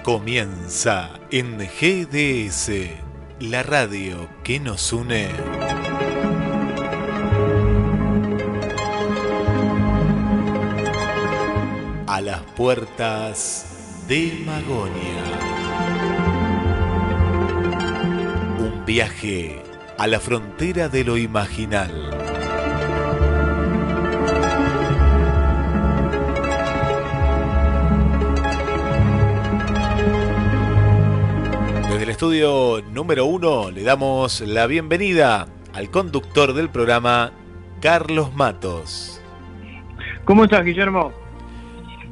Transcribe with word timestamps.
Comienza 0.03 1.11
en 1.31 1.59
GDS, 1.59 2.69
la 3.39 3.63
radio 3.63 4.27
que 4.43 4.59
nos 4.59 4.91
une. 4.91 5.54
Puertas 12.55 14.05
de 14.07 14.43
Magonia. 14.45 15.23
Un 18.59 18.85
viaje 18.85 19.61
a 19.97 20.07
la 20.07 20.21
frontera 20.21 20.87
de 20.87 21.03
lo 21.03 21.17
imaginal. 21.17 22.11
Desde 31.89 32.03
el 32.03 32.09
estudio 32.09 32.81
número 32.89 33.25
uno 33.25 33.69
le 33.69 33.83
damos 33.83 34.39
la 34.41 34.65
bienvenida 34.65 35.47
al 35.73 35.89
conductor 35.89 36.53
del 36.53 36.69
programa, 36.69 37.33
Carlos 37.81 38.33
Matos. 38.33 39.21
¿Cómo 40.23 40.45
estás, 40.45 40.63
Guillermo? 40.63 41.24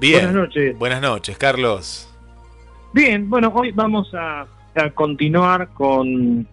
Bien. 0.04 0.16
Buenas 0.16 0.36
noches. 0.36 0.78
Buenas 0.78 1.02
noches, 1.02 1.38
Carlos. 1.38 2.14
Bien, 2.92 3.30
bueno, 3.30 3.54
hoy 3.56 3.72
vamos 3.72 4.14
a, 4.14 4.46
a 4.76 4.90
continuar 4.90 5.70
con 5.70 6.46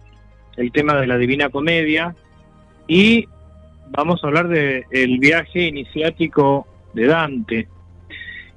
el 0.55 0.71
tema 0.71 0.95
de 0.95 1.05
la 1.05 1.17
Divina 1.17 1.49
Comedia 1.49 2.15
y 2.87 3.27
vamos 3.89 4.23
a 4.23 4.27
hablar 4.27 4.47
del 4.47 4.85
el 4.91 5.19
viaje 5.19 5.63
iniciático 5.67 6.65
de 6.93 7.07
Dante. 7.07 7.67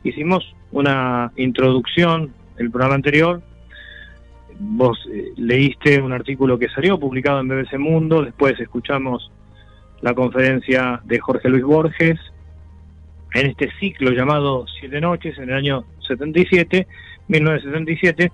Hicimos 0.04 0.54
una 0.70 1.32
introducción 1.34 2.32
el 2.56 2.70
programa 2.70 2.94
anterior. 2.94 3.42
Vos 4.60 4.96
eh, 5.12 5.32
leíste 5.36 6.00
un 6.00 6.12
artículo 6.12 6.56
que 6.56 6.68
salió 6.68 7.00
publicado 7.00 7.40
en 7.40 7.48
BBC 7.48 7.78
Mundo, 7.80 8.22
después 8.22 8.60
escuchamos 8.60 9.32
la 10.02 10.14
conferencia 10.14 11.00
de 11.02 11.18
Jorge 11.18 11.48
Luis 11.48 11.64
Borges 11.64 12.20
en 13.34 13.46
este 13.46 13.70
ciclo 13.78 14.12
llamado 14.12 14.64
Siete 14.80 15.00
Noches 15.00 15.36
en 15.38 15.50
el 15.50 15.56
año 15.56 15.84
77, 16.06 16.86
1977, 17.28 18.32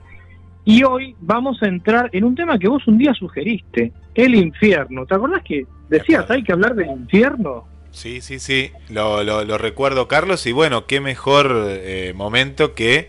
y 0.64 0.84
hoy 0.84 1.16
vamos 1.20 1.62
a 1.62 1.66
entrar 1.66 2.10
en 2.12 2.24
un 2.24 2.34
tema 2.34 2.58
que 2.58 2.68
vos 2.68 2.86
un 2.86 2.98
día 2.98 3.14
sugeriste, 3.14 3.92
el 4.14 4.34
infierno. 4.34 5.06
¿Te 5.06 5.14
acordás 5.14 5.42
que 5.42 5.66
decías, 5.88 6.30
hay 6.30 6.44
que 6.44 6.52
hablar 6.52 6.74
del 6.74 6.88
infierno? 6.88 7.64
Sí, 7.92 8.20
sí, 8.20 8.38
sí, 8.38 8.70
lo, 8.88 9.24
lo, 9.24 9.58
recuerdo, 9.58 10.06
Carlos, 10.06 10.46
y 10.46 10.52
bueno, 10.52 10.86
qué 10.86 11.00
mejor 11.00 11.66
eh, 11.68 12.12
momento 12.14 12.74
que 12.74 13.08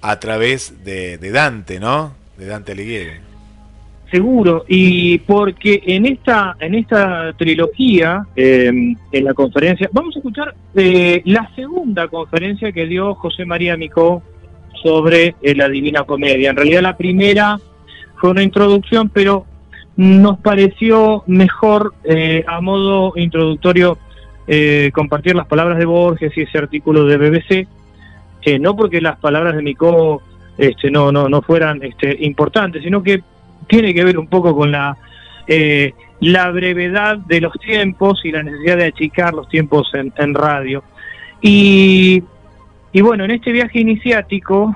a 0.00 0.18
través 0.18 0.84
de, 0.84 1.18
de 1.18 1.30
Dante, 1.30 1.78
¿no? 1.78 2.14
De 2.36 2.46
Dante 2.46 2.72
Alighieri. 2.72 3.25
Seguro, 4.10 4.64
y 4.68 5.18
porque 5.18 5.82
en 5.84 6.06
esta 6.06 6.56
en 6.60 6.76
esta 6.76 7.32
trilogía, 7.36 8.24
eh, 8.36 8.70
en 9.10 9.24
la 9.24 9.34
conferencia, 9.34 9.88
vamos 9.92 10.14
a 10.14 10.20
escuchar 10.20 10.54
eh, 10.76 11.22
la 11.24 11.50
segunda 11.56 12.06
conferencia 12.06 12.70
que 12.70 12.86
dio 12.86 13.14
José 13.16 13.44
María 13.44 13.76
Micó 13.76 14.22
sobre 14.82 15.34
eh, 15.42 15.54
la 15.56 15.68
Divina 15.68 16.04
Comedia. 16.04 16.50
En 16.50 16.56
realidad 16.56 16.82
la 16.82 16.96
primera 16.96 17.58
fue 18.20 18.30
una 18.30 18.44
introducción, 18.44 19.08
pero 19.08 19.44
nos 19.96 20.38
pareció 20.38 21.24
mejor 21.26 21.94
eh, 22.04 22.44
a 22.46 22.60
modo 22.60 23.12
introductorio 23.16 23.98
eh, 24.46 24.92
compartir 24.94 25.34
las 25.34 25.48
palabras 25.48 25.78
de 25.78 25.86
Borges 25.86 26.36
y 26.36 26.42
ese 26.42 26.58
artículo 26.58 27.04
de 27.06 27.16
BBC, 27.16 27.68
no 28.60 28.76
porque 28.76 29.00
las 29.00 29.18
palabras 29.18 29.56
de 29.56 29.62
Micó 29.62 30.22
este, 30.56 30.88
no, 30.88 31.10
no, 31.10 31.28
no 31.28 31.42
fueran 31.42 31.82
este, 31.82 32.16
importantes, 32.20 32.84
sino 32.84 33.02
que 33.02 33.24
tiene 33.66 33.94
que 33.94 34.04
ver 34.04 34.18
un 34.18 34.28
poco 34.28 34.54
con 34.54 34.72
la, 34.72 34.96
eh, 35.46 35.92
la 36.20 36.50
brevedad 36.50 37.18
de 37.18 37.40
los 37.40 37.52
tiempos 37.54 38.20
y 38.24 38.32
la 38.32 38.42
necesidad 38.42 38.76
de 38.78 38.86
achicar 38.86 39.34
los 39.34 39.48
tiempos 39.48 39.90
en, 39.94 40.34
radio. 40.34 40.82
Y, 41.40 42.22
y 42.92 43.00
bueno, 43.00 43.24
en 43.24 43.32
este 43.32 43.52
viaje 43.52 43.80
iniciático, 43.80 44.74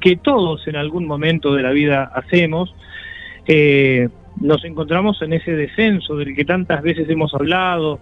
que 0.00 0.16
todos 0.16 0.66
en 0.68 0.76
algún 0.76 1.06
momento 1.06 1.54
de 1.54 1.62
la 1.62 1.70
vida 1.70 2.10
hacemos, 2.14 2.74
eh, 3.46 4.08
nos 4.40 4.64
encontramos 4.64 5.20
en 5.22 5.32
ese 5.32 5.52
descenso 5.52 6.16
del 6.16 6.34
que 6.34 6.44
tantas 6.44 6.82
veces 6.82 7.08
hemos 7.08 7.34
hablado 7.34 7.98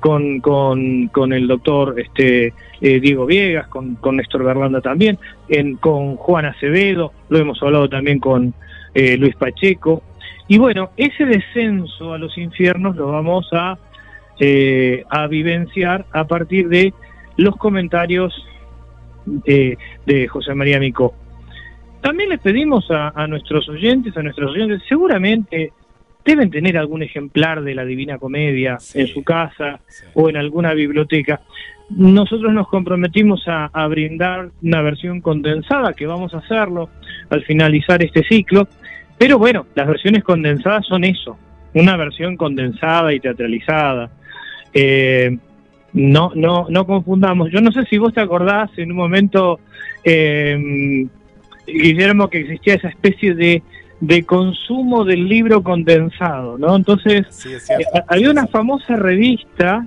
con, 0.00 0.40
con, 0.40 1.08
con 1.08 1.32
el 1.32 1.46
doctor 1.46 1.96
este, 1.98 2.54
eh, 2.80 3.00
Diego 3.00 3.26
Viegas, 3.26 3.66
con, 3.68 3.96
con 3.96 4.16
Néstor 4.16 4.44
Berlanda 4.44 4.80
también, 4.80 5.18
en, 5.48 5.76
con 5.76 6.16
Juan 6.16 6.46
Acevedo, 6.46 7.12
lo 7.28 7.38
hemos 7.38 7.62
hablado 7.62 7.88
también 7.88 8.20
con 8.20 8.54
eh, 8.94 9.16
Luis 9.16 9.36
Pacheco. 9.36 10.02
Y 10.46 10.58
bueno, 10.58 10.90
ese 10.96 11.26
descenso 11.26 12.14
a 12.14 12.18
los 12.18 12.36
infiernos 12.38 12.96
lo 12.96 13.08
vamos 13.08 13.48
a, 13.52 13.78
eh, 14.38 15.04
a 15.10 15.26
vivenciar 15.26 16.06
a 16.12 16.24
partir 16.24 16.68
de 16.68 16.94
los 17.36 17.56
comentarios 17.56 18.34
eh, 19.44 19.76
de 20.06 20.28
José 20.28 20.54
María 20.54 20.80
Micó. 20.80 21.14
También 22.00 22.30
les 22.30 22.40
pedimos 22.40 22.90
a, 22.90 23.12
a, 23.14 23.26
nuestros 23.26 23.68
oyentes, 23.68 24.16
a 24.16 24.22
nuestros 24.22 24.52
oyentes, 24.52 24.82
seguramente 24.88 25.72
deben 26.24 26.50
tener 26.50 26.76
algún 26.76 27.02
ejemplar 27.02 27.62
de 27.62 27.74
la 27.74 27.84
Divina 27.84 28.18
Comedia 28.18 28.78
sí, 28.78 29.00
en 29.00 29.06
su 29.08 29.24
casa 29.24 29.80
sí. 29.86 30.04
o 30.14 30.28
en 30.28 30.36
alguna 30.36 30.74
biblioteca. 30.74 31.40
Nosotros 31.90 32.52
nos 32.52 32.68
comprometimos 32.68 33.46
a, 33.48 33.66
a, 33.72 33.86
brindar 33.86 34.50
una 34.62 34.82
versión 34.82 35.20
condensada, 35.20 35.94
que 35.94 36.06
vamos 36.06 36.34
a 36.34 36.38
hacerlo 36.38 36.90
al 37.30 37.42
finalizar 37.44 38.02
este 38.02 38.22
ciclo, 38.24 38.68
pero 39.18 39.38
bueno, 39.38 39.66
las 39.74 39.86
versiones 39.86 40.22
condensadas 40.22 40.86
son 40.86 41.04
eso, 41.04 41.36
una 41.74 41.96
versión 41.96 42.36
condensada 42.36 43.12
y 43.12 43.20
teatralizada. 43.20 44.10
Eh, 44.72 45.36
no, 45.92 46.32
no, 46.34 46.66
no 46.68 46.86
confundamos. 46.86 47.50
Yo 47.50 47.60
no 47.60 47.72
sé 47.72 47.84
si 47.86 47.98
vos 47.98 48.14
te 48.14 48.20
acordás 48.20 48.70
en 48.76 48.92
un 48.92 48.96
momento, 48.96 49.58
eh, 50.04 51.06
Guillermo, 51.66 52.28
que 52.28 52.40
existía 52.40 52.74
esa 52.74 52.88
especie 52.88 53.34
de, 53.34 53.62
de 54.00 54.22
consumo 54.22 55.04
del 55.04 55.28
libro 55.28 55.62
condensado, 55.62 56.56
¿no? 56.58 56.76
Entonces, 56.76 57.26
sí, 57.30 57.48
eh, 57.52 57.84
había 58.06 58.30
una 58.30 58.46
famosa 58.46 58.96
revista 58.96 59.86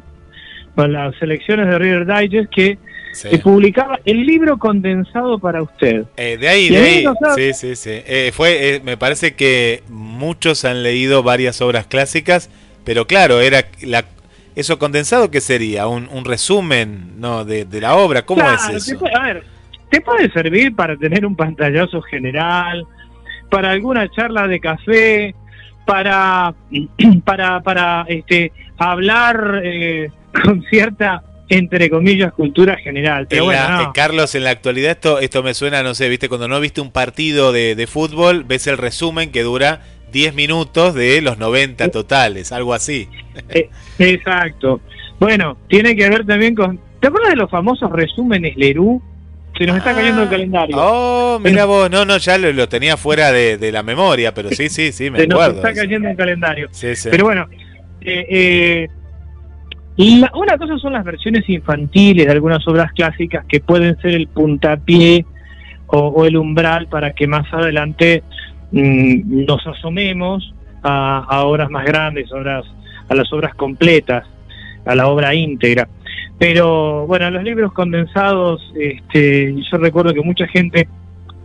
con 0.75 0.93
las 0.93 1.15
selecciones 1.17 1.67
de 1.67 1.77
River 1.77 2.05
Digest 2.05 2.49
que 2.53 2.77
sí. 3.13 3.29
eh, 3.31 3.39
publicaba 3.39 3.99
el 4.05 4.25
libro 4.25 4.57
condensado 4.57 5.39
para 5.39 5.61
usted. 5.61 6.05
Eh, 6.17 6.37
de 6.37 6.47
ahí, 6.47 6.69
de 6.69 6.77
ahí. 6.77 7.05
Sí, 7.35 7.53
sí, 7.53 7.75
sí. 7.75 8.01
Eh, 8.05 8.31
fue, 8.33 8.81
me 8.83 8.97
parece 8.97 9.35
que 9.35 9.83
muchos 9.89 10.65
han 10.65 10.83
leído 10.83 11.23
varias 11.23 11.61
obras 11.61 11.87
clásicas, 11.87 12.49
pero 12.83 13.07
claro, 13.07 13.41
era 13.41 13.65
la 13.81 14.05
eso 14.53 14.77
condensado 14.77 15.31
qué 15.31 15.39
sería 15.39 15.87
un, 15.87 16.09
un 16.11 16.25
resumen 16.25 17.19
no 17.19 17.45
de, 17.45 17.63
de, 17.63 17.79
la 17.79 17.95
obra 17.95 18.25
cómo 18.25 18.41
claro, 18.41 18.75
es 18.75 18.85
eso 18.85 18.99
te, 18.99 19.15
a 19.15 19.23
ver 19.23 19.43
te 19.89 20.01
puede 20.01 20.29
servir 20.31 20.75
para 20.75 20.97
tener 20.97 21.25
un 21.25 21.35
pantallazo 21.35 22.01
general 22.01 22.85
para 23.49 23.71
alguna 23.71 24.09
charla 24.09 24.47
de 24.47 24.59
café 24.59 25.35
para 25.85 26.53
para 27.25 27.61
para 27.61 28.05
este 28.07 28.51
hablar 28.77 29.61
eh, 29.63 30.09
con 30.43 30.63
cierta 30.69 31.23
entre 31.49 31.89
comillas 31.89 32.31
cultura 32.33 32.77
general 32.77 33.27
pero 33.29 33.43
en 33.43 33.45
bueno 33.47 33.61
la, 33.61 33.83
no. 33.83 33.93
Carlos 33.93 34.35
en 34.35 34.45
la 34.45 34.51
actualidad 34.51 34.91
esto 34.91 35.19
esto 35.19 35.43
me 35.43 35.53
suena 35.53 35.83
no 35.83 35.93
sé 35.95 36.07
viste 36.07 36.29
cuando 36.29 36.47
no 36.47 36.59
viste 36.59 36.79
un 36.79 36.91
partido 36.91 37.51
de, 37.51 37.75
de 37.75 37.87
fútbol 37.87 38.45
ves 38.45 38.67
el 38.67 38.77
resumen 38.77 39.31
que 39.31 39.43
dura 39.43 39.81
10 40.11 40.35
minutos 40.35 40.93
de 40.93 41.21
los 41.21 41.37
90 41.37 41.89
totales, 41.89 42.51
algo 42.51 42.73
así. 42.73 43.07
Eh, 43.49 43.69
exacto. 43.99 44.81
Bueno, 45.19 45.57
tiene 45.67 45.95
que 45.95 46.09
ver 46.09 46.25
también 46.25 46.55
con... 46.55 46.79
¿Te 46.99 47.07
acuerdas 47.07 47.31
de 47.31 47.37
los 47.37 47.49
famosos 47.49 47.91
resúmenes 47.91 48.55
Lerú? 48.57 49.01
Se 49.61 49.67
nos 49.67 49.75
ah, 49.75 49.79
está 49.79 49.93
cayendo 49.93 50.23
el 50.23 50.29
calendario. 50.29 50.75
Oh, 50.79 51.39
mira 51.43 51.65
vos, 51.65 51.89
no, 51.89 52.05
no, 52.05 52.17
ya 52.17 52.37
lo, 52.37 52.51
lo 52.51 52.67
tenía 52.67 52.97
fuera 52.97 53.31
de, 53.31 53.57
de, 53.57 53.71
la 53.71 53.83
memoria, 53.83 54.33
pero 54.33 54.49
sí, 54.49 54.69
sí, 54.69 54.91
sí, 54.91 55.09
me 55.09 55.19
Se 55.19 55.25
acuerdo. 55.25 55.55
nos 55.61 55.65
está 55.65 55.73
cayendo 55.73 56.09
el 56.09 56.17
calendario. 56.17 56.67
Sí, 56.71 56.95
sí. 56.95 57.09
Pero 57.11 57.25
bueno, 57.25 57.47
eh, 58.01 58.25
eh, 58.29 58.87
la, 59.97 60.31
una 60.35 60.57
cosa 60.57 60.77
son 60.77 60.93
las 60.93 61.03
versiones 61.03 61.47
infantiles 61.49 62.25
de 62.25 62.31
algunas 62.31 62.67
obras 62.67 62.91
clásicas 62.93 63.45
que 63.47 63.59
pueden 63.59 63.97
ser 64.01 64.11
el 64.11 64.27
puntapié 64.27 65.25
o, 65.87 65.99
o 66.07 66.25
el 66.25 66.37
umbral 66.37 66.87
para 66.87 67.13
que 67.13 67.27
más 67.27 67.51
adelante 67.53 68.23
Mm, 68.71 69.45
nos 69.45 69.67
asomemos 69.67 70.53
a, 70.81 71.25
a, 71.27 71.43
obras 71.43 71.69
más 71.69 71.85
grandes, 71.85 72.31
obras 72.31 72.65
a 73.09 73.15
las 73.15 73.31
obras 73.33 73.53
completas, 73.55 74.25
a 74.85 74.95
la 74.95 75.07
obra 75.07 75.35
íntegra. 75.35 75.89
Pero 76.41 77.05
bueno, 77.05 77.29
los 77.29 77.43
libros 77.43 77.71
condensados, 77.71 78.73
este, 78.73 79.53
yo 79.71 79.77
recuerdo 79.77 80.11
que 80.11 80.21
mucha 80.21 80.47
gente 80.47 80.87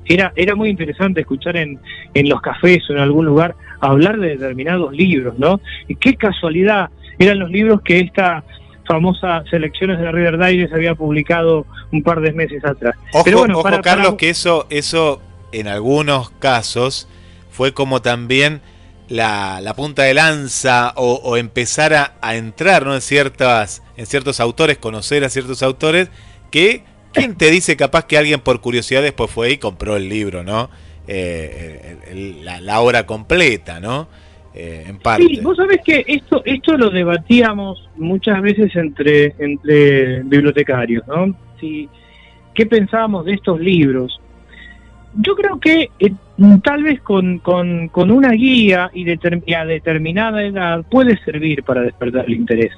era, 0.07 0.33
era 0.35 0.55
muy 0.55 0.71
interesante 0.71 1.21
escuchar 1.21 1.59
en, 1.59 1.79
en 2.15 2.29
los 2.31 2.41
cafés 2.41 2.89
o 2.89 2.95
en 2.95 3.01
algún 3.01 3.27
lugar 3.27 3.55
hablar 3.81 4.19
de 4.19 4.29
determinados 4.29 4.95
libros, 4.95 5.39
¿no? 5.39 5.61
Y 5.87 5.97
qué 5.97 6.15
casualidad, 6.17 6.89
eran 7.19 7.41
los 7.41 7.51
libros 7.51 7.83
que 7.83 7.99
esta 7.99 8.43
famosa 8.87 9.45
Selecciones 9.51 9.99
de 9.99 10.05
la 10.07 10.13
River 10.13 10.67
se 10.67 10.75
había 10.75 10.95
publicado 10.95 11.67
un 11.93 12.03
par 12.03 12.23
de 12.23 12.33
meses 12.33 12.65
atrás. 12.65 12.97
Ojo, 13.13 13.23
Pero 13.23 13.39
bueno, 13.41 13.59
ojo 13.59 13.83
Carlos, 13.83 14.15
que 14.15 14.31
eso, 14.31 14.67
eso 14.71 15.21
en 15.53 15.69
algunos 15.69 16.31
casos 16.31 17.07
fue 17.51 17.75
como 17.75 18.01
también 18.01 18.63
la, 19.09 19.61
la 19.61 19.75
punta 19.75 20.03
de 20.03 20.15
lanza 20.15 20.93
o, 20.97 21.37
empezar 21.37 21.95
a, 21.95 22.15
a, 22.21 22.37
entrar 22.37 22.85
¿no? 22.87 22.95
en, 22.95 23.01
ciertas, 23.01 23.83
en 23.97 24.07
ciertos 24.07 24.41
autores, 24.41 24.79
conocer 24.79 25.25
a 25.25 25.29
ciertos 25.29 25.63
autores 25.63 26.11
que 26.51 26.83
¿Quién 27.17 27.35
te 27.35 27.51
dice 27.51 27.77
capaz 27.77 28.07
que 28.07 28.19
alguien 28.19 28.41
por 28.41 28.61
curiosidad 28.61 29.03
después 29.03 29.31
fue 29.31 29.53
y 29.53 29.57
compró 29.57 29.97
el 29.97 30.09
libro, 30.09 30.43
¿no? 30.43 30.69
Eh, 31.09 32.43
la, 32.43 32.81
obra 32.81 33.07
completa, 33.07 33.81
¿no? 33.81 34.09
Eh, 34.55 34.85
en 34.87 34.99
parte. 34.99 35.27
Sí, 35.27 35.41
vos 35.41 35.57
sabés 35.57 35.81
que 35.85 36.05
esto, 36.07 36.43
esto 36.45 36.77
lo 36.77 36.91
debatíamos 36.91 37.89
muchas 37.97 38.43
veces 38.43 38.75
entre, 38.77 39.35
entre 39.39 40.23
bibliotecarios, 40.25 41.07
¿no? 41.07 41.35
Si, 41.61 41.89
¿Qué 42.55 42.67
pensábamos 42.67 43.25
de 43.27 43.35
estos 43.35 43.61
libros? 43.61 44.21
Yo 45.19 45.35
creo 45.35 45.59
que 45.59 45.91
eh, 45.99 46.13
tal 46.63 46.83
vez 46.83 47.01
con, 47.01 47.39
con, 47.39 47.89
con 47.89 48.11
una 48.11 48.33
guía 48.33 48.91
y, 48.93 49.09
a 49.11 49.65
determinada 49.65 50.43
edad 50.43 50.85
puede 50.91 51.17
servir 51.25 51.63
para 51.63 51.83
despertar 51.83 52.27
el 52.27 52.35
interés. 52.35 52.73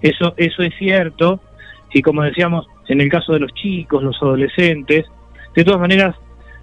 Eso, 0.00 0.34
eso 0.36 0.62
es 0.62 0.72
cierto, 0.78 1.40
y 1.92 2.02
como 2.02 2.22
decíamos, 2.22 2.66
en 2.88 3.00
el 3.00 3.08
caso 3.08 3.32
de 3.32 3.40
los 3.40 3.52
chicos, 3.54 4.02
los 4.02 4.16
adolescentes, 4.22 5.06
de 5.54 5.64
todas 5.64 5.80
maneras, 5.80 6.14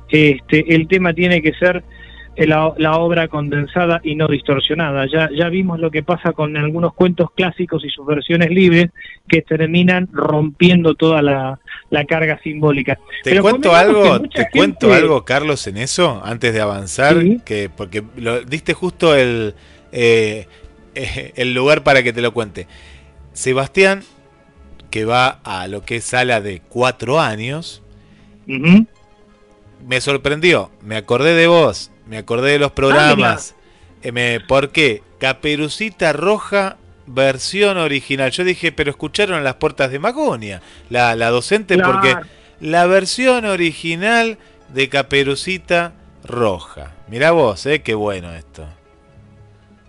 este, 0.10 0.74
el 0.74 0.88
tema 0.88 1.14
tiene 1.14 1.42
que 1.42 1.54
ser 1.54 1.84
eh, 2.36 2.48
la, 2.48 2.98
obra 2.98 3.28
condensada 3.28 4.02
y 4.04 4.16
no 4.16 4.28
distorsionada. 4.28 5.06
Ya, 5.08 5.30
ya 5.36 5.50
vimos 5.50 5.80
lo 5.80 5.92
que 5.92 6.04
pasa 6.04 6.34
con 6.34 6.56
algunos 6.58 6.94
cuentos 6.94 7.32
clásicos 7.32 7.84
y 7.86 7.90
sus 7.90 8.06
versiones 8.06 8.50
libres 8.50 8.92
que 9.28 9.42
terminan 9.42 10.08
rompiendo 10.12 10.96
toda 10.96 11.22
la, 11.22 11.60
carga 12.08 12.40
simbólica. 12.44 13.00
Te 13.24 13.40
cuento 13.40 13.74
algo, 13.74 14.20
te 14.22 14.48
cuento 14.52 14.94
algo, 14.94 15.24
Carlos, 15.24 15.66
en 15.68 15.78
eso, 15.78 16.22
antes 16.24 16.54
de 16.54 16.60
avanzar, 16.60 17.16
que 17.46 17.70
porque 17.70 18.04
lo, 18.18 18.42
diste 18.42 18.74
justo 18.74 19.16
el, 19.16 19.56
eh, 19.94 20.48
el 20.94 21.54
lugar 21.54 21.84
para 21.84 22.04
que 22.04 22.12
te 22.12 22.22
lo 22.22 22.34
cuente. 22.34 22.68
Sebastián 23.32 24.04
que 24.96 25.04
va 25.04 25.42
a 25.44 25.68
lo 25.68 25.84
que 25.84 25.98
es 25.98 26.06
sala 26.06 26.40
de 26.40 26.62
cuatro 26.62 27.20
años, 27.20 27.82
me 28.48 30.00
sorprendió. 30.00 30.72
Me 30.82 30.96
acordé 30.96 31.34
de 31.34 31.48
vos, 31.48 31.92
me 32.08 32.18
acordé 32.18 32.52
de 32.52 32.60
los 32.60 32.72
ah, 32.72 32.76
programas. 32.76 33.56
Eh, 34.04 34.40
¿Por 34.48 34.72
qué? 34.72 35.02
Caperucita 35.20 36.14
Roja 36.14 36.78
versión 37.08 37.78
original. 37.78 38.32
Yo 38.32 38.44
dije, 38.44 38.72
pero 38.72 38.92
escucharon 38.92 39.44
las 39.44 39.56
puertas 39.56 39.92
de 39.92 40.00
Magonia, 40.00 40.62
la, 40.90 41.16
la 41.16 41.30
docente, 41.30 41.78
porque 41.78 42.16
la 42.60 42.86
versión 42.86 43.46
original 43.46 44.38
de 44.74 44.90
Caperucita 44.90 45.94
Roja. 46.24 46.94
Mirá 47.08 47.32
vos, 47.32 47.66
eh, 47.66 47.82
qué 47.82 47.94
bueno 47.94 48.34
esto 48.34 48.68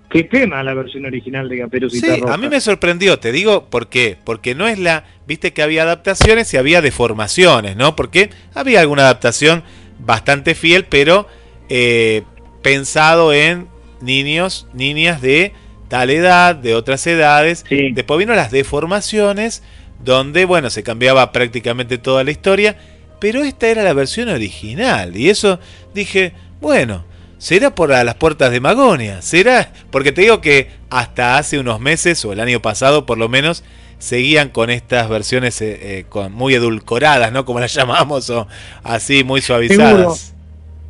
qué 0.08 0.24
tema 0.24 0.62
la 0.62 0.74
versión 0.74 1.04
original 1.04 1.48
de 1.48 1.58
Caperucita 1.58 2.14
sí, 2.14 2.22
A 2.26 2.36
mí 2.36 2.48
me 2.48 2.60
sorprendió, 2.60 3.18
te 3.18 3.32
digo 3.32 3.66
por 3.68 3.88
qué. 3.88 4.16
Porque 4.22 4.54
no 4.54 4.66
es 4.66 4.78
la. 4.78 5.04
Viste 5.26 5.52
que 5.52 5.62
había 5.62 5.82
adaptaciones 5.82 6.52
y 6.54 6.56
había 6.56 6.80
deformaciones, 6.80 7.76
¿no? 7.76 7.96
Porque 7.96 8.30
había 8.54 8.80
alguna 8.80 9.02
adaptación 9.02 9.62
bastante 9.98 10.54
fiel, 10.54 10.84
pero 10.84 11.26
eh, 11.68 12.22
pensado 12.62 13.32
en 13.32 13.68
niños, 14.00 14.66
niñas 14.72 15.20
de 15.20 15.52
tal 15.88 16.10
edad, 16.10 16.54
de 16.54 16.74
otras 16.74 17.06
edades. 17.06 17.64
Después 17.68 18.18
vino 18.18 18.34
las 18.34 18.50
deformaciones, 18.50 19.62
donde, 20.04 20.44
bueno, 20.44 20.70
se 20.70 20.82
cambiaba 20.82 21.32
prácticamente 21.32 21.98
toda 21.98 22.24
la 22.24 22.30
historia. 22.30 22.76
Pero 23.18 23.42
esta 23.42 23.68
era 23.68 23.82
la 23.82 23.94
versión 23.94 24.28
original. 24.28 25.16
Y 25.16 25.30
eso 25.30 25.58
dije, 25.94 26.32
bueno 26.60 27.04
¿Será 27.38 27.74
por 27.74 27.90
las 27.90 28.14
puertas 28.14 28.50
de 28.50 28.60
Magonia? 28.60 29.20
¿Será? 29.20 29.70
Porque 29.90 30.10
te 30.10 30.22
digo 30.22 30.40
que 30.40 30.70
hasta 30.88 31.36
hace 31.36 31.58
unos 31.58 31.80
meses, 31.80 32.24
o 32.24 32.32
el 32.32 32.40
año 32.40 32.62
pasado 32.62 33.04
por 33.04 33.18
lo 33.18 33.28
menos, 33.28 33.62
seguían 33.98 34.48
con 34.48 34.70
estas 34.70 35.08
versiones 35.08 35.60
eh, 35.60 35.78
eh, 35.80 36.04
con, 36.08 36.32
muy 36.32 36.54
edulcoradas, 36.54 37.32
¿no? 37.32 37.44
Como 37.44 37.60
las 37.60 37.74
llamamos, 37.74 38.30
o 38.30 38.48
así, 38.82 39.22
muy 39.22 39.42
suavizadas. 39.42 40.34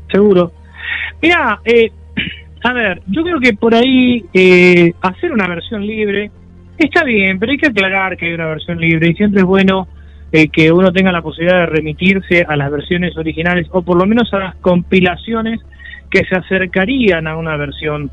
Seguro. 0.08 0.50
seguro. 0.50 0.52
Mira, 1.22 1.60
eh, 1.64 1.90
a 2.62 2.72
ver, 2.72 3.02
yo 3.06 3.22
creo 3.22 3.40
que 3.40 3.52
por 3.54 3.74
ahí 3.74 4.24
hacer 5.00 5.32
una 5.32 5.46
versión 5.46 5.86
libre 5.86 6.30
está 6.78 7.04
bien, 7.04 7.38
pero 7.38 7.52
hay 7.52 7.58
que 7.58 7.68
aclarar 7.68 8.16
que 8.16 8.26
hay 8.26 8.32
una 8.32 8.46
versión 8.46 8.80
libre 8.80 9.10
y 9.10 9.14
siempre 9.14 9.40
es 9.40 9.46
bueno 9.46 9.88
que 10.52 10.70
uno 10.70 10.92
tenga 10.92 11.12
la 11.12 11.22
posibilidad 11.22 11.60
de 11.60 11.66
remitirse 11.66 12.44
a 12.46 12.56
las 12.56 12.70
versiones 12.70 13.16
originales 13.16 13.68
o 13.70 13.80
por 13.80 13.96
lo 13.96 14.04
menos 14.04 14.34
a 14.34 14.38
las 14.38 14.56
compilaciones 14.56 15.60
que 16.10 16.24
se 16.24 16.36
acercarían 16.36 17.26
a 17.26 17.36
una 17.36 17.56
versión 17.56 18.10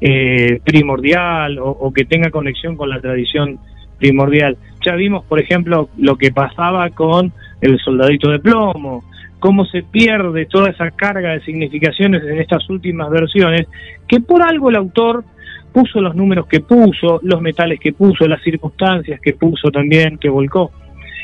eh, 0.00 0.60
primordial 0.64 1.58
o, 1.60 1.92
que 1.92 2.04
tenga 2.04 2.30
conexión 2.30 2.76
con 2.76 2.90
la 2.90 3.00
tradición 3.00 3.58
primordial. 3.98 4.56
Ya 4.84 4.94
vimos, 4.96 5.24
por 5.24 5.40
ejemplo, 5.40 5.88
lo 5.96 6.16
que 6.16 6.32
pasaba 6.32 6.90
con 6.90 7.32
el 7.60 7.78
soldadito 7.78 8.30
de 8.30 8.38
plomo, 8.38 9.04
cómo 9.44 9.66
se 9.66 9.82
pierde 9.82 10.46
toda 10.46 10.70
esa 10.70 10.90
carga 10.90 11.32
de 11.32 11.42
significaciones 11.42 12.22
en 12.22 12.40
estas 12.40 12.66
últimas 12.70 13.10
versiones, 13.10 13.66
que 14.08 14.18
por 14.18 14.40
algo 14.40 14.70
el 14.70 14.76
autor 14.76 15.22
puso 15.70 16.00
los 16.00 16.16
números 16.16 16.46
que 16.46 16.60
puso, 16.60 17.20
los 17.22 17.42
metales 17.42 17.78
que 17.78 17.92
puso, 17.92 18.26
las 18.26 18.42
circunstancias 18.42 19.20
que 19.20 19.34
puso 19.34 19.70
también, 19.70 20.16
que 20.16 20.30
volcó. 20.30 20.70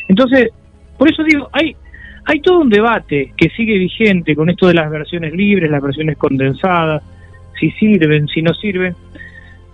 Entonces, 0.06 0.50
por 0.98 1.10
eso 1.10 1.24
digo, 1.24 1.48
hay, 1.50 1.74
hay 2.26 2.40
todo 2.42 2.60
un 2.60 2.68
debate 2.68 3.32
que 3.38 3.48
sigue 3.56 3.78
vigente 3.78 4.36
con 4.36 4.50
esto 4.50 4.66
de 4.66 4.74
las 4.74 4.90
versiones 4.90 5.32
libres, 5.32 5.70
las 5.70 5.80
versiones 5.80 6.18
condensadas, 6.18 7.02
si 7.58 7.70
sirven, 7.70 8.28
si 8.28 8.42
no 8.42 8.52
sirven. 8.52 8.94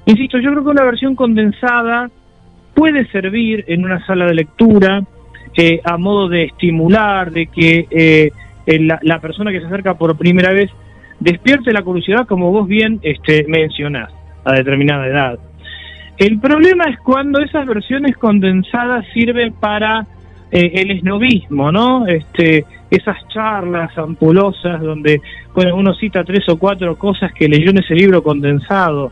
Insisto, 0.04 0.38
yo 0.38 0.52
creo 0.52 0.62
que 0.62 0.70
una 0.70 0.84
versión 0.84 1.16
condensada 1.16 2.08
puede 2.76 3.08
servir 3.08 3.64
en 3.66 3.84
una 3.84 4.06
sala 4.06 4.26
de 4.26 4.34
lectura 4.34 5.02
eh, 5.56 5.80
a 5.84 5.96
modo 5.96 6.28
de 6.28 6.44
estimular, 6.44 7.30
de 7.30 7.46
que 7.46 7.86
eh, 7.90 8.30
la, 9.02 9.20
persona 9.20 9.52
que 9.52 9.60
se 9.60 9.66
acerca 9.66 9.94
por 9.94 10.16
primera 10.16 10.52
vez 10.52 10.70
despierte 11.20 11.72
la 11.72 11.82
curiosidad, 11.82 12.26
como 12.26 12.50
vos 12.50 12.66
bien 12.66 12.98
este, 13.02 13.44
mencionás, 13.48 14.12
a 14.44 14.52
determinada 14.52 15.06
edad. 15.06 15.38
El 16.18 16.40
problema 16.40 16.84
es 16.84 16.98
cuando 17.00 17.40
esas 17.40 17.66
versiones 17.66 18.16
condensadas 18.16 19.04
sirven 19.12 19.52
para 19.52 20.06
eh, 20.50 20.72
el 20.74 20.90
esnovismo, 20.90 21.70
¿no? 21.70 22.06
Este, 22.06 22.64
esas 22.90 23.16
charlas 23.28 23.96
ampulosas 23.98 24.80
donde 24.80 25.20
bueno, 25.54 25.76
uno 25.76 25.94
cita 25.94 26.24
tres 26.24 26.48
o 26.48 26.58
cuatro 26.58 26.96
cosas 26.96 27.32
que 27.32 27.48
leyó 27.48 27.70
en 27.70 27.78
ese 27.78 27.94
libro 27.94 28.22
condensado. 28.22 29.10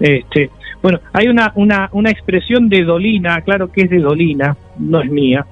Este, 0.00 0.50
bueno, 0.82 1.00
hay 1.12 1.28
una, 1.28 1.52
una, 1.56 1.88
una 1.92 2.10
expresión 2.10 2.68
de 2.68 2.84
Dolina, 2.84 3.40
claro 3.42 3.70
que 3.72 3.82
es 3.82 3.90
de 3.90 3.98
Dolina, 3.98 4.56
no 4.78 5.00
es 5.00 5.10
mía. 5.10 5.44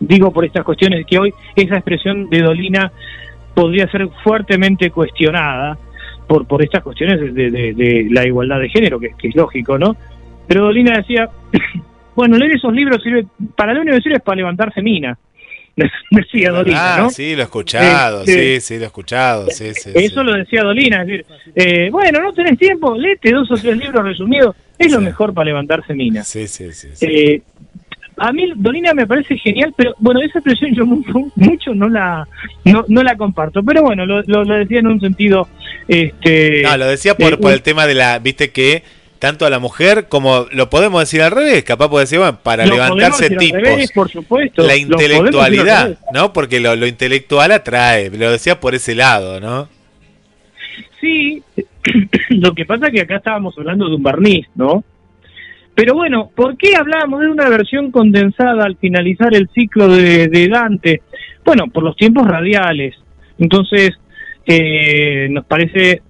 Digo 0.00 0.32
por 0.32 0.44
estas 0.44 0.64
cuestiones 0.64 1.06
que 1.06 1.18
hoy 1.18 1.32
esa 1.54 1.76
expresión 1.76 2.28
de 2.28 2.40
Dolina 2.40 2.90
podría 3.54 3.86
ser 3.90 4.08
fuertemente 4.24 4.90
cuestionada 4.90 5.78
por, 6.26 6.46
por 6.46 6.62
estas 6.62 6.82
cuestiones 6.82 7.20
de, 7.34 7.50
de, 7.50 8.08
la 8.10 8.26
igualdad 8.26 8.60
de 8.60 8.68
género, 8.68 8.98
que, 8.98 9.10
que 9.18 9.28
es 9.28 9.36
lógico, 9.36 9.78
¿no? 9.78 9.96
Pero 10.46 10.64
Dolina 10.64 10.96
decía 10.96 11.28
Bueno, 12.14 12.36
leer 12.36 12.56
esos 12.56 12.72
libros 12.72 13.02
sirve, 13.02 13.26
para 13.56 13.72
lo 13.72 13.80
único 13.80 13.96
que 13.96 14.02
sirve 14.02 14.16
es 14.16 14.22
para 14.22 14.36
levantarse 14.36 14.82
mina. 14.82 15.16
Decía 16.10 16.50
Dolina, 16.50 17.06
ah, 17.06 17.10
sí, 17.10 17.34
lo 17.34 17.40
he 17.40 17.44
escuchado, 17.44 18.24
sí, 18.26 18.60
sí, 18.60 18.76
lo 18.76 18.82
he 18.82 18.86
escuchado, 18.86 19.46
sí, 19.48 19.72
sí. 19.72 19.90
Eso 19.94 20.22
lo 20.22 20.34
decía 20.34 20.62
Dolina, 20.62 21.02
es 21.02 21.06
decir, 21.06 21.26
eh, 21.54 21.88
bueno, 21.90 22.20
no 22.20 22.32
tenés 22.34 22.58
tiempo, 22.58 22.94
léete 22.96 23.30
dos 23.30 23.50
o 23.50 23.54
tres 23.54 23.78
libros 23.78 24.04
resumidos, 24.04 24.54
es 24.76 24.92
lo 24.92 25.00
mejor 25.00 25.32
para 25.32 25.46
levantarse 25.46 25.94
mina. 25.94 26.22
Sí, 26.24 26.48
sí, 26.48 26.72
sí. 26.72 26.88
Eh, 27.00 27.42
a 28.20 28.32
mí 28.32 28.52
Dolina 28.54 28.92
me 28.92 29.06
parece 29.06 29.38
genial, 29.38 29.72
pero 29.74 29.94
bueno, 29.98 30.20
esa 30.20 30.40
expresión 30.40 30.74
yo 30.74 30.84
mucho 30.84 31.74
no 31.74 31.88
la 31.88 32.28
no, 32.64 32.84
no 32.86 33.02
la 33.02 33.16
comparto, 33.16 33.62
pero 33.62 33.82
bueno, 33.82 34.04
lo, 34.04 34.22
lo, 34.22 34.44
decía 34.58 34.80
en 34.80 34.88
un 34.88 35.00
sentido... 35.00 35.48
este 35.88 36.62
No, 36.62 36.76
lo 36.76 36.86
decía 36.86 37.16
por, 37.16 37.40
por 37.40 37.52
el 37.52 37.62
tema 37.62 37.86
de 37.86 37.94
la, 37.94 38.18
viste 38.18 38.50
que 38.50 38.82
tanto 39.18 39.46
a 39.46 39.50
la 39.50 39.58
mujer 39.58 40.08
como 40.08 40.46
lo 40.52 40.68
podemos 40.68 41.00
decir 41.00 41.22
al 41.22 41.30
revés, 41.30 41.64
capaz 41.64 41.88
puede 41.88 42.04
decir, 42.04 42.18
bueno, 42.18 42.38
para 42.42 42.66
levantarse 42.66 43.30
tipos. 43.30 43.90
por 43.94 44.10
supuesto. 44.10 44.66
La 44.66 44.76
intelectualidad, 44.76 45.98
¿no? 46.12 46.32
Porque 46.32 46.60
lo, 46.60 46.86
intelectual 46.86 47.52
atrae, 47.52 48.10
lo 48.10 48.30
decía 48.30 48.60
por 48.60 48.74
ese 48.74 48.94
lado, 48.94 49.40
¿no? 49.40 49.68
Sí, 51.00 51.42
Lo 52.30 52.54
que 52.54 52.66
pasa 52.66 52.88
es 52.88 52.92
que 52.92 53.00
acá 53.00 53.16
estábamos 53.16 53.56
hablando 53.56 53.88
de 53.88 53.94
un 53.94 54.02
barniz, 54.02 54.46
¿no? 54.54 54.84
Pero 55.74 55.94
bueno, 55.94 56.30
¿por 56.34 56.56
qué 56.56 56.76
hablábamos 56.76 57.20
de 57.20 57.28
una 57.28 57.48
versión 57.48 57.90
condensada 57.90 58.64
al 58.64 58.76
finalizar 58.76 59.34
el 59.34 59.48
ciclo 59.48 59.88
de, 59.88 60.48
Dante? 60.48 61.02
Bueno, 61.44 61.68
por 61.68 61.82
los 61.82 61.96
tiempos 61.96 62.26
radiales. 62.26 62.96
Entonces, 63.38 63.90
eh, 64.46 65.28
nos 65.30 65.44
parece, 65.46 66.02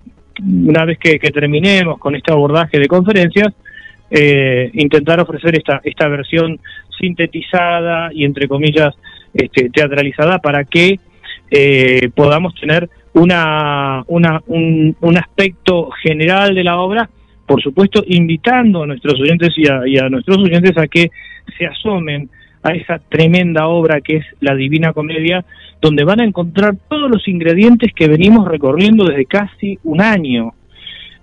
una 0.43 0.85
vez 0.85 0.99
que, 0.99 1.19
terminemos 1.19 1.99
con 1.99 2.17
este 2.17 2.33
abordaje 2.33 2.79
de 2.79 2.89
conferencias, 2.89 3.49
eh, 4.11 4.71
intentar 4.75 5.21
ofrecer 5.21 5.57
esta, 5.57 5.81
esta 5.85 6.09
versión 6.09 6.59
sintetizada 6.99 8.11
y, 8.13 8.25
entre 8.25 8.49
comillas, 8.49 8.95
este, 9.33 9.71
teatralizada 9.71 10.39
para 10.39 10.65
que 10.65 10.99
eh, 11.51 12.11
podamos 12.15 12.55
tener 12.55 12.89
una, 13.13 14.03
una 14.09 14.41
un, 14.47 14.97
un 15.01 15.17
aspecto 15.17 15.91
general 15.91 16.55
de 16.55 16.65
la 16.65 16.79
obra 16.79 17.09
por 17.51 17.61
supuesto, 17.61 18.05
invitando 18.07 18.85
a 18.85 18.87
nuestros 18.87 19.21
oyentes 19.21 19.49
y 19.57 19.99
a, 19.99 20.09
nuestros 20.09 20.39
oyentes 20.39 20.79
a 20.79 20.87
que 20.87 21.11
se 21.59 21.67
asomen 21.67 22.31
a 22.63 22.75
esa 22.75 23.01
tremenda 23.01 23.67
obra 23.67 24.01
que 24.01 24.19
es 24.19 24.25
la 24.39 24.55
Divina 24.55 24.93
Comedia, 24.93 25.45
donde 25.83 26.05
van 26.05 26.21
a 26.21 26.25
encontrar 26.25 26.77
todos 26.89 27.11
los 27.11 27.27
ingredientes 27.27 27.93
que 27.93 28.07
venimos 28.07 28.47
recorriendo 28.47 29.05
desde 29.05 29.25
casi 29.25 29.81
un 29.83 30.01
año. 30.01 30.53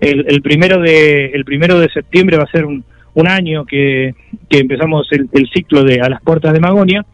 El, 0.02 0.42
primero, 0.42 0.82
de, 0.82 1.28
el 1.28 1.46
primero 1.46 1.80
de 1.80 1.88
septiembre 1.88 2.36
va 2.36 2.44
a 2.44 2.52
ser 2.52 2.66
un, 2.66 2.84
año 3.26 3.64
que, 3.64 4.14
empezamos 4.50 5.08
el, 5.12 5.30
ciclo 5.54 5.86
de 5.86 6.02
A 6.02 6.10
las 6.10 6.22
Puertas 6.22 6.52
de 6.52 6.60
Magonia. 6.60 7.06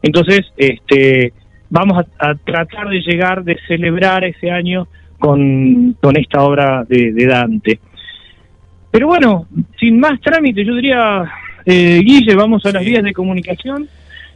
Entonces, 0.00 0.40
este, 0.56 1.34
vamos 1.68 2.02
a, 2.18 2.34
tratar 2.34 2.88
de 2.88 3.02
llegar, 3.02 3.44
de 3.44 3.58
celebrar 3.68 4.24
ese 4.24 4.50
año 4.50 4.88
con, 5.18 5.98
esta 6.14 6.42
obra 6.42 6.86
de 6.88 7.26
Dante. 7.26 7.78
Pero 8.94 9.08
bueno, 9.08 9.48
sin 9.80 9.98
más 9.98 10.20
trámite, 10.20 10.64
yo 10.64 10.72
diría, 10.76 11.24
eh, 11.66 12.00
Guille, 12.04 12.36
vamos 12.36 12.64
a 12.64 12.70
las 12.70 12.84
vías 12.84 13.02
de 13.02 13.12
comunicación 13.12 13.88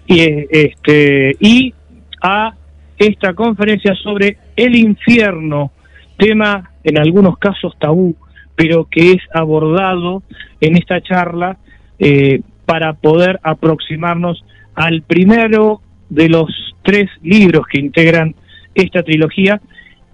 y, 0.04 0.18
este, 0.18 1.36
y 1.38 1.72
a 2.20 2.54
esta 2.98 3.34
conferencia 3.34 3.94
sobre 3.94 4.36
el 4.56 4.74
infierno, 4.74 5.70
tema 6.16 6.72
en 6.82 6.98
algunos 6.98 7.38
casos 7.38 7.78
tabú, 7.78 8.16
pero 8.56 8.88
que 8.90 9.12
es 9.12 9.22
abordado 9.32 10.24
en 10.60 10.76
esta 10.76 11.00
charla 11.02 11.56
eh, 12.00 12.40
para 12.66 12.94
poder 12.94 13.38
aproximarnos 13.44 14.44
al 14.74 15.02
primero 15.02 15.82
de 16.08 16.28
los 16.30 16.74
tres 16.82 17.08
libros 17.22 17.64
que 17.70 17.78
integran 17.78 18.34
esta 18.74 19.04
trilogía. 19.04 19.60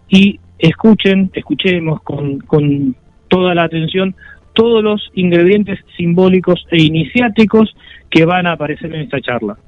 Y 0.07 0.39
escuchen, 0.59 1.31
escuchemos 1.33 2.03
con, 2.03 2.41
con 2.41 2.95
toda 3.29 3.55
la 3.55 3.65
atención 3.65 4.15
todos 4.55 4.83
los 4.83 5.11
ingredientes 5.15 5.81
simbólicos 5.97 6.65
e 6.71 6.83
iniciáticos 6.83 7.75
que 8.09 8.25
van 8.25 8.47
a 8.47 8.53
aparecer 8.53 8.95
en 8.95 9.03
esta 9.03 9.21
charla. 9.21 9.59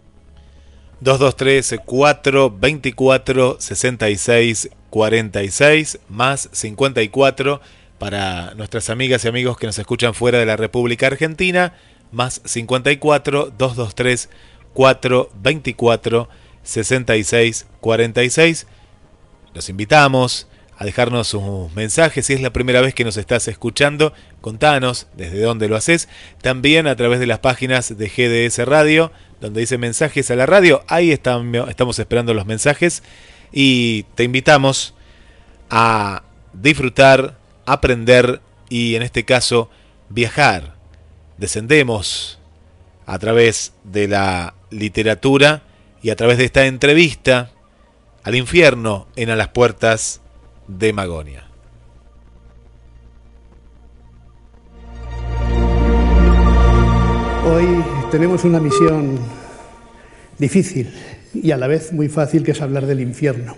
223 1.01 1.81
424 1.85 3.57
66 3.59 4.71
46 4.89 6.01
más 6.09 6.49
54 6.53 7.61
para 7.99 8.55
nuestras 8.55 8.89
amigas 8.89 9.25
y 9.25 9.29
amigos 9.29 9.59
que 9.59 9.67
nos 9.67 9.79
escuchan 9.79 10.15
fuera 10.15 10.39
de 10.39 10.47
la 10.47 10.57
República 10.57 11.09
Argentina 11.09 11.75
más 12.13 12.41
54 12.45 13.53
223 13.59 14.31
424 14.73 16.29
66 16.63 17.69
46 17.81 18.67
los 19.55 19.69
invitamos 19.69 20.49
a 20.79 20.85
dejarnos 20.85 21.29
sus 21.29 21.73
mensajes. 21.75 22.27
Si 22.27 22.35
es 22.35 22.41
la 22.41 22.53
primera 22.53 22.81
vez 22.81 22.95
que 22.95 23.05
nos 23.05 23.17
estás 23.17 23.49
escuchando, 23.49 24.13
contanos 24.41 25.07
desde 25.17 25.41
dónde 25.41 25.69
lo 25.69 25.77
haces. 25.77 26.09
También 26.43 26.87
a 26.87 26.97
través 26.97 27.19
de 27.19 27.27
las 27.27 27.39
páginas 27.39 27.97
de 27.97 28.09
GDS 28.09 28.67
Radio, 28.67 29.11
donde 29.41 29.61
dice 29.61 29.79
mensajes 29.79 30.31
a 30.31 30.37
la 30.37 30.47
radio. 30.47 30.85
Ahí 30.89 31.13
estamos 31.13 31.99
esperando 31.99 32.35
los 32.35 32.47
mensajes. 32.47 33.03
Y 33.53 34.05
te 34.15 34.25
invitamos 34.25 34.95
a 35.71 36.23
disfrutar, 36.53 37.39
aprender 37.65 38.41
y 38.69 38.97
en 38.97 39.03
este 39.03 39.25
caso 39.25 39.71
viajar. 40.11 40.75
Descendemos 41.39 42.39
a 43.07 43.19
través 43.19 43.73
de 43.85 44.09
la 44.09 44.55
literatura 44.71 45.63
y 46.03 46.11
a 46.11 46.17
través 46.17 46.37
de 46.37 46.45
esta 46.45 46.67
entrevista 46.67 47.51
al 48.25 48.35
infierno 48.35 49.07
en 49.17 49.31
A 49.31 49.37
las 49.37 49.49
Puertas 49.49 50.21
de 50.69 50.93
Magonia. 50.93 51.45
Hoy 57.45 57.67
tenemos 58.11 58.45
una 58.45 58.59
misión 58.59 59.19
difícil 60.39 60.93
y 61.33 61.53
a 61.53 61.57
la 61.57 61.69
vez 61.69 61.93
muy 61.93 62.09
fácil 62.09 62.43
que 62.43 62.51
es 62.51 62.61
hablar 62.61 62.87
del 62.87 63.01
infierno, 63.01 63.55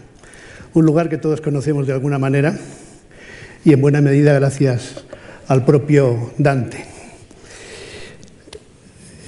un 0.75 0.85
lugar 0.85 1.09
que 1.09 1.17
todos 1.17 1.41
conocemos 1.41 1.87
de 1.87 1.95
alguna 1.95 2.19
manera 2.19 2.59
y 3.65 3.73
en 3.73 3.81
buena 3.81 4.01
medida 4.01 4.35
gracias 4.35 5.05
al 5.47 5.65
propio 5.65 6.33
Dante. 6.37 6.85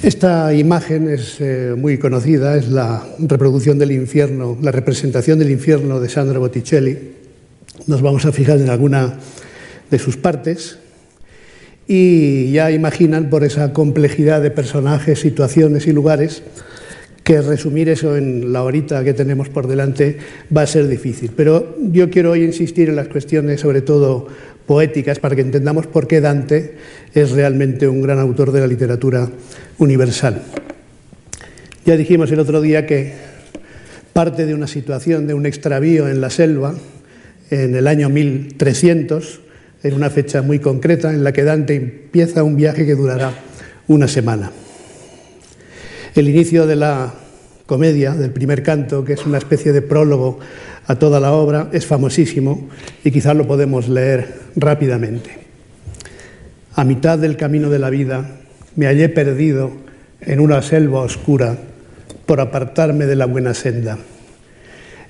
Esta 0.03 0.55
imagen 0.55 1.11
es 1.11 1.37
eh, 1.41 1.75
muy 1.77 1.99
conocida, 1.99 2.57
es 2.57 2.69
la 2.69 3.07
reproducción 3.19 3.79
del 3.79 3.93
infierno, 3.93 4.57
la 4.63 4.73
representación 4.73 5.39
del 5.39 5.51
infierno 5.51 6.01
de 6.01 6.09
Sandro 6.09 6.41
Botticelli, 6.41 7.20
nos 7.91 8.03
vamos 8.03 8.25
a 8.25 8.33
fijar 8.33 8.59
en 8.61 8.71
alguna 8.71 9.15
de 9.91 9.99
sus 9.99 10.17
partes 10.17 10.79
y 11.89 12.53
ya 12.53 12.71
imaginan 12.71 13.29
por 13.29 13.43
esa 13.43 13.73
complejidad 13.73 14.41
de 14.41 14.53
personajes, 14.53 15.19
situaciones 15.19 15.89
y 15.89 15.93
lugares 15.93 16.45
que 17.25 17.43
resumir 17.43 17.89
eso 17.89 18.17
en 18.17 18.53
la 18.53 18.63
horita 18.63 19.03
que 19.03 19.13
tenemos 19.13 19.49
por 19.49 19.67
delante 19.67 20.19
va 20.57 20.63
a 20.63 20.67
ser 20.67 20.87
difícil. 20.87 21.33
Pero 21.37 21.77
yo 21.81 22.11
quiero 22.11 22.31
hoy 22.31 22.45
insistir 22.45 22.89
en 22.89 22.97
las 22.97 23.09
cuestiones, 23.09 23.61
sobre 23.61 23.83
todo 23.83 24.29
poéticas, 24.67 25.19
para 25.19 25.35
que 25.35 25.43
entendamos 25.43 25.89
por 25.89 26.07
qué 26.07 26.21
Dante 26.21 26.77
es 27.13 27.33
realmente 27.33 27.89
un 27.89 28.03
gran 28.03 28.21
autor 28.21 28.53
de 28.53 28.61
la 28.61 28.67
literatura 28.69 29.29
universal. 29.79 30.43
Ya 31.85 31.97
dijimos 31.97 32.31
el 32.31 32.39
otro 32.39 32.61
día 32.61 32.87
que 32.87 33.15
parte 34.13 34.47
de 34.47 34.55
una 34.55 34.69
situación, 34.69 35.27
de 35.27 35.35
un 35.35 35.45
extravío 35.45 36.09
en 36.09 36.21
la 36.21 36.31
selva, 36.31 36.75
en 37.51 37.75
el 37.75 37.87
año 37.87 38.09
1300, 38.09 39.41
en 39.83 39.95
una 39.95 40.11
fecha 40.11 40.43
muy 40.43 40.59
concreta 40.59 41.13
en 41.13 41.25
la 41.25 41.33
que 41.33 41.43
Dante 41.43 41.75
empieza 41.75 42.45
un 42.45 42.57
viaje 42.57 42.87
que 42.87 42.95
durará 42.95 43.33
una 43.89 44.09
semana. 44.09 44.51
El 46.15 46.29
inicio 46.29 46.67
de 46.67 46.77
la 46.77 47.13
comedia, 47.67 48.13
del 48.13 48.31
primer 48.31 48.63
canto, 48.63 49.05
que 49.05 49.15
es 49.15 49.27
una 49.27 49.39
especie 49.39 49.73
de 49.73 49.83
prólogo 49.83 50.39
a 50.87 50.97
toda 50.97 51.21
la 51.21 51.33
obra, 51.33 51.69
es 51.73 51.87
famosísimo 51.87 52.69
y 53.05 53.11
quizás 53.11 53.37
lo 53.37 53.47
podemos 53.47 53.89
leer 53.89 54.35
rápidamente. 54.57 55.31
A 56.75 56.85
mitad 56.85 57.19
del 57.19 57.37
camino 57.37 57.71
de 57.71 57.79
la 57.79 57.91
vida 57.91 58.39
me 58.77 58.87
hallé 58.87 59.09
perdido 59.09 59.71
en 60.21 60.41
una 60.41 60.63
selva 60.63 61.01
oscura 61.01 61.57
por 62.27 62.41
apartarme 62.41 63.07
de 63.07 63.17
la 63.17 63.27
buena 63.27 63.55
senda. 63.55 63.99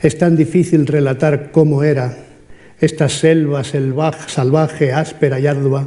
Es 0.03 0.17
tan 0.19 0.37
difícil 0.37 0.87
relatar 0.87 1.51
cómo 1.51 1.83
era 1.83 2.17
esta 2.81 3.09
selva 3.09 3.63
salvaje, 3.63 4.93
áspera 4.93 5.39
y 5.39 5.47
ardua, 5.47 5.87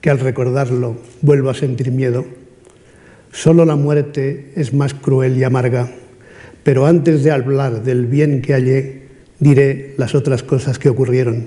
que 0.00 0.10
al 0.10 0.18
recordarlo 0.18 0.96
vuelvo 1.20 1.50
a 1.50 1.54
sentir 1.54 1.92
miedo. 1.92 2.24
Solo 3.30 3.64
la 3.64 3.76
muerte 3.76 4.50
es 4.56 4.74
más 4.74 4.94
cruel 4.94 5.38
y 5.38 5.44
amarga, 5.44 5.88
pero 6.64 6.86
antes 6.86 7.22
de 7.22 7.30
hablar 7.30 7.82
del 7.82 8.06
bien 8.06 8.42
que 8.42 8.52
hallé, 8.52 9.02
diré 9.38 9.94
las 9.96 10.14
otras 10.14 10.42
cosas 10.42 10.78
que 10.78 10.88
ocurrieron. 10.88 11.46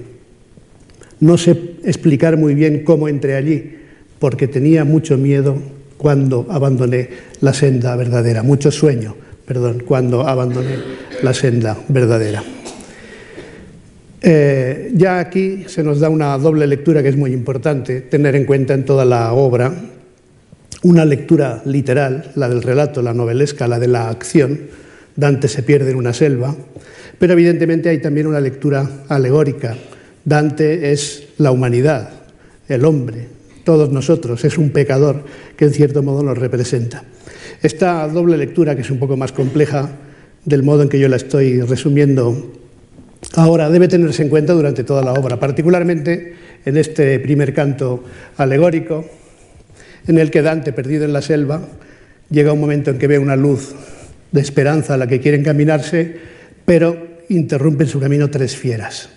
No 1.20 1.38
sé 1.38 1.76
explicar 1.84 2.38
muy 2.38 2.56
bien 2.56 2.84
cómo 2.84 3.08
entré 3.08 3.36
allí, 3.36 3.78
porque 4.20 4.48
tenía 4.48 4.84
mucho 4.84 5.18
miedo 5.18 5.58
cuando 5.98 6.48
abandoné 6.50 7.10
la 7.42 7.54
senda 7.54 7.96
verdadera, 7.96 8.44
mucho 8.44 8.72
sueño, 8.72 9.16
perdón, 9.46 9.84
cuando 9.86 10.28
abandoné 10.28 10.78
la 11.22 11.34
senda 11.34 11.78
verdadera. 11.88 12.44
Eh, 14.28 14.90
ya 14.96 15.20
aquí 15.20 15.66
se 15.68 15.84
nos 15.84 16.00
da 16.00 16.10
una 16.10 16.36
doble 16.40 16.66
lectura 16.66 17.04
que 17.04 17.10
es 17.10 17.16
muy 17.16 17.32
importante 17.32 18.02
tener 18.02 18.36
en 18.36 18.46
cuenta 18.46 18.74
en 18.74 18.84
toda 18.84 19.06
la 19.06 19.32
obra. 19.34 19.72
Una 20.82 21.06
lectura 21.06 21.62
literal, 21.64 22.32
la 22.34 22.50
del 22.50 22.64
relato, 22.64 23.04
la 23.04 23.14
novelesca, 23.14 23.68
la 23.68 23.78
de 23.78 23.88
la 23.88 24.10
acción. 24.10 24.62
Dante 25.16 25.48
se 25.48 25.62
pierde 25.62 25.92
en 25.92 25.98
una 25.98 26.12
selva. 26.12 26.56
Pero 27.20 27.34
evidentemente 27.34 27.90
hay 27.90 28.00
también 28.00 28.26
una 28.26 28.40
lectura 28.40 28.90
alegórica. 29.10 29.76
Dante 30.24 30.92
es 30.92 31.28
la 31.38 31.52
humanidad, 31.52 32.10
el 32.68 32.84
hombre, 32.84 33.28
todos 33.64 33.92
nosotros, 33.92 34.44
es 34.44 34.58
un 34.58 34.72
pecador 34.72 35.24
que 35.56 35.66
en 35.66 35.72
cierto 35.72 36.02
modo 36.02 36.24
nos 36.24 36.40
representa. 36.40 37.04
Esta 37.62 38.08
doble 38.08 38.38
lectura, 38.38 38.76
que 38.76 38.82
es 38.82 38.90
un 38.90 38.98
poco 38.98 39.18
más 39.18 39.32
compleja 39.32 39.88
del 40.46 40.64
modo 40.64 40.82
en 40.82 40.90
que 40.90 40.98
yo 41.00 41.10
la 41.10 41.18
estoy 41.18 41.62
resumiendo 41.62 42.65
Ahora, 43.36 43.70
debe 43.70 43.90
tenerse 43.90 44.24
en 44.24 44.30
cuenta 44.30 44.54
durante 44.54 44.86
toda 44.86 45.04
la 45.04 45.12
obra, 45.12 45.38
particularmente 45.38 46.36
en 46.64 46.78
este 46.78 47.20
primer 47.20 47.54
canto 47.54 48.04
alegórico, 48.38 49.06
en 50.08 50.20
el 50.20 50.32
que 50.32 50.42
Dante, 50.42 50.72
perdido 50.72 51.04
en 51.04 51.12
la 51.12 51.22
selva, 51.22 51.62
llega 52.30 52.54
un 52.54 52.62
momento 52.62 52.92
en 52.92 52.98
que 52.98 53.08
ve 53.08 53.20
una 53.20 53.36
luz 53.36 53.76
de 54.32 54.40
esperanza 54.40 54.94
a 54.94 54.98
la 54.98 55.08
que 55.08 55.20
quiere 55.20 55.38
encaminarse, 55.38 56.16
pero 56.64 56.98
interrumpen 57.28 57.88
su 57.88 58.00
camino 58.00 58.30
tres 58.30 58.56
fieras. 58.56 59.10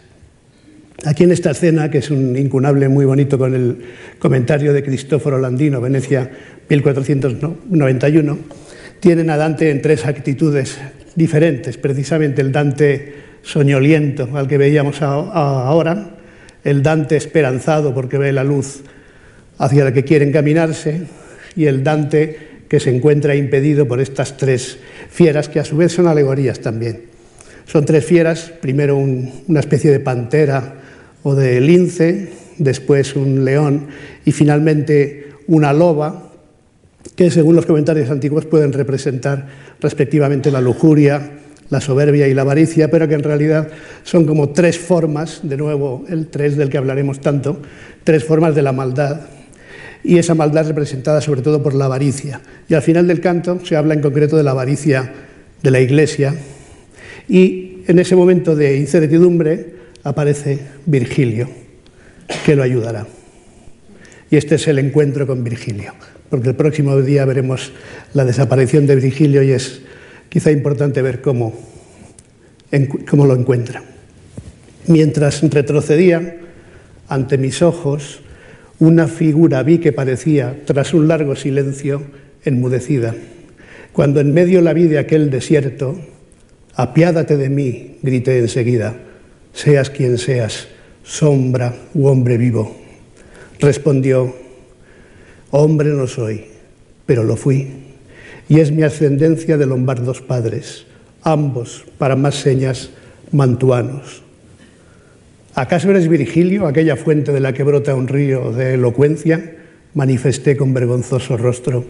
Aquí 1.04 1.22
en 1.22 1.30
esta 1.30 1.52
escena, 1.52 1.88
que 1.88 1.98
es 1.98 2.10
un 2.10 2.36
incunable 2.36 2.88
muy 2.88 3.04
bonito 3.04 3.38
con 3.38 3.54
el 3.54 3.78
comentario 4.18 4.72
de 4.72 4.82
Cristóforo 4.82 5.38
Landino, 5.38 5.80
Venecia 5.80 6.28
1491, 6.68 8.38
tienen 8.98 9.30
a 9.30 9.36
Dante 9.36 9.70
en 9.70 9.80
tres 9.80 10.06
actitudes 10.06 10.76
diferentes, 11.14 11.76
precisamente 11.78 12.42
el 12.42 12.50
Dante 12.50 13.27
soñoliento 13.48 14.28
al 14.34 14.46
que 14.46 14.58
veíamos 14.58 15.00
ahora, 15.00 16.10
el 16.64 16.82
Dante 16.82 17.16
esperanzado 17.16 17.94
porque 17.94 18.18
ve 18.18 18.30
la 18.30 18.44
luz 18.44 18.82
hacia 19.56 19.84
la 19.84 19.92
que 19.92 20.04
quiere 20.04 20.26
encaminarse 20.26 21.06
y 21.56 21.64
el 21.64 21.82
Dante 21.82 22.48
que 22.68 22.78
se 22.78 22.94
encuentra 22.94 23.34
impedido 23.34 23.88
por 23.88 24.00
estas 24.00 24.36
tres 24.36 24.78
fieras 25.08 25.48
que 25.48 25.60
a 25.60 25.64
su 25.64 25.78
vez 25.78 25.92
son 25.92 26.06
alegorías 26.06 26.60
también. 26.60 27.04
Son 27.64 27.86
tres 27.86 28.04
fieras, 28.04 28.52
primero 28.60 28.96
una 28.96 29.60
especie 29.60 29.90
de 29.90 30.00
pantera 30.00 30.74
o 31.22 31.34
de 31.34 31.60
lince, 31.62 32.32
después 32.58 33.16
un 33.16 33.46
león 33.46 33.86
y 34.26 34.32
finalmente 34.32 35.30
una 35.46 35.72
loba, 35.72 36.32
que 37.16 37.30
según 37.30 37.56
los 37.56 37.64
comentarios 37.64 38.10
antiguos 38.10 38.44
pueden 38.44 38.74
representar 38.74 39.46
respectivamente 39.80 40.50
la 40.50 40.60
lujuria, 40.60 41.30
la 41.70 41.80
soberbia 41.80 42.28
y 42.28 42.34
la 42.34 42.42
avaricia, 42.42 42.90
pero 42.90 43.08
que 43.08 43.14
en 43.14 43.22
realidad 43.22 43.68
son 44.02 44.24
como 44.24 44.50
tres 44.50 44.78
formas, 44.78 45.40
de 45.42 45.56
nuevo 45.56 46.04
el 46.08 46.28
tres 46.28 46.56
del 46.56 46.70
que 46.70 46.78
hablaremos 46.78 47.20
tanto, 47.20 47.60
tres 48.04 48.24
formas 48.24 48.54
de 48.54 48.62
la 48.62 48.72
maldad, 48.72 49.20
y 50.02 50.18
esa 50.18 50.34
maldad 50.34 50.66
representada 50.66 51.20
sobre 51.20 51.42
todo 51.42 51.62
por 51.62 51.74
la 51.74 51.86
avaricia. 51.86 52.40
Y 52.68 52.74
al 52.74 52.82
final 52.82 53.06
del 53.06 53.20
canto 53.20 53.60
se 53.64 53.76
habla 53.76 53.94
en 53.94 54.00
concreto 54.00 54.36
de 54.36 54.42
la 54.42 54.52
avaricia 54.52 55.12
de 55.62 55.70
la 55.70 55.80
Iglesia, 55.80 56.34
y 57.28 57.82
en 57.86 57.98
ese 57.98 58.16
momento 58.16 58.56
de 58.56 58.76
incertidumbre 58.76 59.74
aparece 60.04 60.58
Virgilio, 60.86 61.48
que 62.46 62.56
lo 62.56 62.62
ayudará. 62.62 63.06
Y 64.30 64.36
este 64.36 64.54
es 64.54 64.68
el 64.68 64.78
encuentro 64.78 65.26
con 65.26 65.44
Virgilio, 65.44 65.94
porque 66.30 66.50
el 66.50 66.54
próximo 66.54 67.00
día 67.02 67.24
veremos 67.24 67.72
la 68.14 68.24
desaparición 68.24 68.86
de 68.86 68.96
Virgilio 68.96 69.42
y 69.42 69.52
es 69.52 69.82
quizá 70.28 70.50
importante 70.50 71.02
ver 71.02 71.20
cómo, 71.20 71.54
cómo 73.08 73.26
lo 73.26 73.34
encuentra. 73.34 73.82
Mientras 74.86 75.42
retrocedía 75.42 76.36
ante 77.08 77.38
mis 77.38 77.62
ojos, 77.62 78.20
una 78.78 79.08
figura 79.08 79.62
vi 79.62 79.78
que 79.78 79.92
parecía, 79.92 80.62
tras 80.64 80.94
un 80.94 81.08
largo 81.08 81.36
silencio, 81.36 82.02
enmudecida. 82.44 83.14
Cuando 83.92 84.20
en 84.20 84.32
medio 84.32 84.60
la 84.60 84.72
vi 84.72 84.84
de 84.84 84.98
aquel 84.98 85.30
desierto, 85.30 85.98
apiádate 86.74 87.36
de 87.36 87.48
mí, 87.48 87.98
grité 88.02 88.38
enseguida, 88.38 88.96
seas 89.52 89.90
quien 89.90 90.18
seas, 90.18 90.68
sombra 91.02 91.74
u 91.94 92.06
hombre 92.06 92.38
vivo. 92.38 92.76
Respondió, 93.58 94.36
hombre 95.50 95.88
no 95.90 96.06
soy, 96.06 96.44
pero 97.06 97.24
lo 97.24 97.36
fui 97.36 97.87
y 98.48 98.60
es 98.60 98.72
mi 98.72 98.82
ascendencia 98.82 99.58
de 99.58 99.66
lombardos 99.66 100.22
padres, 100.22 100.86
ambos, 101.22 101.84
para 101.98 102.16
más 102.16 102.36
señas, 102.36 102.90
mantuanos. 103.30 104.22
¿Acaso 105.54 105.90
eres 105.90 106.08
Virgilio, 106.08 106.66
aquella 106.66 106.96
fuente 106.96 107.32
de 107.32 107.40
la 107.40 107.52
que 107.52 107.62
brota 107.62 107.94
un 107.94 108.08
río 108.08 108.52
de 108.52 108.74
elocuencia? 108.74 109.56
Manifesté 109.94 110.56
con 110.56 110.72
vergonzoso 110.72 111.36
rostro. 111.36 111.84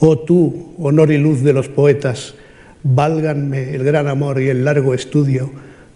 Oh 0.00 0.18
tú, 0.18 0.74
honor 0.78 1.12
y 1.12 1.18
luz 1.18 1.42
de 1.42 1.52
los 1.52 1.68
poetas, 1.68 2.34
válganme 2.82 3.74
el 3.74 3.84
gran 3.84 4.08
amor 4.08 4.40
y 4.42 4.48
el 4.48 4.64
largo 4.64 4.92
estudio 4.92 5.50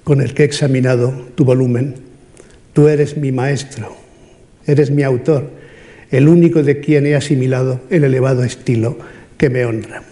con 0.04 0.20
el 0.20 0.32
que 0.32 0.44
he 0.44 0.46
examinado 0.46 1.12
tu 1.34 1.44
volumen. 1.44 1.96
Tú 2.72 2.88
eres 2.88 3.16
mi 3.16 3.32
maestro, 3.32 3.96
eres 4.66 4.90
mi 4.90 5.02
autor, 5.02 5.50
el 6.10 6.28
único 6.28 6.62
de 6.62 6.78
quien 6.78 7.06
he 7.06 7.16
asimilado 7.16 7.80
el 7.90 8.04
elevado 8.04 8.44
estilo 8.44 8.96
que 9.36 9.50
me 9.50 9.64
honra. 9.64 10.02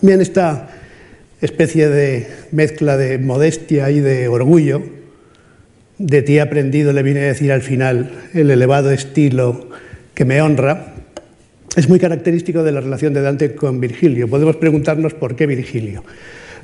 Bien, 0.00 0.20
esta 0.20 0.70
especie 1.40 1.88
de 1.88 2.26
mezcla 2.52 2.96
de 2.96 3.18
modestia 3.18 3.90
y 3.90 4.00
de 4.00 4.28
orgullo, 4.28 4.82
de 5.98 6.22
ti 6.22 6.38
aprendido, 6.38 6.92
le 6.92 7.02
vine 7.02 7.20
a 7.20 7.26
decir 7.26 7.52
al 7.52 7.62
final, 7.62 8.10
el 8.34 8.50
elevado 8.50 8.90
estilo 8.90 9.68
que 10.14 10.24
me 10.24 10.40
honra, 10.40 10.94
es 11.76 11.88
muy 11.88 11.98
característico 11.98 12.62
de 12.62 12.72
la 12.72 12.80
relación 12.80 13.12
de 13.14 13.22
Dante 13.22 13.54
con 13.54 13.80
Virgilio. 13.80 14.28
Podemos 14.28 14.56
preguntarnos 14.56 15.14
por 15.14 15.36
qué 15.36 15.46
Virgilio. 15.46 16.04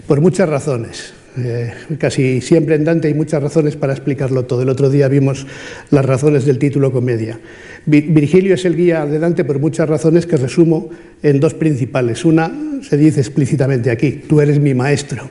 Por 0.06 0.20
muchas 0.20 0.48
razones. 0.48 1.14
Eh, 1.36 1.72
casi 1.98 2.40
siempre 2.40 2.76
en 2.76 2.84
Dante 2.84 3.08
hay 3.08 3.14
muchas 3.14 3.42
razones 3.42 3.76
para 3.76 3.92
explicarlo 3.92 4.44
todo. 4.44 4.62
El 4.62 4.68
otro 4.68 4.88
día 4.88 5.08
vimos 5.08 5.46
las 5.90 6.04
razones 6.04 6.44
del 6.44 6.58
título 6.58 6.92
Comedia. 6.92 7.40
Virgilio 7.86 8.54
es 8.54 8.64
el 8.64 8.76
guía 8.76 9.04
de 9.04 9.18
Dante 9.18 9.44
por 9.44 9.58
muchas 9.58 9.88
razones 9.88 10.26
que 10.26 10.36
resumo 10.36 10.90
en 11.22 11.40
dos 11.40 11.54
principales. 11.54 12.24
Una 12.24 12.52
se 12.82 12.96
dice 12.96 13.20
explícitamente 13.20 13.90
aquí, 13.90 14.22
tú 14.28 14.40
eres 14.40 14.60
mi 14.60 14.74
maestro, 14.74 15.28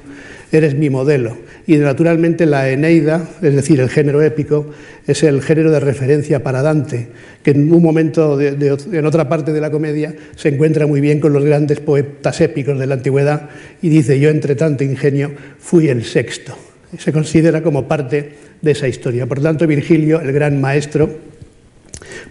eres 0.51 0.75
mi 0.75 0.89
modelo. 0.89 1.37
Y 1.65 1.77
naturalmente 1.77 2.45
la 2.45 2.69
Eneida, 2.69 3.27
es 3.41 3.55
decir, 3.55 3.79
el 3.79 3.89
género 3.89 4.21
épico, 4.21 4.67
es 5.05 5.23
el 5.23 5.41
género 5.41 5.71
de 5.71 5.79
referencia 5.79 6.43
para 6.43 6.61
Dante, 6.61 7.09
que 7.43 7.51
en 7.51 7.71
un 7.73 7.83
momento, 7.83 8.39
en 8.39 9.05
otra 9.05 9.27
parte 9.27 9.51
de 9.51 9.59
la 9.59 9.69
comedia, 9.69 10.15
se 10.35 10.49
encuentra 10.49 10.87
muy 10.87 11.01
bien 11.01 11.19
con 11.19 11.33
los 11.33 11.43
grandes 11.43 11.79
poetas 11.79 12.39
épicos 12.41 12.79
de 12.79 12.87
la 12.87 12.95
antigüedad 12.95 13.49
y 13.81 13.89
dice, 13.89 14.19
yo 14.19 14.29
entre 14.29 14.55
tanto 14.55 14.83
ingenio 14.83 15.31
fui 15.59 15.89
el 15.89 16.05
sexto. 16.05 16.57
Se 16.97 17.11
considera 17.11 17.61
como 17.61 17.87
parte 17.87 18.33
de 18.61 18.71
esa 18.71 18.87
historia. 18.87 19.25
Por 19.25 19.41
tanto, 19.41 19.67
Virgilio, 19.67 20.21
el 20.21 20.31
gran 20.31 20.61
maestro, 20.61 21.09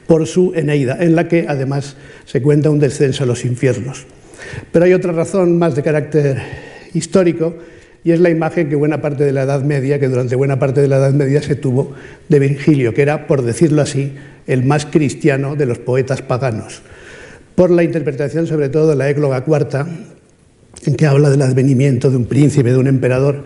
por 0.06 0.26
su 0.26 0.52
Eneida, 0.54 0.96
en 1.00 1.14
la 1.14 1.28
que 1.28 1.46
además 1.48 1.96
se 2.24 2.40
cuenta 2.40 2.70
un 2.70 2.78
descenso 2.78 3.24
a 3.24 3.26
los 3.26 3.44
infiernos. 3.44 4.06
Pero 4.70 4.84
hay 4.84 4.94
otra 4.94 5.12
razón 5.12 5.58
más 5.58 5.74
de 5.74 5.82
carácter 5.82 6.38
histórico 6.94 7.54
y 8.04 8.10
es 8.10 8.20
la 8.20 8.30
imagen 8.30 8.68
que 8.68 8.74
buena 8.74 9.00
parte 9.00 9.24
de 9.24 9.32
la 9.32 9.42
Edad 9.42 9.62
Media, 9.62 10.00
que 10.00 10.08
durante 10.08 10.34
buena 10.34 10.58
parte 10.58 10.80
de 10.80 10.88
la 10.88 10.96
Edad 10.96 11.12
Media 11.12 11.40
se 11.40 11.54
tuvo 11.54 11.92
de 12.28 12.38
Virgilio, 12.38 12.94
que 12.94 13.02
era, 13.02 13.26
por 13.26 13.42
decirlo 13.42 13.82
así, 13.82 14.12
el 14.46 14.64
más 14.64 14.86
cristiano 14.86 15.54
de 15.54 15.66
los 15.66 15.78
poetas 15.78 16.20
paganos, 16.20 16.82
por 17.54 17.70
la 17.70 17.84
interpretación 17.84 18.46
sobre 18.46 18.68
todo 18.68 18.90
de 18.90 18.96
la 18.96 19.08
égloga 19.08 19.44
cuarta, 19.44 19.86
en 20.84 20.96
que 20.96 21.06
habla 21.06 21.30
del 21.30 21.42
advenimiento 21.42 22.10
de 22.10 22.16
un 22.16 22.24
príncipe, 22.24 22.72
de 22.72 22.78
un 22.78 22.88
emperador, 22.88 23.44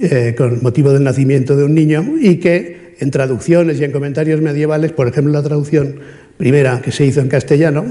eh, 0.00 0.34
con 0.36 0.62
motivo 0.62 0.92
del 0.92 1.04
nacimiento 1.04 1.54
de 1.54 1.64
un 1.64 1.74
niño, 1.74 2.14
y 2.18 2.36
que 2.36 2.94
en 3.00 3.10
traducciones 3.10 3.80
y 3.80 3.84
en 3.84 3.92
comentarios 3.92 4.40
medievales, 4.40 4.92
por 4.92 5.08
ejemplo 5.08 5.32
la 5.32 5.42
traducción 5.42 5.96
primera 6.38 6.80
que 6.80 6.90
se 6.90 7.04
hizo 7.04 7.20
en 7.20 7.28
castellano, 7.28 7.84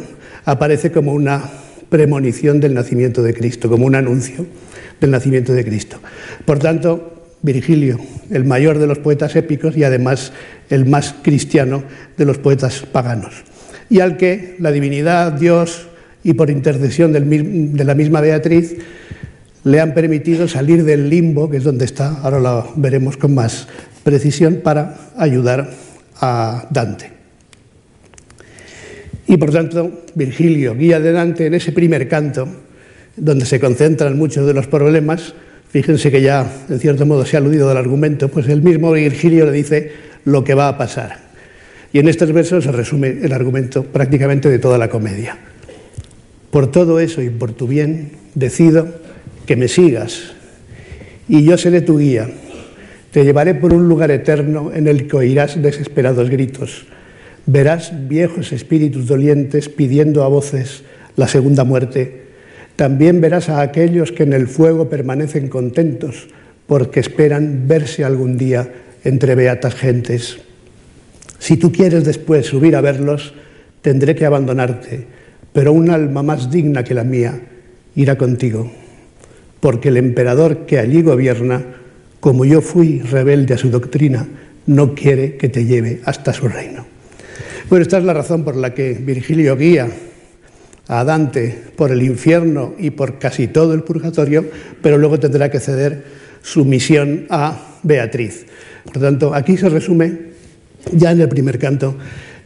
aparece 0.46 0.92
como 0.92 1.14
una 1.14 1.44
premonición 1.90 2.60
del 2.60 2.74
nacimiento 2.74 3.22
de 3.22 3.36
Cristo, 3.36 3.70
como 3.70 3.86
un 3.86 3.94
anuncio 3.94 4.48
del 5.00 5.12
nacimiento 5.12 5.54
de 5.54 5.66
Cristo. 5.66 5.98
Por 6.46 6.60
tanto, 6.60 7.20
Virgilio, 7.42 8.00
el 8.30 8.46
mayor 8.46 8.80
de 8.80 8.88
los 8.88 9.00
poetas 9.00 9.36
épicos 9.36 9.78
y 9.78 9.84
además 9.84 10.34
el 10.70 10.86
más 10.86 11.16
cristiano 11.22 11.84
de 12.18 12.26
los 12.26 12.38
poetas 12.38 12.84
paganos, 12.92 13.44
y 13.90 14.02
al 14.02 14.18
que 14.18 14.56
la 14.60 14.72
divinidad, 14.72 15.34
Dios 15.34 15.88
y 16.24 16.34
por 16.34 16.50
intercesión 16.50 17.14
de 17.14 17.84
la 17.84 17.96
misma 17.96 18.22
Beatriz, 18.22 18.76
le 19.64 19.80
han 19.80 19.94
permitido 19.94 20.48
salir 20.48 20.84
del 20.84 21.10
limbo, 21.10 21.50
que 21.50 21.58
es 21.58 21.64
donde 21.64 21.86
está, 21.86 22.20
ahora 22.22 22.40
lo 22.40 22.74
veremos 22.76 23.18
con 23.18 23.34
más 23.34 23.68
precisión 24.04 24.62
para 24.64 25.12
ayudar 25.18 25.70
a 26.22 26.68
Dante. 26.70 27.12
Y 29.28 29.38
por 29.38 29.52
tanto, 29.52 30.04
Virgilio, 30.16 30.76
guía 30.76 31.00
de 31.00 31.12
Dante 31.12 31.46
en 31.46 31.54
ese 31.54 31.72
primer 31.72 32.08
canto, 32.08 32.48
donde 33.20 33.46
se 33.46 33.60
concentran 33.60 34.18
muchos 34.18 34.46
de 34.48 34.54
los 34.54 34.68
problemas, 34.68 35.34
fíjense 35.70 36.12
que 36.12 36.22
ya 36.22 36.52
en 36.70 36.80
cierto 36.80 37.06
modo 37.06 37.26
se 37.26 37.38
ha 37.38 37.40
aludido 37.40 37.68
del 37.68 37.78
argumento, 37.78 38.30
pues 38.30 38.48
el 38.48 38.62
mismo 38.62 38.92
Virgilio 38.92 39.46
le 39.46 39.52
dice 39.52 39.92
lo 40.26 40.44
que 40.44 40.54
va 40.54 40.68
a 40.68 40.78
pasar. 40.78 41.30
Y 41.92 42.00
en 42.00 42.08
estos 42.08 42.32
versos 42.32 42.64
se 42.64 42.72
resume 42.72 43.10
el 43.10 43.34
argumento 43.34 43.84
prácticamente 43.84 44.50
de 44.50 44.60
toda 44.60 44.78
la 44.78 44.90
comedia. 44.90 45.38
Por 46.52 46.72
todo 46.72 47.00
eso 47.00 47.22
y 47.22 47.30
por 47.30 47.54
tu 47.54 47.68
bien, 47.68 48.12
decido 48.36 48.88
que 49.46 49.56
me 49.56 49.68
sigas, 49.68 50.34
y 51.28 51.44
yo 51.44 51.58
seré 51.58 51.82
tu 51.82 52.00
guía 52.00 52.28
te 53.12 53.24
llevaré 53.24 53.56
por 53.56 53.74
un 53.74 53.90
lugar 53.90 54.12
eterno 54.12 54.72
en 54.74 54.88
el 54.88 55.08
que 55.08 55.18
oirás 55.18 55.62
desesperados 55.62 56.30
gritos. 56.30 56.86
Verás 57.48 57.92
viejos 58.08 58.52
espíritus 58.52 59.08
dolientes 59.08 59.68
pidiendo 59.68 60.24
a 60.24 60.28
voces 60.28 60.84
la 61.16 61.28
segunda 61.28 61.64
muerte. 61.64 62.29
También 62.80 63.20
verás 63.20 63.50
a 63.50 63.60
aquellos 63.60 64.14
que 64.14 64.24
en 64.24 64.32
el 64.32 64.48
fuego 64.48 64.88
permanecen 64.88 65.50
contentos 65.50 66.30
porque 66.66 67.02
esperan 67.02 67.68
verse 67.68 68.06
algún 68.06 68.38
día 68.38 68.72
entre 69.04 69.36
beatas 69.36 69.76
gentes. 69.76 70.38
Si 71.40 71.58
tú 71.58 71.74
quieres 71.74 72.06
después 72.06 72.46
subir 72.46 72.78
a 72.78 72.82
verlos, 72.82 73.34
tendré 73.82 74.16
que 74.16 74.26
abandonarte, 74.26 75.06
pero 75.52 75.74
un 75.74 75.90
alma 75.90 76.24
más 76.24 76.52
digna 76.52 76.86
que 76.86 76.94
la 76.94 77.04
mía 77.04 77.42
irá 77.98 78.18
contigo, 78.18 78.72
porque 79.60 79.90
el 79.90 79.98
emperador 79.98 80.66
que 80.66 80.80
allí 80.80 81.02
gobierna, 81.02 81.62
como 82.22 82.46
yo 82.46 82.62
fui 82.62 83.02
rebelde 83.02 83.56
a 83.56 83.58
su 83.58 83.70
doctrina, 83.72 84.26
no 84.68 84.96
quiere 84.96 85.36
que 85.36 85.50
te 85.50 85.66
lleve 85.66 86.00
hasta 86.06 86.32
su 86.32 86.48
reino. 86.48 86.86
Bueno, 87.70 87.84
esta 87.84 87.98
es 87.98 88.06
la 88.06 88.14
razón 88.14 88.46
por 88.46 88.56
la 88.56 88.74
que 88.74 88.94
Virgilio 88.94 89.58
guía 89.58 89.90
a 90.90 91.04
Dante 91.04 91.56
por 91.76 91.92
el 91.92 92.02
infierno 92.02 92.74
y 92.78 92.90
por 92.90 93.20
casi 93.20 93.48
todo 93.48 93.74
el 93.74 93.84
purgatorio, 93.84 94.46
pero 94.82 94.98
luego 94.98 95.20
tendrá 95.20 95.50
que 95.50 95.60
ceder 95.60 96.04
su 96.42 96.66
misión 96.66 97.28
a 97.30 97.78
Beatriz. 97.84 98.46
Por 98.84 99.02
tanto, 99.02 99.34
aquí 99.34 99.56
se 99.56 99.70
resume 99.70 100.18
ya 100.92 101.12
en 101.12 101.22
el 101.22 101.30
primer 101.30 101.60
canto 101.60 101.96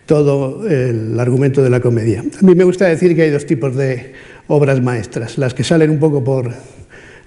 todo 0.06 0.67
el 0.67 1.17
argumento 1.17 1.63
de 1.63 1.69
la 1.69 1.79
comedia. 1.79 2.19
A 2.19 2.45
mí 2.45 2.53
me 2.53 2.65
gusta 2.65 2.86
decir 2.86 3.15
que 3.15 3.23
hay 3.23 3.29
dos 3.29 3.45
tipos 3.45 3.75
de 3.77 4.12
obras 4.47 4.82
maestras, 4.82 5.38
las 5.38 5.53
que 5.53 5.63
salen 5.63 5.89
un 5.89 5.99
poco 5.99 6.21
por, 6.21 6.51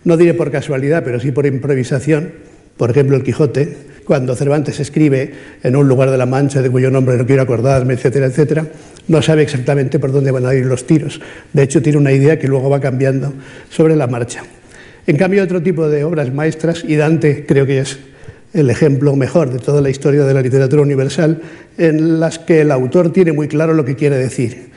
no 0.04 0.16
diré 0.18 0.34
por 0.34 0.50
casualidad, 0.50 1.02
pero 1.02 1.18
sí 1.18 1.32
por 1.32 1.46
improvisación, 1.46 2.32
por 2.76 2.90
ejemplo 2.90 3.16
el 3.16 3.22
Quijote, 3.22 3.74
cuando 4.06 4.34
Cervantes 4.34 4.80
escribe 4.80 5.32
en 5.62 5.76
un 5.76 5.88
lugar 5.88 6.10
de 6.10 6.16
la 6.16 6.26
Mancha 6.26 6.62
de 6.62 6.70
cuyo 6.70 6.90
nombre 6.90 7.16
no 7.16 7.26
quiero 7.26 7.42
acordarme, 7.42 7.94
etcétera, 7.94 8.26
etcétera, 8.26 8.66
no 9.08 9.20
sabe 9.20 9.42
exactamente 9.42 9.98
por 9.98 10.12
dónde 10.12 10.30
van 10.30 10.46
a 10.46 10.54
ir 10.54 10.64
los 10.64 10.86
tiros. 10.86 11.20
De 11.52 11.62
hecho, 11.62 11.82
tiene 11.82 11.98
una 11.98 12.12
idea 12.12 12.38
que 12.38 12.48
luego 12.48 12.70
va 12.70 12.80
cambiando 12.80 13.34
sobre 13.68 13.96
la 13.96 14.06
marcha. 14.06 14.42
En 15.06 15.16
cambio, 15.16 15.42
otro 15.42 15.62
tipo 15.62 15.88
de 15.88 16.04
obras 16.04 16.32
maestras, 16.32 16.84
y 16.86 16.96
Dante 16.96 17.44
creo 17.46 17.66
que 17.66 17.80
es 17.80 17.98
el 18.54 18.70
ejemplo 18.70 19.14
mejor 19.16 19.52
de 19.52 19.58
toda 19.58 19.80
la 19.80 19.90
historia 19.90 20.24
de 20.24 20.32
la 20.32 20.40
literatura 20.40 20.82
universal, 20.82 21.42
en 21.76 22.20
las 22.20 22.38
que 22.38 22.62
el 22.62 22.70
autor 22.70 23.12
tiene 23.12 23.32
muy 23.32 23.48
claro 23.48 23.74
lo 23.74 23.84
que 23.84 23.96
quiere 23.96 24.16
decir 24.16 24.76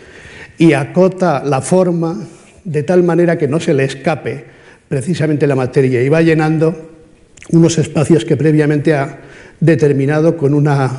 y 0.59 0.73
acota 0.73 1.41
la 1.43 1.61
forma 1.61 2.27
de 2.63 2.83
tal 2.83 3.01
manera 3.01 3.37
que 3.37 3.47
no 3.47 3.59
se 3.59 3.73
le 3.73 3.85
escape 3.85 4.45
precisamente 4.87 5.47
la 5.47 5.55
materia 5.55 6.03
y 6.03 6.09
va 6.09 6.21
llenando 6.21 6.88
unos 7.51 7.77
espacios 7.77 8.25
que 8.25 8.38
previamente 8.38 8.93
ha 8.93 9.19
determinado 9.59 10.38
con 10.38 10.53
una 10.53 10.91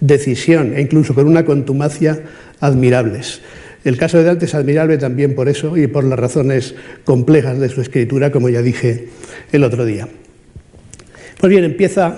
decisión 0.00 0.74
e 0.76 0.80
incluso 0.80 1.14
con 1.14 1.26
una 1.26 1.44
contumacia 1.44 2.22
admirables. 2.60 3.40
El 3.84 3.96
caso 3.96 4.18
de 4.18 4.24
Dante 4.24 4.46
es 4.46 4.54
admirable 4.54 4.98
también 4.98 5.34
por 5.34 5.48
eso 5.48 5.76
y 5.76 5.86
por 5.86 6.04
las 6.04 6.18
razones 6.18 6.74
complejas 7.04 7.58
de 7.58 7.68
su 7.68 7.80
escritura, 7.80 8.30
como 8.30 8.48
ya 8.48 8.62
dije 8.62 9.08
el 9.52 9.64
otro 9.64 9.84
día. 9.84 10.08
Pues 11.40 11.50
bien, 11.50 11.64
empieza, 11.64 12.16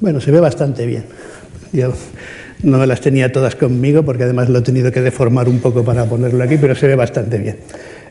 bueno, 0.00 0.20
se 0.20 0.30
ve 0.30 0.40
bastante 0.40 0.86
bien. 0.86 1.04
Yo 1.72 1.92
no 2.62 2.84
las 2.86 3.00
tenía 3.00 3.30
todas 3.30 3.54
conmigo 3.54 4.04
porque 4.04 4.24
además 4.24 4.48
lo 4.48 4.58
he 4.58 4.62
tenido 4.62 4.90
que 4.90 5.00
deformar 5.00 5.48
un 5.48 5.60
poco 5.60 5.84
para 5.84 6.04
ponerlo 6.06 6.42
aquí, 6.42 6.56
pero 6.60 6.74
se 6.74 6.86
ve 6.86 6.96
bastante 6.96 7.38
bien. 7.38 7.58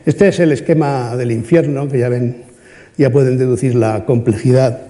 Este 0.06 0.28
es 0.28 0.40
el 0.40 0.52
esquema 0.52 1.16
del 1.16 1.32
infierno, 1.32 1.88
que 1.88 1.98
ya 1.98 2.08
ven 2.08 2.53
ya 2.96 3.10
pueden 3.10 3.38
deducir 3.38 3.74
la 3.74 4.04
complejidad 4.04 4.82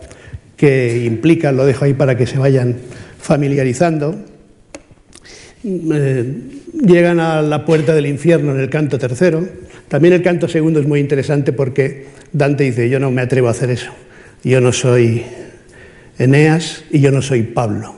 que 0.57 1.05
implica, 1.05 1.53
lo 1.53 1.67
dejo 1.67 1.85
ahí 1.85 1.95
para 1.95 2.17
que 2.17 2.27
se 2.27 2.39
vayan 2.39 2.77
familiarizando. 3.19 4.15
Eh, 5.65 6.25
llegan 6.87 7.21
a 7.21 7.41
la 7.41 7.65
puerta 7.65 7.95
del 7.95 8.07
infierno 8.07 8.55
en 8.55 8.61
el 8.61 8.71
canto 8.71 8.99
tercero. 8.99 9.47
También 9.89 10.15
el 10.15 10.23
canto 10.23 10.49
segundo 10.49 10.81
es 10.81 10.87
muy 10.87 11.01
interesante 11.01 11.53
porque 11.53 12.07
Dante 12.33 12.65
dice, 12.65 12.89
yo 12.89 13.01
no 13.01 13.11
me 13.11 13.23
atrevo 13.23 13.49
a 13.49 13.53
hacer 13.53 13.71
eso. 13.71 13.91
Yo 14.43 14.61
no 14.61 14.73
soy 14.73 15.23
Eneas 16.19 16.85
y 16.91 17.01
yo 17.01 17.11
no 17.11 17.23
soy 17.23 17.43
Pablo, 17.43 17.95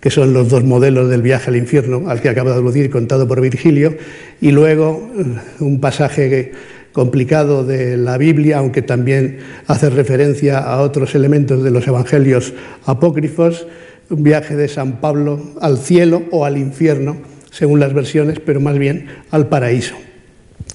que 0.00 0.10
son 0.10 0.32
los 0.32 0.48
dos 0.48 0.64
modelos 0.64 1.10
del 1.10 1.22
viaje 1.22 1.50
al 1.50 1.56
infierno 1.56 2.08
al 2.08 2.20
que 2.20 2.30
acaba 2.30 2.52
de 2.52 2.58
aludir 2.58 2.90
contado 2.90 3.28
por 3.28 3.40
Virgilio. 3.40 3.96
Y 4.40 4.50
luego 4.50 5.10
eh, 5.18 5.24
un 5.62 5.80
pasaje 5.80 6.30
que 6.30 6.52
complicado 6.92 7.64
de 7.64 7.96
la 7.96 8.18
Biblia, 8.18 8.58
aunque 8.58 8.82
también 8.82 9.38
hace 9.66 9.90
referencia 9.90 10.58
a 10.58 10.80
otros 10.80 11.14
elementos 11.14 11.62
de 11.62 11.70
los 11.70 11.86
evangelios 11.86 12.52
apócrifos, 12.84 13.66
un 14.08 14.22
viaje 14.22 14.56
de 14.56 14.68
San 14.68 15.00
Pablo 15.00 15.40
al 15.60 15.78
cielo 15.78 16.24
o 16.30 16.44
al 16.44 16.58
infierno, 16.58 17.18
según 17.50 17.80
las 17.80 17.94
versiones, 17.94 18.40
pero 18.40 18.60
más 18.60 18.78
bien 18.78 19.06
al 19.30 19.48
paraíso. 19.48 19.94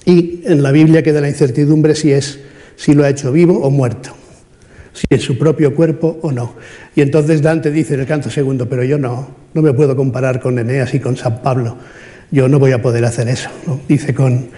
Y 0.04 0.40
en 0.44 0.62
la 0.62 0.72
Biblia 0.72 1.02
queda 1.02 1.20
la 1.20 1.28
incertidumbre 1.28 1.94
si 1.94 2.12
es 2.12 2.40
si 2.76 2.94
lo 2.94 3.04
ha 3.04 3.08
hecho 3.08 3.32
vivo 3.32 3.58
o 3.60 3.70
muerto, 3.70 4.10
si 4.92 5.06
en 5.10 5.20
su 5.20 5.38
propio 5.38 5.74
cuerpo 5.74 6.18
o 6.22 6.32
no. 6.32 6.54
Y 6.94 7.00
entonces 7.00 7.42
Dante 7.42 7.70
dice 7.70 7.94
en 7.94 8.00
el 8.00 8.06
canto 8.06 8.30
segundo, 8.30 8.68
pero 8.68 8.84
yo 8.84 8.98
no, 8.98 9.34
no 9.54 9.62
me 9.62 9.72
puedo 9.72 9.96
comparar 9.96 10.40
con 10.40 10.58
Eneas 10.58 10.94
y 10.94 11.00
con 11.00 11.16
San 11.16 11.42
Pablo, 11.42 11.76
yo 12.30 12.48
no 12.48 12.58
voy 12.58 12.72
a 12.72 12.82
poder 12.82 13.04
hacer 13.04 13.28
eso. 13.28 13.50
Dice 13.88 14.14
con 14.14 14.48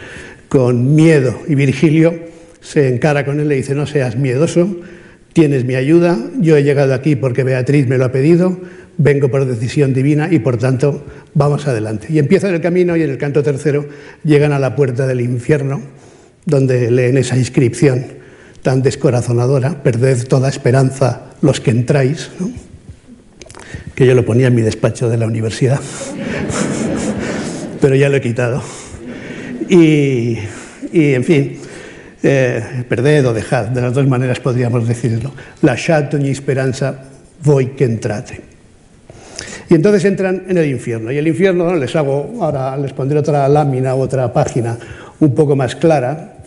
con 0.49 0.95
miedo. 0.95 1.39
Y 1.47 1.55
Virgilio 1.55 2.15
se 2.61 2.89
encara 2.89 3.25
con 3.25 3.41
él 3.41 3.47
y 3.47 3.49
le 3.51 3.55
dice, 3.57 3.75
no 3.75 3.87
seas 3.87 4.17
miedoso, 4.17 4.77
tienes 5.33 5.65
mi 5.65 5.75
ayuda, 5.75 6.19
yo 6.41 6.57
he 6.57 6.65
llegado 6.65 6.95
aquí 6.95 7.17
porque 7.17 7.45
Beatriz 7.45 7.87
me 7.87 7.99
lo 7.99 8.07
ha 8.07 8.13
pedido, 8.13 8.59
vengo 8.97 9.31
por 9.31 9.47
decisión 9.47 9.95
divina 9.95 10.29
y 10.31 10.41
por 10.41 10.57
tanto 10.57 11.05
vamos 11.35 11.67
adelante. 11.67 12.09
Y 12.11 12.19
empiezan 12.19 12.55
el 12.55 12.61
camino 12.61 12.97
y 12.97 13.03
en 13.03 13.11
el 13.11 13.19
canto 13.19 13.43
tercero 13.43 13.87
llegan 14.25 14.53
a 14.53 14.59
la 14.59 14.75
puerta 14.75 15.07
del 15.07 15.21
infierno, 15.21 15.81
donde 16.45 16.91
leen 16.91 17.17
esa 17.17 17.37
inscripción 17.37 18.05
tan 18.63 18.83
descorazonadora, 18.83 19.83
perded 19.83 20.27
toda 20.27 20.49
esperanza 20.49 21.33
los 21.41 21.61
que 21.61 21.71
entráis, 21.71 22.31
que 23.95 24.07
yo 24.07 24.15
lo 24.15 24.25
ponía 24.25 24.49
en 24.49 24.55
mi 24.55 24.63
despacho 24.63 25.09
de 25.09 25.17
la 25.17 25.27
universidad, 25.27 25.81
pero 27.81 27.95
ya 27.95 28.09
lo 28.09 28.17
he 28.17 28.21
quitado 28.21 28.63
y, 29.69 30.39
en 30.93 31.25
fin, 31.25 31.59
eh, 32.23 32.85
perded 32.89 33.27
o 33.27 33.35
dejad, 33.35 33.67
de 33.67 33.81
las 33.81 33.93
dos 33.93 34.07
maneras 34.07 34.41
podríamos 34.41 34.87
decirlo. 34.89 35.33
La 35.63 35.77
ogni 35.77 36.31
esperanza 36.31 36.95
voi 37.45 37.77
que 37.77 37.85
entrate. 37.85 38.41
Y 39.71 39.75
entonces 39.75 40.05
entran 40.05 40.45
en 40.49 40.57
el 40.57 40.67
infierno. 40.67 41.13
Y 41.13 41.19
el 41.19 41.29
infierno, 41.29 41.77
les 41.77 41.95
hago, 41.95 42.39
ahora 42.41 42.77
les 42.77 42.93
pondré 42.93 43.19
otra 43.19 43.49
lámina, 43.49 43.95
otra 43.95 44.33
página 44.33 44.79
un 45.21 45.35
poco 45.35 45.55
más 45.55 45.77
clara. 45.77 46.39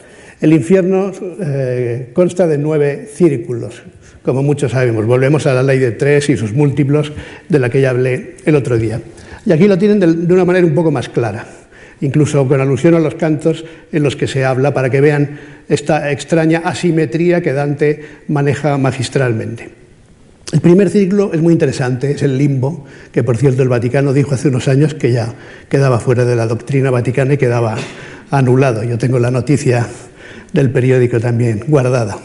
El 0.41 0.53
infierno 0.53 1.11
eh, 1.39 2.09
consta 2.13 2.47
de 2.47 2.57
nueve 2.57 3.07
círculos, 3.13 3.83
como 4.23 4.41
muchos 4.41 4.71
sabemos. 4.71 5.05
Volvemos 5.05 5.45
a 5.45 5.53
la 5.53 5.61
ley 5.61 5.77
de 5.77 5.91
tres 5.91 6.29
y 6.29 6.37
sus 6.37 6.53
múltiplos 6.53 7.13
de 7.47 7.59
la 7.59 7.69
que 7.69 7.79
ya 7.79 7.91
hablé 7.91 8.37
el 8.45 8.55
otro 8.55 8.77
día. 8.77 8.99
Y 9.45 9.51
aquí 9.51 9.67
lo 9.67 9.77
tienen 9.77 9.99
de 9.99 10.33
una 10.33 10.45
manera 10.45 10.65
un 10.65 10.73
poco 10.73 10.89
más 10.89 11.07
clara 11.07 11.60
incluso 12.01 12.47
con 12.47 12.59
alusión 12.59 12.95
a 12.95 12.99
los 12.99 13.15
cantos 13.15 13.63
en 13.91 14.03
los 14.03 14.15
que 14.15 14.27
se 14.27 14.43
habla, 14.43 14.73
para 14.73 14.89
que 14.89 15.01
vean 15.01 15.39
esta 15.69 16.11
extraña 16.11 16.61
asimetría 16.65 17.41
que 17.41 17.53
Dante 17.53 18.03
maneja 18.27 18.77
magistralmente. 18.77 19.69
El 20.51 20.59
primer 20.59 20.89
ciclo 20.89 21.31
es 21.33 21.41
muy 21.41 21.53
interesante, 21.53 22.11
es 22.11 22.23
el 22.23 22.37
limbo, 22.37 22.83
que 23.13 23.23
por 23.23 23.37
cierto 23.37 23.63
el 23.63 23.69
Vaticano 23.69 24.11
dijo 24.11 24.35
hace 24.35 24.49
unos 24.49 24.67
años 24.67 24.93
que 24.93 25.13
ya 25.13 25.33
quedaba 25.69 25.99
fuera 25.99 26.25
de 26.25 26.35
la 26.35 26.45
doctrina 26.45 26.91
vaticana 26.91 27.35
y 27.35 27.37
quedaba 27.37 27.77
anulado. 28.31 28.83
Yo 28.83 28.97
tengo 28.97 29.17
la 29.17 29.31
noticia 29.31 29.87
del 30.51 30.69
periódico 30.69 31.21
también 31.21 31.63
guardada. 31.67 32.17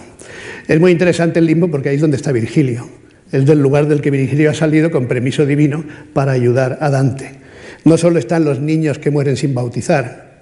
Es 0.67 0.81
muy 0.81 0.91
interesante 0.91 1.39
el 1.39 1.47
limbo 1.47 1.71
porque 1.71 1.91
ahí 1.91 1.95
es 1.95 2.01
donde 2.01 2.17
está 2.17 2.33
Virgilio. 2.33 2.89
Es 3.31 3.47
del 3.47 3.61
lugar 3.61 3.87
del 3.87 4.01
que 4.01 4.11
Virgilio 4.11 4.51
ha 4.51 4.55
salido 4.55 4.91
con 4.91 5.07
permiso 5.07 5.47
divino 5.47 5.85
para 6.13 6.33
ayudar 6.33 6.79
a 6.81 6.91
Dante. 6.91 7.46
No 7.87 7.97
solo 7.97 8.19
están 8.19 8.45
los 8.45 8.59
niños 8.59 8.99
que 8.99 9.13
mueren 9.13 9.37
sin 9.37 9.55
bautizar, 9.55 10.41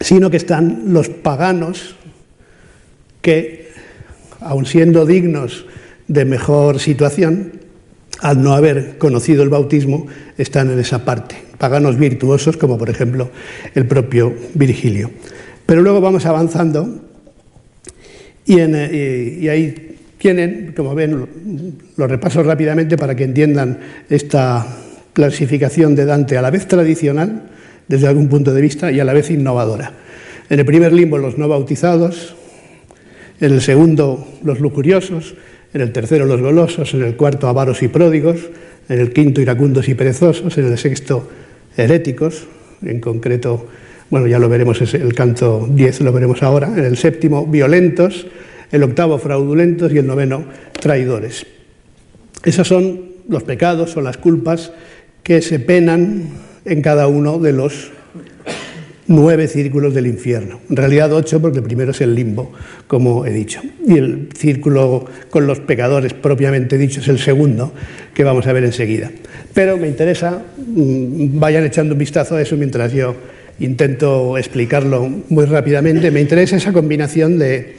sino 0.00 0.30
que 0.30 0.36
están 0.36 0.92
los 0.92 1.08
paganos 1.08 1.96
que, 3.20 3.72
aun 4.38 4.66
siendo 4.66 5.04
dignos 5.04 5.66
de 6.06 6.24
mejor 6.24 6.78
situación, 6.78 7.54
al 8.20 8.40
no 8.40 8.52
haber 8.52 8.98
conocido 8.98 9.42
el 9.42 9.48
bautismo, 9.48 10.06
están 10.38 10.70
en 10.70 10.78
esa 10.78 11.04
parte. 11.04 11.34
Paganos 11.58 11.98
virtuosos, 11.98 12.56
como 12.56 12.78
por 12.78 12.88
ejemplo 12.88 13.28
el 13.74 13.84
propio 13.84 14.32
Virgilio. 14.54 15.10
Pero 15.66 15.82
luego 15.82 16.00
vamos 16.00 16.24
avanzando 16.24 17.00
y, 18.44 18.60
eh, 18.60 19.50
ahí 19.50 19.96
tienen, 20.18 20.72
como 20.76 20.94
ven, 20.94 21.26
lo 21.96 22.06
repaso 22.06 22.44
rápidamente 22.44 22.96
para 22.96 23.16
que 23.16 23.24
entiendan 23.24 23.80
esta 24.08 24.84
clasificación 25.16 25.94
de 25.94 26.04
Dante 26.04 26.36
a 26.36 26.42
la 26.42 26.50
vez 26.50 26.68
tradicional, 26.68 27.48
desde 27.88 28.06
algún 28.06 28.28
punto 28.28 28.52
de 28.52 28.60
vista, 28.60 28.92
y 28.92 29.00
a 29.00 29.04
la 29.04 29.14
vez 29.14 29.30
innovadora. 29.30 29.92
En 30.50 30.58
el 30.58 30.66
primer 30.66 30.92
limbo 30.92 31.16
los 31.16 31.38
no 31.38 31.48
bautizados, 31.48 32.36
en 33.40 33.54
el 33.54 33.62
segundo 33.62 34.28
los 34.44 34.60
lujuriosos, 34.60 35.34
en 35.72 35.80
el 35.80 35.92
tercero 35.92 36.26
los 36.26 36.42
golosos, 36.42 36.92
en 36.92 37.02
el 37.02 37.16
cuarto 37.16 37.48
avaros 37.48 37.82
y 37.82 37.88
pródigos, 37.88 38.50
en 38.90 39.00
el 39.00 39.14
quinto 39.14 39.40
iracundos 39.40 39.88
y 39.88 39.94
perezosos, 39.94 40.58
en 40.58 40.66
el 40.66 40.76
sexto 40.76 41.26
heréticos, 41.78 42.46
en 42.84 43.00
concreto, 43.00 43.68
bueno, 44.10 44.26
ya 44.26 44.38
lo 44.38 44.50
veremos, 44.50 44.82
el 44.82 45.14
canto 45.14 45.66
10 45.70 46.02
lo 46.02 46.12
veremos 46.12 46.42
ahora, 46.42 46.68
en 46.68 46.84
el 46.84 46.98
séptimo 46.98 47.46
violentos, 47.46 48.26
el 48.70 48.82
octavo 48.82 49.16
fraudulentos 49.16 49.90
y 49.94 49.98
el 49.98 50.06
noveno 50.06 50.44
traidores. 50.78 51.46
Esos 52.44 52.68
son 52.68 53.16
los 53.30 53.44
pecados 53.44 53.96
o 53.96 54.02
las 54.02 54.18
culpas 54.18 54.72
que 55.26 55.42
se 55.42 55.58
penan 55.58 56.22
en 56.64 56.82
cada 56.82 57.08
uno 57.08 57.40
de 57.40 57.52
los 57.52 57.90
nueve 59.08 59.48
círculos 59.48 59.92
del 59.92 60.06
infierno. 60.06 60.60
En 60.70 60.76
realidad 60.76 61.12
ocho, 61.12 61.42
porque 61.42 61.58
el 61.58 61.64
primero 61.64 61.90
es 61.90 62.00
el 62.00 62.14
limbo, 62.14 62.52
como 62.86 63.26
he 63.26 63.32
dicho. 63.32 63.60
Y 63.84 63.98
el 63.98 64.28
círculo 64.38 65.04
con 65.28 65.48
los 65.48 65.58
pecadores, 65.58 66.14
propiamente 66.14 66.78
dicho, 66.78 67.00
es 67.00 67.08
el 67.08 67.18
segundo, 67.18 67.72
que 68.14 68.22
vamos 68.22 68.46
a 68.46 68.52
ver 68.52 68.62
enseguida. 68.62 69.10
Pero 69.52 69.76
me 69.76 69.88
interesa, 69.88 70.44
mm, 70.58 71.40
vayan 71.40 71.64
echando 71.64 71.94
un 71.94 71.98
vistazo 71.98 72.36
a 72.36 72.42
eso 72.42 72.56
mientras 72.56 72.92
yo 72.92 73.16
intento 73.58 74.38
explicarlo 74.38 75.10
muy 75.28 75.46
rápidamente. 75.46 76.12
Me 76.12 76.20
interesa 76.20 76.54
esa 76.54 76.72
combinación 76.72 77.36
de 77.40 77.74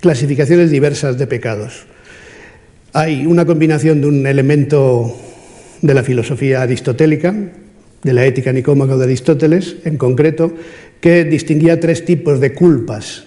clasificaciones 0.00 0.70
diversas 0.70 1.18
de 1.18 1.26
pecados. 1.26 1.84
Hay 2.92 3.26
una 3.26 3.44
combinación 3.44 4.02
de 4.02 4.06
un 4.06 4.24
elemento 4.24 5.16
de 5.82 5.94
la 5.94 6.02
filosofía 6.02 6.62
aristotélica, 6.62 7.34
de 8.02 8.12
la 8.12 8.24
ética 8.24 8.52
nicómaca 8.52 8.96
de 8.96 9.04
Aristóteles, 9.04 9.76
en 9.84 9.96
concreto, 9.96 10.52
que 11.00 11.24
distinguía 11.24 11.80
tres 11.80 12.04
tipos 12.04 12.40
de 12.40 12.54
culpas, 12.54 13.24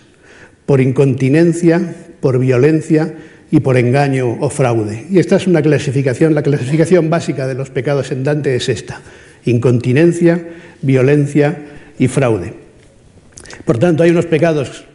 por 0.65 0.81
incontinencia, 0.81 1.95
por 2.19 2.39
violencia 2.39 3.13
y 3.51 3.59
por 3.59 3.77
engaño 3.77 4.37
o 4.39 4.49
fraude. 4.49 5.05
Y 5.11 5.19
esta 5.19 5.35
es 5.35 5.47
una 5.47 5.61
clasificación, 5.61 6.33
la 6.33 6.41
clasificación 6.41 7.09
básica 7.09 7.45
de 7.47 7.53
los 7.53 7.69
pecados 7.69 8.11
en 8.11 8.23
Dante 8.23 8.55
es 8.55 8.69
esta, 8.69 9.01
incontinencia, 9.45 10.41
violencia 10.81 11.57
y 11.99 12.07
fraude. 12.07 12.53
Por 13.63 13.77
tanto, 13.77 14.03
hay 14.03 14.11
unos 14.11 14.25
pecados 14.25 14.85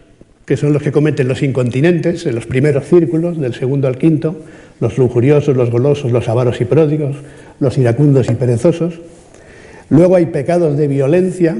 que 0.45 0.57
son 0.57 0.73
los 0.73 0.83
que 0.83 0.91
cometen 0.91 1.29
los 1.29 1.43
incontinentes, 1.43 2.27
en 2.27 2.35
los 2.35 2.47
primeros 2.47 2.85
círculos, 2.87 3.39
del 3.39 3.55
segundo 3.55 3.87
al 3.87 3.99
quinto, 3.99 4.43
los 4.81 4.99
lujuriosos, 4.99 5.57
los 5.57 5.71
golosos, 5.71 6.11
los 6.11 6.29
avaros 6.29 6.61
y 6.61 6.65
pródigos, 6.65 7.17
los 7.61 7.77
iracundos 7.79 8.31
y 8.31 8.35
perezosos, 8.35 9.01
Luego 9.91 10.15
hay 10.15 10.27
pecados 10.27 10.79
de 10.79 10.89
violencia, 10.89 11.57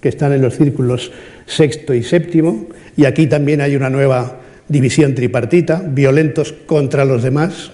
que 0.00 0.08
están 0.08 0.32
en 0.32 0.42
los 0.42 0.56
círculos 0.56 1.12
sexto 1.46 1.94
y 1.94 2.02
séptimo, 2.02 2.66
y 2.96 3.04
aquí 3.04 3.28
también 3.28 3.60
hay 3.60 3.76
una 3.76 3.88
nueva 3.88 4.40
división 4.68 5.14
tripartita, 5.14 5.82
violentos 5.86 6.52
contra 6.66 7.04
los 7.04 7.22
demás, 7.22 7.70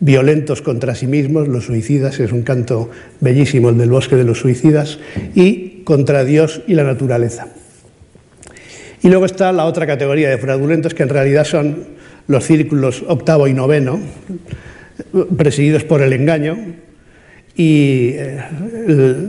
violentos 0.00 0.62
contra 0.62 0.96
sí 0.96 1.06
mismos, 1.06 1.46
los 1.46 1.66
suicidas, 1.66 2.18
es 2.18 2.32
un 2.32 2.42
canto 2.42 2.90
bellísimo 3.20 3.70
el 3.70 3.78
del 3.78 3.90
bosque 3.90 4.16
de 4.16 4.24
los 4.24 4.40
suicidas, 4.40 4.98
y 5.34 5.82
contra 5.84 6.24
Dios 6.24 6.62
y 6.66 6.74
la 6.74 6.82
naturaleza. 6.82 7.48
Y 9.00 9.08
luego 9.08 9.26
está 9.26 9.52
la 9.52 9.66
otra 9.66 9.86
categoría 9.86 10.28
de 10.28 10.38
fraudulentos, 10.38 10.92
que 10.94 11.04
en 11.04 11.10
realidad 11.10 11.44
son 11.44 11.95
los 12.28 12.44
círculos 12.44 13.04
octavo 13.06 13.48
y 13.48 13.54
noveno, 13.54 14.00
presididos 15.36 15.84
por 15.84 16.02
el 16.02 16.12
engaño, 16.12 16.56
y 17.56 18.10
eh, 18.14 18.38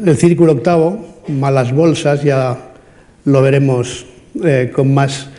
el, 0.05 0.17
círculo 0.17 0.51
octavo, 0.53 1.23
malas 1.29 1.71
bolsas, 1.71 2.23
ya 2.23 2.73
lo 3.25 3.41
veremos 3.41 4.05
eh, 4.43 4.71
con 4.73 4.93
más 4.93 5.29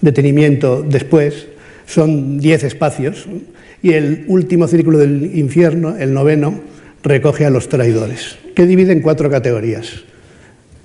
detenimiento 0.00 0.82
después, 0.82 1.46
son 1.86 2.38
diez 2.38 2.64
espacios. 2.64 3.26
Y 3.82 3.92
el 3.92 4.24
último 4.28 4.66
círculo 4.66 4.98
del 4.98 5.36
infierno, 5.38 5.96
el 5.96 6.12
noveno, 6.12 6.60
recoge 7.02 7.44
a 7.44 7.50
los 7.50 7.68
traidores, 7.68 8.38
que 8.54 8.66
divide 8.66 8.92
en 8.92 9.02
cuatro 9.02 9.30
categorías, 9.30 10.02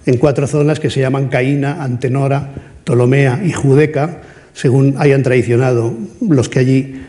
en 0.05 0.17
cuatro 0.17 0.45
zonas 0.47 0.79
que 0.79 0.89
se 0.89 0.99
llaman 0.99 1.29
Caína, 1.29 1.81
Antenora, 1.83 2.51
Ptolomea 2.83 3.41
y 3.43 3.51
Judeca, 3.51 4.21
según 4.53 4.95
hayan 4.97 5.23
traicionado 5.23 5.93
los 6.21 6.49
que 6.49 6.59
allí 6.59 7.01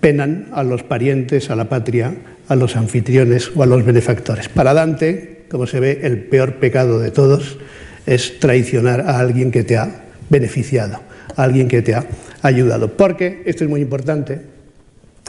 penan 0.00 0.48
a 0.52 0.62
los 0.62 0.82
parientes, 0.82 1.50
a 1.50 1.56
la 1.56 1.68
patria 1.68 2.14
a 2.48 2.56
los 2.56 2.76
anfitriones 2.76 3.50
o 3.54 3.62
a 3.62 3.66
los 3.66 3.84
benefactores. 3.84 4.48
Para 4.48 4.74
Dante, 4.74 5.44
como 5.50 5.66
se 5.66 5.80
ve, 5.80 6.00
el 6.02 6.24
peor 6.24 6.54
pecado 6.54 6.98
de 6.98 7.10
todos 7.10 7.58
es 8.06 8.38
traicionar 8.38 9.00
a 9.02 9.18
alguien 9.18 9.50
que 9.50 9.64
te 9.64 9.76
ha 9.76 10.04
beneficiado, 10.28 11.00
a 11.36 11.42
alguien 11.42 11.68
que 11.68 11.82
te 11.82 11.94
ha 11.94 12.04
ayudado. 12.42 12.96
Porque, 12.96 13.42
esto 13.46 13.64
es 13.64 13.70
muy 13.70 13.80
importante, 13.80 14.42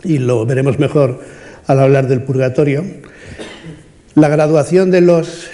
y 0.03 0.17
lo 0.17 0.45
veremos 0.45 0.77
mejor 0.77 1.21
al 1.67 1.79
hablar 1.79 2.07
del 2.07 2.21
purgatorio, 2.23 2.83
la 4.15 4.29
graduación 4.29 4.91
de 4.91 5.01
los 5.01 5.47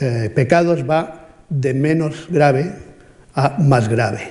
eh, 0.00 0.30
pecados 0.34 0.88
va 0.88 1.28
de 1.48 1.74
menos 1.74 2.26
grave 2.30 2.72
a 3.34 3.56
más 3.58 3.88
grave, 3.88 4.28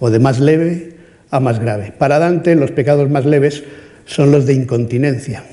o 0.00 0.10
de 0.10 0.18
más 0.18 0.40
leve 0.40 0.94
a 1.30 1.38
más 1.38 1.60
grave. 1.60 1.92
Para 1.96 2.18
Dante, 2.18 2.56
los 2.56 2.72
pecados 2.72 3.08
más 3.08 3.24
leves 3.24 3.62
son 4.06 4.32
los 4.32 4.46
de 4.46 4.54
incontinencia. 4.54 5.44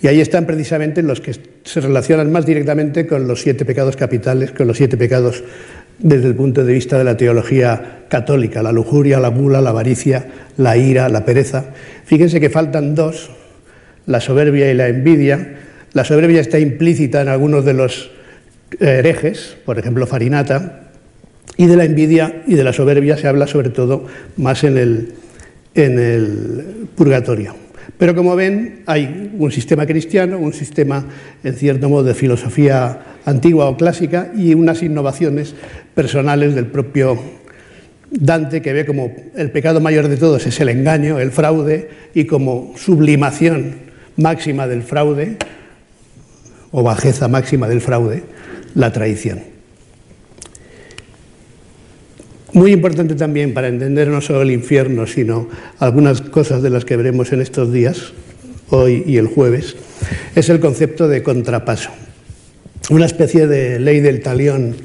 Y 0.00 0.08
ahí 0.08 0.20
están 0.20 0.46
precisamente 0.46 1.02
los 1.02 1.20
que 1.20 1.34
se 1.64 1.80
relacionan 1.80 2.32
más 2.32 2.46
directamente 2.46 3.06
con 3.06 3.28
los 3.28 3.42
siete 3.42 3.64
pecados 3.64 3.96
capitales, 3.96 4.50
con 4.50 4.66
los 4.66 4.76
siete 4.76 4.96
pecados 4.96 5.44
desde 5.98 6.26
el 6.26 6.34
punto 6.34 6.64
de 6.64 6.72
vista 6.72 6.98
de 6.98 7.04
la 7.04 7.16
teología 7.16 8.04
católica, 8.08 8.62
la 8.62 8.72
lujuria, 8.72 9.20
la 9.20 9.28
gula, 9.28 9.60
la 9.60 9.70
avaricia, 9.70 10.26
la 10.56 10.76
ira, 10.76 11.08
la 11.08 11.24
pereza. 11.24 11.66
Fíjense 12.04 12.40
que 12.40 12.50
faltan 12.50 12.94
dos, 12.94 13.30
la 14.06 14.20
soberbia 14.20 14.70
y 14.70 14.74
la 14.74 14.88
envidia. 14.88 15.54
La 15.92 16.04
soberbia 16.04 16.40
está 16.40 16.58
implícita 16.58 17.20
en 17.20 17.28
algunos 17.28 17.64
de 17.64 17.74
los 17.74 18.10
herejes, 18.80 19.56
por 19.64 19.78
ejemplo 19.78 20.06
Farinata, 20.06 20.81
y 21.56 21.66
de 21.66 21.76
la 21.76 21.84
envidia 21.84 22.42
y 22.46 22.54
de 22.54 22.64
la 22.64 22.72
soberbia 22.72 23.16
se 23.16 23.28
habla 23.28 23.46
sobre 23.46 23.70
todo 23.70 24.06
más 24.36 24.64
en 24.64 24.78
el, 24.78 25.14
en 25.74 25.98
el 25.98 26.88
purgatorio. 26.94 27.54
Pero 27.98 28.14
como 28.14 28.34
ven, 28.34 28.82
hay 28.86 29.30
un 29.38 29.52
sistema 29.52 29.86
cristiano, 29.86 30.38
un 30.38 30.52
sistema, 30.52 31.04
en 31.44 31.54
cierto 31.54 31.88
modo, 31.88 32.04
de 32.04 32.14
filosofía 32.14 32.98
antigua 33.24 33.68
o 33.68 33.76
clásica 33.76 34.32
y 34.36 34.54
unas 34.54 34.82
innovaciones 34.82 35.54
personales 35.94 36.54
del 36.54 36.66
propio 36.66 37.18
Dante, 38.10 38.60
que 38.60 38.72
ve 38.72 38.84
como 38.84 39.10
el 39.34 39.50
pecado 39.50 39.80
mayor 39.80 40.08
de 40.08 40.18
todos 40.18 40.46
es 40.46 40.60
el 40.60 40.68
engaño, 40.68 41.18
el 41.18 41.32
fraude, 41.32 41.88
y 42.12 42.26
como 42.26 42.74
sublimación 42.76 43.76
máxima 44.16 44.66
del 44.66 44.82
fraude, 44.82 45.36
o 46.72 46.82
bajeza 46.82 47.28
máxima 47.28 47.68
del 47.68 47.80
fraude, 47.80 48.22
la 48.74 48.92
traición. 48.92 49.51
Muy 52.52 52.72
importante 52.72 53.14
también 53.14 53.54
para 53.54 53.68
entender 53.68 54.08
no 54.08 54.20
solo 54.20 54.42
el 54.42 54.50
infierno, 54.50 55.06
sino 55.06 55.48
algunas 55.78 56.20
cosas 56.20 56.62
de 56.62 56.68
las 56.68 56.84
que 56.84 56.98
veremos 56.98 57.32
en 57.32 57.40
estos 57.40 57.72
días, 57.72 58.12
hoy 58.68 59.04
y 59.06 59.16
el 59.16 59.26
jueves, 59.26 59.74
es 60.34 60.50
el 60.50 60.60
concepto 60.60 61.08
de 61.08 61.22
contrapaso. 61.22 61.90
Una 62.90 63.06
especie 63.06 63.46
de 63.46 63.80
ley 63.80 64.00
del 64.00 64.20
talión 64.20 64.76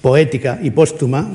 poética 0.00 0.60
y 0.62 0.70
póstuma, 0.70 1.28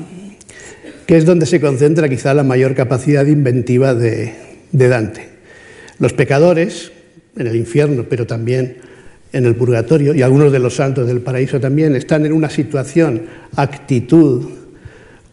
que 1.06 1.16
es 1.16 1.24
donde 1.24 1.46
se 1.46 1.60
concentra 1.60 2.08
quizá 2.08 2.34
la 2.34 2.42
mayor 2.42 2.74
capacidad 2.74 3.24
inventiva 3.24 3.94
de, 3.94 4.34
Dante. 4.72 5.28
Los 6.00 6.14
pecadores, 6.14 6.90
en 7.36 7.46
el 7.46 7.54
infierno, 7.54 8.06
pero 8.08 8.26
también 8.26 8.78
en 9.32 9.46
el 9.46 9.54
purgatorio, 9.54 10.14
y 10.14 10.22
algunos 10.22 10.50
de 10.50 10.58
los 10.58 10.74
santos 10.74 11.06
del 11.06 11.20
paraíso 11.20 11.60
también, 11.60 11.94
están 11.94 12.26
en 12.26 12.32
una 12.32 12.50
situación, 12.50 13.22
actitud, 13.54 14.63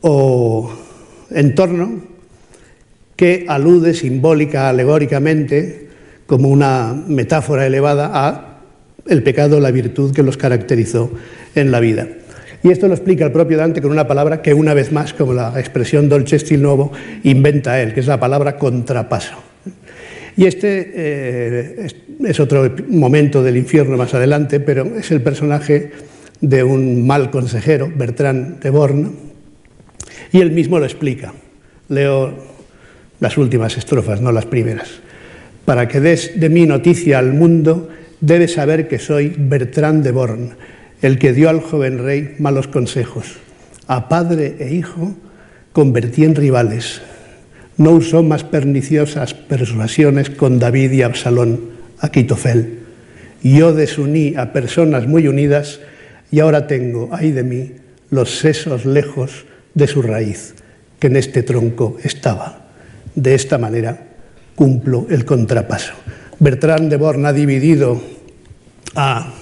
o 0.01 0.71
entorno 1.29 2.01
que 3.15 3.45
alude 3.47 3.93
simbólica, 3.93 4.69
alegóricamente, 4.69 5.87
como 6.25 6.49
una 6.49 6.93
metáfora 7.07 7.65
elevada 7.65 8.09
a 8.13 8.61
el 9.07 9.23
pecado, 9.23 9.59
la 9.59 9.71
virtud 9.71 10.13
que 10.13 10.23
los 10.23 10.37
caracterizó 10.37 11.11
en 11.55 11.71
la 11.71 11.79
vida. 11.79 12.07
Y 12.63 12.69
esto 12.69 12.87
lo 12.87 12.93
explica 12.93 13.25
el 13.25 13.31
propio 13.31 13.57
Dante 13.57 13.81
con 13.81 13.91
una 13.91 14.07
palabra 14.07 14.41
que 14.41 14.53
una 14.53 14.73
vez 14.73 14.91
más, 14.91 15.13
como 15.13 15.33
la 15.33 15.59
expresión 15.59 16.09
dolce 16.09 16.37
stil 16.37 16.61
nuevo, 16.61 16.91
inventa 17.23 17.81
él, 17.81 17.93
que 17.93 17.99
es 17.99 18.07
la 18.07 18.19
palabra 18.19 18.57
contrapaso. 18.57 19.35
Y 20.37 20.45
este 20.45 20.91
eh, 20.95 21.87
es 22.23 22.39
otro 22.39 22.73
momento 22.89 23.43
del 23.43 23.57
infierno 23.57 23.97
más 23.97 24.13
adelante, 24.13 24.59
pero 24.59 24.85
es 24.95 25.11
el 25.11 25.21
personaje 25.21 25.91
de 26.39 26.63
un 26.63 27.05
mal 27.05 27.29
consejero, 27.31 27.91
Bertrand 27.95 28.61
de 28.61 28.69
Born, 28.69 29.30
y 30.31 30.39
él 30.39 30.51
mismo 30.51 30.79
lo 30.79 30.85
explica. 30.85 31.33
Leo 31.89 32.33
las 33.19 33.37
últimas 33.37 33.77
estrofas, 33.77 34.21
no 34.21 34.31
las 34.31 34.45
primeras. 34.45 34.89
Para 35.65 35.87
que 35.87 35.99
des 35.99 36.39
de 36.39 36.49
mí 36.49 36.65
noticia 36.65 37.19
al 37.19 37.33
mundo, 37.33 37.89
debes 38.19 38.53
saber 38.53 38.87
que 38.87 38.99
soy 38.99 39.33
Bertrand 39.37 40.03
de 40.03 40.11
Born, 40.11 40.51
el 41.01 41.19
que 41.19 41.33
dio 41.33 41.49
al 41.49 41.61
joven 41.61 41.99
rey 41.99 42.35
malos 42.39 42.67
consejos. 42.67 43.37
A 43.87 44.09
padre 44.09 44.55
e 44.59 44.73
hijo 44.73 45.15
convertí 45.73 46.23
en 46.23 46.35
rivales. 46.35 47.01
No 47.77 47.91
usó 47.91 48.23
más 48.23 48.43
perniciosas 48.43 49.33
persuasiones 49.33 50.29
con 50.29 50.59
David 50.59 50.91
y 50.91 51.01
Absalón, 51.01 51.71
a 51.99 52.09
Quitofel. 52.09 52.79
Yo 53.43 53.73
desuní 53.73 54.35
a 54.37 54.53
personas 54.53 55.07
muy 55.07 55.27
unidas 55.27 55.79
y 56.31 56.39
ahora 56.39 56.67
tengo, 56.67 57.09
ay 57.11 57.31
de 57.31 57.43
mí, 57.43 57.71
los 58.09 58.37
sesos 58.39 58.85
lejos 58.85 59.45
de 59.73 59.87
su 59.87 60.01
raíz, 60.01 60.55
que 60.99 61.07
en 61.07 61.15
este 61.15 61.43
tronco 61.43 61.97
estaba. 62.03 62.65
De 63.15 63.35
esta 63.35 63.57
manera 63.57 64.07
cumplo 64.55 65.07
el 65.09 65.25
contrapaso. 65.25 65.93
Bertrand 66.39 66.89
de 66.89 66.97
Born 66.97 67.25
ha 67.25 67.33
dividido 67.33 68.01
a 68.95 69.33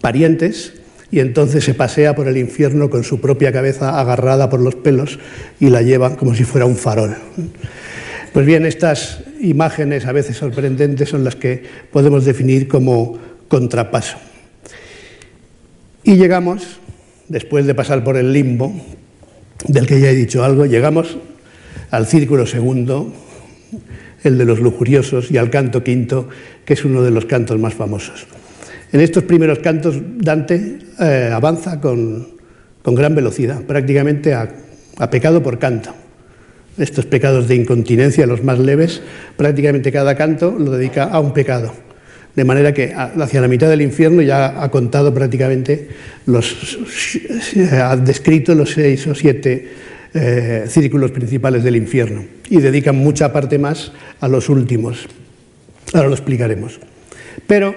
parientes 0.00 0.74
y 1.10 1.20
entonces 1.20 1.64
se 1.64 1.74
pasea 1.74 2.14
por 2.14 2.26
el 2.26 2.36
infierno 2.36 2.90
con 2.90 3.04
su 3.04 3.20
propia 3.20 3.52
cabeza 3.52 4.00
agarrada 4.00 4.48
por 4.48 4.60
los 4.60 4.74
pelos 4.74 5.18
y 5.60 5.68
la 5.68 5.82
lleva 5.82 6.16
como 6.16 6.34
si 6.34 6.44
fuera 6.44 6.66
un 6.66 6.76
farol. 6.76 7.16
Pues 8.32 8.46
bien, 8.46 8.64
estas 8.64 9.22
imágenes 9.40 10.06
a 10.06 10.12
veces 10.12 10.38
sorprendentes 10.38 11.10
son 11.10 11.22
las 11.22 11.36
que 11.36 11.62
podemos 11.92 12.24
definir 12.24 12.66
como 12.66 13.18
contrapaso. 13.48 14.16
Y 16.02 16.16
llegamos, 16.16 16.80
después 17.28 17.66
de 17.66 17.74
pasar 17.74 18.04
por 18.04 18.16
el 18.16 18.32
limbo, 18.32 18.72
del 19.66 19.86
que 19.86 20.00
ya 20.00 20.10
he 20.10 20.14
dicho 20.14 20.44
algo, 20.44 20.66
llegamos 20.66 21.16
al 21.90 22.06
círculo 22.06 22.46
segundo, 22.46 23.12
el 24.24 24.38
de 24.38 24.44
los 24.44 24.60
lujuriosos, 24.60 25.30
y 25.30 25.36
al 25.36 25.50
canto 25.50 25.82
quinto, 25.82 26.28
que 26.64 26.74
es 26.74 26.84
uno 26.84 27.02
de 27.02 27.10
los 27.10 27.26
cantos 27.26 27.58
más 27.58 27.74
famosos. 27.74 28.26
En 28.92 29.00
estos 29.00 29.24
primeros 29.24 29.60
cantos 29.60 29.96
Dante 30.18 30.78
eh, 31.00 31.30
avanza 31.32 31.80
con, 31.80 32.28
gran 32.84 33.14
velocidad, 33.14 33.62
prácticamente 33.62 34.34
a, 34.34 34.50
pecado 35.10 35.42
por 35.42 35.58
canto. 35.58 35.94
Estos 36.76 37.06
pecados 37.06 37.48
de 37.48 37.54
incontinencia, 37.54 38.26
los 38.26 38.44
más 38.44 38.58
leves, 38.58 39.02
prácticamente 39.36 39.92
cada 39.92 40.14
canto 40.14 40.54
lo 40.58 40.72
dedica 40.72 41.04
a 41.04 41.20
un 41.20 41.32
pecado. 41.32 41.72
De 42.34 42.44
manera 42.44 42.72
que 42.72 42.94
hacia 42.94 43.40
la 43.40 43.48
mitad 43.48 43.68
del 43.68 43.82
infierno 43.82 44.22
ya 44.22 44.62
ha 44.62 44.70
contado 44.70 45.12
prácticamente 45.12 45.88
los, 46.24 46.78
ha 47.72 47.96
descrito 47.96 48.54
los 48.54 48.70
seis 48.70 49.06
o 49.06 49.14
siete 49.14 49.68
eh, 50.14 50.64
círculos 50.66 51.10
principales 51.10 51.62
del 51.62 51.76
infierno 51.76 52.24
y 52.48 52.60
dedica 52.60 52.92
mucha 52.92 53.32
parte 53.32 53.58
más 53.58 53.92
a 54.20 54.28
los 54.28 54.48
últimos. 54.48 55.06
Ahora 55.92 56.08
lo 56.08 56.14
explicaremos. 56.14 56.80
Pero 57.46 57.74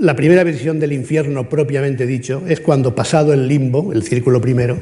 la 0.00 0.14
primera 0.14 0.44
visión 0.44 0.78
del 0.78 0.92
infierno 0.92 1.48
propiamente 1.48 2.06
dicho 2.06 2.42
es 2.48 2.60
cuando 2.60 2.94
pasado 2.94 3.32
el 3.32 3.48
limbo, 3.48 3.92
el 3.92 4.02
círculo 4.02 4.40
primero, 4.40 4.78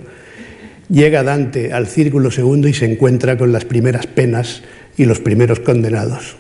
llega 0.89 1.23
Dante 1.23 1.73
al 1.73 1.87
círculo 1.87 2.31
segundo 2.31 2.69
y 2.69 2.75
se 2.75 2.87
encuentra 2.87 3.37
con 3.37 3.53
las 3.53 3.65
primeras 3.65 4.07
penas 4.07 4.63
y 4.97 5.05
los 5.05 5.21
primeros 5.21 5.61
condenados. 5.61 6.37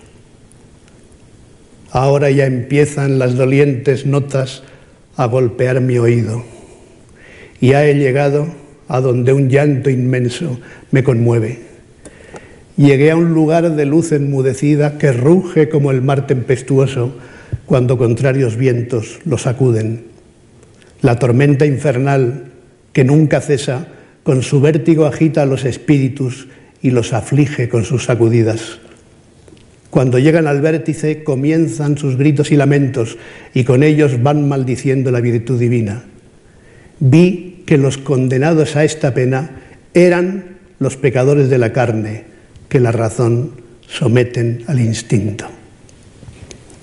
Ahora 1.94 2.28
ya 2.28 2.46
empiezan 2.46 3.20
las 3.20 3.37
dolientes 3.37 4.04
notas 4.04 4.64
a 5.16 5.26
golpear 5.26 5.80
mi 5.80 5.96
oído. 5.96 6.44
Ya 7.61 7.87
he 7.87 7.94
llegado 7.94 8.48
a 8.88 9.00
donde 9.00 9.33
un 9.33 9.48
llanto 9.48 9.90
inmenso 9.90 10.59
me 10.90 11.04
conmueve. 11.04 11.61
Llegué 12.76 13.12
a 13.12 13.16
un 13.16 13.33
lugar 13.33 13.76
de 13.76 13.85
luz 13.87 14.11
enmudecida 14.11 14.98
que 14.98 15.12
ruge 15.12 15.68
como 15.68 15.92
el 15.92 16.02
mar 16.02 16.26
tempestuoso 16.26 17.14
cuando 17.64 17.96
contrarios 17.96 18.57
vientos 18.57 19.20
lo 19.24 19.38
sacuden. 19.38 20.07
La 21.00 21.20
tormenta 21.20 21.64
infernal 21.64 22.46
que 22.92 23.04
nunca 23.04 23.40
cesa, 23.40 23.87
con 24.24 24.42
su 24.42 24.61
vértigo 24.61 25.07
agita 25.07 25.42
a 25.42 25.46
los 25.46 25.64
espíritus 25.64 26.48
y 26.83 26.90
los 26.90 27.12
aflige 27.12 27.68
con 27.68 27.85
sus 27.85 28.07
sacudidas. 28.07 28.80
Cuando 29.94 30.18
llegan 30.18 30.48
al 30.48 30.61
vértice 30.61 31.22
comienzan 31.22 31.96
sus 31.96 32.16
gritos 32.16 32.50
y 32.50 32.57
lamentos 32.57 33.16
y 33.54 33.62
con 33.62 33.85
ellos 33.85 34.20
van 34.24 34.48
maldiciendo 34.48 35.12
la 35.12 35.20
virtud 35.20 35.57
divina. 35.57 36.02
Vi 36.98 37.62
que 37.64 37.78
los 37.78 37.96
condenados 37.96 38.74
a 38.74 38.83
esta 38.83 39.14
pena 39.14 39.62
eran 39.94 40.57
los 40.80 40.96
pecadores 40.96 41.48
de 41.48 41.59
la 41.59 41.72
carne 41.72 42.24
que 42.68 42.80
la 42.80 42.90
razón 42.90 43.52
someten 43.87 44.64
al 44.66 44.80
instinto 44.80 45.46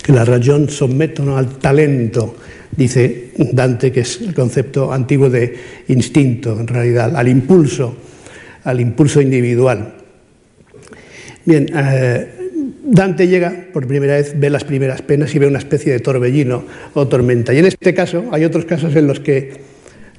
que 0.02 0.14
la 0.14 0.24
razón 0.24 0.70
somete 0.70 1.22
al 1.22 1.60
talento, 1.60 2.38
dice 2.78 3.34
Dante, 3.38 3.92
que 3.92 4.00
es 4.00 4.22
el 4.22 4.34
concepto 4.34 4.94
antiguo 4.94 5.30
de 5.30 5.54
instinto, 5.90 6.58
en 6.58 6.66
realidad, 6.66 7.14
al 7.14 7.28
impulso, 7.28 7.94
al 8.64 8.80
impulso 8.80 9.20
individual. 9.20 9.96
Bien, 11.46 11.68
eh, 11.76 12.41
Dante 12.94 13.30
llega 13.30 13.68
por 13.72 13.88
primera 13.88 14.16
vez, 14.16 14.34
ve 14.38 14.50
las 14.50 14.66
primeras 14.66 15.02
penas 15.02 15.34
y 15.34 15.40
ve 15.40 15.48
una 15.48 15.60
especie 15.60 15.94
de 15.94 16.02
torbellino 16.02 16.66
o 16.94 17.08
tormenta. 17.08 17.54
Y 17.54 17.60
en 17.60 17.66
este 17.66 17.94
caso, 17.94 18.26
hay 18.34 18.44
otros 18.44 18.66
casos 18.66 18.94
en 18.98 19.08
los 19.08 19.22
que 19.22 19.62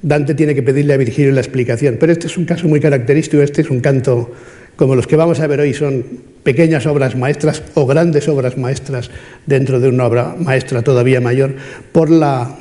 Dante 0.01 0.33
tiene 0.33 0.55
que 0.55 0.63
pedirle 0.63 0.95
a 0.95 0.97
Virgilio 0.97 1.31
la 1.33 1.41
explicación, 1.41 1.97
pero 1.99 2.11
este 2.11 2.25
es 2.25 2.35
un 2.35 2.45
caso 2.45 2.67
muy 2.67 2.79
característico, 2.79 3.43
este 3.43 3.61
es 3.61 3.69
un 3.69 3.79
canto 3.79 4.31
como 4.75 4.95
los 4.95 5.05
que 5.05 5.15
vamos 5.15 5.39
a 5.39 5.45
ver 5.45 5.59
hoy 5.59 5.75
son 5.75 6.03
pequeñas 6.41 6.87
obras 6.87 7.15
maestras 7.15 7.61
o 7.75 7.85
grandes 7.85 8.27
obras 8.27 8.57
maestras 8.57 9.11
dentro 9.45 9.79
de 9.79 9.89
una 9.89 10.07
obra 10.07 10.35
maestra 10.35 10.81
todavía 10.81 11.21
mayor, 11.21 11.53
por 11.91 12.09
la, 12.09 12.57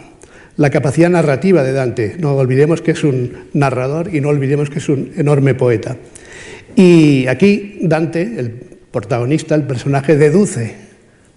capacidad 0.70 1.09
narrativa 1.09 1.62
de 1.62 1.72
Dante. 1.72 2.16
No 2.18 2.37
olvidemos 2.37 2.83
que 2.83 2.90
es 2.90 3.03
un 3.03 3.33
narrador 3.55 4.14
y 4.14 4.20
no 4.20 4.29
olvidemos 4.29 4.68
que 4.68 4.79
es 4.79 4.90
un 4.90 5.12
enorme 5.16 5.55
poeta. 5.55 5.96
Y 6.77 7.27
aquí 7.29 7.79
Dante, 7.81 8.20
el 8.22 8.72
protagonista, 8.93 9.55
el 9.55 9.65
personaje, 9.65 10.17
deduce, 10.17 10.77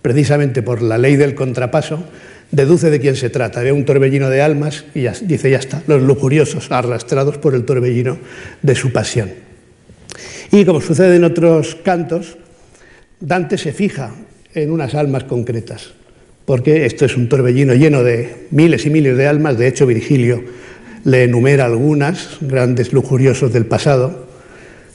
precisamente 0.02 0.62
por 0.62 0.82
la 0.82 0.98
ley 0.98 1.16
del 1.16 1.34
contrapaso, 1.34 2.04
deduce 2.52 2.90
de 2.90 3.00
quién 3.00 3.16
se 3.16 3.30
trata. 3.30 3.62
Ve 3.62 3.72
un 3.72 3.86
torbellino 3.86 4.30
de 4.30 4.42
almas 4.42 4.86
y 4.94 5.08
dice, 5.26 5.50
ya 5.50 5.58
está, 5.58 5.82
los 5.88 6.02
lujuriosos 6.02 6.72
arrastrados 6.72 7.38
por 7.38 7.56
el 7.56 7.66
torbellino 7.66 8.18
de 8.62 8.76
su 8.76 8.92
pasión. 8.92 9.32
Y 10.52 10.66
como 10.66 10.82
sucede 10.82 11.16
en 11.16 11.24
otros 11.24 11.76
cantos, 11.84 12.38
Dante 13.20 13.58
se 13.58 13.74
fija 13.74 14.12
en 14.54 14.72
unas 14.72 14.94
almas 14.94 15.24
concretas, 15.24 15.94
porque 16.46 16.86
esto 16.86 17.06
es 17.06 17.18
un 17.18 17.28
torbellino 17.28 17.74
lleno 17.74 18.04
de 18.04 18.48
miles 18.52 18.86
y 18.86 18.90
miles 18.90 19.18
de 19.18 19.28
almas, 19.28 19.58
de 19.58 19.68
hecho 19.68 19.88
Virgilio 19.88 20.44
le 21.06 21.24
enumera 21.24 21.66
algunas, 21.66 22.38
grandes 22.42 22.92
lujuriosos 22.92 23.54
del 23.54 23.66
pasado, 23.66 24.25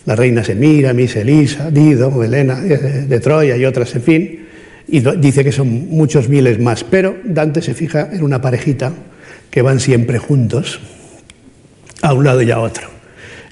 la 0.07 0.17
reina 0.17 0.43
Semiramis, 0.45 1.17
Elisa, 1.17 1.71
Dido, 1.71 2.23
Helena 2.23 2.61
eh, 2.65 3.07
de 3.09 3.21
Troya 3.21 3.57
y 3.57 3.65
otras, 3.65 3.95
en 3.95 4.03
fin, 4.03 4.47
y 4.89 5.01
dice 5.01 5.45
que 5.45 5.53
son 5.53 5.89
muchos 5.89 6.29
miles 6.29 6.59
más, 6.59 6.85
pero 6.85 7.17
Dante 7.25 7.63
se 7.63 7.75
fija 7.75 8.09
en 8.13 8.23
una 8.23 8.41
parejita 8.41 8.93
que 9.51 9.63
van 9.63 9.81
siempre 9.81 10.19
juntos, 10.19 10.81
a 12.03 12.15
un 12.15 12.25
lado 12.25 12.43
y 12.43 12.51
a 12.51 12.59
otro. 12.59 12.89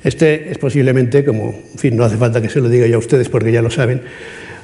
Este 0.02 0.50
es 0.50 0.58
posiblemente, 0.58 1.24
como, 1.24 1.50
en 1.50 1.78
fin, 1.78 1.96
no 1.96 2.04
hace 2.04 2.16
falta 2.16 2.40
que 2.40 2.48
se 2.48 2.60
lo 2.60 2.68
diga 2.68 2.86
yo 2.86 2.96
a 2.96 2.98
ustedes 2.98 3.28
porque 3.28 3.52
ya 3.52 3.62
lo 3.62 3.70
saben, 3.70 4.02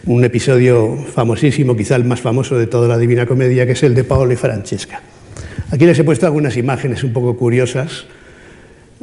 un 0.07 0.25
episodio 0.25 0.97
famosísimo, 0.97 1.77
quizá 1.77 1.97
el 1.97 2.05
más 2.05 2.21
famoso 2.21 2.57
de 2.57 2.67
toda 2.67 2.89
la 2.89 2.99
Divina 2.99 3.27
Comedia, 3.27 3.67
que 3.67 3.73
es 3.73 3.83
el 3.83 3.95
de 3.95 4.05
Paolo 4.05 4.33
y 4.33 4.37
Francesca. 4.37 5.01
Aquí 5.71 5.87
les 5.87 5.99
he 5.99 6.05
puesto 6.05 6.27
algunas 6.27 6.57
imágenes 6.57 7.03
un 7.05 7.13
poco 7.13 7.37
curiosas 7.37 8.07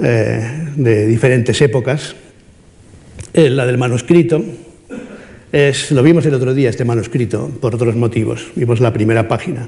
eh, 0.02 0.70
de 0.76 1.08
diferentes 1.08 1.60
épocas. 1.62 2.16
Eh, 3.34 3.50
la 3.50 3.66
del 3.66 3.78
manuscrito, 3.78 4.44
es, 5.52 5.92
lo 5.92 6.04
vimos 6.04 6.26
el 6.26 6.34
otro 6.34 6.54
día, 6.54 6.70
este 6.70 6.86
manuscrito, 6.86 7.50
por 7.60 7.76
otros 7.76 7.96
motivos. 7.96 8.52
Vimos 8.56 8.80
la 8.80 8.92
primera 8.92 9.28
página. 9.28 9.68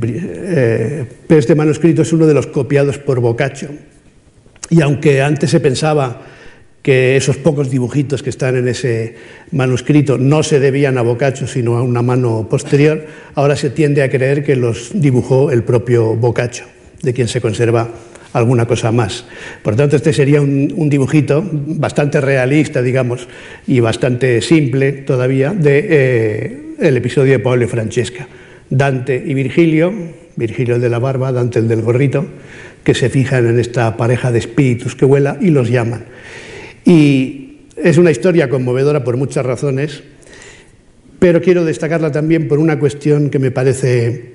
Eh, 0.00 1.04
pero 1.26 1.38
este 1.38 1.54
manuscrito 1.54 2.02
es 2.02 2.12
uno 2.12 2.26
de 2.26 2.34
los 2.34 2.46
copiados 2.46 2.98
por 2.98 3.20
Boccaccio 3.20 3.68
y 4.70 4.80
aunque 4.80 5.20
antes 5.20 5.50
se 5.50 5.60
pensaba 5.60 6.22
que 6.80 7.14
esos 7.14 7.36
pocos 7.36 7.70
dibujitos 7.70 8.22
que 8.22 8.30
están 8.30 8.56
en 8.56 8.68
ese 8.68 9.16
manuscrito 9.52 10.16
no 10.16 10.42
se 10.42 10.60
debían 10.60 10.96
a 10.96 11.02
Boccaccio, 11.02 11.46
sino 11.46 11.76
a 11.76 11.82
una 11.82 12.00
mano 12.00 12.48
posterior, 12.48 13.04
ahora 13.34 13.54
se 13.54 13.68
tiende 13.68 14.02
a 14.02 14.10
creer 14.10 14.42
que 14.42 14.56
los 14.56 14.90
dibujó 14.94 15.50
el 15.52 15.62
propio 15.62 16.16
Boccaccio, 16.16 16.64
de 17.02 17.12
quien 17.12 17.28
se 17.28 17.42
conserva 17.42 17.90
alguna 18.32 18.66
cosa 18.66 18.92
más. 18.92 19.24
Por 19.62 19.76
tanto, 19.76 19.96
este 19.96 20.12
sería 20.12 20.40
un, 20.40 20.88
dibujito 20.88 21.44
bastante 21.52 22.20
realista, 22.20 22.82
digamos, 22.82 23.28
y 23.66 23.80
bastante 23.80 24.40
simple 24.40 24.92
todavía 24.92 25.52
de 25.52 25.86
eh, 25.88 26.62
el 26.80 26.96
episodio 26.96 27.32
de 27.32 27.38
Pablo 27.38 27.64
y 27.64 27.68
Francesca. 27.68 28.26
Dante 28.70 29.22
y 29.24 29.34
Virgilio, 29.34 29.92
Virgilio 30.36 30.76
el 30.76 30.80
de 30.80 30.88
la 30.88 30.98
barba, 30.98 31.32
Dante 31.32 31.58
el 31.58 31.68
del 31.68 31.82
gorrito, 31.82 32.26
que 32.84 32.94
se 32.94 33.10
fijan 33.10 33.46
en 33.46 33.58
esta 33.58 33.96
pareja 33.96 34.32
de 34.32 34.38
espíritus 34.38 34.96
que 34.96 35.04
vuela 35.04 35.36
y 35.40 35.50
los 35.50 35.68
llaman. 35.68 36.04
Y 36.84 37.58
es 37.76 37.98
una 37.98 38.10
historia 38.10 38.48
conmovedora 38.48 39.04
por 39.04 39.16
muchas 39.16 39.44
razones, 39.44 40.02
pero 41.18 41.40
quiero 41.40 41.64
destacarla 41.64 42.10
también 42.10 42.48
por 42.48 42.58
una 42.58 42.78
cuestión 42.78 43.30
que 43.30 43.38
me 43.38 43.50
parece 43.50 44.32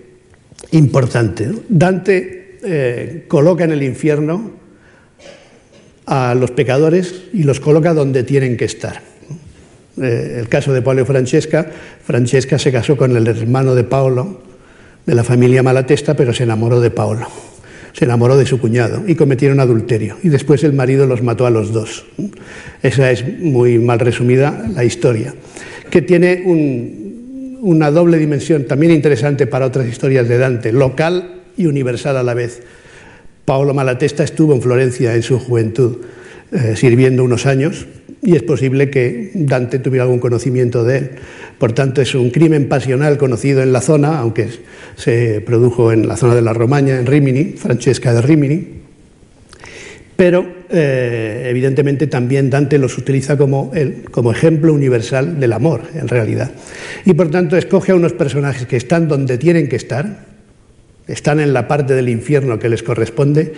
importante. 0.72 1.50
Dante 1.68 2.37
eh, 2.64 3.26
coloca 3.28 3.64
en 3.64 3.72
el 3.72 3.84
infierno 3.84 4.52
a 6.06 6.36
los 6.36 6.52
pecadores 6.52 7.24
y 7.34 7.44
los 7.44 7.60
coloca 7.60 7.94
donde 7.94 8.24
tienen 8.24 8.58
que 8.58 8.66
estar. 8.66 9.02
Eh, 10.02 10.38
el 10.40 10.48
caso 10.48 10.74
de 10.74 10.82
Paolo 10.82 11.02
y 11.02 11.06
Francesca, 11.06 11.70
Francesca 12.04 12.58
se 12.58 12.72
casó 12.72 12.96
con 12.96 13.16
el 13.16 13.28
hermano 13.28 13.76
de 13.76 13.84
Paolo, 13.84 14.42
de 15.06 15.16
la 15.16 15.24
familia 15.24 15.64
Malatesta, 15.64 16.16
pero 16.16 16.34
se 16.34 16.44
enamoró 16.44 16.80
de 16.80 16.92
Paolo 16.92 17.28
se 17.98 18.06
enamoró 18.06 18.38
de 18.38 18.46
su 18.46 18.60
cuñado 18.60 19.04
y 19.08 19.16
cometieron 19.16 19.60
adulterio. 19.60 20.18
Y 20.22 20.30
después 20.30 20.64
el 20.64 20.74
marido 20.74 21.08
los 21.08 21.24
mató 21.24 21.48
a 21.48 21.50
los 21.50 21.74
dos. 21.74 22.06
Esa 22.84 23.10
es 23.10 23.40
muy 23.40 23.80
mal 23.80 23.98
resumida 23.98 24.70
la 24.72 24.84
historia. 24.84 25.34
que 25.90 26.04
tiene 26.04 26.44
una 27.62 27.90
doble 27.90 28.20
dimensión 28.20 28.66
también 28.66 28.92
interesante 28.92 29.48
para 29.48 29.66
otras 29.66 29.88
historias 29.88 30.28
de 30.28 30.38
Dante, 30.38 30.72
local 30.72 31.37
y 31.58 31.66
universal 31.66 32.18
a 32.18 32.24
la 32.24 32.34
vez. 32.34 32.62
Paolo 33.46 33.74
Malatesta 33.74 34.24
estuvo 34.24 34.54
en 34.54 34.62
Florencia 34.62 35.16
en 35.16 35.24
su 35.24 35.40
juventud, 35.40 35.98
eh, 36.52 36.76
sirviendo 36.76 37.24
unos 37.24 37.46
años, 37.46 37.88
y 38.22 38.36
es 38.36 38.44
posible 38.44 38.90
que 38.90 39.32
Dante 39.34 39.80
tuviera 39.80 40.04
algún 40.04 40.20
conocimiento 40.20 40.84
de 40.84 40.98
él. 40.98 41.10
Por 41.58 41.74
tanto, 41.74 42.02
es 42.02 42.14
un 42.14 42.30
crimen 42.30 42.68
pasional 42.68 43.18
conocido 43.18 43.64
en 43.64 43.72
la 43.72 43.82
zona, 43.82 44.20
aunque 44.20 44.50
se 44.96 45.42
produjo 45.42 45.92
en 45.92 46.08
la 46.08 46.18
zona 46.18 46.36
de 46.36 46.42
la 46.42 46.54
Romaña, 46.54 47.00
en 47.00 47.06
Rimini, 47.06 47.54
Francesca 47.58 48.14
de 48.14 48.22
Rimini, 48.22 48.68
pero 50.18 50.46
eh, 50.70 51.46
evidentemente 51.46 52.08
también 52.08 52.50
Dante 52.50 52.80
los 52.80 52.98
utiliza 52.98 53.38
como, 53.38 53.72
como 54.12 54.32
ejemplo 54.32 54.74
universal 54.74 55.40
del 55.40 55.54
amor, 55.54 55.84
en 55.94 56.08
realidad. 56.08 56.52
Y 57.06 57.14
por 57.14 57.30
tanto 57.30 57.56
escoge 57.56 57.92
a 57.92 57.96
unos 57.96 58.14
personajes 58.14 58.66
que 58.66 58.78
están 58.78 59.08
donde 59.08 59.38
tienen 59.38 59.70
que 59.70 59.76
estar, 59.76 60.37
están 61.08 61.40
en 61.40 61.54
la 61.54 61.68
parte 61.68 61.94
del 61.94 62.10
infierno 62.10 62.60
que 62.60 62.70
les 62.70 62.84
corresponde, 62.84 63.54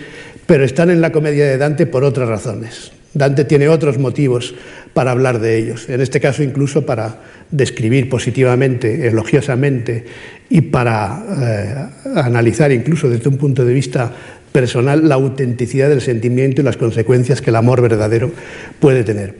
pero 0.46 0.64
están 0.64 0.90
en 0.90 1.00
la 1.00 1.12
comedia 1.12 1.46
de 1.46 1.58
Dante 1.58 1.86
por 1.86 2.04
otras 2.04 2.28
razones. 2.28 2.92
Dante 3.12 3.44
tiene 3.44 3.68
otros 3.68 3.98
motivos 3.98 4.54
para 4.94 5.10
hablar 5.10 5.40
de 5.40 5.58
ellos, 5.58 5.88
en 5.88 6.00
este 6.00 6.20
caso 6.20 6.42
incluso 6.42 6.86
para 6.86 7.20
describir 7.50 8.08
positivamente, 8.08 9.08
elogiosamente 9.08 10.04
y 10.48 10.60
para 10.60 11.24
eh, 11.40 12.10
analizar 12.16 12.70
incluso 12.70 13.08
desde 13.08 13.28
un 13.28 13.36
punto 13.36 13.64
de 13.64 13.74
vista 13.74 14.12
personal 14.52 15.08
la 15.08 15.16
autenticidad 15.16 15.88
del 15.88 16.00
sentimiento 16.00 16.60
y 16.60 16.64
las 16.64 16.76
consecuencias 16.76 17.40
que 17.40 17.50
el 17.50 17.56
amor 17.56 17.82
verdadero 17.82 18.30
puede 18.78 19.02
tener. 19.02 19.36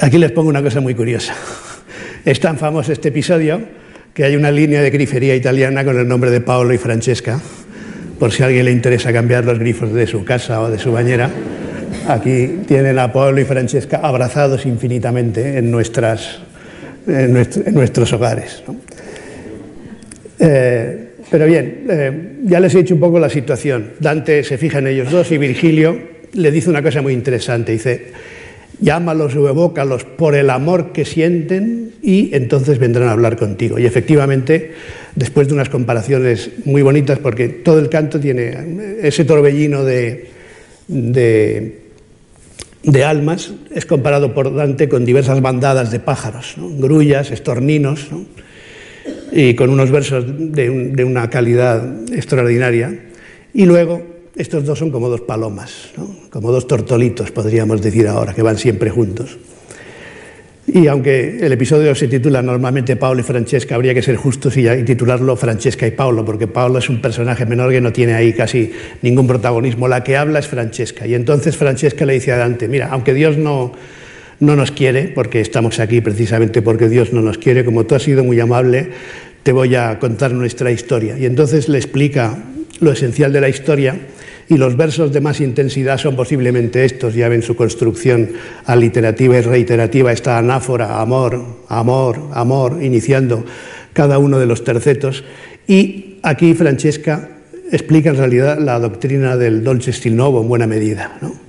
Aquí 0.00 0.18
les 0.18 0.32
pongo 0.32 0.48
una 0.48 0.62
cosa 0.62 0.80
muy 0.80 0.94
curiosa. 0.94 1.34
Es 2.24 2.40
tan 2.40 2.58
famoso 2.58 2.92
este 2.92 3.08
episodio 3.08 3.60
que 4.14 4.24
hay 4.24 4.36
una 4.36 4.50
línea 4.52 4.80
de 4.80 4.90
grifería 4.90 5.34
italiana 5.34 5.84
con 5.84 5.98
el 5.98 6.06
nombre 6.06 6.30
de 6.30 6.40
Paolo 6.40 6.72
y 6.72 6.78
Francesca, 6.78 7.40
por 8.18 8.30
si 8.32 8.44
a 8.44 8.46
alguien 8.46 8.64
le 8.64 8.70
interesa 8.70 9.12
cambiar 9.12 9.44
los 9.44 9.58
grifos 9.58 9.92
de 9.92 10.06
su 10.06 10.24
casa 10.24 10.60
o 10.62 10.70
de 10.70 10.78
su 10.78 10.92
bañera. 10.92 11.28
Aquí 12.06 12.60
tienen 12.66 12.96
a 13.00 13.12
Paolo 13.12 13.40
y 13.40 13.44
Francesca 13.44 13.98
abrazados 14.02 14.66
infinitamente 14.66 15.58
en, 15.58 15.68
nuestros 15.68 16.38
hogares. 18.12 18.62
Eh, 20.38 21.08
pero 21.28 21.46
bien, 21.46 21.86
eh, 21.90 22.36
ya 22.44 22.60
les 22.60 22.72
he 22.74 22.78
dicho 22.78 22.94
un 22.94 23.00
poco 23.00 23.18
la 23.18 23.28
situación. 23.28 23.94
Dante 23.98 24.44
se 24.44 24.58
fija 24.58 24.78
en 24.78 24.86
ellos 24.86 25.10
dos 25.10 25.32
y 25.32 25.38
Virgilio 25.38 25.98
le 26.34 26.50
dice 26.52 26.70
una 26.70 26.82
cosa 26.82 27.02
muy 27.02 27.14
interesante. 27.14 27.72
Dice, 27.72 28.12
llámalos 28.80 29.34
o 29.36 29.48
evócalos 29.48 30.04
por 30.04 30.34
el 30.34 30.50
amor 30.50 30.92
que 30.92 31.04
sienten 31.04 31.92
y 32.02 32.34
entonces 32.34 32.78
vendrán 32.78 33.08
a 33.08 33.12
hablar 33.12 33.36
contigo. 33.36 33.78
Y 33.78 33.86
efectivamente, 33.86 34.72
después 35.14 35.48
de 35.48 35.54
unas 35.54 35.68
comparaciones 35.68 36.50
muy 36.64 36.82
bonitas, 36.82 37.18
porque 37.18 37.48
todo 37.48 37.78
el 37.78 37.88
canto 37.88 38.20
tiene 38.20 38.98
ese 39.02 39.24
torbellino 39.24 39.84
de, 39.84 40.28
de, 40.86 43.04
almas, 43.04 43.52
es 43.74 43.86
comparado 43.86 44.34
por 44.34 44.54
Dante 44.54 44.88
con 44.88 45.04
diversas 45.04 45.40
bandadas 45.40 45.90
de 45.90 46.00
pájaros, 46.00 46.56
grullas, 46.58 47.30
estorninos 47.30 48.08
y 49.32 49.54
con 49.54 49.70
unos 49.70 49.90
versos 49.90 50.24
de, 50.26 51.04
una 51.04 51.30
calidad 51.30 52.12
extraordinaria. 52.12 53.06
Y 53.54 53.64
luego, 53.64 54.02
estos 54.36 54.64
dos 54.64 54.78
son 54.78 54.90
como 54.90 55.08
dos 55.08 55.22
palomas, 55.22 55.90
como 56.34 56.50
dos 56.50 56.66
tortolitos, 56.66 57.30
podríamos 57.30 57.80
decir 57.80 58.08
ahora, 58.08 58.34
que 58.34 58.42
van 58.42 58.58
siempre 58.58 58.90
juntos. 58.90 59.38
Y 60.66 60.88
aunque 60.88 61.38
el 61.40 61.52
episodio 61.52 61.94
se 61.94 62.08
titula 62.08 62.42
normalmente 62.42 62.96
Paolo 62.96 63.20
y 63.20 63.22
Francesca, 63.22 63.76
habría 63.76 63.94
que 63.94 64.02
ser 64.02 64.16
justos 64.16 64.56
y, 64.56 64.66
titularlo 64.82 65.36
Francesca 65.36 65.86
y 65.86 65.92
Paolo, 65.92 66.24
porque 66.24 66.48
Paolo 66.48 66.80
es 66.80 66.88
un 66.88 67.00
personaje 67.00 67.46
menor 67.46 67.70
que 67.70 67.80
no 67.80 67.92
tiene 67.92 68.14
ahí 68.14 68.32
casi 68.32 68.72
ningún 69.02 69.28
protagonismo. 69.28 69.86
La 69.86 70.02
que 70.02 70.16
habla 70.16 70.40
es 70.40 70.48
Francesca. 70.48 71.06
Y 71.06 71.14
entonces 71.14 71.56
Francesca 71.56 72.04
le 72.04 72.14
dice 72.14 72.32
a 72.32 72.36
Dante, 72.38 72.66
mira, 72.66 72.88
aunque 72.90 73.14
Dios 73.14 73.38
no, 73.38 73.70
no 74.40 74.56
nos 74.56 74.72
quiere, 74.72 75.12
porque 75.14 75.40
estamos 75.40 75.78
aquí 75.78 76.00
precisamente 76.00 76.62
porque 76.62 76.88
Dios 76.88 77.12
no 77.12 77.22
nos 77.22 77.38
quiere, 77.38 77.64
como 77.64 77.86
tú 77.86 77.94
has 77.94 78.02
sido 78.02 78.24
muy 78.24 78.40
amable, 78.40 78.88
te 79.44 79.52
voy 79.52 79.76
a 79.76 80.00
contar 80.00 80.32
nuestra 80.32 80.72
historia. 80.72 81.16
Y 81.16 81.26
entonces 81.26 81.68
le 81.68 81.78
explica 81.78 82.42
lo 82.80 82.90
esencial 82.90 83.32
de 83.32 83.40
la 83.40 83.48
historia 83.48 83.96
y 84.48 84.56
los 84.56 84.76
versos 84.76 85.12
de 85.12 85.20
más 85.20 85.40
intensidad 85.40 85.98
son 85.98 86.16
posiblemente 86.16 86.84
estos, 86.84 87.14
ya 87.14 87.28
ven 87.28 87.42
su 87.42 87.56
construcción 87.56 88.30
aliterativa 88.66 89.38
y 89.38 89.40
reiterativa, 89.40 90.12
esta 90.12 90.38
anáfora, 90.38 91.00
amor, 91.00 91.42
amor, 91.68 92.20
amor, 92.32 92.82
iniciando 92.82 93.44
cada 93.92 94.18
uno 94.18 94.38
de 94.38 94.46
los 94.46 94.64
tercetos. 94.64 95.24
Y 95.66 96.18
aquí 96.22 96.54
Francesca 96.54 97.30
explica 97.72 98.10
en 98.10 98.16
realidad 98.16 98.58
la 98.58 98.78
doctrina 98.78 99.36
del 99.36 99.64
dolce 99.64 99.92
stil 99.92 100.16
novo 100.16 100.42
en 100.42 100.48
buena 100.48 100.66
medida. 100.66 101.16
¿no? 101.22 101.44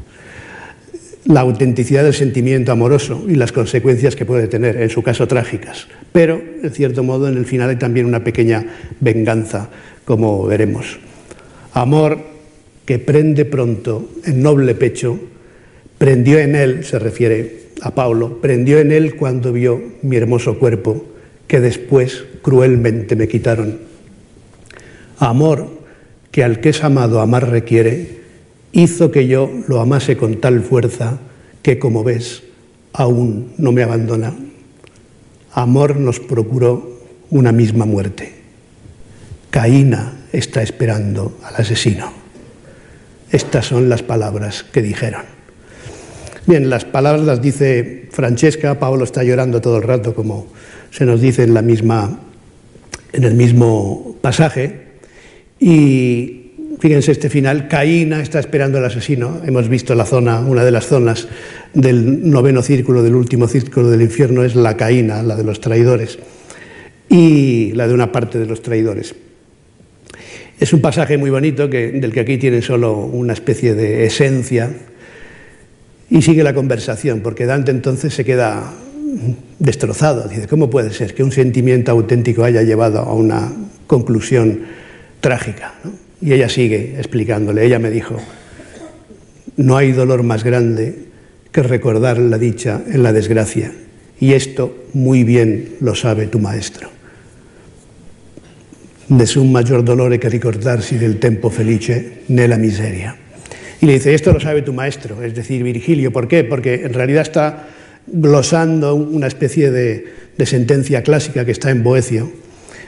la 1.26 1.42
autenticidad 1.42 2.04
del 2.04 2.14
sentimiento 2.14 2.72
amoroso 2.72 3.24
y 3.28 3.36
las 3.36 3.52
consecuencias 3.52 4.16
que 4.16 4.26
puede 4.26 4.48
tener, 4.48 4.78
en 4.78 4.90
su 4.90 5.02
caso 5.02 5.28
trágicas. 5.28 5.88
Pero, 6.12 6.42
en 6.62 6.70
cierto 6.72 7.04
modo, 7.04 7.28
en 7.28 7.38
el 7.38 7.46
final 7.46 7.70
hay 7.70 7.78
también 7.78 8.06
una 8.06 8.24
pequeña 8.24 8.64
venganza, 9.00 9.70
como 10.06 10.46
veremos. 10.46 11.00
Amor 11.74 12.35
que 12.86 13.00
prende 13.00 13.46
pronto 13.46 14.10
en 14.26 14.42
noble 14.42 14.76
pecho, 14.76 15.20
prendió 15.98 16.40
en 16.40 16.56
él, 16.56 16.86
se 16.86 17.00
refiere 17.00 17.66
a 17.82 17.94
Pablo, 17.94 18.40
prendió 18.42 18.80
en 18.80 18.92
él 18.92 19.16
cuando 19.16 19.52
vio 19.52 19.82
mi 20.02 20.16
hermoso 20.16 20.60
cuerpo, 20.60 21.06
que 21.48 21.60
después 21.60 22.24
cruelmente 22.42 23.16
me 23.16 23.28
quitaron. 23.28 23.80
Amor 25.18 25.68
que 26.32 26.44
al 26.44 26.60
que 26.60 26.70
es 26.70 26.84
amado 26.84 27.22
amar 27.22 27.50
requiere, 27.50 28.20
hizo 28.74 29.10
que 29.10 29.28
yo 29.28 29.50
lo 29.68 29.80
amase 29.80 30.18
con 30.18 30.42
tal 30.42 30.62
fuerza 30.62 31.20
que, 31.62 31.80
como 31.80 32.04
ves, 32.04 32.44
aún 32.92 33.54
no 33.58 33.72
me 33.72 33.84
abandona. 33.84 34.36
Amor 35.54 35.96
nos 35.96 36.20
procuró 36.20 37.00
una 37.30 37.54
misma 37.54 37.86
muerte. 37.86 38.34
Caína 39.50 40.26
está 40.34 40.62
esperando 40.62 41.38
al 41.44 41.56
asesino. 41.56 42.25
Estas 43.36 43.66
son 43.66 43.90
las 43.90 44.02
palabras 44.02 44.64
que 44.64 44.82
dijeron. 44.82 45.24
Bien, 46.46 46.70
las 46.70 46.86
palabras 46.86 47.26
las 47.26 47.42
dice 47.42 48.08
Francesca, 48.10 48.80
Pablo 48.80 49.04
está 49.04 49.26
llorando 49.26 49.60
todo 49.60 49.76
el 49.76 49.84
rato, 49.84 50.16
como 50.16 50.48
se 50.90 51.06
nos 51.06 51.20
dice 51.20 51.44
en, 51.44 51.54
la 51.54 51.62
misma, 51.62 52.18
en 53.12 53.24
el 53.26 53.34
mismo 53.34 54.16
pasaje, 54.22 54.86
y 55.60 56.44
Fíjense 56.80 57.12
este 57.12 57.30
final, 57.30 57.68
Caína 57.68 58.22
está 58.22 58.40
esperando 58.40 58.78
al 58.78 58.86
asesino. 58.86 59.42
Hemos 59.46 59.70
visto 59.70 59.96
la 59.96 60.06
zona, 60.06 60.40
una 60.40 60.64
de 60.64 60.72
las 60.72 60.86
zonas 60.86 61.28
del 61.74 62.30
noveno 62.30 62.62
círculo, 62.62 63.02
del 63.02 63.16
último 63.16 63.48
círculo 63.48 63.90
del 63.90 64.02
infierno, 64.02 64.44
es 64.44 64.56
la 64.56 64.78
Caína, 64.78 65.24
la 65.24 65.36
de 65.36 65.44
los 65.44 65.62
traidores, 65.62 66.20
y 67.10 67.72
la 67.74 67.88
de 67.88 67.94
una 67.94 68.12
parte 68.12 68.40
de 68.40 68.46
los 68.46 68.62
traidores. 68.62 69.16
Es 70.60 70.72
un 70.74 70.82
pasaje 70.82 71.18
muy 71.18 71.30
bonito 71.30 71.70
que, 71.70 71.92
del 71.92 72.14
que 72.14 72.22
aquí 72.22 72.38
tiene 72.38 72.62
solo 72.62 72.98
una 72.98 73.34
especie 73.34 73.76
de 73.76 74.06
esencia 74.06 74.70
y 76.10 76.22
sigue 76.22 76.44
la 76.44 76.54
conversación, 76.54 77.22
porque 77.22 77.46
Dante 77.46 77.72
entonces 77.72 78.14
se 78.14 78.24
queda 78.24 78.74
destrozado. 79.60 80.28
Dice, 80.28 80.48
¿cómo 80.48 80.70
puede 80.70 80.92
ser 80.92 81.14
que 81.14 81.24
un 81.24 81.32
sentimiento 81.32 81.92
auténtico 81.92 82.44
haya 82.44 82.62
llevado 82.62 83.00
a 83.00 83.14
una 83.14 83.52
conclusión 83.88 84.62
trágica? 85.20 85.74
Y 86.22 86.34
ella 86.34 86.48
sigue 86.48 86.96
explicándole. 86.98 87.66
Ella 87.66 87.80
me 87.80 87.90
dijo, 87.90 88.18
no 89.58 89.76
hay 89.78 89.92
dolor 89.92 90.24
más 90.24 90.44
grande 90.44 91.06
que 91.52 91.64
recordar 91.64 92.18
la 92.18 92.38
dicha 92.38 92.82
en 92.88 93.04
la 93.04 93.14
desgracia. 93.14 93.72
Y 94.20 94.34
esto 94.34 94.86
muy 94.94 95.24
bien 95.24 95.76
lo 95.82 95.96
sabe 95.96 96.28
tu 96.28 96.40
maestro. 96.40 96.95
Nessun 99.08 99.52
mayor 99.52 99.84
dolore 99.84 100.18
que 100.20 100.30
ricordarsi 100.30 100.98
del 100.98 101.20
tempo 101.20 101.50
felice 101.50 102.26
nella 102.28 102.58
miseria. 102.58 103.16
Y 103.82 103.86
le 103.86 103.94
dice, 103.94 104.16
esto 104.16 104.34
lo 104.34 104.40
sabe 104.40 104.64
tu 104.64 104.74
maestro, 104.74 105.22
es 105.22 105.36
decir, 105.36 105.62
Virgilio. 105.62 106.12
¿Por 106.12 106.28
qué? 106.28 106.44
Porque 106.44 106.86
en 106.86 106.94
realidad 106.94 107.22
está 107.22 107.68
glosando 108.08 108.96
una 108.96 109.28
especie 109.28 109.70
de, 109.70 110.06
de 110.38 110.46
sentencia 110.46 111.04
clásica 111.04 111.46
que 111.46 111.52
está 111.52 111.70
en 111.70 111.84
Boecio 111.84 112.32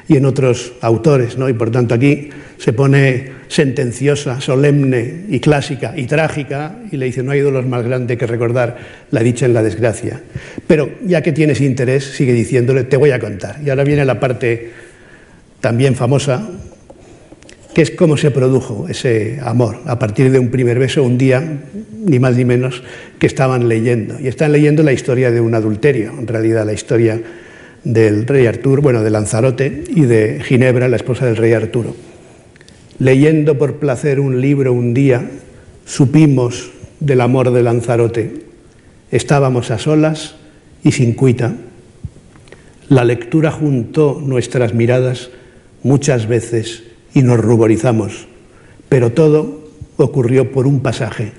y 0.07 0.15
en 0.15 0.26
otros 0.26 0.74
autores, 0.82 1.38
¿no? 1.38 1.49
y 1.49 1.53
por 1.53 1.70
tanto 1.70 1.93
aquí 1.93 2.30
se 2.57 2.74
pone 2.74 3.32
sentenciosa, 3.49 4.39
solemne 4.41 5.26
y 5.30 5.39
clásica 5.39 5.93
y 5.95 6.05
trágica, 6.05 6.78
y 6.91 6.97
le 6.97 7.07
dice, 7.07 7.24
no 7.24 7.32
hay 7.32 7.41
dolor 7.41 7.65
más 7.65 7.84
grande 7.84 8.18
que 8.18 8.26
recordar 8.26 8.78
la 9.11 9.22
dicha 9.22 9.45
en 9.45 9.53
la 9.53 9.63
desgracia. 9.63 10.22
Pero 10.65 10.89
ya 11.05 11.22
que 11.22 11.34
tienes 11.34 11.61
interés, 11.61 12.05
sigue 12.05 12.34
diciéndole, 12.34 12.86
te 12.86 12.97
voy 12.97 13.11
a 13.11 13.20
contar. 13.20 13.57
Y 13.63 13.70
ahora 13.70 13.84
viene 13.84 14.05
la 14.05 14.20
parte 14.20 14.72
también 15.59 15.95
famosa, 15.95 16.47
que 17.73 17.81
es 17.83 17.91
cómo 17.91 18.17
se 18.17 18.31
produjo 18.31 18.87
ese 18.89 19.39
amor, 19.43 19.81
a 19.85 19.99
partir 19.99 20.31
de 20.31 20.39
un 20.39 20.49
primer 20.49 20.79
beso, 20.79 21.03
un 21.03 21.17
día, 21.17 21.61
ni 22.05 22.17
más 22.17 22.35
ni 22.35 22.43
menos, 22.43 22.81
que 23.19 23.27
estaban 23.27 23.67
leyendo. 23.67 24.19
Y 24.19 24.27
están 24.27 24.51
leyendo 24.51 24.81
la 24.81 24.93
historia 24.93 25.29
de 25.29 25.41
un 25.41 25.53
adulterio, 25.53 26.11
en 26.17 26.27
realidad 26.27 26.65
la 26.65 26.73
historia 26.73 27.21
del 27.83 28.25
rey 28.25 28.47
Arturo, 28.47 28.81
bueno, 28.81 29.03
de 29.03 29.11
Lanzarote 29.11 29.83
y 29.89 30.01
de 30.01 30.41
Ginebra, 30.43 30.87
la 30.87 30.95
esposa 30.95 31.25
del 31.25 31.37
rey 31.37 31.53
Arturo. 31.53 31.95
Leyendo 32.99 33.59
por 33.59 33.75
placer 33.75 34.19
un 34.19 34.41
libro 34.41 34.73
un 34.73 34.95
día, 34.95 35.29
supimos 35.85 36.71
del 36.99 37.21
amor 37.21 37.51
de 37.51 37.61
Lanzarote. 37.61 38.41
Estábamos 39.11 39.69
a 39.69 39.77
solas 39.77 40.35
y 40.83 40.93
sin 40.93 41.13
cuita. 41.13 41.53
La 42.89 43.03
lectura 43.03 43.51
juntó 43.51 44.19
nuestras 44.25 44.73
miradas 44.73 45.29
muchas 45.88 46.27
veces 46.27 46.83
y 47.13 47.21
nos 47.21 47.39
ruborizamos, 47.39 48.27
pero 48.89 49.11
todo 49.13 49.69
ocurrió 49.95 50.51
por 50.51 50.67
un 50.67 50.81
pasaje. 50.81 51.31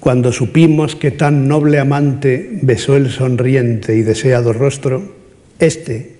Cuando 0.00 0.32
supimos 0.32 0.96
que 0.96 1.12
tan 1.12 1.46
noble 1.46 1.78
amante 1.78 2.58
besó 2.62 2.96
el 2.96 3.10
sonriente 3.10 3.96
y 3.96 4.02
deseado 4.02 4.52
rostro, 4.52 5.14
este, 5.60 6.16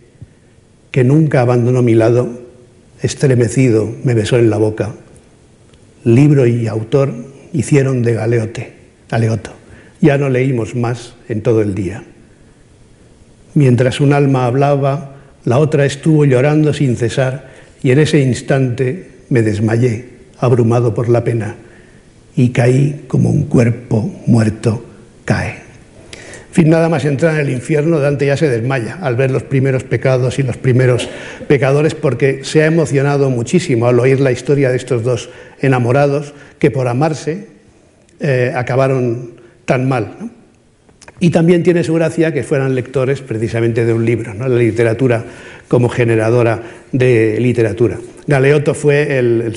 que 0.92 1.04
nunca 1.04 1.40
abandonó 1.40 1.82
mi 1.82 1.94
lado, 1.94 2.28
estremecido 3.02 3.92
me 4.04 4.14
besó 4.14 4.38
en 4.38 4.50
la 4.50 4.56
boca. 4.56 4.94
Libro 6.04 6.46
y 6.46 6.68
autor 6.68 7.12
hicieron 7.52 8.02
de 8.02 8.14
galeote, 8.14 8.72
galeoto. 9.10 9.50
Ya 10.00 10.18
no 10.18 10.28
leímos 10.28 10.76
más 10.76 11.14
en 11.28 11.42
todo 11.42 11.62
el 11.62 11.74
día. 11.74 12.04
Mientras 13.54 14.00
un 14.00 14.12
alma 14.12 14.46
hablaba, 14.46 15.17
la 15.44 15.58
otra 15.58 15.84
estuvo 15.84 16.24
llorando 16.24 16.72
sin 16.72 16.96
cesar 16.96 17.48
y 17.82 17.90
en 17.90 18.00
ese 18.00 18.20
instante 18.20 19.10
me 19.28 19.42
desmayé, 19.42 20.06
abrumado 20.38 20.94
por 20.94 21.08
la 21.08 21.24
pena, 21.24 21.56
y 22.36 22.50
caí 22.50 23.04
como 23.08 23.30
un 23.30 23.44
cuerpo 23.44 24.22
muerto 24.26 24.84
cae. 25.24 25.68
Fin, 26.50 26.70
nada 26.70 26.88
más 26.88 27.04
entrar 27.04 27.34
en 27.34 27.40
el 27.40 27.50
infierno, 27.50 28.00
Dante 28.00 28.26
ya 28.26 28.36
se 28.36 28.48
desmaya 28.48 28.98
al 29.00 29.16
ver 29.16 29.30
los 29.30 29.42
primeros 29.42 29.84
pecados 29.84 30.38
y 30.38 30.42
los 30.42 30.56
primeros 30.56 31.08
pecadores 31.46 31.94
porque 31.94 32.40
se 32.42 32.62
ha 32.62 32.66
emocionado 32.66 33.30
muchísimo 33.30 33.86
al 33.86 34.00
oír 34.00 34.18
la 34.20 34.32
historia 34.32 34.70
de 34.70 34.76
estos 34.76 35.04
dos 35.04 35.30
enamorados 35.60 36.32
que 36.58 36.70
por 36.70 36.88
amarse 36.88 37.48
eh, 38.20 38.52
acabaron 38.56 39.32
tan 39.66 39.88
mal. 39.88 40.30
Y 41.20 41.30
también 41.30 41.64
tiene 41.64 41.82
su 41.82 41.94
gracia 41.94 42.32
que 42.32 42.44
fueran 42.44 42.74
lectores 42.74 43.20
precisamente 43.22 43.84
de 43.84 43.92
un 43.92 44.04
libro, 44.04 44.34
¿no? 44.34 44.46
la 44.46 44.56
literatura 44.56 45.24
como 45.66 45.88
generadora 45.88 46.62
de 46.92 47.38
literatura. 47.40 47.98
Galeotto 48.26 48.74
fue 48.74 49.52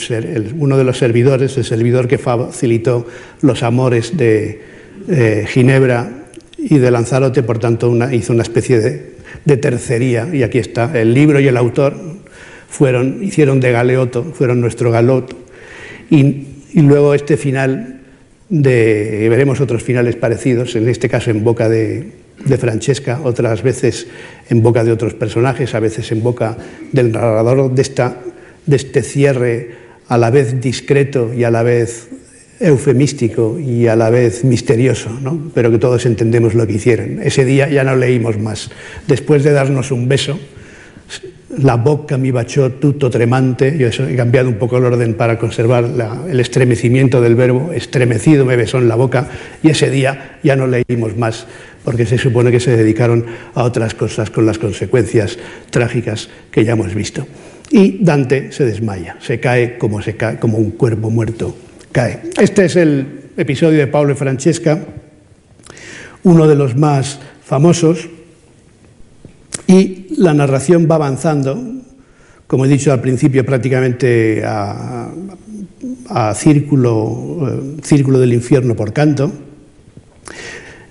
uno 0.58 0.78
de 0.78 0.84
los 0.84 0.98
servidores, 0.98 1.58
el 1.58 1.66
servidor 1.66 2.08
que 2.08 2.18
facilitó 2.18 3.06
los 3.42 3.64
amores 3.64 4.18
de 4.18 4.62
eh, 5.08 5.46
Ginebra 5.48 6.10
y 6.58 6.78
de 6.78 6.92
Lanzarote, 6.92 7.44
por 7.44 7.60
tanto 7.60 7.94
hizo 8.12 8.34
una 8.34 8.44
especie 8.44 8.80
de, 9.46 9.58
tercería, 9.58 10.30
y 10.34 10.44
aquí 10.44 10.58
está, 10.58 11.00
el 11.00 11.14
libro 11.14 11.40
y 11.40 11.48
el 11.48 11.58
autor 11.58 11.96
fueron, 12.70 13.24
hicieron 13.24 13.60
de 13.60 13.72
Galeotto, 13.72 14.24
fueron 14.24 14.62
nuestro 14.62 14.92
Galoto, 14.92 15.38
y, 16.10 16.48
y 16.74 16.82
luego 16.82 17.14
este 17.14 17.38
final 17.38 18.01
de, 18.52 19.28
veremos 19.30 19.62
otros 19.62 19.82
finales 19.82 20.18
parecidos, 20.18 20.76
en 20.76 20.88
este 20.90 21.10
caso 21.10 21.32
en 21.32 21.44
boca 21.44 21.70
de, 21.70 22.12
de 22.46 22.58
Francesca, 22.58 23.22
otras 23.24 23.64
veces 23.64 24.08
en 24.50 24.62
boca 24.62 24.84
de 24.84 24.92
otros 24.92 25.14
personajes, 25.14 25.74
a 25.74 25.80
veces 25.80 26.12
en 26.12 26.22
boca 26.22 26.58
del 26.92 27.14
narrador 27.14 27.72
de, 27.72 27.82
esta, 27.82 28.18
de 28.66 28.76
este 28.76 29.04
cierre 29.04 29.72
a 30.10 30.18
la 30.18 30.30
vez 30.30 30.60
discreto 30.60 31.34
y 31.34 31.46
a 31.46 31.50
la 31.50 31.64
vez 31.64 32.10
eufemístico 32.60 33.58
y 33.58 33.88
a 33.88 33.96
la 33.96 34.10
vez 34.10 34.44
misterioso, 34.44 35.10
¿no? 35.22 35.52
pero 35.56 35.72
que 35.72 35.80
todos 35.80 36.06
entendemos 36.06 36.54
lo 36.54 36.68
que 36.68 36.74
hicieron. 36.74 37.22
Ese 37.24 37.46
día 37.46 37.70
ya 37.70 37.86
no 37.86 37.96
leímos 37.96 38.38
más. 38.38 38.70
Después 39.08 39.44
de 39.44 39.52
darnos 39.52 39.92
un 39.92 40.10
beso, 40.10 40.38
la 41.58 41.76
boca 41.76 42.18
mi 42.18 42.32
bachó 42.32 42.72
tutto 42.74 43.10
tremante, 43.10 43.78
yo 43.78 43.88
he 43.88 44.16
cambiado 44.16 44.50
un 44.50 44.56
poco 44.56 44.78
el 44.78 44.86
orden 44.86 45.14
para 45.16 45.38
conservar 45.38 45.86
el 46.30 46.40
estremecimiento 46.40 47.22
del 47.22 47.36
verbo, 47.36 47.72
estremecido 47.74 48.46
me 48.46 48.56
besó 48.56 48.78
en 48.78 48.88
la 48.88 48.96
boca 48.96 49.28
y 49.62 49.70
ese 49.70 49.90
día 49.90 50.40
ya 50.44 50.56
no 50.56 50.68
leímos 50.68 51.18
más 51.18 51.48
porque 51.84 52.06
se 52.06 52.18
supone 52.18 52.52
que 52.52 52.60
se 52.60 52.76
dedicaron 52.76 53.26
a 53.56 53.64
otras 53.64 53.94
cosas 53.94 54.30
con 54.30 54.46
las 54.46 54.60
consecuencias 54.60 55.38
trágicas 55.70 56.30
que 56.52 56.64
ya 56.64 56.74
hemos 56.74 56.94
visto. 56.94 57.26
Y 57.72 58.04
Dante 58.04 58.52
se 58.52 58.66
desmaya, 58.66 59.18
se 59.20 59.40
cae 59.40 59.78
como, 59.78 60.02
se 60.02 60.16
cae, 60.16 60.38
como 60.38 60.58
un 60.58 60.72
cuerpo 60.72 61.10
muerto 61.10 61.56
cae. 61.92 62.22
Este 62.40 62.66
es 62.66 62.76
el 62.76 63.22
episodio 63.38 63.80
de 63.80 63.88
Pablo 63.88 64.14
y 64.14 64.16
Francesca, 64.16 64.80
uno 66.24 66.48
de 66.48 66.56
los 66.56 66.76
más 66.76 67.20
famosos, 67.44 68.10
y 69.72 70.08
la 70.18 70.34
narración 70.34 70.86
va 70.92 70.96
avanzando, 70.96 71.58
como 72.46 72.66
he 72.66 72.68
dicho 72.68 72.92
al 72.92 73.00
principio, 73.00 73.46
prácticamente 73.46 74.44
a, 74.46 75.10
círculo, 76.36 77.48
eh, 77.48 77.82
círculo 77.82 78.20
del 78.20 78.34
infierno 78.34 78.76
por 78.76 78.92
canto, 78.92 79.32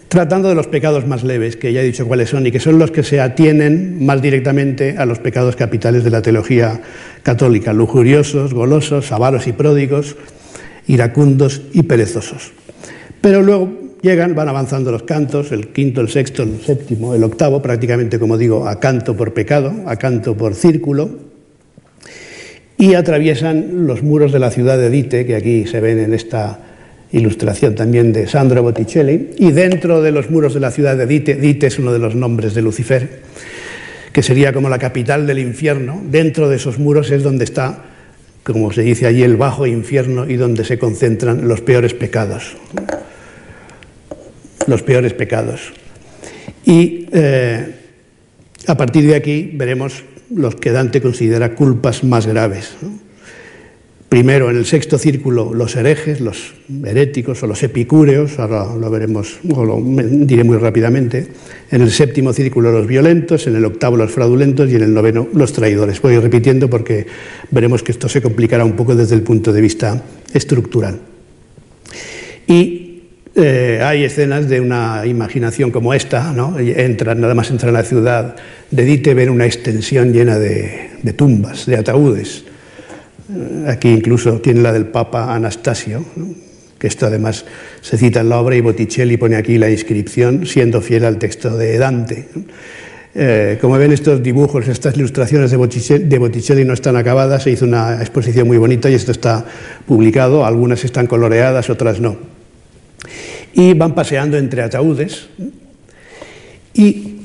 tratando 0.08 0.48
de 0.48 0.54
los 0.54 0.66
pecados 0.66 1.06
más 1.06 1.24
leves, 1.24 1.56
que 1.56 1.74
ya 1.74 1.82
he 1.82 1.84
dicho 1.84 2.08
cuáles 2.08 2.30
son, 2.30 2.46
y 2.46 2.50
que 2.50 2.58
son 2.58 2.78
los 2.78 2.90
que 2.90 3.02
se 3.02 3.20
atienen 3.20 4.04
más 4.06 4.22
directamente 4.22 4.96
a 4.96 5.04
los 5.04 5.18
pecados 5.18 5.56
capitales 5.56 6.02
de 6.02 6.10
la 6.10 6.22
teología 6.22 6.80
católica, 7.22 7.74
lujuriosos, 7.74 8.54
golosos, 8.54 9.12
avaros 9.12 9.46
y 9.46 9.52
pródigos, 9.52 10.16
iracundos 10.86 11.60
y 11.74 11.82
perezosos. 11.82 12.52
Pero 13.20 13.42
luego 13.42 13.79
llegan, 14.02 14.34
van 14.34 14.48
avanzando 14.48 14.90
los 14.90 15.02
cantos, 15.02 15.52
el 15.52 15.68
quinto, 15.68 16.00
el 16.00 16.08
sexto, 16.08 16.42
el 16.42 16.60
séptimo, 16.60 17.14
el 17.14 17.24
octavo, 17.24 17.60
prácticamente 17.60 18.18
como 18.18 18.38
digo, 18.38 18.66
a 18.66 18.80
canto 18.80 19.16
por 19.16 19.34
pecado, 19.34 19.72
a 19.86 19.96
canto 19.96 20.36
por 20.36 20.54
círculo, 20.54 21.10
y 22.78 22.94
atraviesan 22.94 23.86
los 23.86 24.02
muros 24.02 24.32
de 24.32 24.38
la 24.38 24.50
ciudad 24.50 24.78
de 24.78 24.88
Dite, 24.88 25.26
que 25.26 25.36
aquí 25.36 25.66
se 25.66 25.80
ven 25.80 25.98
en 25.98 26.14
esta 26.14 26.58
ilustración 27.12 27.74
también 27.74 28.12
de 28.12 28.26
Sandro 28.26 28.62
Botticelli, 28.62 29.30
y 29.36 29.52
dentro 29.52 30.00
de 30.00 30.12
los 30.12 30.30
muros 30.30 30.54
de 30.54 30.60
la 30.60 30.70
ciudad 30.70 30.96
de 30.96 31.06
Dite, 31.06 31.34
Dite 31.34 31.66
es 31.66 31.78
uno 31.78 31.92
de 31.92 31.98
los 31.98 32.14
nombres 32.14 32.54
de 32.54 32.62
Lucifer, 32.62 33.20
que 34.12 34.22
sería 34.22 34.52
como 34.52 34.68
la 34.68 34.78
capital 34.78 35.26
del 35.26 35.38
infierno, 35.38 36.02
dentro 36.10 36.48
de 36.48 36.56
esos 36.56 36.78
muros 36.78 37.10
es 37.10 37.22
donde 37.22 37.44
está, 37.44 37.84
como 38.42 38.72
se 38.72 38.82
dice 38.82 39.06
allí, 39.06 39.22
el 39.22 39.36
bajo 39.36 39.66
infierno 39.66 40.28
y 40.28 40.36
donde 40.36 40.64
se 40.64 40.78
concentran 40.78 41.46
los 41.46 41.60
peores 41.60 41.92
pecados. 41.92 42.56
Los 44.70 44.84
peores 44.84 45.14
pecados. 45.14 45.72
Y 46.64 47.08
eh, 47.10 47.74
a 48.68 48.76
partir 48.76 49.04
de 49.04 49.16
aquí 49.16 49.50
veremos 49.52 50.04
los 50.32 50.54
que 50.54 50.70
Dante 50.70 51.02
considera 51.02 51.56
culpas 51.56 52.04
más 52.04 52.28
graves. 52.28 52.76
Primero, 54.08 54.48
en 54.48 54.56
el 54.56 54.66
sexto 54.66 54.96
círculo, 54.96 55.52
los 55.54 55.74
herejes, 55.74 56.20
los 56.20 56.54
heréticos 56.84 57.42
o 57.42 57.48
los 57.48 57.64
epicúreos, 57.64 58.38
ahora 58.38 58.76
lo 58.76 58.90
veremos, 58.90 59.40
o 59.52 59.64
lo 59.64 59.82
diré 59.82 60.44
muy 60.44 60.56
rápidamente. 60.56 61.26
En 61.72 61.82
el 61.82 61.90
séptimo 61.90 62.32
círculo, 62.32 62.70
los 62.70 62.86
violentos, 62.86 63.48
en 63.48 63.56
el 63.56 63.64
octavo, 63.64 63.96
los 63.96 64.12
fraudulentos 64.12 64.70
y 64.70 64.76
en 64.76 64.82
el 64.82 64.94
noveno, 64.94 65.26
los 65.34 65.52
traidores. 65.52 66.00
Voy 66.00 66.16
repitiendo 66.18 66.70
porque 66.70 67.06
veremos 67.50 67.82
que 67.82 67.90
esto 67.90 68.08
se 68.08 68.22
complicará 68.22 68.64
un 68.64 68.76
poco 68.76 68.94
desde 68.94 69.16
el 69.16 69.22
punto 69.22 69.52
de 69.52 69.60
vista 69.60 70.00
estructural. 70.32 71.00
Y 72.46 72.89
eh, 73.40 73.80
hay 73.82 74.04
escenas 74.04 74.48
de 74.48 74.60
una 74.60 75.06
imaginación 75.06 75.70
como 75.70 75.94
esta, 75.94 76.32
¿no? 76.32 76.58
Entran, 76.58 77.20
nada 77.20 77.34
más 77.34 77.50
entran 77.50 77.74
a 77.74 77.78
la 77.80 77.84
ciudad 77.84 78.36
de 78.70 78.84
Dite, 78.84 79.14
ven 79.14 79.30
una 79.30 79.46
extensión 79.46 80.12
llena 80.12 80.38
de, 80.38 80.90
tumbas, 81.16 81.66
de 81.66 81.76
ataúdes 81.76 82.44
Aquí 83.66 83.88
incluso 83.88 84.40
tiene 84.40 84.60
la 84.60 84.72
del 84.72 84.86
Papa 84.86 85.34
Anastasio, 85.34 86.04
que 86.78 86.86
esto 86.86 87.06
además 87.06 87.44
se 87.80 87.96
cita 87.96 88.20
en 88.20 88.28
la 88.28 88.40
obra 88.40 88.56
y 88.56 88.60
Botticelli 88.60 89.16
pone 89.16 89.36
aquí 89.36 89.56
la 89.56 89.70
inscripción 89.70 90.46
siendo 90.46 90.80
fiel 90.80 91.04
al 91.04 91.18
texto 91.18 91.56
de 91.56 91.78
Dante. 91.78 92.28
Eh, 93.14 93.58
como 93.60 93.76
ven 93.76 93.92
estos 93.92 94.22
dibujos, 94.22 94.68
estas 94.68 94.96
ilustraciones 94.96 95.50
de 95.50 95.98
de 95.98 96.18
Botticelli, 96.18 96.64
no 96.64 96.74
están 96.74 96.96
acabadas, 96.96 97.44
se 97.44 97.50
hizo 97.50 97.64
una 97.64 98.00
exposición 98.00 98.48
muy 98.48 98.58
bonita 98.58 98.90
y 98.90 98.94
esto 98.94 99.12
está 99.12 99.44
publicado, 99.86 100.44
algunas 100.44 100.84
están 100.84 101.06
coloreadas, 101.06 101.70
otras 101.70 102.00
no. 102.00 102.29
Y 103.52 103.74
van 103.74 103.94
paseando 103.94 104.36
entre 104.38 104.62
ataúdes. 104.62 105.28
Y 106.74 107.20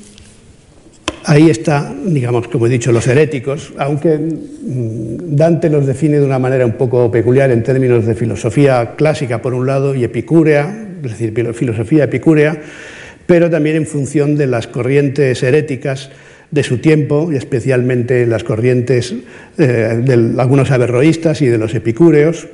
Ahí 1.28 1.50
está, 1.50 1.92
digamos, 2.06 2.48
como 2.50 2.68
he 2.68 2.70
dicho, 2.70 2.92
los 2.92 3.08
heréticos, 3.08 3.74
aunque 3.80 4.20
Dante 4.22 5.72
los 5.72 5.88
define 5.88 6.20
de 6.20 6.26
una 6.26 6.38
manera 6.38 6.68
un 6.68 6.74
poco 6.74 7.10
peculiar 7.10 7.50
en 7.50 7.64
términos 7.64 8.06
de 8.06 8.14
filosofía 8.14 8.94
clásica, 8.96 9.42
por 9.42 9.56
un 9.56 9.66
lado, 9.66 9.96
y 9.96 10.04
epicúrea, 10.04 10.88
es 11.04 11.20
decir, 11.20 11.34
filosofía 11.56 12.04
epicúrea, 12.04 12.62
pero 13.26 13.50
también 13.50 13.76
en 13.76 13.88
función 13.88 14.36
de 14.36 14.46
las 14.46 14.68
corrientes 14.68 15.42
heréticas 15.42 16.12
de 16.52 16.62
su 16.62 16.78
tiempo, 16.78 17.32
y 17.32 17.38
especialmente 17.38 18.28
las 18.28 18.44
corrientes 18.44 19.16
eh, 19.58 20.02
de 20.04 20.40
algunos 20.40 20.70
averroístas 20.70 21.42
y 21.42 21.48
de 21.48 21.58
los 21.58 21.74
epicúreos, 21.74 22.48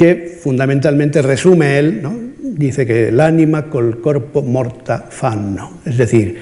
que 0.00 0.38
fundamentalmente 0.42 1.20
resume 1.20 1.78
él, 1.78 2.00
dice 2.40 2.86
que 2.86 3.08
el 3.08 3.20
ánima 3.20 3.66
col 3.66 4.00
corpo 4.00 4.40
morta 4.40 5.04
fanno, 5.10 5.82
es 5.84 5.98
decir, 5.98 6.38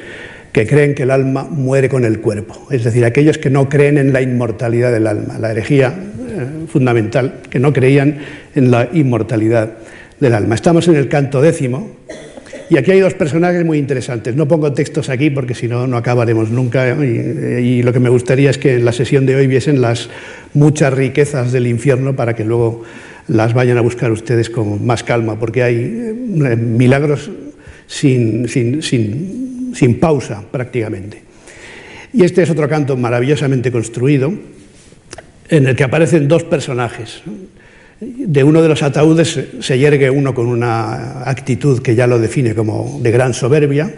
que 0.52 0.64
creen 0.64 0.94
que 0.94 1.02
el 1.02 1.10
alma 1.10 1.42
muere 1.42 1.88
con 1.88 2.04
el 2.04 2.20
cuerpo, 2.20 2.68
es 2.70 2.84
decir, 2.84 3.04
aquellos 3.04 3.36
que 3.36 3.50
no 3.50 3.68
creen 3.68 3.98
en 3.98 4.12
la 4.12 4.22
inmortalidad 4.22 4.92
del 4.92 5.08
alma, 5.08 5.40
la 5.40 5.50
herejía 5.50 5.88
eh, 5.88 6.66
fundamental, 6.68 7.40
que 7.50 7.58
no 7.58 7.72
creían 7.72 8.18
en 8.54 8.70
la 8.70 8.90
inmortalidad 8.92 9.72
del 10.20 10.34
alma. 10.34 10.54
Estamos 10.54 10.86
en 10.86 10.94
el 10.94 11.08
canto 11.08 11.42
décimo 11.42 11.90
y 12.70 12.76
aquí 12.76 12.92
hay 12.92 13.00
dos 13.00 13.14
personajes 13.14 13.64
muy 13.64 13.78
interesantes. 13.78 14.36
No 14.36 14.46
pongo 14.46 14.72
textos 14.72 15.08
aquí 15.08 15.30
porque 15.30 15.54
si 15.54 15.66
no, 15.66 15.88
no 15.88 15.96
acabaremos 15.96 16.50
nunca 16.50 16.90
y, 17.04 17.82
lo 17.82 17.92
que 17.92 17.98
me 17.98 18.08
gustaría 18.08 18.50
es 18.50 18.58
que 18.58 18.74
en 18.74 18.84
la 18.84 18.92
sesión 18.92 19.26
de 19.26 19.34
hoy 19.34 19.48
viesen 19.48 19.80
las 19.80 20.10
muchas 20.54 20.92
riquezas 20.92 21.50
del 21.50 21.66
infierno 21.66 22.14
para 22.14 22.36
que 22.36 22.44
luego 22.44 22.84
las 23.28 23.54
vayan 23.54 23.78
a 23.78 23.82
buscar 23.82 24.10
ustedes 24.10 24.50
con 24.50 24.84
más 24.84 25.04
calma, 25.04 25.38
porque 25.38 25.62
hay 25.62 25.76
eh, 25.76 26.56
milagros 26.56 27.30
sin, 27.86 28.48
sin, 28.48 28.82
sin, 28.82 30.00
pausa 30.00 30.42
prácticamente. 30.50 31.22
Y 32.12 32.24
este 32.24 32.42
es 32.42 32.50
otro 32.50 32.68
canto 32.68 32.96
maravillosamente 32.96 33.70
construido, 33.70 34.32
en 35.48 35.66
el 35.66 35.76
que 35.76 35.84
aparecen 35.84 36.28
dos 36.28 36.44
personajes. 36.44 37.22
De 38.00 38.44
uno 38.44 38.62
de 38.62 38.68
los 38.68 38.82
ataúdes 38.82 39.38
se 39.60 39.78
yergue 39.78 40.08
uno 40.08 40.34
con 40.34 40.46
una 40.46 41.28
actitud 41.28 41.80
que 41.80 41.94
ya 41.94 42.06
lo 42.06 42.18
define 42.18 42.54
como 42.54 43.00
de 43.02 43.10
gran 43.10 43.34
soberbia, 43.34 43.92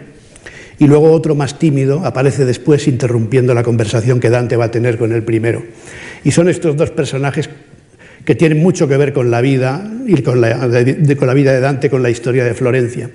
y 0.79 0.87
luego 0.87 1.11
otro 1.11 1.35
más 1.35 1.59
tímido 1.59 2.03
aparece 2.05 2.43
después 2.43 2.87
interrumpiendo 2.87 3.53
la 3.53 3.63
conversación 3.63 4.19
que 4.19 4.31
Dante 4.31 4.57
va 4.57 4.65
a 4.65 4.71
tener 4.71 4.97
con 4.97 5.11
el 5.11 5.23
primero. 5.23 5.63
Y 6.23 6.31
son 6.31 6.49
estos 6.49 6.75
dos 6.75 6.89
personajes 6.89 7.49
que 8.25 8.35
tienen 8.35 8.61
mucho 8.61 8.87
que 8.87 8.97
ver 8.97 9.13
con 9.13 9.31
la 9.31 9.41
vida 9.41 9.89
y 10.05 10.21
con 10.21 10.41
la, 10.41 10.67
la 10.67 11.33
vida 11.33 11.53
de 11.53 11.59
Dante, 11.59 11.89
con 11.89 12.03
la 12.03 12.09
historia 12.09 12.43
de 12.43 12.53
Florencia. 12.53 13.09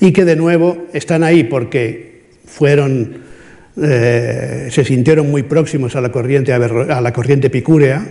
Y 0.00 0.12
que 0.12 0.24
de 0.24 0.36
nuevo 0.36 0.86
están 0.92 1.24
ahí 1.24 1.44
porque 1.44 2.22
fueron, 2.44 3.18
eh, 3.80 4.68
se 4.70 4.84
sintieron 4.84 5.30
muy 5.30 5.42
próximos 5.42 5.96
a 5.96 6.00
la 6.00 6.10
corriente, 6.10 6.52
a 6.52 7.00
la 7.00 7.12
corriente 7.12 7.48
epicúrea 7.48 8.06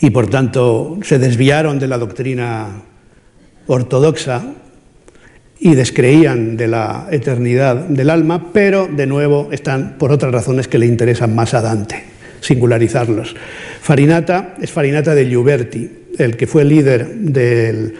y 0.00 0.10
por 0.10 0.28
tanto 0.28 0.98
se 1.02 1.18
desviaron 1.18 1.78
de 1.78 1.88
la 1.88 1.98
doctrina 1.98 2.82
ortodoxa 3.66 4.44
y 5.58 5.74
descreían 5.74 6.56
de 6.56 6.68
la 6.68 7.08
eternidad 7.10 7.76
del 7.76 8.10
alma, 8.10 8.52
pero 8.52 8.86
de 8.86 9.06
nuevo 9.06 9.48
están 9.52 9.96
por 9.98 10.12
otras 10.12 10.32
razones 10.32 10.68
que 10.68 10.78
le 10.78 10.86
interesan 10.86 11.34
más 11.34 11.54
a 11.54 11.62
Dante, 11.62 12.02
singularizarlos. 12.40 13.34
Farinata 13.80 14.54
es 14.60 14.70
Farinata 14.70 15.14
de 15.14 15.26
Giuberti, 15.26 15.90
el 16.18 16.36
que 16.36 16.46
fue 16.46 16.64
líder 16.64 17.06
de 17.14 17.92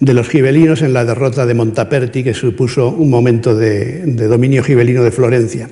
los 0.00 0.28
gibelinos 0.28 0.82
en 0.82 0.92
la 0.92 1.04
derrota 1.04 1.46
de 1.46 1.54
Montaperti, 1.54 2.22
que 2.22 2.34
supuso 2.34 2.88
un 2.90 3.10
momento 3.10 3.56
de, 3.56 4.02
dominio 4.28 4.62
gibelino 4.62 5.02
de 5.02 5.10
Florencia, 5.10 5.68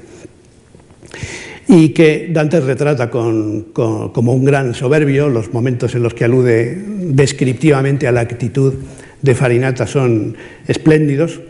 y 1.69 1.91
que 1.91 2.29
Dante 2.33 2.61
retrata 2.61 3.11
como 3.11 4.33
un 4.33 4.45
gran 4.45 4.75
soberbio, 4.75 5.29
los 5.29 5.53
momentos 5.53 5.95
en 5.95 6.03
los 6.03 6.15
que 6.15 6.25
alude 6.25 6.79
descriptivamente 6.87 8.07
a 8.07 8.13
la 8.13 8.21
actitud 8.21 8.75
de 9.21 9.35
Farinata 9.35 9.87
son 9.87 10.37
espléndidos, 10.67 11.41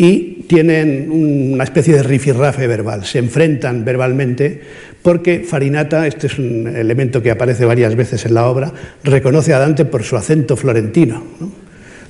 y 0.00 0.44
tienen 0.46 1.10
una 1.10 1.64
especie 1.64 1.92
de 1.92 2.04
rifirrafe 2.04 2.68
verbal, 2.68 3.04
se 3.04 3.18
enfrentan 3.18 3.84
verbalmente 3.84 4.60
porque 5.02 5.40
Farinata, 5.40 6.06
este 6.06 6.26
es 6.26 6.38
un 6.38 6.66
elemento 6.66 7.22
que 7.22 7.30
aparece 7.30 7.64
varias 7.64 7.94
veces 7.94 8.24
en 8.26 8.34
la 8.34 8.46
obra, 8.46 8.72
reconoce 9.04 9.54
a 9.54 9.58
Dante 9.58 9.84
por 9.84 10.02
su 10.02 10.16
acento 10.16 10.56
florentino 10.56 11.22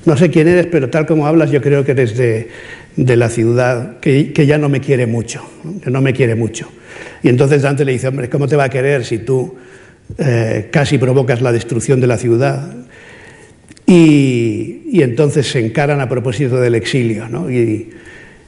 no 0.05 0.17
sé 0.17 0.29
quién 0.29 0.47
eres, 0.47 0.67
pero 0.67 0.89
tal 0.89 1.05
como 1.05 1.27
hablas 1.27 1.51
yo 1.51 1.61
creo 1.61 1.83
que 1.83 1.91
eres 1.91 2.17
de, 2.17 2.47
la 2.95 3.29
ciudad 3.29 3.99
que, 3.99 4.33
ya 4.45 4.57
no 4.57 4.69
me 4.69 4.79
quiere 4.79 5.07
mucho, 5.07 5.43
que 5.83 5.91
no 5.91 6.01
me 6.01 6.13
quiere 6.13 6.35
mucho. 6.35 6.69
Y 7.21 7.29
entonces 7.29 7.61
Dante 7.61 7.85
le 7.85 7.91
dice, 7.91 8.07
hombre, 8.07 8.29
¿cómo 8.29 8.47
te 8.47 8.55
va 8.55 8.65
a 8.65 8.69
querer 8.69 9.05
si 9.05 9.19
tú 9.19 9.55
eh, 10.17 10.69
casi 10.71 10.97
provocas 10.97 11.41
la 11.41 11.51
destrucción 11.51 11.99
de 11.99 12.07
la 12.07 12.17
ciudad? 12.17 12.75
Y, 13.85 15.01
entonces 15.01 15.47
se 15.47 15.63
encaran 15.63 16.01
a 16.01 16.09
propósito 16.09 16.59
del 16.59 16.75
exilio, 16.75 17.29
¿no? 17.29 17.49
y, 17.49 17.89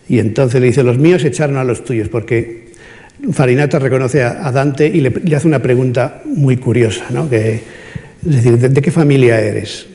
entonces 0.10 0.60
le 0.60 0.68
dice, 0.68 0.84
los 0.84 0.98
míos 0.98 1.24
echaron 1.24 1.56
a 1.56 1.64
los 1.64 1.86
tuyos, 1.86 2.10
porque 2.10 2.71
Farinata 3.32 3.78
reconoce 3.78 4.24
a, 4.24 4.52
Dante 4.52 4.88
y 4.88 5.02
le, 5.02 5.36
hace 5.36 5.48
una 5.48 5.60
pregunta 5.60 6.22
muy 6.26 6.58
curiosa, 6.58 7.06
¿no? 7.12 7.26
es 7.32 7.62
decir, 8.24 8.58
¿de 8.58 8.82
qué 8.82 8.92
familia 8.92 9.40
eres? 9.40 9.88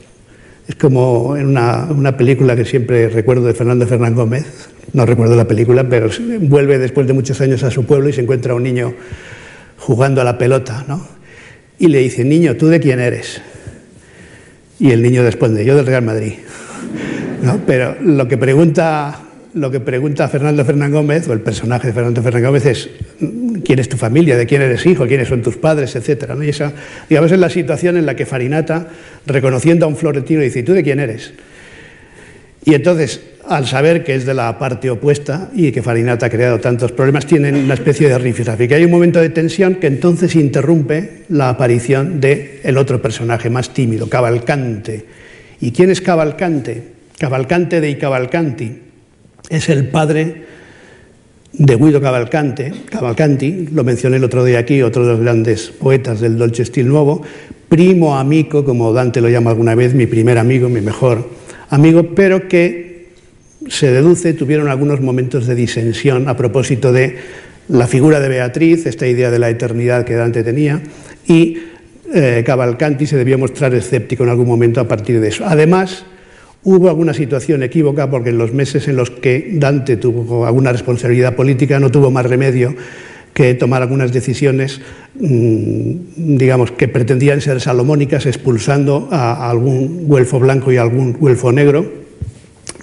Es 0.68 0.74
como 0.76 1.36
en 1.36 1.46
una, 1.46 2.16
película 2.16 2.56
que 2.56 2.64
siempre 2.64 3.08
recuerdo 3.08 3.46
de 3.46 3.54
Fernando 3.54 3.86
Fernán 3.86 4.14
Gómez, 4.14 4.68
no 4.92 5.06
recuerdo 5.06 5.36
la 5.36 5.46
película, 5.46 5.88
pero 5.88 6.08
vuelve 6.40 6.78
después 6.78 7.06
de 7.06 7.12
muchos 7.12 7.40
años 7.40 7.62
a 7.62 7.70
su 7.70 7.84
pueblo 7.84 8.08
y 8.08 8.12
se 8.12 8.20
encuentra 8.20 8.54
un 8.54 8.62
niño 8.62 8.94
jugando 9.78 10.20
a 10.20 10.24
la 10.24 10.38
pelota, 10.38 10.84
¿no? 10.88 11.06
Y 11.78 11.88
le 11.88 11.98
dice, 11.98 12.24
niño, 12.24 12.56
¿tú 12.56 12.68
de 12.68 12.80
quién 12.80 13.00
eres? 13.00 13.40
Y 14.78 14.90
el 14.90 15.02
niño 15.02 15.22
responde, 15.22 15.64
yo 15.64 15.76
del 15.76 15.86
Real 15.86 16.02
Madrid. 16.02 16.34
¿No? 17.42 17.60
Pero 17.66 17.96
lo 18.00 18.26
que 18.26 18.38
pregunta 18.38 19.25
lo 19.56 19.70
que 19.70 19.80
pregunta 19.80 20.28
Fernando 20.28 20.64
Fernán 20.64 20.92
Gómez, 20.92 21.26
o 21.28 21.32
el 21.32 21.40
personaje 21.40 21.88
de 21.88 21.94
Fernando 21.94 22.22
Fernán 22.22 22.44
Gómez, 22.44 22.66
es 22.66 22.90
quién 23.64 23.78
es 23.78 23.88
tu 23.88 23.96
familia, 23.96 24.36
de 24.36 24.46
quién 24.46 24.60
eres 24.60 24.84
hijo, 24.84 25.06
quiénes 25.06 25.28
son 25.28 25.40
tus 25.40 25.56
padres, 25.56 25.96
etc. 25.96 26.30
Y 26.42 26.50
esa, 26.50 26.72
digamos, 27.08 27.32
es 27.32 27.38
la 27.38 27.48
situación 27.48 27.96
en 27.96 28.04
la 28.04 28.14
que 28.14 28.26
Farinata, 28.26 28.88
reconociendo 29.24 29.86
a 29.86 29.88
un 29.88 29.96
florentino, 29.96 30.42
dice, 30.42 30.60
¿y 30.60 30.62
tú 30.62 30.74
de 30.74 30.82
quién 30.82 31.00
eres? 31.00 31.32
Y 32.66 32.74
entonces, 32.74 33.22
al 33.48 33.66
saber 33.66 34.04
que 34.04 34.14
es 34.14 34.26
de 34.26 34.34
la 34.34 34.58
parte 34.58 34.90
opuesta 34.90 35.50
y 35.54 35.72
que 35.72 35.82
Farinata 35.82 36.26
ha 36.26 36.30
creado 36.30 36.58
tantos 36.60 36.92
problemas, 36.92 37.24
tienen 37.24 37.56
una 37.56 37.74
especie 37.74 38.10
de 38.10 38.18
rifirrafe. 38.18 38.68
Que 38.68 38.74
hay 38.74 38.84
un 38.84 38.90
momento 38.90 39.20
de 39.20 39.30
tensión 39.30 39.76
que 39.76 39.86
entonces 39.86 40.36
interrumpe 40.36 41.22
la 41.30 41.48
aparición 41.48 42.20
del 42.20 42.60
el 42.62 42.76
otro 42.76 43.00
personaje 43.00 43.48
más 43.48 43.72
tímido, 43.72 44.10
Cavalcante. 44.10 45.06
¿Y 45.62 45.72
quién 45.72 45.88
es 45.88 46.02
Cavalcante? 46.02 46.96
Cavalcante 47.18 47.80
de 47.80 47.96
Cavalcanti 47.96 48.85
es 49.48 49.68
el 49.68 49.88
padre 49.88 50.44
de 51.52 51.76
Guido 51.76 52.00
Cavalcante, 52.00 52.72
Cavalcanti, 52.90 53.68
lo 53.72 53.82
mencioné 53.82 54.16
el 54.16 54.24
otro 54.24 54.44
día 54.44 54.58
aquí, 54.58 54.82
otro 54.82 55.04
de 55.06 55.12
los 55.12 55.20
grandes 55.20 55.68
poetas 55.70 56.20
del 56.20 56.36
Dolce 56.36 56.64
Stil 56.64 56.88
Nuevo, 56.88 57.22
primo 57.68 58.18
amigo, 58.18 58.64
como 58.64 58.92
Dante 58.92 59.20
lo 59.20 59.28
llama 59.28 59.50
alguna 59.50 59.74
vez, 59.74 59.94
mi 59.94 60.06
primer 60.06 60.38
amigo, 60.38 60.68
mi 60.68 60.80
mejor 60.80 61.28
amigo, 61.70 62.14
pero 62.14 62.46
que 62.48 63.06
se 63.68 63.90
deduce 63.90 64.34
tuvieron 64.34 64.68
algunos 64.68 65.00
momentos 65.00 65.46
de 65.46 65.54
disensión 65.54 66.28
a 66.28 66.36
propósito 66.36 66.92
de 66.92 67.16
la 67.68 67.86
figura 67.86 68.20
de 68.20 68.28
Beatriz, 68.28 68.86
esta 68.86 69.06
idea 69.06 69.30
de 69.30 69.38
la 69.38 69.48
eternidad 69.48 70.04
que 70.04 70.14
Dante 70.14 70.44
tenía, 70.44 70.82
y 71.26 71.58
eh, 72.14 72.42
Cavalcanti 72.46 73.06
se 73.06 73.16
debió 73.16 73.38
mostrar 73.38 73.74
escéptico 73.74 74.24
en 74.24 74.30
algún 74.30 74.46
momento 74.46 74.80
a 74.80 74.86
partir 74.86 75.20
de 75.20 75.28
eso. 75.28 75.44
Además, 75.46 76.04
Hubo 76.68 76.88
alguna 76.88 77.14
situación 77.14 77.62
equívoca 77.62 78.10
porque 78.10 78.30
en 78.30 78.38
los 78.38 78.52
meses 78.52 78.88
en 78.88 78.96
los 78.96 79.08
que 79.08 79.50
Dante 79.52 79.96
tuvo 79.96 80.46
alguna 80.46 80.72
responsabilidad 80.72 81.36
política 81.36 81.78
no 81.78 81.92
tuvo 81.92 82.10
más 82.10 82.26
remedio 82.26 82.74
que 83.32 83.54
tomar 83.54 83.82
algunas 83.82 84.12
decisiones, 84.12 84.80
mm, 85.14 85.92
digamos, 86.36 86.72
que 86.72 86.88
pretendían 86.88 87.40
ser 87.40 87.60
salomónicas, 87.60 88.26
expulsando 88.26 89.06
a 89.12 89.48
algún 89.48 90.08
güelfo 90.08 90.40
blanco 90.40 90.72
y 90.72 90.76
algún 90.76 91.12
güelfo 91.12 91.52
negro 91.52 91.86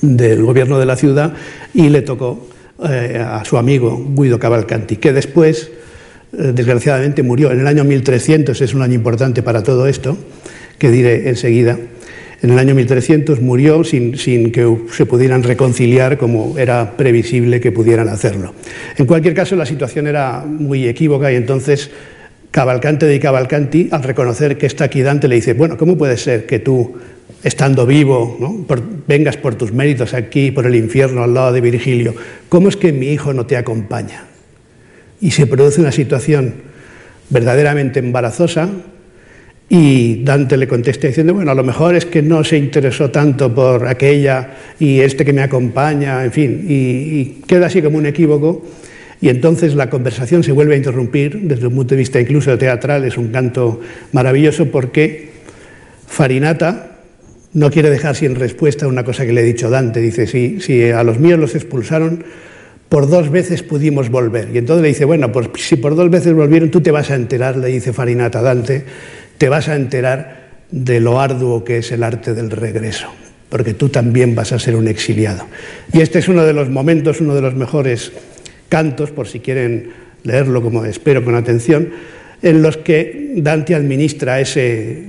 del 0.01 0.43
gobierno 0.43 0.79
de 0.79 0.86
la 0.86 0.95
ciudad 0.95 1.34
y 1.73 1.89
le 1.89 2.03
tocó 2.03 2.47
eh, 2.88 3.21
a 3.21 3.43
su 3.43 3.57
amigo 3.57 4.01
Guido 4.15 4.39
Cavalcanti, 4.39 4.95
que 4.95 5.11
después, 5.11 5.71
eh, 6.31 6.53
desgraciadamente, 6.55 7.21
murió 7.21 7.51
en 7.51 7.59
el 7.59 7.67
año 7.67 7.84
1300, 7.84 8.61
es 8.61 8.73
un 8.73 8.81
año 8.81 8.93
importante 8.93 9.43
para 9.43 9.61
todo 9.61 9.88
esto, 9.88 10.17
que 10.77 10.89
diré 10.89 11.27
enseguida. 11.27 11.77
En 12.43 12.51
el 12.51 12.59
año 12.59 12.75
1300 12.75 13.39
murió 13.39 13.85
sin, 13.85 14.11
que 14.51 14.77
se 14.91 15.05
pudieran 15.05 15.43
reconciliar 15.43 16.17
como 16.17 16.57
era 16.57 16.97
previsible 16.97 17.61
que 17.61 17.71
pudieran 17.71 18.09
hacerlo. 18.09 18.53
En 18.97 19.05
cualquier 19.05 19.33
caso, 19.33 19.55
la 19.55 19.65
situación 19.65 20.07
era 20.07 20.43
muy 20.45 20.85
equívoca 20.85 21.31
y 21.31 21.37
entonces 21.37 21.89
Cavalcante 22.51 23.05
de 23.05 23.17
Cavalcanti, 23.21 23.87
al 23.91 24.03
reconocer 24.03 24.57
que 24.57 24.65
está 24.65 24.83
aquí 24.83 25.01
Dante, 25.01 25.29
le 25.29 25.35
dice, 25.35 25.53
bueno, 25.53 25.77
¿cómo 25.77 25.97
puede 25.97 26.17
ser 26.17 26.45
que 26.45 26.59
tú, 26.59 26.95
estando 27.45 27.85
vivo, 27.85 28.67
vengas 29.07 29.37
por 29.37 29.55
tus 29.55 29.71
méritos 29.71 30.13
aquí, 30.13 30.51
por 30.51 30.65
el 30.65 30.75
infierno, 30.75 31.23
al 31.23 31.33
lado 31.33 31.53
de 31.53 31.61
Virgilio? 31.61 32.13
¿Cómo 32.49 32.67
es 32.67 32.75
que 32.75 32.91
mi 32.91 33.07
hijo 33.07 33.31
no 33.31 33.45
te 33.45 33.55
acompaña? 33.55 34.25
Y 35.21 35.31
se 35.31 35.47
produce 35.47 35.79
una 35.79 35.93
situación 35.93 36.55
verdaderamente 37.29 37.99
embarazosa, 37.99 38.69
y 39.70 40.24
Dante 40.24 40.57
le 40.57 40.68
contesta 40.68 41.07
diciendo, 41.07 41.34
bueno, 41.34 41.51
a 41.51 41.55
lo 41.55 41.64
mejor 41.64 41.95
es 41.95 42.05
que 42.05 42.22
no 42.22 42.43
se 42.43 42.57
interesó 42.57 43.09
tanto 43.09 43.53
por 43.53 43.88
aquella 43.88 44.49
y 44.80 44.99
este 44.99 45.26
que 45.26 45.34
me 45.34 45.41
acompaña, 45.41 46.24
en 46.24 46.32
fin, 46.32 46.66
y, 46.68 47.41
queda 47.47 47.68
así 47.68 47.82
como 47.82 47.97
un 47.97 48.05
equívoco. 48.05 48.66
y 49.22 49.30
entonces 49.30 49.76
la 49.76 49.89
conversación 49.89 50.43
se 50.43 50.51
vuelve 50.51 50.76
a 50.76 50.78
interrumpir 50.78 51.39
desde 51.43 51.68
un 51.68 51.76
punto 51.76 51.95
de 51.95 51.99
vista 51.99 52.20
incluso 52.20 52.57
teatral, 52.57 53.05
es 53.05 53.18
un 53.18 53.30
canto 53.30 53.80
maravilloso 54.11 54.66
porque 54.66 55.30
Farinata 56.07 56.97
no 57.53 57.72
quiere 57.72 57.89
dejar 57.89 58.16
sin 58.16 58.36
respuesta 58.36 58.88
una 58.88 59.03
cosa 59.03 59.26
que 59.26 59.32
le 59.32 59.41
he 59.41 59.45
dicho 59.45 59.70
Dante, 59.70 60.01
dice, 60.01 60.28
si, 60.28 60.59
si 60.59 60.89
a 60.89 61.03
los 61.03 61.20
míos 61.20 61.39
los 61.39 61.55
expulsaron, 61.55 62.24
por 62.89 63.09
dos 63.09 63.32
veces 63.32 63.64
pudimos 63.64 64.09
volver. 64.09 64.49
Y 64.53 64.59
entonces 64.59 64.84
le 64.84 64.89
dice, 64.89 65.05
bueno, 65.05 65.32
pues 65.32 65.49
si 65.55 65.78
por 65.78 65.95
dos 65.95 66.11
veces 66.11 66.34
volvieron, 66.34 66.70
tú 66.70 66.82
te 66.82 66.91
vas 66.91 67.09
a 67.09 67.16
enterar, 67.16 67.57
le 67.57 67.70
dice 67.70 67.91
Farinata 67.91 68.38
a 68.38 68.41
Dante, 68.43 68.84
te 69.38 69.49
vas 69.49 69.67
a 69.67 69.75
enterar 69.75 70.43
de 70.71 70.99
lo 70.99 71.19
arduo 71.19 71.63
que 71.63 71.77
es 71.77 71.91
el 71.91 72.03
arte 72.03 72.34
del 72.34 72.49
regreso, 72.49 73.07
porque 73.49 73.73
tú 73.73 73.89
también 73.89 74.36
vas 74.36 74.51
a 74.51 74.59
ser 74.59 74.75
un 74.75 74.88
exiliado. 74.88 75.45
Y 75.91 76.01
este 76.01 76.19
es 76.19 76.27
uno 76.27 76.43
de 76.43 76.53
los 76.53 76.69
momentos, 76.69 77.21
uno 77.21 77.36
de 77.36 77.41
los 77.41 77.55
mejores 77.55 78.11
cantos, 78.69 79.11
por 79.11 79.27
si 79.27 79.39
quieren 79.39 79.91
leerlo 80.23 80.61
como 80.61 80.84
espero 80.86 81.23
con 81.23 81.36
atención, 81.36 81.89
en 82.41 82.61
los 82.61 82.77
que 82.77 83.34
Dante 83.38 83.75
administra 83.75 84.39
ese, 84.39 85.03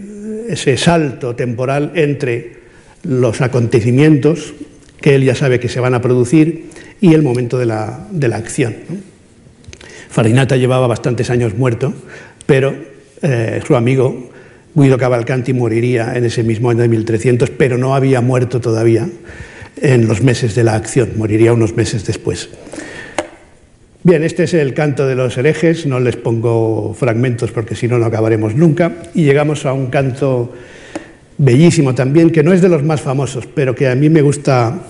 ese 0.48 0.76
salto 0.76 1.34
temporal 1.34 1.92
entre 1.94 2.64
los 3.02 3.40
acontecimientos 3.40 4.54
que 5.00 5.14
él 5.14 5.24
ya 5.24 5.34
sabe 5.34 5.60
que 5.60 5.68
se 5.68 5.80
van 5.80 5.94
a 5.94 6.00
producir 6.00 6.70
y 7.00 7.12
el 7.12 7.22
momento 7.22 7.58
de 7.58 7.66
la, 7.66 8.06
de 8.10 8.28
la 8.28 8.36
acción. 8.36 8.74
Farinata 10.08 10.56
llevaba 10.56 10.86
bastantes 10.86 11.28
años 11.28 11.54
muerto, 11.56 11.92
pero 12.46 12.93
eh, 13.24 13.62
su 13.66 13.74
amigo 13.74 14.30
Guido 14.74 14.98
Cavalcanti 14.98 15.54
moriría 15.54 16.14
en 16.14 16.26
ese 16.26 16.42
mismo 16.42 16.68
año 16.68 16.82
de 16.82 16.88
1300, 16.88 17.48
pero 17.48 17.78
no 17.78 17.94
había 17.94 18.20
muerto 18.20 18.60
todavía 18.60 19.08
en 19.80 20.06
los 20.06 20.22
meses 20.22 20.54
de 20.54 20.62
la 20.62 20.74
acción, 20.74 21.12
moriría 21.16 21.54
unos 21.54 21.74
meses 21.74 22.04
después. 22.04 22.50
Bien, 24.02 24.22
este 24.22 24.44
es 24.44 24.52
el 24.52 24.74
canto 24.74 25.06
de 25.06 25.14
los 25.14 25.38
herejes, 25.38 25.86
no 25.86 26.00
les 26.00 26.16
pongo 26.16 26.92
fragmentos 26.92 27.50
porque 27.50 27.74
si 27.74 27.88
no, 27.88 27.98
no 27.98 28.04
acabaremos 28.04 28.54
nunca. 28.54 28.92
Y 29.14 29.24
llegamos 29.24 29.64
a 29.64 29.72
un 29.72 29.86
canto 29.86 30.52
bellísimo 31.38 31.94
también, 31.94 32.28
que 32.28 32.42
no 32.42 32.52
es 32.52 32.60
de 32.60 32.68
los 32.68 32.82
más 32.82 33.00
famosos, 33.00 33.46
pero 33.46 33.74
que 33.74 33.88
a 33.88 33.94
mí 33.94 34.10
me 34.10 34.20
gusta 34.20 34.82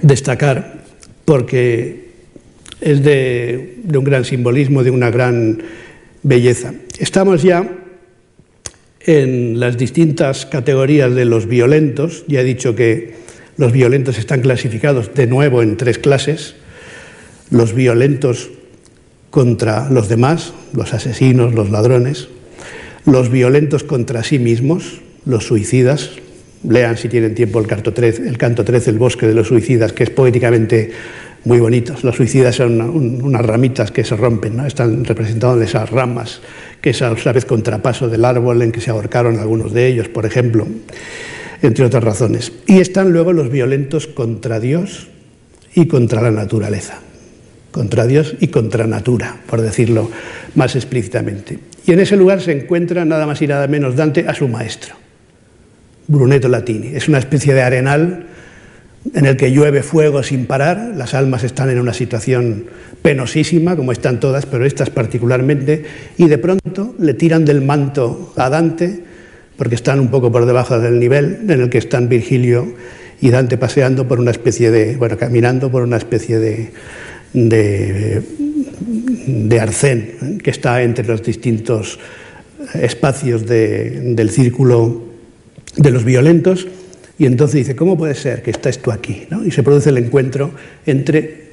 destacar 0.00 0.80
porque 1.26 2.08
es 2.80 3.04
de, 3.04 3.80
de 3.84 3.98
un 3.98 4.04
gran 4.04 4.24
simbolismo, 4.24 4.82
de 4.82 4.90
una 4.90 5.10
gran 5.10 5.58
belleza. 6.22 6.74
Estamos 6.98 7.42
ya 7.42 7.78
en 9.00 9.58
las 9.58 9.76
distintas 9.76 10.46
categorías 10.46 11.14
de 11.14 11.24
los 11.24 11.46
violentos, 11.46 12.24
ya 12.28 12.40
he 12.40 12.44
dicho 12.44 12.74
que 12.74 13.14
los 13.56 13.72
violentos 13.72 14.18
están 14.18 14.40
clasificados 14.40 15.14
de 15.14 15.26
nuevo 15.26 15.62
en 15.62 15.76
tres 15.76 15.98
clases 15.98 16.54
los 17.52 17.74
violentos 17.74 18.50
contra 19.30 19.90
los 19.90 20.08
demás, 20.08 20.54
los 20.72 20.94
asesinos, 20.94 21.54
los 21.54 21.70
ladrones, 21.70 22.28
los 23.04 23.30
violentos 23.30 23.84
contra 23.84 24.24
sí 24.24 24.38
mismos, 24.38 25.00
los 25.26 25.46
suicidas. 25.46 26.10
Lean 26.66 26.96
si 26.96 27.08
tienen 27.08 27.34
tiempo 27.34 27.60
el, 27.60 27.66
canto 27.66 27.92
13, 27.92 28.26
el 28.28 28.38
canto 28.38 28.64
13, 28.64 28.90
El 28.90 28.98
bosque 28.98 29.26
de 29.26 29.34
los 29.34 29.48
suicidas, 29.48 29.92
que 29.92 30.04
es 30.04 30.10
poéticamente 30.10 30.92
muy 31.44 31.60
bonito. 31.60 31.94
Los 32.02 32.16
suicidas 32.16 32.56
son 32.56 32.80
unas 32.80 33.44
ramitas 33.44 33.90
que 33.90 34.04
se 34.04 34.16
rompen, 34.16 34.56
¿no? 34.56 34.66
están 34.66 35.04
representadas 35.04 35.56
en 35.56 35.62
esas 35.62 35.90
ramas, 35.90 36.40
que 36.80 36.90
es 36.90 37.02
a 37.02 37.12
la 37.12 37.32
vez 37.32 37.44
contrapaso 37.44 38.08
del 38.08 38.24
árbol 38.24 38.62
en 38.62 38.72
que 38.72 38.80
se 38.80 38.90
ahorcaron 38.90 39.38
algunos 39.38 39.72
de 39.72 39.86
ellos, 39.86 40.08
por 40.08 40.26
ejemplo, 40.26 40.66
entre 41.62 41.84
otras 41.84 42.04
razones. 42.04 42.52
Y 42.66 42.80
están 42.80 43.12
luego 43.12 43.32
los 43.32 43.50
violentos 43.50 44.06
contra 44.06 44.60
Dios 44.60 45.08
y 45.74 45.86
contra 45.86 46.20
la 46.22 46.30
naturaleza 46.30 47.00
contra 47.72 48.06
Dios 48.06 48.36
y 48.38 48.48
contra 48.48 48.86
natura, 48.86 49.38
por 49.46 49.60
decirlo 49.60 50.10
más 50.54 50.76
explícitamente. 50.76 51.58
Y 51.86 51.92
en 51.92 52.00
ese 52.00 52.16
lugar 52.16 52.40
se 52.40 52.52
encuentra 52.52 53.04
nada 53.04 53.26
más 53.26 53.42
y 53.42 53.48
nada 53.48 53.66
menos 53.66 53.96
Dante 53.96 54.28
a 54.28 54.34
su 54.34 54.46
maestro, 54.46 54.94
Brunetto 56.06 56.48
Latini. 56.48 56.88
Es 56.88 57.08
una 57.08 57.18
especie 57.18 57.54
de 57.54 57.62
arenal 57.62 58.26
en 59.14 59.26
el 59.26 59.36
que 59.36 59.50
llueve 59.50 59.82
fuego 59.82 60.22
sin 60.22 60.46
parar, 60.46 60.92
las 60.96 61.14
almas 61.14 61.44
están 61.44 61.70
en 61.70 61.78
una 61.78 61.92
situación 61.92 62.66
penosísima, 63.02 63.76
como 63.76 63.92
están 63.92 64.20
todas, 64.20 64.46
pero 64.46 64.64
estas 64.64 64.90
particularmente, 64.90 65.84
y 66.16 66.28
de 66.28 66.38
pronto 66.38 66.94
le 66.98 67.14
tiran 67.14 67.44
del 67.44 67.62
manto 67.62 68.32
a 68.36 68.48
Dante, 68.48 69.00
porque 69.56 69.74
están 69.74 70.00
un 70.00 70.08
poco 70.08 70.30
por 70.30 70.46
debajo 70.46 70.78
del 70.78 70.98
nivel 70.98 71.40
en 71.42 71.50
el 71.50 71.68
que 71.68 71.78
están 71.78 72.08
Virgilio 72.08 72.74
y 73.20 73.30
Dante 73.30 73.58
paseando 73.58 74.08
por 74.08 74.18
una 74.18 74.30
especie 74.30 74.70
de, 74.70 74.96
bueno, 74.96 75.16
caminando 75.18 75.70
por 75.70 75.82
una 75.82 75.96
especie 75.96 76.38
de, 76.38 76.70
de, 77.32 78.22
de 79.26 79.60
arcén 79.60 80.38
que 80.42 80.50
está 80.50 80.82
entre 80.82 81.06
los 81.06 81.22
distintos 81.22 81.98
espacios 82.74 83.46
de, 83.46 84.14
del 84.14 84.30
círculo 84.30 85.02
de 85.76 85.90
los 85.90 86.04
violentos 86.04 86.66
y 87.18 87.26
entonces 87.26 87.56
dice, 87.56 87.76
¿cómo 87.76 87.96
puede 87.96 88.14
ser 88.14 88.42
que 88.42 88.50
estés 88.50 88.80
tú 88.80 88.90
aquí? 88.90 89.26
¿no? 89.30 89.44
Y 89.44 89.50
se 89.50 89.62
produce 89.62 89.90
el 89.90 89.98
encuentro 89.98 90.52
entre 90.86 91.52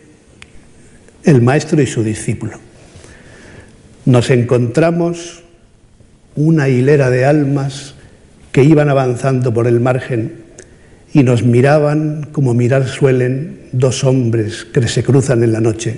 el 1.23 1.41
maestro 1.41 1.81
y 1.81 1.87
su 1.87 2.03
discípulo. 2.03 2.53
Nos 4.05 4.29
encontramos 4.29 5.43
una 6.35 6.69
hilera 6.69 7.09
de 7.09 7.25
almas 7.25 7.95
que 8.51 8.63
iban 8.63 8.89
avanzando 8.89 9.53
por 9.53 9.67
el 9.67 9.79
margen 9.79 10.33
y 11.13 11.23
nos 11.23 11.43
miraban 11.43 12.29
como 12.31 12.53
mirar 12.53 12.87
suelen 12.87 13.59
dos 13.71 14.03
hombres 14.03 14.65
que 14.65 14.87
se 14.87 15.03
cruzan 15.03 15.43
en 15.43 15.51
la 15.51 15.59
noche, 15.59 15.97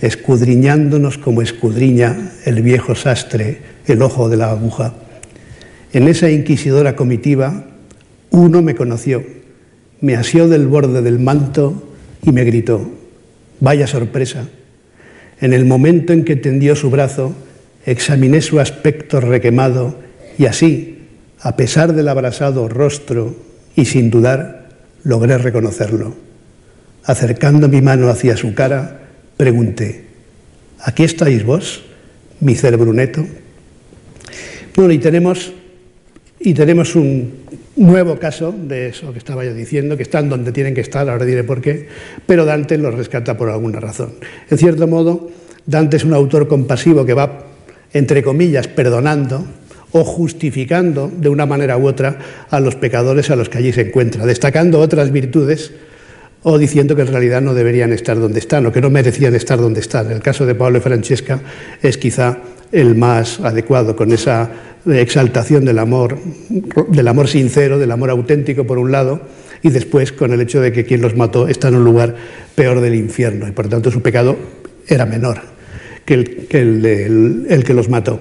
escudriñándonos 0.00 1.18
como 1.18 1.42
escudriña 1.42 2.32
el 2.44 2.62
viejo 2.62 2.94
sastre 2.94 3.72
el 3.86 4.02
ojo 4.02 4.28
de 4.28 4.36
la 4.36 4.50
aguja. 4.50 4.94
En 5.92 6.08
esa 6.08 6.30
inquisidora 6.30 6.96
comitiva, 6.96 7.66
uno 8.32 8.62
me 8.62 8.74
conoció, 8.74 9.22
me 10.00 10.16
asió 10.16 10.48
del 10.48 10.66
borde 10.66 11.02
del 11.02 11.18
manto 11.18 11.90
y 12.24 12.32
me 12.32 12.44
gritó, 12.44 12.90
vaya 13.60 13.86
sorpresa. 13.86 14.48
En 15.40 15.52
el 15.52 15.64
momento 15.64 16.12
en 16.12 16.24
que 16.24 16.36
tendió 16.36 16.74
su 16.74 16.90
brazo, 16.90 17.34
examiné 17.86 18.40
su 18.40 18.58
aspecto 18.60 19.20
requemado 19.20 19.96
y 20.38 20.46
así, 20.46 20.98
a 21.40 21.56
pesar 21.56 21.92
del 21.92 22.08
abrasado 22.08 22.68
rostro 22.68 23.36
y 23.76 23.84
sin 23.84 24.10
dudar 24.10 24.68
logré 25.04 25.38
reconocerlo. 25.38 26.14
Acercando 27.04 27.68
mi 27.68 27.82
mano 27.82 28.08
hacia 28.08 28.36
su 28.36 28.54
cara, 28.54 29.00
pregunté, 29.36 30.04
¿aquí 30.78 31.02
estáis 31.02 31.44
vos, 31.44 31.82
mi 32.40 32.54
cerebruneto? 32.54 33.26
Bueno, 34.76 34.92
y 34.92 34.98
tenemos, 34.98 35.52
y 36.44 36.54
tenemos 36.54 36.96
un 36.96 37.32
nuevo 37.76 38.18
caso 38.18 38.52
de 38.52 38.88
eso 38.88 39.12
que 39.12 39.18
estaba 39.18 39.44
yo 39.44 39.54
diciendo, 39.54 39.96
que 39.96 40.02
están 40.02 40.28
donde 40.28 40.52
tienen 40.52 40.74
que 40.74 40.80
estar, 40.80 41.08
ahora 41.08 41.24
diré 41.24 41.44
por 41.44 41.60
qué, 41.60 41.88
pero 42.26 42.44
Dante 42.44 42.76
los 42.78 42.94
rescata 42.94 43.36
por 43.36 43.48
alguna 43.48 43.80
razón. 43.80 44.14
En 44.50 44.58
cierto 44.58 44.86
modo, 44.86 45.30
Dante 45.66 45.96
es 45.96 46.04
un 46.04 46.14
autor 46.14 46.48
compasivo 46.48 47.06
que 47.06 47.14
va, 47.14 47.44
entre 47.92 48.22
comillas, 48.22 48.68
perdonando 48.68 49.44
o 49.92 50.04
justificando 50.04 51.10
de 51.14 51.28
una 51.28 51.46
manera 51.46 51.76
u 51.76 51.86
otra 51.86 52.18
a 52.50 52.60
los 52.60 52.76
pecadores 52.76 53.30
a 53.30 53.36
los 53.36 53.48
que 53.48 53.58
allí 53.58 53.72
se 53.72 53.82
encuentra, 53.82 54.26
destacando 54.26 54.80
otras 54.80 55.12
virtudes 55.12 55.72
o 56.42 56.58
diciendo 56.58 56.96
que 56.96 57.02
en 57.02 57.08
realidad 57.08 57.40
no 57.40 57.54
deberían 57.54 57.92
estar 57.92 58.18
donde 58.18 58.40
están 58.40 58.66
o 58.66 58.72
que 58.72 58.80
no 58.80 58.90
merecían 58.90 59.34
estar 59.34 59.58
donde 59.60 59.80
están. 59.80 60.10
El 60.10 60.20
caso 60.20 60.44
de 60.44 60.54
Pablo 60.54 60.78
y 60.78 60.80
Francesca 60.80 61.40
es 61.82 61.96
quizá 61.98 62.38
el 62.72 62.96
más 62.96 63.40
adecuado, 63.40 63.94
con 63.94 64.12
esa 64.12 64.50
exaltación 64.86 65.64
del 65.64 65.78
amor, 65.78 66.18
del 66.88 67.08
amor 67.08 67.28
sincero, 67.28 67.78
del 67.78 67.90
amor 67.90 68.10
auténtico 68.10 68.66
por 68.66 68.78
un 68.78 68.90
lado, 68.90 69.20
y 69.62 69.70
después 69.70 70.10
con 70.10 70.32
el 70.32 70.40
hecho 70.40 70.60
de 70.60 70.72
que 70.72 70.84
quien 70.84 71.02
los 71.02 71.16
mató 71.16 71.46
está 71.46 71.68
en 71.68 71.76
un 71.76 71.84
lugar 71.84 72.16
peor 72.54 72.80
del 72.80 72.94
infierno, 72.94 73.46
y 73.46 73.52
por 73.52 73.68
tanto 73.68 73.90
su 73.90 74.02
pecado 74.02 74.36
era 74.88 75.06
menor 75.06 75.40
que 76.04 76.14
el 76.14 76.46
que, 76.48 76.60
el 76.60 77.64
que 77.64 77.74
los 77.74 77.88
mató. 77.88 78.20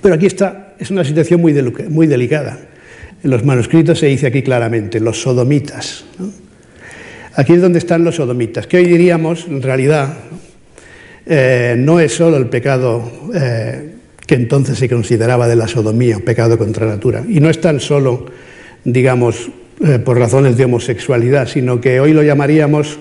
Pero 0.00 0.16
aquí 0.16 0.26
está, 0.26 0.74
es 0.78 0.90
una 0.90 1.04
situación 1.04 1.40
muy, 1.40 1.54
muy 1.88 2.06
delicada. 2.08 2.58
En 3.22 3.30
los 3.30 3.44
manuscritos 3.44 4.00
se 4.00 4.06
dice 4.06 4.26
aquí 4.26 4.42
claramente, 4.42 4.98
los 4.98 5.22
sodomitas. 5.22 6.04
Aquí 7.34 7.52
es 7.52 7.62
donde 7.62 7.78
están 7.78 8.02
los 8.02 8.16
sodomitas, 8.16 8.66
que 8.66 8.78
hoy 8.78 8.86
diríamos, 8.86 9.46
en 9.46 9.62
realidad, 9.62 10.14
eh, 11.26 11.76
no 11.78 12.00
es 12.00 12.14
solo 12.14 12.36
el 12.36 12.46
pecado 12.46 13.10
eh, 13.34 13.90
que 14.26 14.34
entonces 14.34 14.78
se 14.78 14.88
consideraba 14.88 15.46
de 15.46 15.56
la 15.56 15.68
sodomía, 15.68 16.18
pecado 16.18 16.58
contra 16.58 16.86
natura, 16.86 17.22
y 17.28 17.40
no 17.40 17.50
es 17.50 17.60
tan 17.60 17.80
solo, 17.80 18.26
digamos, 18.84 19.50
eh, 19.84 19.98
por 19.98 20.18
razones 20.18 20.56
de 20.56 20.64
homosexualidad, 20.64 21.48
sino 21.48 21.80
que 21.80 22.00
hoy 22.00 22.12
lo 22.12 22.22
llamaríamos 22.22 22.98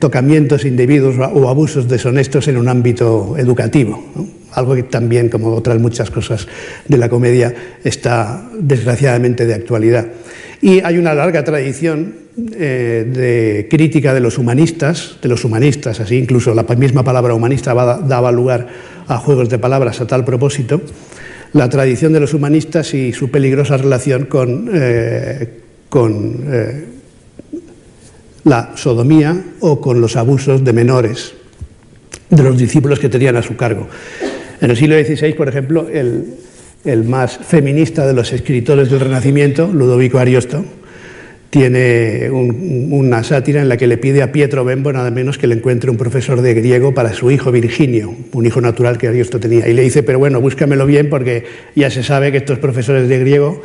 tocamientos 0.00 0.66
indebidos 0.66 1.16
o 1.16 1.48
abusos 1.48 1.88
deshonestos 1.88 2.46
en 2.46 2.58
un 2.58 2.68
ámbito 2.68 3.36
educativo. 3.38 4.04
algo 4.52 4.74
que 4.74 4.82
también, 4.82 5.30
como 5.30 5.54
otras 5.54 5.80
muchas 5.80 6.10
cosas 6.10 6.46
de 6.86 6.98
la 6.98 7.08
comedia, 7.08 7.54
está 7.82 8.46
desgraciadamente 8.52 9.46
de 9.46 9.54
actualidad. 9.54 10.08
Y 10.60 10.82
hay 10.82 10.98
una 10.98 11.14
larga 11.14 11.42
tradición 11.42 12.23
eh, 12.36 13.06
de 13.06 13.68
crítica 13.70 14.12
de 14.12 14.18
los 14.18 14.38
humanistas, 14.38 15.18
de 15.22 15.28
los 15.28 15.44
humanistas, 15.44 16.00
así 16.00 16.16
incluso 16.16 16.52
la 16.52 16.64
misma 16.64 17.04
palabra 17.04 17.32
humanista 17.32 17.74
daba 17.74 18.32
lugar 18.32 18.66
a 19.06 19.18
juegos 19.18 19.48
de 19.48 19.58
palabras 19.58 20.00
a 20.00 20.06
tal 20.08 20.24
propósito, 20.24 20.80
la 21.52 21.68
tradición 21.68 22.12
de 22.12 22.18
los 22.18 22.34
humanistas 22.34 22.92
y 22.92 23.12
su 23.12 23.30
peligrosa 23.30 23.76
relación 23.76 24.24
con, 24.24 24.68
eh, 24.74 25.60
con 25.88 26.44
eh, 26.48 26.84
la 28.42 28.72
sodomía 28.74 29.40
o 29.60 29.80
con 29.80 30.00
los 30.00 30.16
abusos 30.16 30.64
de 30.64 30.72
menores 30.72 31.34
de 32.30 32.42
los 32.42 32.58
discípulos 32.58 32.98
que 32.98 33.08
tenían 33.08 33.36
a 33.36 33.42
su 33.42 33.54
cargo. 33.54 33.86
En 34.60 34.70
el 34.70 34.76
siglo 34.76 34.96
XVI, 34.96 35.34
por 35.34 35.48
ejemplo, 35.48 35.88
el, 35.88 36.34
el 36.84 37.04
más 37.04 37.38
feminista 37.38 38.04
de 38.06 38.12
los 38.12 38.32
escritores 38.32 38.90
del 38.90 38.98
Renacimiento, 38.98 39.70
Ludovico 39.72 40.18
Ariosto, 40.18 40.64
tiene 41.54 42.30
una 42.32 43.22
sátira 43.22 43.62
en 43.62 43.68
la 43.68 43.76
que 43.76 43.86
le 43.86 43.96
pide 43.96 44.22
a 44.22 44.32
Pietro 44.32 44.64
Bembo 44.64 44.92
nada 44.92 45.12
menos 45.12 45.38
que 45.38 45.46
le 45.46 45.54
encuentre 45.54 45.88
un 45.88 45.96
profesor 45.96 46.42
de 46.42 46.52
griego 46.52 46.94
para 46.94 47.12
su 47.12 47.30
hijo 47.30 47.52
Virginio, 47.52 48.12
un 48.32 48.44
hijo 48.44 48.60
natural 48.60 48.98
que 48.98 49.06
Ariosto 49.06 49.38
tenía. 49.38 49.68
Y 49.68 49.72
le 49.72 49.82
dice, 49.82 50.02
pero 50.02 50.18
bueno, 50.18 50.40
búscamelo 50.40 50.84
bien 50.84 51.08
porque 51.08 51.44
ya 51.76 51.90
se 51.90 52.02
sabe 52.02 52.32
que 52.32 52.38
estos 52.38 52.58
profesores 52.58 53.08
de 53.08 53.20
griego 53.20 53.62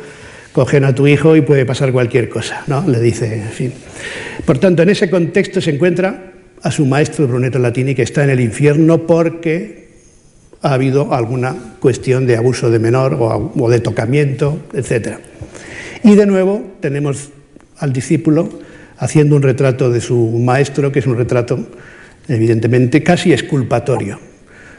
cogen 0.52 0.84
a 0.84 0.94
tu 0.94 1.08
hijo 1.08 1.34
y 1.34 1.40
puede 1.40 1.66
pasar 1.66 1.90
cualquier 1.90 2.28
cosa, 2.28 2.62
¿no? 2.68 2.84
Le 2.86 3.00
dice, 3.00 3.34
en 3.34 3.48
fin. 3.48 3.72
Por 4.44 4.58
tanto, 4.58 4.84
en 4.84 4.90
ese 4.90 5.10
contexto 5.10 5.60
se 5.60 5.72
encuentra 5.72 6.34
a 6.62 6.70
su 6.70 6.86
maestro 6.86 7.26
Brunetto 7.26 7.58
Latini 7.58 7.96
que 7.96 8.02
está 8.02 8.22
en 8.22 8.30
el 8.30 8.38
infierno 8.38 9.04
porque 9.04 9.88
ha 10.62 10.74
habido 10.74 11.12
alguna 11.12 11.56
cuestión 11.80 12.24
de 12.24 12.36
abuso 12.36 12.70
de 12.70 12.78
menor 12.78 13.14
o, 13.14 13.52
o 13.58 13.68
de 13.68 13.80
tocamiento, 13.80 14.60
etc. 14.74 15.16
Y 16.04 16.14
de 16.14 16.26
nuevo 16.26 16.62
tenemos 16.78 17.30
al 17.80 17.92
discípulo 17.92 18.48
haciendo 18.98 19.34
un 19.34 19.42
retrato 19.42 19.90
de 19.90 20.00
su 20.00 20.16
maestro, 20.38 20.92
que 20.92 21.00
es 21.00 21.06
un 21.06 21.16
retrato 21.16 21.58
evidentemente 22.28 23.02
casi 23.02 23.32
exculpatorio. 23.32 24.20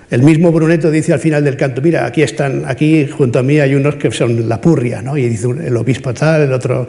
El 0.09 0.23
mismo 0.23 0.51
Brunetto 0.51 0.91
dice 0.91 1.13
al 1.13 1.19
final 1.19 1.43
del 1.43 1.57
canto, 1.57 1.81
mira, 1.81 2.05
aquí 2.05 2.21
están, 2.21 2.63
aquí 2.67 3.07
junto 3.07 3.39
a 3.39 3.43
mí 3.43 3.59
hay 3.59 3.75
unos 3.75 3.95
que 3.95 4.11
son 4.11 4.47
la 4.47 4.59
purria, 4.59 5.01
¿no? 5.01 5.17
Y 5.17 5.27
dice 5.27 5.47
el 5.65 5.75
obispo 5.77 6.13
tal, 6.13 6.41
el 6.41 6.53
otro 6.53 6.87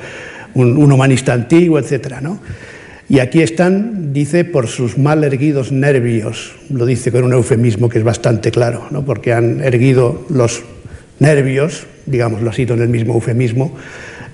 un, 0.54 0.92
humanista 0.92 1.32
antiguo, 1.32 1.78
etcétera, 1.78 2.20
¿no? 2.20 2.40
Y 3.08 3.18
aquí 3.20 3.42
están, 3.42 4.12
dice, 4.12 4.44
por 4.44 4.68
sus 4.68 4.98
mal 4.98 5.22
erguidos 5.24 5.70
nervios, 5.70 6.54
lo 6.70 6.86
dice 6.86 7.12
con 7.12 7.24
un 7.24 7.32
eufemismo 7.32 7.88
que 7.88 7.98
es 7.98 8.04
bastante 8.04 8.50
claro, 8.50 8.86
¿no? 8.90 9.04
porque 9.04 9.32
han 9.32 9.60
erguido 9.60 10.24
los 10.30 10.62
nervios, 11.18 11.86
digámoslo 12.06 12.48
así, 12.50 12.62
en 12.62 12.80
el 12.80 12.88
mismo 12.88 13.14
eufemismo, 13.14 13.76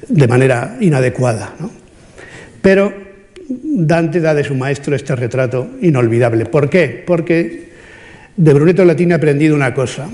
de 0.09 0.29
manera 0.29 0.77
inadecuada. 0.81 1.55
Pero 2.63 3.09
Dante 3.49 4.21
da 4.21 4.35
de 4.35 4.45
su 4.45 4.55
maestro 4.55 4.95
este 4.95 5.17
retrato 5.17 5.69
inolvidable. 5.81 6.45
¿Por 6.45 6.69
qué? 6.69 7.03
Porque 7.07 7.69
de 8.37 8.55
Brunetto 8.55 8.85
Latini 8.85 9.13
ha 9.13 9.17
aprendido 9.17 9.55
una 9.55 9.73
cosa, 9.73 10.09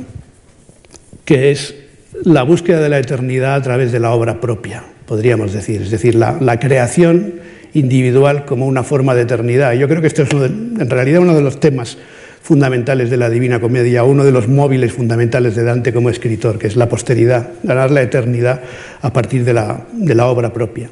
que 1.25 1.51
es 1.51 1.75
la 2.23 2.43
búsqueda 2.43 2.81
de 2.81 2.89
la 2.89 2.99
eternidad 2.99 3.57
a 3.57 3.63
través 3.63 3.91
de 3.91 3.99
la 3.99 4.13
obra 4.13 4.41
propia, 4.41 4.85
podríamos 5.07 5.53
decir, 5.53 5.83
es 5.83 5.91
decir, 5.91 6.15
la, 6.15 6.61
creación 6.61 7.35
individual 7.73 8.45
como 8.45 8.67
una 8.67 8.85
forma 8.85 9.15
de 9.15 9.23
eternidad. 9.23 9.73
Yo 9.73 9.89
creo 9.89 10.01
que 10.01 10.07
esto 10.07 10.23
es 10.23 10.31
en 10.33 10.89
realidad 10.89 11.23
uno 11.23 11.35
de 11.35 11.43
los 11.43 11.59
temas 11.59 11.99
fundamentales 12.45 13.09
de 13.09 13.17
la 13.17 13.31
Divina 13.31 13.59
Comedia, 13.59 14.05
uno 14.05 14.23
de 14.23 14.31
los 14.31 14.49
móviles 14.49 14.93
fundamentales 14.93 15.57
de 15.57 15.65
Dante 15.65 15.95
como 15.95 16.11
escritor, 16.11 16.59
que 16.59 16.67
es 16.67 16.77
la 16.77 16.91
posteridad, 16.91 17.49
ganar 17.63 17.91
la 17.91 18.03
eternidad 18.03 18.61
a 19.01 19.11
partir 19.15 19.47
de 19.47 19.55
la, 19.55 19.87
de 19.95 20.15
la 20.15 20.27
obra 20.27 20.53
propia. 20.53 20.91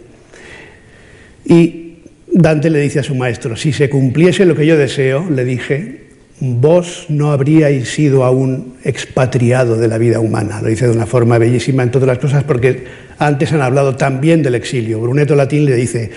Y 1.45 1.99
Dante 2.33 2.71
le 2.71 2.81
dice 2.81 3.01
a 3.01 3.03
su 3.03 3.15
maestro, 3.15 3.55
si 3.55 3.75
se 3.75 3.91
cumpliese 3.91 4.47
lo 4.47 4.57
que 4.57 4.65
yo 4.65 4.79
deseo, 4.79 5.29
le 5.29 5.45
dije, 5.45 6.05
vos 6.41 7.05
no 7.11 7.33
habríais 7.33 7.87
sido 7.91 8.25
aún 8.25 8.77
expatriado 8.83 9.77
de 9.77 9.89
la 9.89 9.99
vida 9.99 10.21
humana. 10.21 10.63
Lo 10.63 10.69
dice 10.69 10.87
de 10.87 10.93
una 10.93 11.05
forma 11.05 11.37
bellísima 11.37 11.83
en 11.83 11.91
todas 11.91 12.09
las 12.09 12.19
cosas 12.19 12.45
porque 12.45 12.85
antes 13.19 13.53
han 13.53 13.61
hablado 13.61 13.95
también 13.97 14.43
del 14.43 14.55
exilio. 14.55 15.01
Brunetto 15.01 15.35
Latín 15.35 15.67
le 15.67 15.77
dice, 15.77 16.11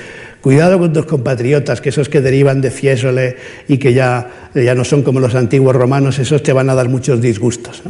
Cuidado 0.46 0.78
con 0.78 0.94
tus 0.94 1.08
compatriotas, 1.08 1.82
que 1.82 1.90
esos 1.90 2.08
que 2.08 2.22
derivan 2.22 2.62
de 2.62 2.70
Fiesole 2.70 3.36
y 3.68 3.80
que 3.80 3.96
ya, 3.96 4.52
ya 4.54 4.76
no 4.76 4.84
son 4.84 5.02
como 5.02 5.20
los 5.20 5.34
antiguos 5.34 5.76
romanos, 5.76 6.20
esos 6.20 6.44
te 6.44 6.54
van 6.54 6.70
a 6.70 6.76
dar 6.76 6.88
muchos 6.88 7.20
disgustos. 7.20 7.82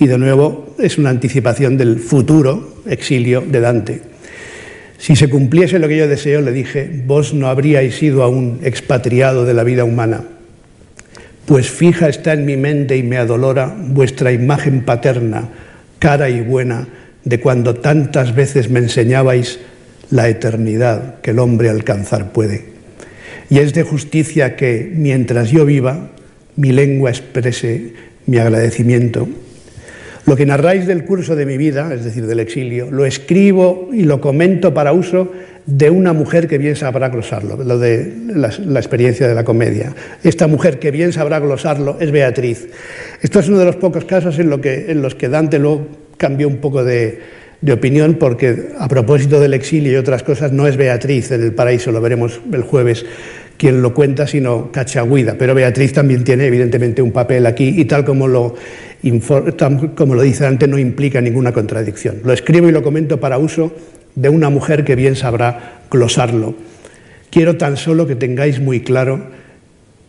Y 0.00 0.08
de 0.08 0.18
nuevo 0.18 0.74
es 0.80 0.98
una 0.98 1.10
anticipación 1.10 1.76
del 1.76 2.00
futuro 2.00 2.82
exilio 2.84 3.44
de 3.46 3.60
Dante. 3.60 4.02
Si 4.98 5.14
se 5.14 5.30
cumpliese 5.30 5.78
lo 5.78 5.86
que 5.86 5.98
yo 5.98 6.08
deseo, 6.08 6.40
le 6.40 6.50
dije, 6.50 6.90
vos 7.06 7.32
no 7.32 7.46
habríais 7.46 7.94
sido 7.94 8.24
aún 8.24 8.58
expatriado 8.64 9.44
de 9.44 9.54
la 9.54 9.62
vida 9.62 9.84
humana, 9.84 10.24
pues 11.46 11.70
fija 11.70 12.08
está 12.08 12.32
en 12.32 12.44
mi 12.44 12.56
mente 12.56 12.96
y 12.96 13.04
me 13.04 13.18
adolora 13.18 13.72
vuestra 13.78 14.32
imagen 14.32 14.84
paterna, 14.84 15.48
cara 16.00 16.28
y 16.28 16.40
buena, 16.40 16.88
de 17.22 17.38
cuando 17.38 17.76
tantas 17.76 18.34
veces 18.34 18.68
me 18.68 18.80
enseñabais 18.80 19.60
la 20.10 20.28
eternidad 20.28 21.20
que 21.20 21.30
el 21.30 21.38
hombre 21.38 21.68
alcanzar 21.68 22.32
puede. 22.32 22.64
Y 23.50 23.58
es 23.58 23.72
de 23.74 23.82
justicia 23.82 24.56
que, 24.56 24.90
mientras 24.94 25.50
yo 25.50 25.64
viva, 25.64 26.10
mi 26.56 26.72
lengua 26.72 27.10
exprese 27.10 27.92
mi 28.26 28.38
agradecimiento. 28.38 29.28
Lo 30.26 30.36
que 30.36 30.44
narráis 30.44 30.86
del 30.86 31.04
curso 31.04 31.34
de 31.36 31.46
mi 31.46 31.56
vida, 31.56 31.94
es 31.94 32.04
decir, 32.04 32.26
del 32.26 32.40
exilio, 32.40 32.90
lo 32.90 33.06
escribo 33.06 33.88
y 33.92 34.02
lo 34.02 34.20
comento 34.20 34.74
para 34.74 34.92
uso 34.92 35.32
de 35.64 35.88
una 35.88 36.12
mujer 36.12 36.48
que 36.48 36.58
bien 36.58 36.76
sabrá 36.76 37.08
glosarlo, 37.08 37.56
lo 37.62 37.78
de 37.78 38.12
la, 38.34 38.48
experiencia 38.78 39.26
de 39.26 39.34
la 39.34 39.44
comedia. 39.44 39.94
Esta 40.22 40.46
mujer 40.46 40.78
que 40.78 40.90
bien 40.90 41.14
sabrá 41.14 41.38
glosarlo 41.38 41.96
es 42.00 42.10
Beatriz. 42.10 42.68
Esto 43.22 43.40
es 43.40 43.48
uno 43.48 43.58
de 43.58 43.64
los 43.64 43.76
pocos 43.76 44.04
casos 44.04 44.38
en, 44.38 44.52
en 44.62 45.00
los 45.00 45.14
que 45.14 45.30
Dante 45.30 45.58
luego 45.58 45.88
cambió 46.18 46.48
un 46.48 46.58
poco 46.58 46.84
de, 46.84 47.20
de 47.60 47.72
opinión 47.72 48.14
porque 48.14 48.68
a 48.78 48.88
propósito 48.88 49.40
del 49.40 49.54
exilio 49.54 49.92
y 49.92 49.96
otras 49.96 50.22
cosas 50.22 50.52
no 50.52 50.66
es 50.66 50.76
Beatriz 50.76 51.32
en 51.32 51.42
el 51.42 51.52
paraíso, 51.52 51.90
lo 51.90 52.00
veremos 52.00 52.40
el 52.52 52.62
jueves 52.62 53.04
quien 53.58 53.82
lo 53.82 53.92
cuenta, 53.92 54.26
sino 54.26 54.70
Cachagüida. 54.72 55.34
Pero 55.36 55.54
Beatriz 55.54 55.92
también 55.92 56.24
tiene 56.24 56.46
evidentemente 56.46 57.02
un 57.02 57.10
papel 57.10 57.44
aquí 57.44 57.74
y 57.76 57.84
tal 57.84 58.04
como 58.04 58.28
lo, 58.28 58.54
como 59.96 60.14
lo 60.14 60.22
dice 60.22 60.46
antes 60.46 60.68
no 60.68 60.78
implica 60.78 61.20
ninguna 61.20 61.52
contradicción. 61.52 62.20
Lo 62.24 62.32
escribo 62.32 62.68
y 62.68 62.72
lo 62.72 62.82
comento 62.82 63.18
para 63.20 63.36
uso 63.36 63.72
de 64.14 64.28
una 64.28 64.48
mujer 64.48 64.84
que 64.84 64.94
bien 64.94 65.16
sabrá 65.16 65.82
glosarlo. 65.90 66.54
Quiero 67.30 67.56
tan 67.56 67.76
solo 67.76 68.06
que 68.06 68.14
tengáis 68.14 68.60
muy 68.60 68.80
claro 68.80 69.22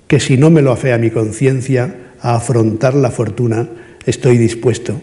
que 0.08 0.20
si 0.20 0.38
no 0.38 0.50
me 0.50 0.62
lo 0.62 0.72
afea 0.72 0.98
mi 0.98 1.10
conciencia 1.10 1.96
a 2.22 2.36
afrontar 2.36 2.94
la 2.94 3.12
fortuna, 3.12 3.68
estoy 4.06 4.38
dispuesto. 4.38 5.02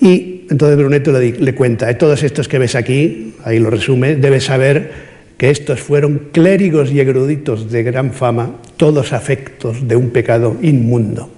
Y 0.00 0.31
entonces 0.52 0.76
Brunetto 0.76 1.12
le, 1.12 1.54
cuenta, 1.54 1.86
de 1.86 1.94
todos 1.94 2.22
estos 2.22 2.46
que 2.46 2.58
ves 2.58 2.74
aquí, 2.74 3.34
ahí 3.44 3.58
lo 3.58 3.70
resume, 3.70 4.16
debes 4.16 4.44
saber 4.44 5.12
que 5.38 5.50
estos 5.50 5.80
fueron 5.80 6.28
clérigos 6.30 6.92
y 6.92 7.00
eruditos 7.00 7.72
de 7.72 7.82
gran 7.82 8.12
fama, 8.12 8.56
todos 8.76 9.12
afectos 9.12 9.88
de 9.88 9.96
un 9.96 10.10
pecado 10.10 10.56
inmundo. 10.60 11.30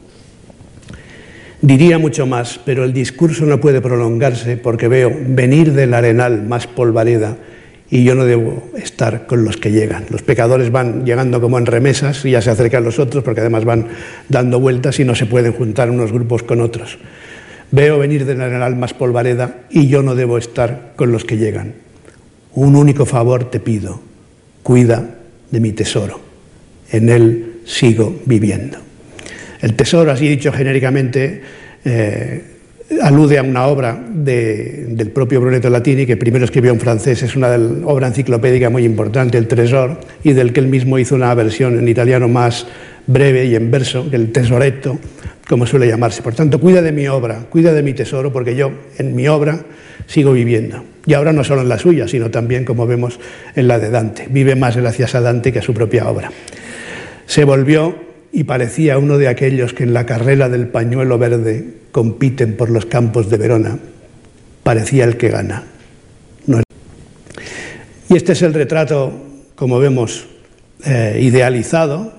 Diría 1.63 1.99
mucho 1.99 2.27
más, 2.27 2.61
pero 2.67 2.85
el 2.85 2.93
discurso 2.93 3.47
no 3.47 3.61
puede 3.61 3.81
prolongarse 3.81 4.57
porque 4.57 4.89
veo 4.89 5.11
venir 5.29 5.73
del 5.73 5.95
arenal 5.95 6.43
más 6.43 6.67
polvareda 6.67 7.39
y 7.91 8.03
yo 8.03 8.17
no 8.17 8.25
debo 8.25 8.71
estar 8.77 9.27
con 9.27 9.45
los 9.45 9.57
que 9.57 9.71
llegan. 9.71 10.07
Los 10.11 10.23
pecadores 10.23 10.73
van 10.73 11.05
llegando 11.07 11.41
como 11.41 11.57
en 11.57 11.67
remesas 11.67 12.25
y 12.25 12.33
ya 12.33 12.43
se 12.43 12.51
acercan 12.51 12.83
los 12.83 12.99
otros 12.99 13.23
porque 13.23 13.41
además 13.41 13.65
van 13.65 13.87
dando 14.29 14.59
vueltas 14.59 14.99
y 14.99 15.05
no 15.05 15.15
se 15.15 15.27
pueden 15.27 15.53
juntar 15.53 15.89
unos 15.89 16.11
grupos 16.11 16.43
con 16.43 16.61
otros. 16.61 16.99
Veo 17.75 17.99
venir 17.99 18.25
de 18.25 18.37
la 18.37 18.71
más 18.71 18.95
polvareda 18.95 19.63
y 19.69 19.89
yo 19.89 20.01
no 20.05 20.15
debo 20.15 20.39
estar 20.39 20.93
con 20.95 21.11
los 21.11 21.25
que 21.25 21.39
llegan. 21.39 21.75
Un 22.55 22.77
único 22.77 23.05
favor 23.05 23.51
te 23.51 23.59
pido, 23.59 24.01
cuida 24.63 25.17
de 25.51 25.59
mi 25.59 25.73
tesoro. 25.73 26.21
En 26.93 27.09
él 27.09 27.63
sigo 27.65 28.21
viviendo. 28.27 28.79
El 29.61 29.75
tesoro, 29.75 30.13
así 30.13 30.29
dicho 30.29 30.53
genéricamente, 30.53 31.43
eh, 31.85 32.45
alude 33.03 33.39
a 33.39 33.43
una 33.43 33.67
obra 33.67 34.01
del 34.09 35.11
propio 35.13 35.41
Brunetto 35.41 35.69
Latini, 35.69 36.07
que 36.07 36.17
primero 36.17 36.45
escribió 36.45 36.71
en 36.71 36.79
francés, 36.79 37.25
es 37.25 37.35
una 37.35 37.49
obra 37.87 38.07
enciclopédica 38.07 38.71
muy 38.71 38.85
importante, 38.85 39.37
el 39.37 39.49
Tresor, 39.49 39.99
y 40.23 40.33
del 40.33 40.53
que 40.53 40.61
él 40.61 40.69
mismo 40.69 40.97
hizo 40.97 41.17
una 41.17 41.35
versión 41.35 41.77
en 41.77 41.89
italiano 41.89 42.29
más 42.29 42.69
breve 43.09 43.47
y 43.47 43.57
en 43.57 43.73
verso, 43.73 44.07
el 44.13 44.31
Tesoretto, 44.31 44.97
como 45.49 45.67
suele 45.67 45.87
llamarse. 45.87 46.23
Por 46.23 46.35
tanto, 46.35 46.61
cuida 46.61 46.83
de 46.83 46.93
mi 46.93 47.07
obra, 47.09 47.47
cuida 47.51 47.73
de 47.73 47.83
mi 47.83 47.95
tesoro, 47.95 48.33
porque 48.33 48.57
yo 48.57 48.73
en 48.99 49.15
mi 49.15 49.29
obra 49.29 49.65
sigo 50.07 50.33
viviendo. 50.33 50.85
Y 51.07 51.15
ahora 51.15 51.33
no 51.33 51.45
solo 51.45 51.63
en 51.63 51.69
la 51.69 51.79
suya, 51.79 52.09
sino 52.09 52.31
también, 52.31 52.65
como 52.65 52.87
vemos, 52.87 53.19
en 53.55 53.69
la 53.69 53.79
de 53.79 53.91
Dante. 53.91 54.27
Vive 54.31 54.57
más 54.57 54.77
gracias 54.77 55.15
a 55.15 55.21
Dante 55.21 55.53
que 55.53 55.59
a 55.59 55.63
su 55.63 55.75
propia 55.75 56.09
obra. 56.09 56.31
Se 57.27 57.45
volvió 57.45 57.97
y 58.33 58.45
parecía 58.45 58.99
uno 58.99 59.19
de 59.19 59.29
aquellos 59.29 59.75
que 59.75 59.85
en 59.85 59.95
la 59.95 60.07
carrera 60.07 60.49
del 60.49 60.69
pañuelo 60.69 61.19
verde 61.19 61.65
compiten 61.93 62.57
por 62.57 62.71
los 62.71 62.87
campos 62.87 63.31
de 63.31 63.37
Verona. 63.37 63.79
Parecía 64.63 65.05
el 65.05 65.17
que 65.17 65.29
gana. 65.29 65.65
Y 68.09 68.17
este 68.17 68.33
es 68.33 68.43
el 68.43 68.55
retrato, 68.55 69.13
como 69.55 69.79
vemos, 69.79 70.27
eh, 70.85 71.19
idealizado 71.23 72.13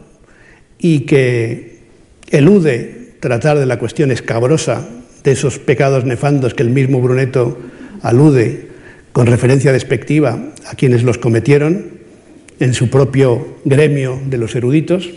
y 0.79 1.01
que 1.01 1.79
elude 2.31 3.04
tratar 3.25 3.57
de 3.57 3.65
la 3.65 3.79
cuestión 3.79 4.11
escabrosa 4.11 4.87
de 5.23 5.31
esos 5.31 5.57
pecados 5.57 6.05
nefandos 6.05 6.53
que 6.53 6.61
el 6.61 6.69
mismo 6.69 7.01
Brunetto 7.01 7.57
alude 8.03 8.67
con 9.13 9.25
referencia 9.25 9.73
despectiva 9.73 10.37
a 10.67 10.75
quienes 10.75 11.01
los 11.01 11.17
cometieron 11.17 12.01
en 12.59 12.75
su 12.75 12.91
propio 12.91 13.57
gremio 13.65 14.21
de 14.27 14.37
los 14.37 14.53
eruditos. 14.53 15.09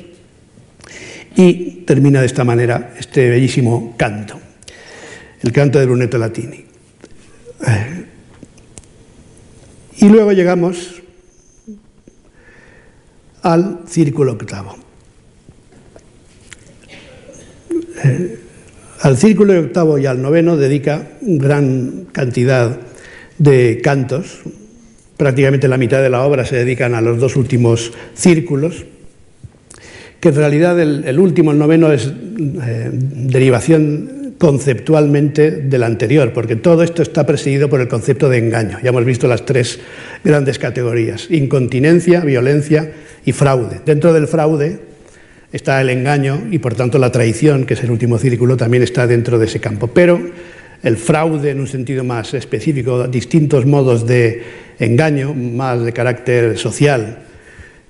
Y 1.36 1.82
termina 1.84 2.20
de 2.20 2.26
esta 2.26 2.44
manera 2.44 2.94
este 2.98 3.28
bellísimo 3.28 3.94
canto, 3.98 4.40
el 5.42 5.52
canto 5.52 5.78
de 5.78 5.84
Brunetto 5.84 6.16
Latini. 6.16 6.64
Y 9.98 10.08
luego 10.08 10.32
llegamos 10.32 11.02
al 13.42 13.80
círculo 13.86 14.32
octavo. 14.32 14.87
Eh, 18.04 18.38
al 19.00 19.16
círculo 19.16 19.58
octavo 19.58 19.98
y 19.98 20.06
al 20.06 20.20
noveno 20.20 20.56
dedica 20.56 21.08
gran 21.20 22.06
cantidad 22.12 22.78
de 23.38 23.80
cantos. 23.82 24.40
Prácticamente 25.16 25.68
la 25.68 25.78
mitad 25.78 26.02
de 26.02 26.10
la 26.10 26.24
obra 26.24 26.44
se 26.44 26.56
dedican 26.56 26.94
a 26.94 27.00
los 27.00 27.18
dos 27.18 27.36
últimos 27.36 27.92
círculos, 28.14 28.86
que 30.20 30.30
en 30.30 30.34
realidad 30.34 30.80
el, 30.80 31.18
último, 31.18 31.52
el 31.52 31.58
noveno, 31.58 31.92
es 31.92 32.06
eh, 32.06 32.90
derivación 32.92 34.34
conceptualmente 34.38 35.50
del 35.50 35.82
anterior, 35.82 36.32
porque 36.32 36.56
todo 36.56 36.82
esto 36.82 37.02
está 37.02 37.26
presidido 37.26 37.68
por 37.68 37.80
el 37.80 37.88
concepto 37.88 38.28
de 38.28 38.38
engaño. 38.38 38.78
Ya 38.82 38.90
hemos 38.90 39.04
visto 39.04 39.26
las 39.26 39.44
tres 39.44 39.80
grandes 40.24 40.58
categorías, 40.58 41.28
incontinencia, 41.30 42.20
violencia 42.20 42.92
y 43.24 43.32
fraude. 43.32 43.80
Dentro 43.84 44.12
del 44.12 44.28
fraude 44.28 44.80
está 45.52 45.80
el 45.80 45.90
engaño 45.90 46.46
y 46.50 46.58
por 46.58 46.74
tanto 46.74 46.98
la 46.98 47.12
traición, 47.12 47.64
que 47.64 47.74
es 47.74 47.82
el 47.82 47.90
último 47.90 48.18
círculo, 48.18 48.56
también 48.56 48.82
está 48.82 49.06
dentro 49.06 49.38
de 49.38 49.46
ese 49.46 49.60
campo. 49.60 49.88
Pero 49.88 50.20
el 50.82 50.96
fraude 50.96 51.50
en 51.50 51.60
un 51.60 51.66
sentido 51.66 52.04
más 52.04 52.34
específico, 52.34 53.08
distintos 53.08 53.66
modos 53.66 54.06
de 54.06 54.42
engaño, 54.78 55.34
más 55.34 55.82
de 55.84 55.92
carácter 55.92 56.58
social 56.58 57.24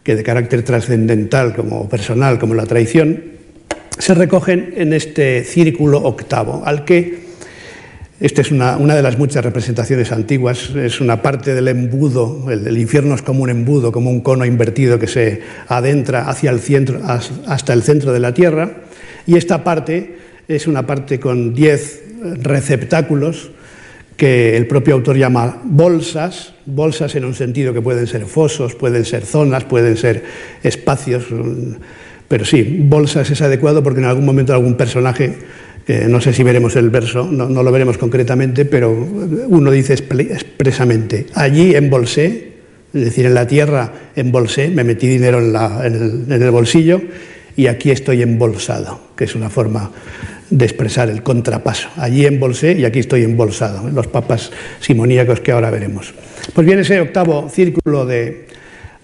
que 0.02 0.16
de 0.16 0.22
carácter 0.22 0.62
trascendental 0.62 1.54
como 1.54 1.86
personal, 1.86 2.38
como 2.38 2.54
la 2.54 2.64
traición, 2.64 3.24
se 3.98 4.14
recogen 4.14 4.72
en 4.76 4.94
este 4.94 5.44
círculo 5.44 5.98
octavo, 5.98 6.62
al 6.64 6.86
que, 6.86 7.27
esta 8.20 8.40
es 8.40 8.50
una, 8.50 8.76
de 8.76 9.02
las 9.02 9.16
muchas 9.16 9.44
representaciones 9.44 10.10
antiguas, 10.10 10.70
es 10.74 11.00
una 11.00 11.22
parte 11.22 11.54
del 11.54 11.68
embudo, 11.68 12.50
el, 12.50 12.76
infierno 12.76 13.14
es 13.14 13.22
como 13.22 13.44
un 13.44 13.50
embudo, 13.50 13.92
como 13.92 14.10
un 14.10 14.22
cono 14.22 14.44
invertido 14.44 14.98
que 14.98 15.06
se 15.06 15.42
adentra 15.68 16.28
hacia 16.28 16.50
el 16.50 16.58
centro, 16.58 17.00
hasta 17.04 17.72
el 17.72 17.82
centro 17.82 18.12
de 18.12 18.18
la 18.18 18.34
tierra, 18.34 18.72
y 19.24 19.36
esta 19.36 19.62
parte 19.62 20.16
es 20.48 20.66
una 20.66 20.84
parte 20.84 21.20
con 21.20 21.54
diez 21.54 22.02
receptáculos 22.42 23.50
que 24.16 24.56
el 24.56 24.66
propio 24.66 24.94
autor 24.94 25.16
llama 25.16 25.62
bolsas, 25.62 26.54
bolsas 26.66 27.14
en 27.14 27.24
un 27.24 27.34
sentido 27.34 27.72
que 27.72 27.82
pueden 27.82 28.08
ser 28.08 28.26
fosos, 28.26 28.74
pueden 28.74 29.04
ser 29.04 29.24
zonas, 29.24 29.62
pueden 29.62 29.96
ser 29.96 30.24
espacios 30.64 31.26
pero 32.28 32.44
sí, 32.44 32.76
bolsas 32.82 33.30
es 33.30 33.40
adecuado 33.40 33.82
porque 33.82 34.00
en 34.00 34.06
algún 34.06 34.26
momento 34.26 34.52
algún 34.52 34.74
personaje, 34.74 35.34
no 35.88 36.20
sé 36.20 36.34
si 36.34 36.42
veremos 36.42 36.76
el 36.76 36.90
verso, 36.90 37.26
no, 37.30 37.62
lo 37.62 37.72
veremos 37.72 37.96
concretamente, 37.96 38.66
pero 38.66 38.92
uno 38.92 39.70
dice 39.70 39.94
expresamente, 39.94 41.26
allí 41.34 41.74
embolsé, 41.74 42.52
es 42.92 43.04
decir, 43.04 43.24
en 43.26 43.34
la 43.34 43.46
tierra 43.46 43.92
embolsé, 44.14 44.68
me 44.68 44.84
metí 44.84 45.06
dinero 45.06 45.40
en, 45.40 46.26
el, 46.30 46.42
el 46.42 46.50
bolsillo 46.50 47.00
y 47.56 47.68
aquí 47.68 47.90
estoy 47.90 48.22
embolsado, 48.22 49.00
que 49.16 49.24
es 49.24 49.34
una 49.34 49.48
forma 49.48 49.90
de 50.50 50.64
expresar 50.64 51.08
el 51.08 51.22
contrapaso. 51.22 51.88
Allí 51.96 52.26
embolsé 52.26 52.72
y 52.72 52.84
aquí 52.84 52.98
estoy 52.98 53.22
embolsado, 53.22 53.88
los 53.88 54.06
papas 54.06 54.50
simoníacos 54.80 55.40
que 55.40 55.52
ahora 55.52 55.70
veremos. 55.70 56.12
Pues 56.52 56.66
bien, 56.66 56.78
ese 56.78 57.00
octavo 57.00 57.48
círculo 57.50 58.04
de 58.04 58.46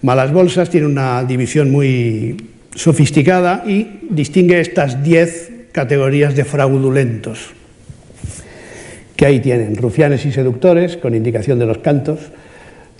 malas 0.01 0.31
bolsas 0.31 0.69
tiene 0.69 0.85
una 0.85 1.23
división 1.23 1.71
muy 1.71 2.49
sofisticada 2.75 3.63
y 3.65 4.01
distingue 4.09 4.59
estas 4.59 5.03
diez 5.03 5.49
categorías 5.75 6.37
de 6.37 6.45
fraudulentos, 6.45 7.51
que 9.17 9.25
ahí 9.25 9.41
tienen 9.41 9.75
rufianes 9.75 10.25
y 10.25 10.31
seductores, 10.31 10.95
con 10.95 11.13
indicación 11.13 11.59
de 11.59 11.65
los 11.65 11.79
cantos, 11.79 12.31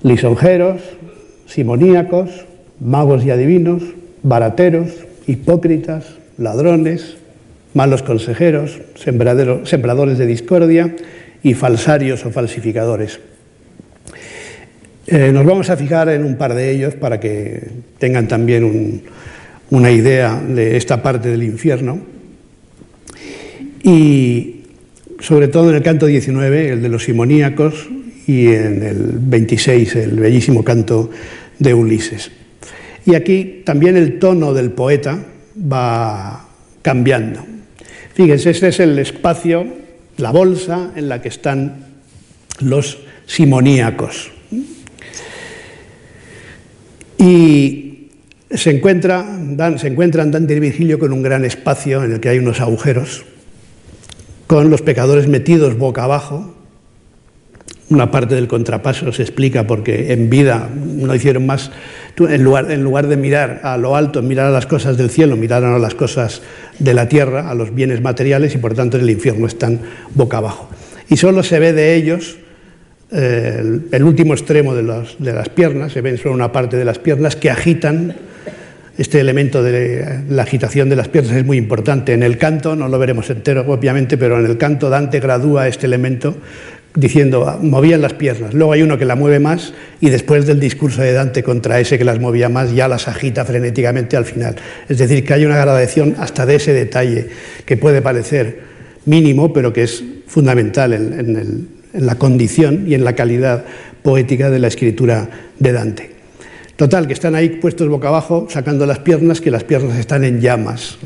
lisonjeros, 0.04 0.82
simoníacos, 1.46 2.46
magos 2.82 3.24
y 3.24 3.32
adivinos, 3.32 3.82
barateros, 4.24 4.92
hipócritas, 5.26 6.18
ladrones, 6.38 7.16
malos 7.74 8.04
consejeros, 8.04 8.82
sembradores 8.96 10.18
de 10.18 10.26
discordia 10.26 10.98
y 11.44 11.54
falsarios 11.54 12.26
o 12.26 12.32
falsificadores. 12.32 13.22
Eh, 15.08 15.32
nos 15.32 15.46
vamos 15.46 15.70
a 15.70 15.78
fijar 15.78 16.10
en 16.10 16.26
un 16.26 16.36
par 16.36 16.54
de 16.56 16.72
ellos 16.72 16.96
para 16.96 17.22
que 17.22 17.70
tengan 18.00 18.28
también 18.28 18.66
un, 18.66 19.04
una 19.70 19.92
idea 19.92 20.42
de 20.42 20.76
esta 20.76 21.02
parte 21.02 21.30
del 21.30 21.44
infierno. 21.44 22.15
Y 23.86 24.62
sobre 25.20 25.48
todo 25.48 25.70
en 25.70 25.76
el 25.76 25.84
canto 25.84 26.08
19, 26.08 26.70
el 26.70 26.82
de 26.82 26.90
los 26.90 27.04
simoníacos, 27.04 27.88
y 28.26 28.48
en 28.48 28.82
el 28.82 29.20
26, 29.20 29.96
el 29.98 30.20
bellísimo 30.20 30.64
canto 30.64 31.12
de 31.60 31.74
Ulises. 31.76 32.32
Y 33.06 33.14
aquí 33.14 33.62
también 33.64 33.96
el 33.96 34.18
tono 34.18 34.56
del 34.56 34.72
poeta 34.72 35.24
va 35.72 36.50
cambiando. 36.82 37.46
Fíjense, 38.16 38.50
este 38.50 38.70
es 38.70 38.80
el 38.80 38.98
espacio, 38.98 39.68
la 40.18 40.32
bolsa 40.32 40.92
en 40.96 41.08
la 41.08 41.22
que 41.22 41.28
están 41.28 41.86
los 42.62 42.98
simoníacos. 43.28 44.32
Y 47.20 48.08
se, 48.50 48.72
encuentra, 48.72 49.26
se 49.78 49.88
encuentran 49.88 50.32
Dante 50.32 50.56
y 50.56 50.60
Virgilio 50.60 50.98
con 50.98 51.14
un 51.14 51.22
gran 51.22 51.46
espacio 51.46 52.04
en 52.04 52.14
el 52.14 52.20
que 52.20 52.30
hay 52.30 52.40
unos 52.40 52.62
agujeros, 52.62 53.26
con 54.48 54.70
los 54.70 54.82
pecadores 54.82 55.28
metidos 55.28 55.78
boca 55.78 56.04
abajo. 56.04 56.54
Una 57.88 58.10
parte 58.10 58.34
del 58.34 58.48
contrapaso 58.48 59.12
se 59.12 59.22
explica 59.22 59.68
porque 59.68 60.12
en 60.12 60.30
vida 60.30 60.70
no 60.74 61.14
hicieron 61.14 61.46
más, 61.46 61.72
en 62.18 62.44
lugar, 62.44 63.08
de 63.08 63.16
mirar 63.16 63.62
a 63.64 63.78
lo 63.78 63.96
alto, 63.96 64.24
mirar 64.24 64.48
a 64.48 64.50
las 64.50 64.66
cosas 64.66 64.98
del 64.98 65.12
cielo, 65.12 65.36
miraron 65.36 65.76
a 65.76 65.80
las 65.80 65.94
cosas 65.94 66.42
de 66.80 66.94
la 66.96 67.08
tierra, 67.08 67.50
a 67.50 67.54
los 67.54 67.76
bienes 67.76 68.02
materiales 68.02 68.56
y 68.56 68.58
por 68.58 68.74
tanto 68.74 68.98
en 68.98 69.04
el 69.04 69.10
infierno 69.12 69.46
están 69.46 69.82
boca 70.16 70.38
abajo. 70.38 70.68
Y 71.10 71.18
solo 71.18 71.44
se 71.44 71.60
ve 71.60 71.74
de 71.74 71.94
ellos 71.94 72.38
eh, 73.12 73.82
el, 73.92 74.04
último 74.04 74.34
extremo 74.34 74.74
de 74.74 74.82
las 74.84 75.50
piernas, 75.50 75.92
se 75.92 76.02
ven 76.02 76.18
solo 76.18 76.34
una 76.34 76.52
parte 76.52 76.78
de 76.78 76.86
las 76.86 76.98
piernas 76.98 77.36
que 77.36 77.52
agitan 77.52 78.16
este 78.98 79.20
elemento 79.20 79.62
de 79.62 80.24
la 80.30 80.44
agitación 80.44 80.90
de 80.90 80.96
las 80.96 81.10
piernas 81.10 81.36
es 81.36 81.46
muy 81.46 81.58
importante. 81.58 82.14
En 82.14 82.24
el 82.24 82.38
canto, 82.38 82.76
no 82.76 82.88
lo 82.88 82.98
veremos 82.98 83.30
entero 83.30 83.66
obviamente, 83.68 84.18
pero 84.18 84.40
en 84.40 84.46
el 84.46 84.58
canto 84.58 84.90
Dante 84.90 85.20
gradúa 85.20 85.68
este 85.68 85.86
elemento 85.86 86.38
diciendo, 86.96 87.46
ah, 87.48 87.60
movían 87.62 88.02
las 88.02 88.14
piernas. 88.14 88.54
Luego 88.54 88.72
hay 88.72 88.82
uno 88.82 88.98
que 88.98 89.04
la 89.04 89.16
mueve 89.16 89.40
más 89.40 89.74
y 90.00 90.10
después 90.10 90.46
del 90.46 90.62
discurso 90.62 91.02
de 91.02 91.12
Dante 91.12 91.44
contra 91.44 91.80
ese 91.80 91.98
que 91.98 92.06
las 92.06 92.20
movía 92.20 92.48
más, 92.48 92.74
ya 92.74 92.88
las 92.88 93.10
agita 93.10 93.44
frenéticamente 93.44 94.16
al 94.16 94.24
final. 94.24 94.56
Es 94.88 94.98
decir, 94.98 95.26
que 95.26 95.34
hay 95.34 95.46
una 95.46 95.58
gradación 95.58 96.16
hasta 96.18 96.46
de 96.46 96.56
ese 96.56 96.72
detalle 96.72 97.28
que 97.66 97.76
puede 97.76 98.02
parecer 98.02 98.60
mínimo, 99.06 99.52
pero 99.52 99.74
que 99.74 99.84
es 99.84 100.04
fundamental 100.26 100.94
en 100.94 101.68
la 101.94 102.16
condición 102.16 102.86
y 102.88 102.94
en 102.94 103.04
la 103.04 103.14
calidad 103.14 103.66
poética 104.02 104.50
de 104.50 104.60
la 104.60 104.68
escritura 104.68 105.30
de 105.60 105.72
Dante. 105.72 106.15
Total, 106.76 107.08
que 107.08 107.14
están 107.14 107.36
ahí 107.36 107.50
puestos 107.50 107.88
boca 107.88 108.10
abajo, 108.10 108.48
sacando 108.50 108.86
las 108.86 109.00
piernas, 109.00 109.40
que 109.40 109.50
las 109.50 109.64
piernas 109.64 109.98
están 109.98 110.26
en 110.26 110.42
llamas, 110.42 110.98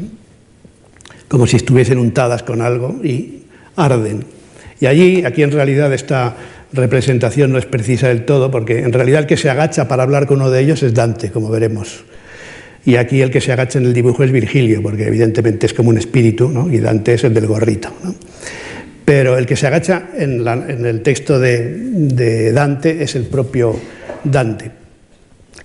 como 1.28 1.46
si 1.46 1.58
estuviesen 1.58 2.00
untadas 2.00 2.42
con 2.42 2.62
algo 2.62 3.00
y 3.04 3.44
arden. 3.76 4.26
Y 4.82 4.88
allí, 4.88 5.26
aquí 5.26 5.44
en 5.44 5.52
realidad 5.52 5.94
esta 5.94 6.36
representación 6.74 7.52
no 7.52 7.60
es 7.60 7.68
precisa 7.68 8.08
del 8.08 8.26
todo, 8.26 8.50
porque 8.50 8.80
en 8.80 8.94
realidad 8.94 9.22
el 9.22 9.28
que 9.28 9.38
se 9.38 9.50
agacha 9.50 9.88
para 9.88 10.02
hablar 10.02 10.26
con 10.26 10.38
uno 10.38 10.50
de 10.50 10.62
ellos 10.62 10.82
es 10.82 10.96
Dante, 10.96 11.30
como 11.30 11.50
veremos. 11.50 12.04
Y 12.84 12.96
aquí 12.96 13.22
el 13.22 13.30
que 13.30 13.42
se 13.42 13.52
agacha 13.52 13.78
en 13.78 13.86
el 13.86 13.94
dibujo 13.94 14.24
es 14.24 14.32
Virgilio, 14.32 14.82
porque 14.82 15.06
evidentemente 15.06 15.68
es 15.68 15.76
como 15.76 15.90
un 15.90 16.00
espíritu, 16.00 16.50
¿no? 16.50 16.72
y 16.74 16.80
Dante 16.80 17.14
es 17.14 17.24
el 17.26 17.34
del 17.36 17.46
gorrito. 17.46 17.90
Pero 19.06 19.38
el 19.38 19.46
que 19.46 19.56
se 19.56 19.68
agacha 19.68 20.10
en, 20.18 20.48
el 20.48 21.02
texto 21.02 21.40
de 21.40 22.52
Dante 22.54 23.04
es 23.04 23.16
el 23.16 23.26
propio 23.26 23.76
Dante. 24.24 24.79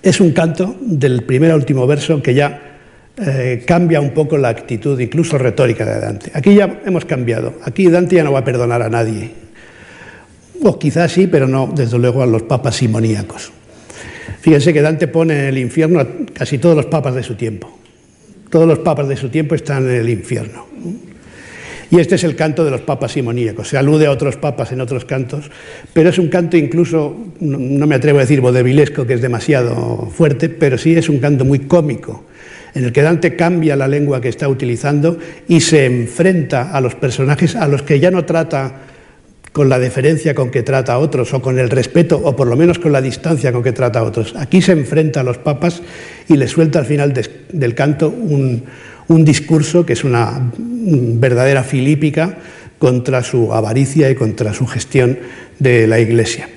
Es 0.05 0.21
un 0.21 0.33
canto 0.33 0.77
del 0.83 1.23
primer 1.23 1.51
a 1.51 1.57
último 1.57 1.87
verso 1.87 2.23
que 2.23 2.35
ya 2.35 2.77
eh, 3.17 3.65
cambia 3.67 4.03
un 4.03 4.11
poco 4.11 4.37
la 4.37 4.51
actitud, 4.51 5.01
incluso 5.01 5.39
retórica 5.39 5.87
de 5.87 5.99
Dante. 5.99 6.31
Aquí 6.35 6.55
ya 6.55 6.83
hemos 6.85 7.07
cambiado. 7.07 7.55
Aquí 7.65 7.89
Dante 7.89 8.17
ya 8.17 8.23
no 8.23 8.31
va 8.31 8.41
a 8.41 8.45
perdonar 8.45 8.83
a 8.83 8.91
nadie. 8.91 9.31
O 10.63 10.79
quizás 10.79 11.11
sí, 11.11 11.27
pero 11.27 11.49
no, 11.49 11.73
desde 11.75 11.99
luego, 11.99 12.23
a 12.23 12.27
los 12.27 12.43
papas 12.43 12.77
simoníacos. 12.77 13.51
Fíjense 14.43 14.75
que 14.75 14.83
Dante 14.83 15.09
pone 15.09 15.39
en 15.39 15.45
el 15.47 15.57
infierno 15.57 16.01
a 16.01 16.07
casi 16.35 16.59
todos 16.59 16.77
los 16.77 16.85
papas 16.85 17.15
de 17.15 17.23
su 17.23 17.35
tiempo. 17.35 17.79
Todos 18.51 18.69
los 18.69 18.81
papas 18.81 19.09
de 19.09 19.17
su 19.17 19.31
tiempo 19.31 19.55
están 19.55 19.89
en 19.89 19.97
el 19.97 20.11
infierno. 20.11 20.67
Y 21.91 22.01
este 22.01 22.15
es 22.15 22.25
el 22.25 22.37
canto 22.37 22.65
de 22.65 22.71
los 22.71 22.81
papas 22.81 23.13
simoníacos. 23.13 23.69
Se 23.69 23.79
alude 23.79 24.07
a 24.07 24.11
otros 24.11 24.37
papas 24.37 24.73
en 24.73 24.81
otros 24.81 25.05
cantos, 25.05 25.51
pero 25.93 26.11
es 26.11 26.19
un 26.19 26.29
canto 26.29 26.57
incluso, 26.57 27.17
no 27.41 27.87
me 27.87 27.95
atrevo 27.95 28.19
a 28.19 28.23
decir 28.23 28.41
bodevilesco, 28.41 29.07
que 29.07 29.15
es 29.15 29.23
demasiado 29.23 30.11
fuerte, 30.15 30.49
pero 30.49 30.79
sí 30.79 30.95
es 30.95 31.09
un 31.09 31.19
canto 31.19 31.45
muy 31.45 31.61
cómico, 31.61 32.25
en 32.75 32.85
el 32.85 32.93
que 32.93 33.03
Dante 33.03 33.37
cambia 33.37 33.77
la 33.77 33.89
lengua 33.89 34.21
que 34.21 34.29
está 34.29 34.49
utilizando 34.49 35.19
y 35.47 35.61
se 35.61 35.87
enfrenta 35.87 36.73
a 36.73 36.81
los 36.81 36.95
personajes 36.95 37.55
a 37.55 37.69
los 37.69 37.83
que 37.83 38.01
ya 38.01 38.11
no 38.11 38.25
trata 38.25 38.81
con 39.55 39.69
la 39.69 39.79
deferencia 39.79 40.35
con 40.35 40.51
que 40.51 40.65
trata 40.65 40.95
a 40.95 40.99
otros, 40.99 41.33
o 41.33 41.41
con 41.41 41.61
el 41.61 41.71
respeto, 41.71 42.21
o 42.21 42.35
por 42.35 42.49
lo 42.49 42.57
menos 42.57 42.81
con 42.81 42.91
la 42.91 43.01
distancia 43.01 43.53
con 43.53 43.63
que 43.63 43.71
trata 43.71 44.01
a 44.01 44.03
otros. 44.03 44.35
Aquí 44.37 44.61
se 44.61 44.73
enfrenta 44.73 45.21
a 45.21 45.23
los 45.23 45.39
papas 45.39 45.81
y 46.27 46.37
le 46.37 46.49
suelta 46.49 46.81
al 46.81 46.87
final 46.87 47.15
del 47.53 47.75
canto 47.77 48.09
un, 48.09 48.65
un 49.09 49.25
discurso 49.25 49.85
que 49.85 49.93
es 49.93 50.05
una 50.05 50.51
verdadera 50.55 51.63
filípica 51.63 52.39
contra 52.79 53.23
su 53.23 53.53
avaricia 53.53 54.11
y 54.11 54.15
contra 54.15 54.53
su 54.53 54.67
gestión 54.67 55.19
de 55.59 55.87
la 55.87 56.01
Iglesia. 56.01 56.49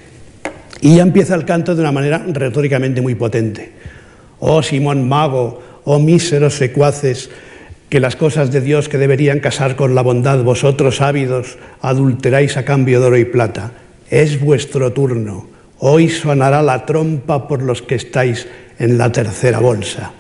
Y 0.82 0.98
ya 0.98 1.04
empieza 1.04 1.36
el 1.36 1.46
canto 1.46 1.76
de 1.76 1.82
una 1.82 1.92
manera 1.92 2.24
retóricamente 2.28 3.02
muy 3.02 3.16
potente. 3.16 3.72
Oh 4.40 4.62
Simón 4.62 5.08
Mago, 5.08 5.62
oh 5.86 6.00
míseros 6.00 6.56
secuaces, 6.56 7.30
que 7.90 8.00
las 8.00 8.16
cosas 8.16 8.52
de 8.52 8.62
Dios 8.62 8.90
que 8.90 8.98
deberían 8.98 9.40
casar 9.40 9.76
con 9.76 9.96
la 9.96 10.02
bondad, 10.02 10.44
vosotros 10.44 11.02
ávidos, 11.02 11.58
adulteráis 11.82 12.58
a 12.58 12.66
cambio 12.66 13.00
de 13.00 13.08
oro 13.08 13.18
y 13.18 13.26
plata. 13.26 13.72
Es 14.10 14.40
vuestro 14.40 14.92
turno. 14.94 15.48
Hoy 15.80 16.10
sonará 16.10 16.62
la 16.62 16.86
trompa 16.86 17.48
por 17.48 17.62
los 17.62 17.82
que 17.82 17.96
estáis 17.96 18.48
en 18.80 18.98
la 18.98 19.12
tercera 19.12 19.60
bolsa. 19.60 20.12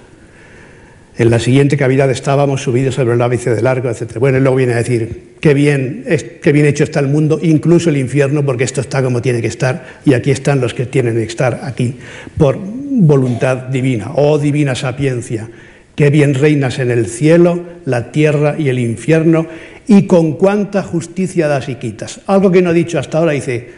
En 1.18 1.32
la 1.32 1.40
siguiente 1.40 1.78
cavidad 1.78 2.12
estábamos 2.12 2.62
subidos 2.62 2.94
sobre 2.94 3.16
el 3.16 3.22
ápice 3.24 3.50
de 3.56 3.64
largo, 3.64 3.90
etc. 3.90 4.18
Bueno, 4.20 4.38
y 4.38 4.42
luego 4.42 4.56
viene 4.56 4.74
a 4.74 4.78
decir, 4.78 5.34
qué 5.40 5.56
bien, 5.56 6.06
qué 6.44 6.52
bien 6.52 6.68
hecho 6.68 6.84
está 6.84 7.00
el 7.00 7.08
mundo, 7.08 7.40
incluso 7.42 7.90
el 7.90 7.98
infierno, 7.98 8.46
porque 8.46 8.66
esto 8.66 8.82
está 8.82 9.02
como 9.02 9.20
tiene 9.20 9.42
que 9.42 9.48
estar, 9.48 10.00
y 10.06 10.14
aquí 10.14 10.30
están 10.30 10.62
los 10.62 10.76
que 10.76 10.86
tienen 10.86 11.16
que 11.16 11.24
estar 11.24 11.62
aquí, 11.64 11.96
por 12.38 12.60
voluntad 12.60 13.58
divina. 13.58 14.12
Oh 14.14 14.38
divina 14.38 14.76
sapiencia, 14.76 15.50
qué 15.96 16.12
bien 16.12 16.36
reinas 16.36 16.78
en 16.78 16.92
el 16.92 17.08
cielo, 17.08 17.64
la 17.86 18.12
tierra 18.12 18.56
y 18.60 18.70
el 18.70 18.78
infierno, 18.78 19.48
y 19.88 20.06
con 20.06 20.34
cuánta 20.34 20.84
justicia 20.84 21.48
das 21.48 21.68
y 21.68 21.76
quitas. 21.76 22.22
Algo 22.28 22.52
que 22.52 22.62
no 22.62 22.70
he 22.70 22.76
dicho 22.76 23.00
hasta 23.00 23.18
ahora, 23.18 23.32
dice, 23.32 23.70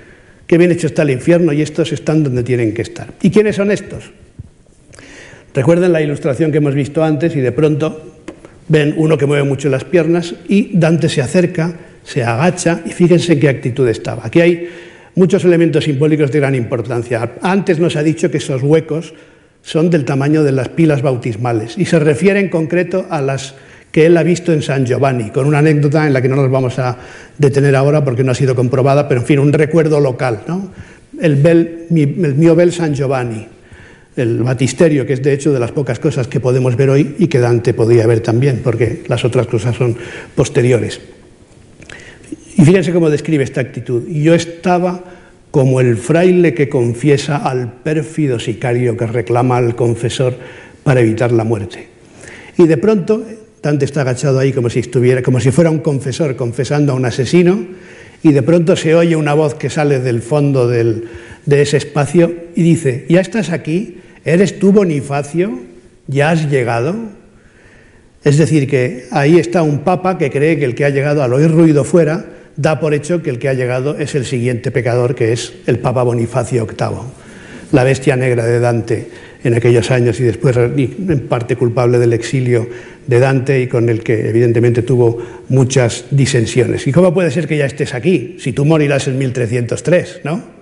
qué 0.46 0.58
bien 0.58 0.72
hecho 0.72 0.88
está 0.88 1.04
el 1.04 1.12
infierno, 1.12 1.54
y 1.54 1.62
estos 1.62 1.94
están 1.94 2.22
donde 2.22 2.44
tienen 2.44 2.74
que 2.74 2.82
estar. 2.82 3.14
¿Y 3.22 3.30
quiénes 3.30 3.56
son 3.56 3.72
estos? 3.72 4.12
Recuerden 5.54 5.92
la 5.92 6.02
ilustración 6.02 6.52
que 6.52 6.58
hemos 6.58 6.76
visto 6.76 7.04
antes 7.04 7.36
y 7.36 7.42
de 7.42 7.52
pronto 7.52 8.14
ven 8.68 8.94
uno 8.98 9.18
que 9.18 9.26
mueve 9.26 9.44
mucho 9.44 9.70
las 9.70 9.84
piernas 9.84 10.36
y 10.48 10.78
Dante 10.78 11.10
se 11.10 11.22
acerca, 11.22 11.74
se 12.04 12.24
agacha 12.24 12.82
y 12.86 12.92
fíjense 12.92 13.34
en 13.34 13.40
qué 13.40 13.50
actitud 13.50 13.88
estaba. 13.88 14.26
Aquí 14.26 14.42
hay 14.42 14.70
muchos 15.16 15.44
elementos 15.44 15.84
simbólicos 15.84 16.32
de 16.32 16.40
gran 16.40 16.56
importancia. 16.56 17.32
Antes 17.42 17.80
nos 17.80 17.96
ha 17.96 18.04
dicho 18.04 18.30
que 18.30 18.38
esos 18.38 18.62
huecos 18.62 19.14
son 19.62 19.90
del 19.90 20.06
tamaño 20.06 20.44
de 20.44 20.52
las 20.52 20.70
pilas 20.70 21.02
bautismales 21.02 21.78
y 21.78 21.86
se 21.86 22.00
refiere 22.00 22.40
en 22.40 22.50
concreto 22.50 23.08
a 23.10 23.22
las 23.22 23.56
que 23.92 24.06
él 24.06 24.18
ha 24.18 24.24
visto 24.24 24.54
en 24.54 24.62
San 24.62 24.86
Giovanni, 24.86 25.32
con 25.32 25.48
una 25.48 25.60
anécdota 25.60 26.06
en 26.06 26.14
la 26.14 26.22
que 26.22 26.30
no 26.30 26.36
nos 26.36 26.52
vamos 26.52 26.78
a 26.78 26.98
detener 27.38 27.76
ahora 27.76 28.04
porque 28.04 28.24
no 28.24 28.32
ha 28.32 28.36
sido 28.36 28.56
comprobada, 28.56 29.08
pero 29.08 29.22
en 29.22 29.26
fin, 29.26 29.40
un 29.40 29.52
recuerdo 29.52 30.00
local. 30.00 30.42
¿no? 30.48 30.72
El, 31.20 31.88
mio 31.90 32.56
bel 32.56 32.72
San 32.72 32.94
Giovanni, 32.94 33.48
el 34.20 34.44
batisterio, 34.44 35.06
que 35.06 35.14
es 35.14 35.24
de 35.24 35.34
hecho 35.34 35.52
de 35.52 35.60
las 35.60 35.72
pocas 35.72 36.00
cosas 36.00 36.28
que 36.28 36.40
podemos 36.40 36.76
ver 36.76 36.90
hoy 36.90 37.16
y 37.20 37.28
que 37.28 37.40
Dante 37.40 37.74
podía 37.74 38.06
ver 38.08 38.22
también, 38.22 38.62
porque 38.64 39.04
las 39.08 39.26
otras 39.26 39.48
cosas 39.48 39.76
son 39.76 39.96
posteriores. 40.36 41.00
Y 42.58 42.64
fíjense 42.64 42.92
cómo 42.92 43.10
describe 43.10 43.44
esta 43.44 43.62
actitud. 43.62 44.08
Yo 44.08 44.34
estaba 44.34 45.04
como 45.52 45.82
el 45.82 45.98
fraile 45.98 46.54
que 46.54 46.70
confiesa 46.70 47.38
al 47.38 47.72
pérfido 47.72 48.40
sicario 48.40 48.96
que 48.98 49.08
reclama 49.08 49.58
al 49.58 49.76
confesor 49.76 50.36
para 50.84 51.02
evitar 51.02 51.32
la 51.32 51.44
muerte. 51.44 51.88
Y 52.58 52.68
de 52.68 52.78
pronto 52.78 53.24
Dante 53.62 53.86
está 53.86 54.02
agachado 54.02 54.40
ahí 54.40 54.52
como 54.52 54.70
si 54.70 54.80
estuviera, 54.80 55.22
como 55.22 55.40
si 55.40 55.52
fuera 55.52 55.70
un 55.70 55.80
confesor 55.80 56.36
confesando 56.36 56.94
a 56.94 56.96
un 56.96 57.06
asesino, 57.06 57.66
y 58.22 58.32
de 58.34 58.42
pronto 58.42 58.76
se 58.76 58.96
oye 58.96 59.16
una 59.16 59.34
voz 59.34 59.56
que 59.56 59.70
sale 59.70 60.00
del 60.00 60.22
fondo 60.22 60.68
del, 60.68 61.06
de 61.46 61.62
ese 61.62 61.78
espacio 61.78 62.34
y 62.56 62.64
dice, 62.64 63.06
¿ya 63.10 63.22
estás 63.22 63.52
aquí? 63.52 63.99
¿Eres 64.30 64.60
tú 64.60 64.72
Bonifacio? 64.72 65.60
¿Ya 66.06 66.30
has 66.30 66.52
llegado? 66.52 66.96
Es 68.24 68.38
decir, 68.38 68.70
que 68.70 69.06
ahí 69.10 69.40
está 69.40 69.64
un 69.64 69.80
papa 69.80 70.20
que 70.20 70.30
cree 70.30 70.60
que 70.60 70.66
el 70.66 70.76
que 70.76 70.86
ha 70.86 70.92
llegado 70.92 71.24
al 71.24 71.34
oír 71.34 71.50
ruido 71.50 71.84
fuera 71.84 72.28
da 72.56 72.80
por 72.80 72.94
hecho 72.94 73.24
que 73.24 73.32
el 73.32 73.40
que 73.40 73.50
ha 73.50 73.56
llegado 73.56 73.98
es 73.98 74.14
el 74.14 74.26
siguiente 74.26 74.70
pecador, 74.70 75.16
que 75.16 75.34
es 75.34 75.54
el 75.66 75.80
papa 75.80 76.04
Bonifacio 76.04 76.68
VIII, 76.68 77.00
la 77.72 77.84
bestia 77.84 78.16
negra 78.18 78.46
de 78.46 78.60
Dante 78.60 79.08
en 79.44 79.56
aquellos 79.56 79.90
años 79.90 80.20
y 80.20 80.24
después 80.26 80.56
en 80.58 81.28
parte 81.28 81.56
culpable 81.56 81.98
del 81.98 82.14
exilio 82.14 82.70
de 83.08 83.20
Dante 83.20 83.60
y 83.60 83.66
con 83.66 83.90
el 83.90 84.04
que 84.04 84.30
evidentemente 84.30 84.84
tuvo 84.84 85.18
muchas 85.48 86.06
disensiones. 86.12 86.86
¿Y 86.86 86.92
cómo 86.92 87.16
puede 87.16 87.32
ser 87.32 87.48
que 87.48 87.58
ya 87.58 87.66
estés 87.66 87.96
aquí 87.96 88.38
si 88.40 88.54
tú 88.54 88.64
morirás 88.64 89.08
en 89.08 89.18
1303, 89.18 90.22
¿no? 90.24 90.60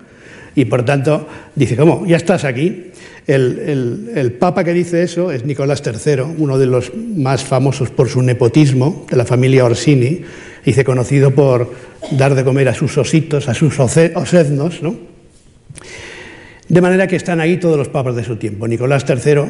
Y 0.58 0.64
por 0.64 0.84
tanto, 0.84 1.28
dice, 1.54 1.76
¿cómo? 1.76 2.04
¿Ya 2.04 2.16
estás 2.16 2.44
aquí? 2.44 2.87
El, 3.28 4.36
papa 4.38 4.64
que 4.64 4.72
dice 4.72 5.02
eso 5.02 5.30
es 5.30 5.44
Nicolás 5.44 5.82
III, 5.84 6.22
uno 6.38 6.58
de 6.58 6.64
los 6.64 6.90
más 6.94 7.44
famosos 7.44 7.90
por 7.90 8.08
su 8.08 8.22
nepotismo, 8.22 9.04
de 9.10 9.18
la 9.18 9.26
familia 9.26 9.66
Orsini, 9.66 10.22
dice 10.64 10.82
conocido 10.82 11.30
por 11.30 11.70
dar 12.12 12.34
de 12.34 12.42
comer 12.42 12.70
a 12.70 12.74
sus 12.74 12.96
ositos, 12.96 13.50
a 13.50 13.54
sus 13.54 13.78
osednos, 13.78 14.82
¿no? 14.82 14.96
De 16.68 16.80
manera 16.80 17.06
que 17.06 17.16
están 17.16 17.40
ahí 17.40 17.58
todos 17.58 17.76
los 17.76 17.88
papas 17.88 18.16
de 18.16 18.24
su 18.24 18.36
tiempo. 18.36 18.66
Nicolás 18.66 19.04
III 19.06 19.42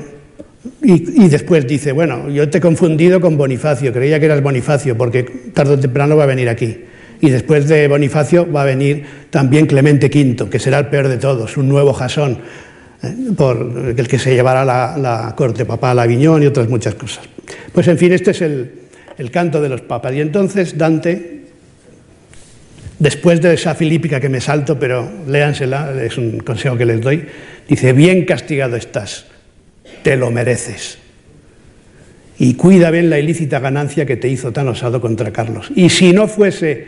y, 0.83 1.25
y, 1.25 1.29
después 1.29 1.65
dice, 1.67 1.93
bueno, 1.93 2.29
yo 2.31 2.49
te 2.51 2.59
he 2.59 2.61
confundido 2.61 3.21
con 3.21 3.37
Bonifacio, 3.37 3.93
creía 3.93 4.19
que 4.19 4.27
eras 4.27 4.43
Bonifacio, 4.43 4.99
porque 4.99 5.23
tarde 5.55 5.75
o 5.75 5.79
temprano 5.79 6.17
va 6.17 6.25
a 6.25 6.27
venir 6.27 6.49
aquí. 6.49 6.79
Y 7.21 7.31
después 7.31 7.69
de 7.69 7.87
Bonifacio 7.87 8.51
va 8.51 8.63
a 8.63 8.65
venir 8.65 9.05
también 9.31 9.67
Clemente 9.67 10.07
V, 10.07 10.51
que 10.51 10.59
será 10.59 10.79
el 10.81 10.87
peor 10.87 11.07
de 11.07 11.19
todos, 11.19 11.57
un 11.57 11.69
nuevo 11.69 11.93
Jasón, 11.93 12.39
por 13.37 13.95
el 13.97 14.09
que 14.09 14.19
se 14.19 14.35
llevará 14.35 14.65
la, 14.65 15.35
corte 15.37 15.65
papal 15.65 15.99
a 15.99 16.03
Aviñón 16.03 16.43
y 16.43 16.47
otras 16.47 16.69
muchas 16.69 16.95
cosas. 16.95 17.25
Pues 17.73 17.87
en 17.89 17.99
fin, 17.99 18.13
este 18.13 18.33
es 18.33 18.43
el, 18.43 18.73
el 19.17 19.31
canto 19.31 19.61
de 19.61 19.69
los 19.69 19.83
papas. 19.83 20.15
Y 20.15 20.21
entonces 20.21 20.77
Dante, 20.77 21.45
después 22.99 23.41
de 23.41 23.55
esa 23.55 23.75
filípica 23.75 24.21
que 24.21 24.29
me 24.29 24.41
salto, 24.41 24.79
pero 24.79 25.09
léansela, 25.27 25.93
es 26.03 26.19
un 26.19 26.41
consejo 26.41 26.77
que 26.77 26.87
les 26.87 27.01
doy, 27.01 27.25
dice, 27.69 27.93
bien 27.93 28.25
castigado 28.25 28.77
estás, 28.77 29.27
te 30.03 30.17
lo 30.17 30.31
mereces 30.31 30.99
y 32.39 32.55
cuida 32.55 32.91
bien 32.91 33.11
la 33.11 33.19
ilícita 33.19 33.59
ganancia 33.59 34.07
que 34.07 34.17
te 34.17 34.29
hizo 34.29 34.53
tan 34.53 34.69
osado 34.69 35.01
contra 35.01 35.33
Carlos. 35.33 35.71
Y 35.75 35.89
si 35.89 36.13
no 36.13 36.29
fuese 36.29 36.87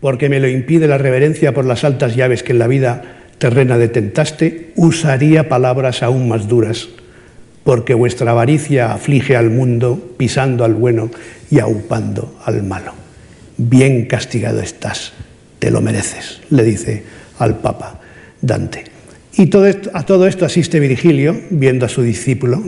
porque 0.00 0.28
me 0.28 0.40
lo 0.40 0.48
impide 0.48 0.86
la 0.86 0.98
reverencia 0.98 1.52
por 1.52 1.64
las 1.64 1.84
altas 1.84 2.14
llaves 2.14 2.42
que 2.42 2.52
en 2.52 2.58
la 2.58 2.68
vida 2.68 3.21
terrena 3.42 3.76
detentaste, 3.76 4.70
usaría 4.76 5.48
palabras 5.48 6.04
aún 6.04 6.28
más 6.28 6.46
duras, 6.46 6.86
porque 7.64 7.92
vuestra 7.92 8.30
avaricia 8.30 8.92
aflige 8.92 9.34
al 9.34 9.50
mundo 9.50 10.14
pisando 10.16 10.64
al 10.64 10.74
bueno 10.74 11.10
y 11.50 11.58
aupando 11.58 12.38
al 12.44 12.62
malo. 12.62 12.92
Bien 13.58 14.06
castigado 14.06 14.60
estás, 14.60 15.12
te 15.58 15.72
lo 15.72 15.80
mereces, 15.80 16.38
le 16.50 16.62
dice 16.62 17.02
al 17.40 17.58
Papa 17.58 17.98
Dante. 18.40 18.84
Y 19.36 19.50
a 19.92 20.06
todo 20.06 20.26
esto 20.28 20.44
asiste 20.44 20.78
Virgilio, 20.78 21.34
viendo 21.50 21.86
a 21.86 21.88
su 21.88 22.02
discípulo, 22.02 22.62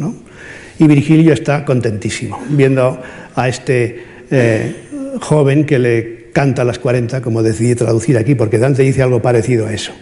y 0.81 0.89
Virgilio 0.89 1.35
está 1.35 1.65
contentísimo, 1.65 2.43
viendo 2.49 3.01
a 3.37 3.49
este 3.49 4.03
eh, 4.29 4.75
joven 5.21 5.67
que 5.67 5.79
le 5.79 6.31
canta 6.33 6.65
las 6.65 6.81
40, 6.81 7.23
como 7.23 7.45
decidí 7.45 7.77
traducir 7.77 8.19
aquí, 8.19 8.35
porque 8.35 8.59
Dante 8.59 8.83
dice 8.83 9.03
algo 9.03 9.23
parecido 9.23 9.69
a 9.69 9.73
eso. 9.73 9.93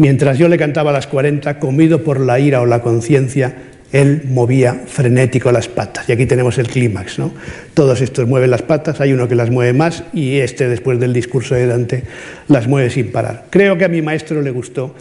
Mientras 0.00 0.38
yo 0.38 0.48
le 0.48 0.56
cantaba 0.56 0.92
las 0.92 1.06
40, 1.06 1.58
comido 1.58 2.02
por 2.02 2.20
la 2.20 2.40
ira 2.40 2.62
o 2.62 2.64
la 2.64 2.80
conciencia, 2.80 3.54
él 3.92 4.22
movía 4.24 4.84
frenético 4.86 5.52
las 5.52 5.68
patas. 5.68 6.08
Y 6.08 6.12
aquí 6.12 6.24
tenemos 6.24 6.56
el 6.56 6.68
clímax, 6.68 7.18
¿no? 7.18 7.34
Todos 7.74 8.00
estos 8.00 8.26
mueven 8.26 8.50
las 8.50 8.62
patas, 8.62 9.02
hay 9.02 9.12
uno 9.12 9.28
que 9.28 9.34
las 9.34 9.50
mueve 9.50 9.74
más 9.74 10.04
y 10.14 10.38
este, 10.38 10.70
después 10.70 10.98
del 11.00 11.12
discurso 11.12 11.54
de 11.54 11.66
Dante, 11.66 12.04
las 12.48 12.66
mueve 12.66 12.88
sin 12.88 13.12
parar. 13.12 13.44
Creo 13.50 13.76
que 13.76 13.84
a 13.84 13.88
mi 13.88 14.00
maestro 14.00 14.40
le 14.40 14.50
gustó, 14.50 14.94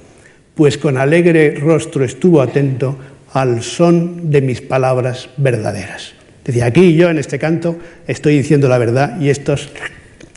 pues 0.53 0.77
con 0.77 0.97
alegre 0.97 1.55
rostro 1.55 2.03
estuvo 2.03 2.41
atento 2.41 2.99
al 3.31 3.63
son 3.63 4.29
de 4.29 4.41
mis 4.41 4.59
palabras 4.59 5.29
verdaderas. 5.37 6.11
Decía, 6.43 6.65
aquí 6.65 6.93
yo 6.95 7.09
en 7.09 7.19
este 7.19 7.39
canto 7.39 7.77
estoy 8.05 8.35
diciendo 8.35 8.67
la 8.67 8.77
verdad 8.77 9.17
y 9.21 9.29
estos 9.29 9.69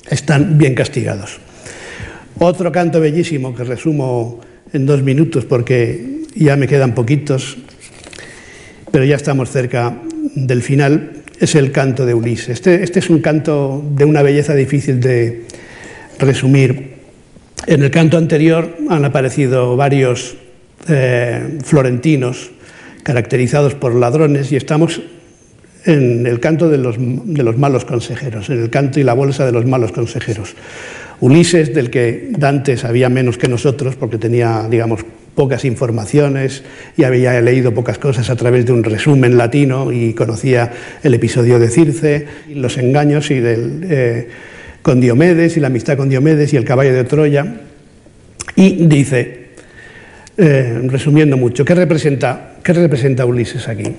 están 0.08 0.56
bien 0.56 0.76
castigados. 0.76 1.40
Otro 2.38 2.70
canto 2.70 3.00
bellísimo 3.00 3.56
que 3.56 3.64
resumo 3.64 4.40
en 4.72 4.86
dos 4.86 5.02
minutos 5.02 5.44
porque 5.44 6.22
ya 6.34 6.56
me 6.56 6.66
quedan 6.66 6.94
poquitos, 6.94 7.58
pero 8.90 9.04
ya 9.04 9.16
estamos 9.16 9.50
cerca 9.50 9.96
del 10.34 10.62
final, 10.62 11.22
es 11.38 11.54
el 11.54 11.72
canto 11.72 12.06
de 12.06 12.14
Ulises. 12.14 12.48
Este, 12.50 12.82
este 12.82 13.00
es 13.00 13.10
un 13.10 13.20
canto 13.20 13.82
de 13.94 14.04
una 14.04 14.22
belleza 14.22 14.54
difícil 14.54 15.00
de 15.00 15.44
resumir. 16.18 16.92
En 17.66 17.82
el 17.82 17.90
canto 17.90 18.16
anterior 18.16 18.76
han 18.88 19.04
aparecido 19.04 19.76
varios 19.76 20.36
eh, 20.88 21.58
florentinos 21.64 22.50
caracterizados 23.02 23.74
por 23.74 23.94
ladrones 23.94 24.52
y 24.52 24.56
estamos 24.56 25.00
en 25.84 26.26
el 26.26 26.38
canto 26.40 26.68
de 26.68 26.78
los, 26.78 26.96
de 26.98 27.42
los, 27.42 27.58
malos 27.58 27.84
consejeros, 27.84 28.48
en 28.50 28.62
el 28.62 28.70
canto 28.70 29.00
y 29.00 29.02
la 29.02 29.14
bolsa 29.14 29.44
de 29.44 29.52
los 29.52 29.66
malos 29.66 29.92
consejeros. 29.92 30.54
Ulises, 31.22 31.72
del 31.72 31.88
que 31.88 32.30
Dante 32.36 32.76
sabía 32.76 33.08
menos 33.08 33.38
que 33.38 33.46
nosotros, 33.46 33.94
porque 33.94 34.18
tenía, 34.18 34.66
digamos, 34.68 35.04
pocas 35.36 35.64
informaciones 35.64 36.64
y 36.96 37.04
había 37.04 37.40
leído 37.40 37.72
pocas 37.72 37.96
cosas 37.96 38.28
a 38.28 38.34
través 38.34 38.66
de 38.66 38.72
un 38.72 38.82
resumen 38.82 39.38
latino 39.38 39.92
y 39.92 40.14
conocía 40.14 40.72
el 41.00 41.14
episodio 41.14 41.60
de 41.60 41.68
Circe, 41.68 42.26
los 42.52 42.76
engaños 42.76 43.30
y 43.30 43.38
del, 43.38 43.86
eh, 43.88 44.28
con 44.82 45.00
Diomedes 45.00 45.56
y 45.56 45.60
la 45.60 45.68
amistad 45.68 45.96
con 45.96 46.08
Diomedes 46.08 46.52
y 46.54 46.56
el 46.56 46.64
caballo 46.64 46.92
de 46.92 47.04
Troya. 47.04 47.46
Y 48.56 48.84
dice, 48.88 49.50
eh, 50.36 50.80
resumiendo 50.88 51.36
mucho, 51.36 51.64
¿qué 51.64 51.76
representa, 51.76 52.56
¿qué 52.64 52.72
representa 52.72 53.24
Ulises 53.24 53.68
aquí? 53.68 53.94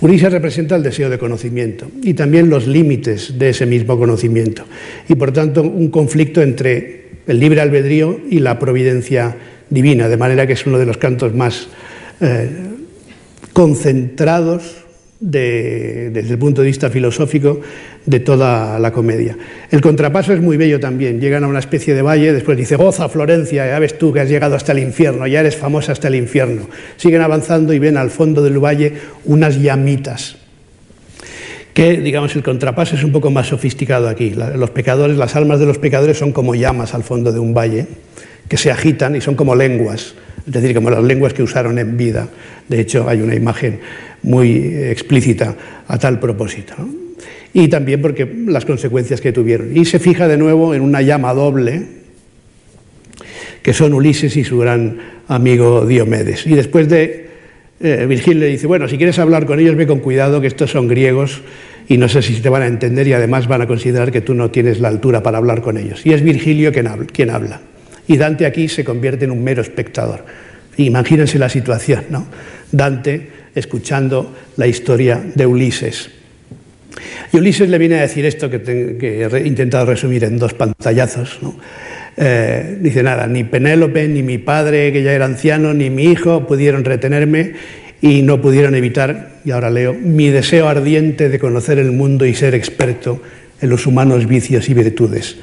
Ulises 0.00 0.30
representa 0.30 0.76
el 0.76 0.82
deseo 0.82 1.08
de 1.08 1.18
conocimiento 1.18 1.90
y 2.02 2.14
también 2.14 2.50
los 2.50 2.66
límites 2.66 3.38
de 3.38 3.50
ese 3.50 3.64
mismo 3.64 3.98
conocimiento. 3.98 4.64
Y 5.08 5.14
por 5.14 5.32
tanto 5.32 5.62
un 5.62 5.88
conflicto 5.88 6.42
entre 6.42 7.06
el 7.26 7.40
libre 7.40 7.60
albedrío 7.60 8.20
y 8.28 8.40
la 8.40 8.58
providencia 8.58 9.36
divina, 9.70 10.08
de 10.08 10.16
manera 10.16 10.46
que 10.46 10.52
es 10.52 10.66
uno 10.66 10.78
de 10.78 10.86
los 10.86 10.98
cantos 10.98 11.34
más 11.34 11.68
eh, 12.20 12.50
concentrados 13.52 14.84
desde 15.18 16.20
el 16.20 16.38
punto 16.38 16.60
de 16.60 16.66
vista 16.66 16.90
filosófico 16.90 17.60
de 18.06 18.20
toda 18.20 18.78
la 18.78 18.92
comedia. 18.92 19.36
El 19.70 19.80
contrapaso 19.80 20.32
es 20.32 20.40
muy 20.40 20.56
bello 20.56 20.78
también. 20.80 21.20
Llegan 21.20 21.44
a 21.44 21.48
una 21.48 21.58
especie 21.58 21.92
de 21.92 22.02
valle, 22.02 22.32
después 22.32 22.56
dice, 22.56 22.76
goza 22.76 23.08
Florencia, 23.08 23.66
ya 23.66 23.78
ves 23.78 23.98
tú 23.98 24.12
que 24.12 24.20
has 24.20 24.28
llegado 24.28 24.54
hasta 24.54 24.72
el 24.72 24.78
infierno, 24.78 25.26
ya 25.26 25.40
eres 25.40 25.56
famosa 25.56 25.92
hasta 25.92 26.08
el 26.08 26.14
infierno. 26.14 26.68
Siguen 26.96 27.20
avanzando 27.20 27.72
y 27.72 27.78
ven 27.78 27.96
al 27.96 28.10
fondo 28.10 28.42
del 28.42 28.58
valle 28.58 28.94
unas 29.24 29.60
llamitas. 29.60 30.36
Que, 31.74 32.00
digamos, 32.00 32.34
el 32.36 32.42
contrapaso 32.42 32.96
es 32.96 33.04
un 33.04 33.12
poco 33.12 33.30
más 33.30 33.48
sofisticado 33.48 34.08
aquí. 34.08 34.30
Los 34.30 34.70
pecadores, 34.70 35.18
las 35.18 35.36
almas 35.36 35.60
de 35.60 35.66
los 35.66 35.76
pecadores 35.76 36.16
son 36.16 36.32
como 36.32 36.54
llamas 36.54 36.94
al 36.94 37.02
fondo 37.02 37.32
de 37.32 37.38
un 37.38 37.52
valle 37.52 37.86
que 38.48 38.56
se 38.56 38.70
agitan 38.70 39.16
y 39.16 39.20
son 39.20 39.34
como 39.34 39.54
lenguas, 39.54 40.14
es 40.46 40.52
decir, 40.52 40.74
como 40.74 40.88
las 40.88 41.02
lenguas 41.02 41.34
que 41.34 41.42
usaron 41.42 41.78
en 41.78 41.96
vida. 41.96 42.28
De 42.68 42.80
hecho, 42.80 43.06
hay 43.08 43.20
una 43.20 43.34
imagen 43.34 43.80
muy 44.22 44.74
explícita 44.74 45.54
a 45.86 45.98
tal 45.98 46.18
propósito. 46.18 46.74
Y 47.58 47.68
también 47.68 48.02
porque 48.02 48.30
las 48.48 48.66
consecuencias 48.66 49.22
que 49.22 49.32
tuvieron. 49.32 49.74
Y 49.74 49.86
se 49.86 49.98
fija 49.98 50.28
de 50.28 50.36
nuevo 50.36 50.74
en 50.74 50.82
una 50.82 51.00
llama 51.00 51.32
doble, 51.32 51.86
que 53.62 53.72
son 53.72 53.94
Ulises 53.94 54.36
y 54.36 54.44
su 54.44 54.58
gran 54.58 54.98
amigo 55.26 55.86
Diomedes. 55.86 56.46
Y 56.46 56.54
después 56.54 56.86
de 56.90 57.30
eh, 57.80 58.04
Virgilio 58.06 58.40
le 58.40 58.48
dice, 58.48 58.66
bueno, 58.66 58.88
si 58.88 58.98
quieres 58.98 59.18
hablar 59.18 59.46
con 59.46 59.58
ellos, 59.58 59.74
ve 59.74 59.86
con 59.86 60.00
cuidado, 60.00 60.42
que 60.42 60.48
estos 60.48 60.70
son 60.70 60.86
griegos 60.86 61.40
y 61.88 61.96
no 61.96 62.10
sé 62.10 62.20
si 62.20 62.34
te 62.42 62.50
van 62.50 62.60
a 62.60 62.66
entender 62.66 63.08
y 63.08 63.14
además 63.14 63.48
van 63.48 63.62
a 63.62 63.66
considerar 63.66 64.12
que 64.12 64.20
tú 64.20 64.34
no 64.34 64.50
tienes 64.50 64.78
la 64.78 64.88
altura 64.88 65.22
para 65.22 65.38
hablar 65.38 65.62
con 65.62 65.78
ellos. 65.78 66.04
Y 66.04 66.12
es 66.12 66.20
Virgilio 66.20 66.72
quien 66.72 67.30
habla. 67.30 67.62
Y 68.06 68.18
Dante 68.18 68.44
aquí 68.44 68.68
se 68.68 68.84
convierte 68.84 69.24
en 69.24 69.30
un 69.30 69.42
mero 69.42 69.62
espectador. 69.62 70.26
Imagínense 70.76 71.38
la 71.38 71.48
situación, 71.48 72.04
¿no? 72.10 72.26
Dante 72.70 73.30
escuchando 73.54 74.36
la 74.58 74.66
historia 74.66 75.24
de 75.34 75.46
Ulises. 75.46 76.10
Y 77.32 77.38
Ulises 77.38 77.68
le 77.68 77.78
viene 77.78 77.98
a 77.98 78.02
decir 78.02 78.24
esto 78.24 78.48
que, 78.50 79.28
he 79.30 79.46
intentado 79.46 79.86
resumir 79.86 80.24
en 80.24 80.38
dos 80.38 80.54
pantallazos. 80.54 81.38
Eh, 82.16 82.78
dice 82.80 83.02
nada, 83.02 83.26
ni 83.26 83.44
Penélope, 83.44 84.08
ni 84.08 84.22
mi 84.22 84.38
padre, 84.38 84.92
que 84.92 85.02
ya 85.02 85.12
era 85.12 85.24
anciano, 85.24 85.74
ni 85.74 85.90
mi 85.90 86.04
hijo 86.04 86.46
pudieron 86.46 86.84
retenerme 86.84 87.52
y 88.00 88.22
no 88.22 88.40
pudieron 88.40 88.74
evitar, 88.74 89.40
y 89.44 89.50
ahora 89.50 89.70
leo, 89.70 89.94
mi 89.94 90.28
deseo 90.28 90.68
ardiente 90.68 91.28
de 91.28 91.38
conocer 91.38 91.78
el 91.78 91.92
mundo 91.92 92.26
y 92.26 92.34
ser 92.34 92.54
experto 92.54 93.20
en 93.60 93.70
los 93.70 93.86
humanos 93.86 94.26
vicios 94.26 94.68
y 94.68 94.74
virtudes 94.74 95.36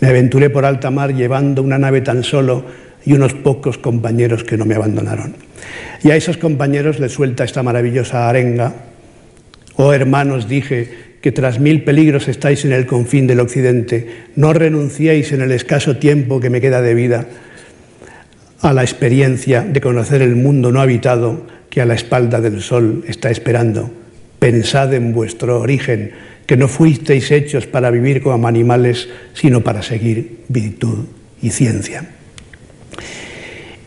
me 0.00 0.08
aventuré 0.08 0.50
por 0.50 0.64
alta 0.64 0.90
mar 0.90 1.14
llevando 1.14 1.62
una 1.62 1.78
nave 1.78 2.00
tan 2.00 2.22
solo 2.22 2.64
y 3.04 3.12
unos 3.12 3.34
pocos 3.34 3.78
compañeros 3.78 4.44
que 4.44 4.56
no 4.56 4.64
me 4.64 4.74
abandonaron. 4.74 5.34
Y 6.02 6.10
a 6.10 6.16
esos 6.16 6.36
compañeros 6.36 7.00
les 7.00 7.12
suelta 7.12 7.44
esta 7.44 7.62
maravillosa 7.62 8.28
arenga. 8.28 8.74
Oh 9.76 9.92
hermanos, 9.92 10.48
dije, 10.48 11.07
que 11.20 11.32
tras 11.32 11.58
mil 11.58 11.82
peligros 11.82 12.28
estáis 12.28 12.64
en 12.64 12.72
el 12.72 12.86
confín 12.86 13.26
del 13.26 13.40
occidente, 13.40 14.06
no 14.36 14.52
renunciéis 14.52 15.32
en 15.32 15.42
el 15.42 15.52
escaso 15.52 15.96
tiempo 15.96 16.40
que 16.40 16.50
me 16.50 16.60
queda 16.60 16.80
de 16.80 16.94
vida 16.94 17.26
a 18.60 18.72
la 18.72 18.82
experiencia 18.82 19.62
de 19.62 19.80
conocer 19.80 20.22
el 20.22 20.36
mundo 20.36 20.72
no 20.72 20.80
habitado 20.80 21.46
que 21.70 21.80
a 21.80 21.86
la 21.86 21.94
espalda 21.94 22.40
del 22.40 22.60
sol 22.60 23.04
está 23.06 23.30
esperando. 23.30 23.90
Pensad 24.38 24.94
en 24.94 25.12
vuestro 25.12 25.60
origen, 25.60 26.12
que 26.46 26.56
no 26.56 26.68
fuisteis 26.68 27.30
hechos 27.30 27.66
para 27.66 27.90
vivir 27.90 28.22
como 28.22 28.48
animales, 28.48 29.08
sino 29.34 29.62
para 29.62 29.82
seguir 29.82 30.44
virtud 30.48 31.06
y 31.42 31.50
ciencia. 31.50 32.08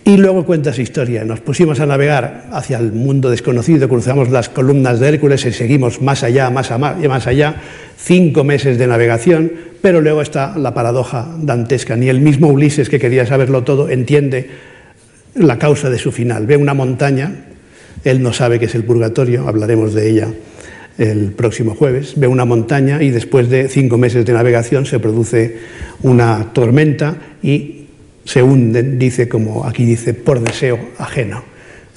Y 0.03 0.17
luego 0.17 0.45
cuenta 0.45 0.73
su 0.73 0.81
historia. 0.81 1.23
Nos 1.23 1.41
pusimos 1.41 1.79
a 1.79 1.85
navegar 1.85 2.47
hacia 2.51 2.79
el 2.79 2.91
mundo 2.91 3.29
desconocido, 3.29 3.87
cruzamos 3.87 4.29
las 4.29 4.49
columnas 4.49 4.99
de 4.99 5.09
Hércules 5.09 5.45
y 5.45 5.51
seguimos 5.51 6.01
más 6.01 6.23
allá, 6.23 6.49
más 6.49 6.71
allá, 6.71 7.07
más 7.07 7.27
allá, 7.27 7.55
cinco 7.97 8.43
meses 8.43 8.79
de 8.79 8.87
navegación, 8.87 9.51
pero 9.81 10.01
luego 10.01 10.21
está 10.21 10.57
la 10.57 10.73
paradoja 10.73 11.27
dantesca. 11.39 11.95
Ni 11.95 12.09
el 12.09 12.19
mismo 12.19 12.47
Ulises, 12.47 12.89
que 12.89 12.99
quería 12.99 13.27
saberlo 13.27 13.63
todo, 13.63 13.89
entiende 13.89 14.49
la 15.35 15.59
causa 15.59 15.89
de 15.89 15.99
su 15.99 16.11
final. 16.11 16.47
Ve 16.47 16.57
una 16.57 16.73
montaña, 16.73 17.45
él 18.03 18.23
no 18.23 18.33
sabe 18.33 18.59
que 18.59 18.65
es 18.65 18.75
el 18.75 18.83
purgatorio, 18.83 19.47
hablaremos 19.47 19.93
de 19.93 20.09
ella 20.09 20.27
el 20.97 21.31
próximo 21.31 21.75
jueves, 21.75 22.13
ve 22.15 22.27
una 22.27 22.45
montaña 22.45 23.01
y 23.01 23.09
después 23.09 23.49
de 23.49 23.69
cinco 23.69 23.97
meses 23.97 24.25
de 24.25 24.33
navegación 24.33 24.85
se 24.85 24.99
produce 24.99 25.57
una 26.03 26.53
tormenta 26.53 27.15
y 27.41 27.70
se 28.31 28.41
hunde, 28.41 28.81
dice 28.81 29.27
como 29.27 29.65
aquí 29.65 29.83
dice, 29.83 30.13
por 30.13 30.39
deseo 30.39 30.79
ajeno. 30.97 31.43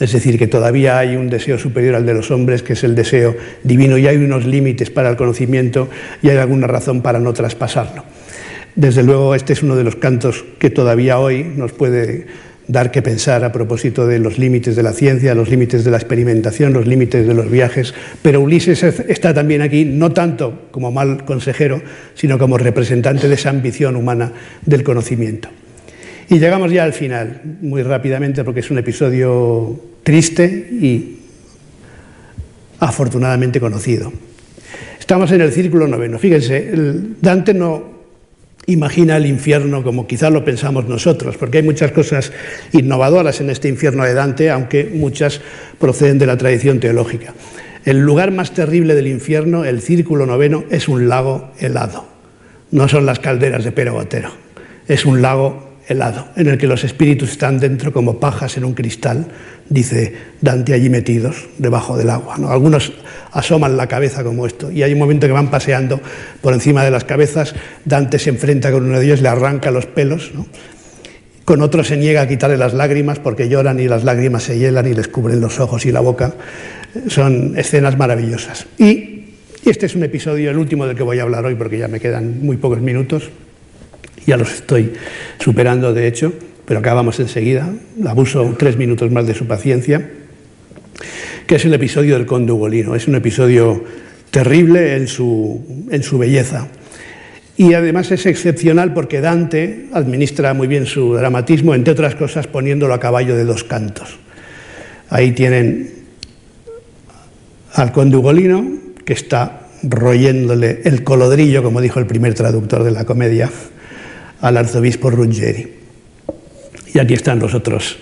Es 0.00 0.12
decir, 0.12 0.36
que 0.36 0.48
todavía 0.48 0.98
hay 0.98 1.14
un 1.14 1.30
deseo 1.30 1.58
superior 1.58 1.94
al 1.94 2.04
de 2.04 2.12
los 2.12 2.32
hombres, 2.32 2.64
que 2.64 2.72
es 2.72 2.82
el 2.82 2.96
deseo 2.96 3.36
divino, 3.62 3.96
y 3.98 4.08
hay 4.08 4.16
unos 4.16 4.44
límites 4.44 4.90
para 4.90 5.08
el 5.10 5.16
conocimiento 5.16 5.88
y 6.22 6.30
hay 6.30 6.38
alguna 6.38 6.66
razón 6.66 7.02
para 7.02 7.20
no 7.20 7.32
traspasarlo. 7.32 8.04
Desde 8.74 9.04
luego, 9.04 9.36
este 9.36 9.52
es 9.52 9.62
uno 9.62 9.76
de 9.76 9.84
los 9.84 9.94
cantos 9.94 10.44
que 10.58 10.70
todavía 10.70 11.20
hoy 11.20 11.44
nos 11.44 11.70
puede 11.70 12.26
dar 12.66 12.90
que 12.90 13.00
pensar 13.00 13.44
a 13.44 13.52
propósito 13.52 14.04
de 14.08 14.18
los 14.18 14.36
límites 14.36 14.74
de 14.74 14.82
la 14.82 14.92
ciencia, 14.92 15.36
los 15.36 15.50
límites 15.50 15.84
de 15.84 15.92
la 15.92 15.98
experimentación, 15.98 16.72
los 16.72 16.88
límites 16.88 17.28
de 17.28 17.34
los 17.34 17.48
viajes, 17.48 17.94
pero 18.22 18.40
Ulises 18.40 18.82
está 18.82 19.32
también 19.34 19.62
aquí 19.62 19.84
no 19.84 20.10
tanto 20.10 20.66
como 20.72 20.90
mal 20.90 21.24
consejero, 21.24 21.80
sino 22.14 22.38
como 22.38 22.58
representante 22.58 23.28
de 23.28 23.34
esa 23.34 23.50
ambición 23.50 23.94
humana 23.94 24.32
del 24.66 24.82
conocimiento. 24.82 25.50
Y 26.28 26.38
llegamos 26.38 26.72
ya 26.72 26.84
al 26.84 26.92
final, 26.92 27.40
muy 27.60 27.82
rápidamente, 27.82 28.44
porque 28.44 28.60
es 28.60 28.70
un 28.70 28.78
episodio 28.78 29.78
triste 30.02 30.46
y 30.46 31.18
afortunadamente 32.80 33.60
conocido. 33.60 34.12
Estamos 34.98 35.30
en 35.32 35.40
el 35.42 35.52
círculo 35.52 35.86
noveno. 35.86 36.18
Fíjense, 36.18 36.72
Dante 37.20 37.52
no 37.52 37.94
imagina 38.66 39.16
el 39.16 39.26
infierno 39.26 39.82
como 39.82 40.06
quizá 40.06 40.30
lo 40.30 40.44
pensamos 40.44 40.88
nosotros, 40.88 41.36
porque 41.36 41.58
hay 41.58 41.64
muchas 41.64 41.92
cosas 41.92 42.32
innovadoras 42.72 43.40
en 43.40 43.50
este 43.50 43.68
infierno 43.68 44.04
de 44.04 44.14
Dante, 44.14 44.50
aunque 44.50 44.90
muchas 44.92 45.40
proceden 45.78 46.18
de 46.18 46.26
la 46.26 46.38
tradición 46.38 46.80
teológica. 46.80 47.34
El 47.84 48.00
lugar 48.00 48.30
más 48.30 48.52
terrible 48.52 48.94
del 48.94 49.06
infierno, 49.06 49.64
el 49.64 49.82
círculo 49.82 50.24
noveno, 50.24 50.64
es 50.70 50.88
un 50.88 51.08
lago 51.08 51.52
helado. 51.58 52.06
No 52.70 52.88
son 52.88 53.04
las 53.04 53.18
calderas 53.18 53.64
de 53.64 53.72
Perogotero, 53.72 54.30
es 54.88 55.04
un 55.04 55.20
lago 55.20 55.63
helado, 55.86 56.28
en 56.36 56.48
el 56.48 56.58
que 56.58 56.66
los 56.66 56.84
espíritus 56.84 57.32
están 57.32 57.58
dentro 57.58 57.92
como 57.92 58.18
pajas 58.18 58.56
en 58.56 58.64
un 58.64 58.74
cristal, 58.74 59.26
dice 59.68 60.14
Dante 60.40 60.72
allí 60.72 60.88
metidos 60.88 61.48
debajo 61.58 61.96
del 61.96 62.10
agua. 62.10 62.36
Algunos 62.48 62.92
asoman 63.32 63.76
la 63.76 63.86
cabeza 63.86 64.24
como 64.24 64.46
esto. 64.46 64.70
Y 64.70 64.82
hay 64.82 64.92
un 64.92 64.98
momento 64.98 65.26
que 65.26 65.32
van 65.32 65.50
paseando 65.50 66.00
por 66.40 66.54
encima 66.54 66.84
de 66.84 66.90
las 66.90 67.04
cabezas, 67.04 67.54
Dante 67.84 68.18
se 68.18 68.30
enfrenta 68.30 68.72
con 68.72 68.84
uno 68.84 68.98
de 68.98 69.04
ellos, 69.04 69.20
le 69.20 69.28
arranca 69.28 69.70
los 69.70 69.86
pelos, 69.86 70.32
con 71.44 71.60
otro 71.60 71.84
se 71.84 71.96
niega 71.96 72.22
a 72.22 72.28
quitarle 72.28 72.56
las 72.56 72.72
lágrimas 72.72 73.18
porque 73.18 73.48
lloran 73.48 73.78
y 73.80 73.88
las 73.88 74.04
lágrimas 74.04 74.44
se 74.44 74.58
hielan 74.58 74.86
y 74.86 74.94
les 74.94 75.08
cubren 75.08 75.40
los 75.40 75.60
ojos 75.60 75.84
y 75.84 75.92
la 75.92 76.00
boca. 76.00 76.34
Son 77.08 77.58
escenas 77.58 77.98
maravillosas. 77.98 78.66
Y 78.78 79.24
este 79.66 79.86
es 79.86 79.94
un 79.94 80.04
episodio, 80.04 80.50
el 80.50 80.58
último 80.58 80.86
del 80.86 80.96
que 80.96 81.02
voy 81.02 81.18
a 81.18 81.22
hablar 81.22 81.44
hoy 81.44 81.54
porque 81.54 81.78
ya 81.78 81.88
me 81.88 82.00
quedan 82.00 82.40
muy 82.42 82.56
pocos 82.56 82.80
minutos, 82.80 83.30
ya 84.26 84.36
los 84.36 84.52
estoy 84.52 84.92
superando 85.38 85.92
de 85.92 86.06
hecho, 86.06 86.32
pero 86.64 86.80
acabamos 86.80 87.20
enseguida, 87.20 87.68
abuso 88.06 88.54
tres 88.58 88.76
minutos 88.76 89.10
más 89.10 89.26
de 89.26 89.34
su 89.34 89.46
paciencia, 89.46 90.10
que 91.46 91.56
es 91.56 91.64
el 91.64 91.74
episodio 91.74 92.14
del 92.14 92.26
conde 92.26 92.52
Ugolino. 92.52 92.94
Es 92.94 93.06
un 93.06 93.16
episodio 93.16 93.84
terrible 94.30 94.96
en 94.96 95.06
su, 95.06 95.86
en 95.90 96.02
su 96.02 96.18
belleza. 96.18 96.68
Y 97.56 97.74
además 97.74 98.10
es 98.10 98.26
excepcional 98.26 98.92
porque 98.94 99.20
Dante 99.20 99.86
administra 99.92 100.54
muy 100.54 100.66
bien 100.66 100.86
su 100.86 101.14
dramatismo, 101.14 101.74
entre 101.74 101.92
otras 101.92 102.14
cosas 102.16 102.46
poniéndolo 102.46 102.94
a 102.94 103.00
caballo 103.00 103.36
de 103.36 103.44
dos 103.44 103.62
cantos. 103.62 104.18
Ahí 105.08 105.32
tienen 105.32 105.90
al 107.74 107.92
conde 107.92 108.16
Ugolino, 108.16 108.66
que 109.04 109.12
está 109.12 109.68
royéndole 109.82 110.80
el 110.84 111.04
colodrillo, 111.04 111.62
como 111.62 111.80
dijo 111.80 112.00
el 112.00 112.06
primer 112.06 112.34
traductor 112.34 112.82
de 112.82 112.90
la 112.90 113.04
comedia, 113.04 113.50
al 114.44 114.58
arzobispo 114.58 115.08
Ruggeri. 115.08 115.72
Y 116.92 116.98
aquí 116.98 117.14
están 117.14 117.38
los 117.38 117.54
otros, 117.54 117.96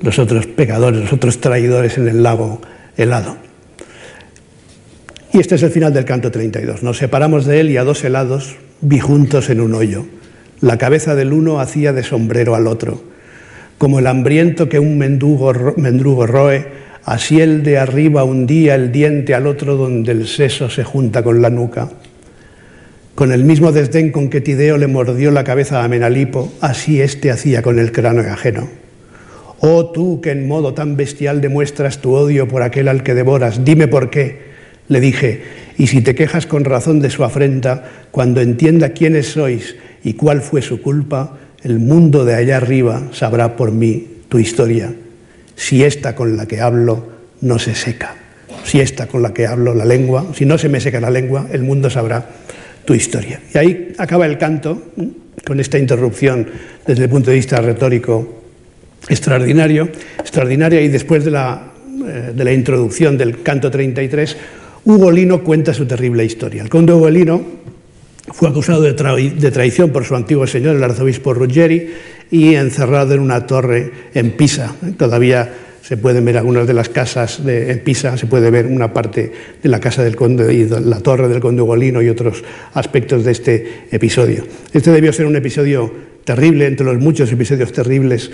los 0.00 0.20
otros 0.20 0.46
pecadores, 0.46 1.00
los 1.00 1.12
otros 1.12 1.40
traidores 1.40 1.98
en 1.98 2.06
el 2.06 2.22
lago 2.22 2.60
helado. 2.96 3.36
Y 5.32 5.40
este 5.40 5.56
es 5.56 5.64
el 5.64 5.72
final 5.72 5.92
del 5.92 6.04
canto 6.04 6.30
32. 6.30 6.84
Nos 6.84 6.98
separamos 6.98 7.44
de 7.44 7.58
él 7.58 7.70
y 7.70 7.76
a 7.76 7.82
dos 7.82 8.04
helados 8.04 8.54
vi 8.80 9.00
juntos 9.00 9.50
en 9.50 9.60
un 9.60 9.74
hoyo. 9.74 10.06
La 10.60 10.78
cabeza 10.78 11.16
del 11.16 11.32
uno 11.32 11.58
hacía 11.58 11.92
de 11.92 12.04
sombrero 12.04 12.54
al 12.54 12.68
otro. 12.68 13.02
Como 13.76 13.98
el 13.98 14.06
hambriento 14.06 14.68
que 14.68 14.78
un 14.78 14.96
mendrugo, 14.96 15.52
mendrugo 15.76 16.24
roe, 16.24 16.68
así 17.04 17.40
el 17.40 17.64
de 17.64 17.78
arriba 17.78 18.22
hundía 18.22 18.76
el 18.76 18.92
diente 18.92 19.34
al 19.34 19.48
otro 19.48 19.76
donde 19.76 20.12
el 20.12 20.28
seso 20.28 20.70
se 20.70 20.84
junta 20.84 21.24
con 21.24 21.42
la 21.42 21.50
nuca. 21.50 21.88
Con 23.20 23.32
el 23.32 23.44
mismo 23.44 23.70
desdén 23.70 24.12
con 24.12 24.30
que 24.30 24.40
Tideo 24.40 24.78
le 24.78 24.86
mordió 24.86 25.30
la 25.30 25.44
cabeza 25.44 25.84
a 25.84 25.88
Menalipo, 25.88 26.50
así 26.62 27.02
éste 27.02 27.30
hacía 27.30 27.60
con 27.60 27.78
el 27.78 27.92
cráneo 27.92 28.22
ajeno. 28.32 28.70
Oh 29.58 29.90
tú 29.90 30.22
que 30.22 30.30
en 30.30 30.48
modo 30.48 30.72
tan 30.72 30.96
bestial 30.96 31.42
demuestras 31.42 31.98
tu 31.98 32.14
odio 32.14 32.48
por 32.48 32.62
aquel 32.62 32.88
al 32.88 33.02
que 33.02 33.12
devoras, 33.14 33.62
dime 33.62 33.88
por 33.88 34.08
qué 34.08 34.38
le 34.88 35.00
dije, 35.00 35.42
y 35.76 35.88
si 35.88 36.00
te 36.00 36.14
quejas 36.14 36.46
con 36.46 36.64
razón 36.64 37.00
de 37.00 37.10
su 37.10 37.22
afrenta, 37.22 37.90
cuando 38.10 38.40
entienda 38.40 38.94
quiénes 38.94 39.26
sois 39.26 39.76
y 40.02 40.14
cuál 40.14 40.40
fue 40.40 40.62
su 40.62 40.80
culpa, 40.80 41.36
el 41.62 41.78
mundo 41.78 42.24
de 42.24 42.36
allá 42.36 42.56
arriba 42.56 43.02
sabrá 43.12 43.54
por 43.54 43.70
mí 43.70 44.06
tu 44.30 44.38
historia. 44.38 44.94
Si 45.56 45.84
esta 45.84 46.14
con 46.14 46.38
la 46.38 46.46
que 46.46 46.62
hablo 46.62 47.06
no 47.42 47.58
se 47.58 47.74
seca, 47.74 48.16
si 48.64 48.80
esta 48.80 49.08
con 49.08 49.20
la 49.20 49.34
que 49.34 49.46
hablo 49.46 49.74
la 49.74 49.84
lengua, 49.84 50.28
si 50.32 50.46
no 50.46 50.56
se 50.56 50.70
me 50.70 50.80
seca 50.80 51.02
la 51.02 51.10
lengua, 51.10 51.48
el 51.52 51.64
mundo 51.64 51.90
sabrá 51.90 52.30
tu 52.90 52.94
historia. 52.94 53.40
Y 53.54 53.56
ahí 53.56 53.92
acaba 53.98 54.26
el 54.26 54.36
canto, 54.36 54.90
con 55.46 55.60
esta 55.60 55.78
interrupción 55.78 56.44
desde 56.84 57.04
el 57.04 57.08
punto 57.08 57.30
de 57.30 57.36
vista 57.36 57.60
retórico 57.60 58.42
extraordinario, 59.08 59.88
extraordinaria, 60.18 60.80
y 60.80 60.88
después 60.88 61.24
de 61.24 61.30
la, 61.30 61.70
eh, 62.04 62.32
de 62.34 62.44
la 62.44 62.52
introducción 62.52 63.16
del 63.16 63.44
canto 63.44 63.70
33, 63.70 64.36
Ugolino 64.86 65.44
cuenta 65.44 65.72
su 65.72 65.86
terrible 65.86 66.24
historia. 66.24 66.64
El 66.64 66.68
conde 66.68 66.92
Ugolino 66.92 67.40
fue 68.32 68.48
acusado 68.48 68.82
de, 68.82 68.92
traición 68.92 69.90
por 69.90 70.04
su 70.04 70.16
antiguo 70.16 70.48
señor, 70.48 70.74
el 70.74 70.82
arzobispo 70.82 71.32
Ruggeri, 71.32 71.94
y 72.32 72.56
encerrado 72.56 73.14
en 73.14 73.20
una 73.20 73.46
torre 73.46 73.92
en 74.14 74.32
Pisa. 74.32 74.74
Todavía 74.98 75.48
se 75.90 75.96
pueden 75.96 76.24
ver 76.24 76.36
algunas 76.36 76.68
de 76.68 76.72
las 76.72 76.88
casas 76.88 77.44
de, 77.44 77.72
en 77.72 77.80
Pisa, 77.80 78.16
se 78.16 78.28
puede 78.28 78.48
ver 78.52 78.66
una 78.66 78.92
parte 78.92 79.32
de 79.60 79.68
la 79.68 79.80
casa 79.80 80.04
del 80.04 80.14
conde 80.14 80.54
y 80.54 80.68
la 80.68 81.00
torre 81.00 81.26
del 81.26 81.40
conde 81.40 81.62
Ugolino 81.62 82.00
y 82.00 82.08
otros 82.08 82.44
aspectos 82.74 83.24
de 83.24 83.32
este 83.32 83.86
episodio. 83.90 84.44
Este 84.72 84.92
debió 84.92 85.12
ser 85.12 85.26
un 85.26 85.34
episodio 85.34 85.92
terrible, 86.22 86.68
entre 86.68 86.86
los 86.86 87.00
muchos 87.00 87.32
episodios 87.32 87.72
terribles 87.72 88.30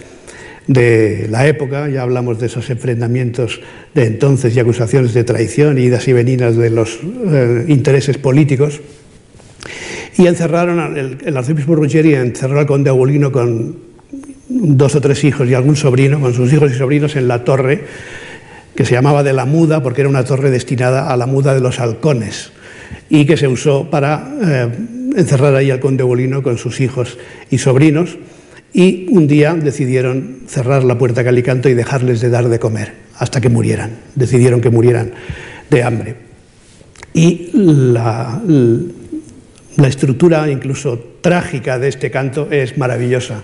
de 0.67 1.29
la 1.31 1.47
época, 1.47 1.89
ya 1.89 2.03
hablamos 2.03 2.39
de 2.39 2.49
esos 2.49 2.69
enfrentamientos 2.69 3.63
de 3.95 4.05
entonces 4.05 4.55
y 4.55 4.61
acusaciones 4.61 5.15
de 5.15 5.25
traición 5.25 5.79
idas 5.79 6.07
y 6.09 6.13
venidas 6.13 6.59
de 6.59 6.69
los 6.69 7.01
eh, 7.03 7.65
intereses 7.69 8.19
políticos. 8.19 8.83
Y 10.19 10.27
encerraron, 10.27 10.95
el, 10.99 11.17
el 11.25 11.37
arzobispo 11.39 11.75
Ruggeri 11.75 12.17
encerró 12.17 12.61
al 12.61 12.67
conde 12.67 12.91
Agulino 12.91 13.33
con 13.33 13.96
dos 14.49 14.95
o 14.95 15.01
tres 15.01 15.25
hijos 15.25 15.49
y 15.49 15.55
algún 15.55 15.77
sobrino, 15.77 16.21
con 16.21 16.35
sus 16.35 16.53
hijos 16.53 16.73
y 16.73 16.75
sobrinos 16.75 17.17
en 17.17 17.29
la 17.29 17.45
torre 17.45 17.85
que 18.75 18.85
se 18.85 18.93
llamaba 18.93 19.23
de 19.23 19.33
la 19.33 19.47
muda, 19.47 19.83
porque 19.83 20.03
era 20.03 20.11
una 20.11 20.25
torre 20.25 20.51
destinada 20.51 21.11
a 21.11 21.17
la 21.17 21.27
muda 21.27 21.55
de 21.55 21.61
los 21.61 21.81
halcones 21.81 22.53
y 23.09 23.25
que 23.25 23.37
se 23.37 23.49
usó 23.49 23.91
para 23.91 24.31
eh, 24.43 24.69
encerrar 25.17 25.55
ahí 25.55 25.71
al 25.71 25.81
conde 25.81 26.03
Agulino 26.03 26.43
con 26.43 26.59
sus 26.59 26.81
hijos 26.81 27.19
y 27.51 27.59
sobrinos 27.59 28.19
y 28.73 29.07
un 29.11 29.27
día 29.27 29.55
decidieron 29.55 30.41
cerrar 30.47 30.85
la 30.85 30.99
puerta 30.99 31.25
Calicanto 31.25 31.69
y 31.69 31.75
dejarles 31.75 32.21
de 32.21 32.29
dar 32.29 32.49
de 32.49 32.59
comer 32.59 32.93
hasta 33.19 33.41
que 33.41 33.49
murieran. 33.49 33.93
Decidieron 34.15 34.61
que 34.61 34.69
murieran 34.69 35.13
de 35.71 35.83
hambre. 35.83 36.17
Y 37.15 37.51
la 37.55 38.43
estructura 39.89 40.51
incluso 40.51 40.99
trágica 41.23 41.79
de 41.79 41.89
este 41.89 42.11
canto 42.11 42.49
es 42.51 42.77
maravillosa 42.77 43.43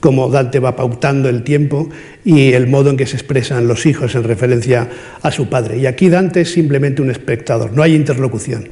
como 0.00 0.28
Dante 0.30 0.58
va 0.58 0.76
pautando 0.76 1.28
el 1.28 1.42
tiempo 1.42 1.88
y 2.24 2.52
el 2.52 2.66
modo 2.66 2.90
en 2.90 2.96
que 2.96 3.06
se 3.06 3.16
expresan 3.16 3.68
los 3.68 3.86
hijos 3.86 4.14
en 4.14 4.24
referencia 4.24 4.88
a 5.22 5.30
su 5.30 5.48
padre. 5.48 5.78
Y 5.78 5.86
aquí 5.86 6.08
Dante 6.08 6.40
es 6.40 6.52
simplemente 6.52 7.02
un 7.02 7.10
espectador, 7.10 7.72
no 7.72 7.82
hay 7.82 7.94
interlocución. 7.94 8.68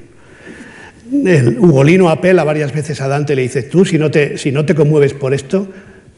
El 1.24 1.58
Ugolino 1.58 2.10
apela 2.10 2.44
varias 2.44 2.72
veces 2.72 3.00
a 3.00 3.08
Dante 3.08 3.32
y 3.32 3.36
le 3.36 3.42
dice, 3.42 3.62
tú 3.62 3.84
si 3.84 3.98
no 3.98 4.10
te, 4.10 4.36
si 4.36 4.52
no 4.52 4.64
te 4.64 4.74
conmueves 4.74 5.14
por 5.14 5.32
esto, 5.32 5.68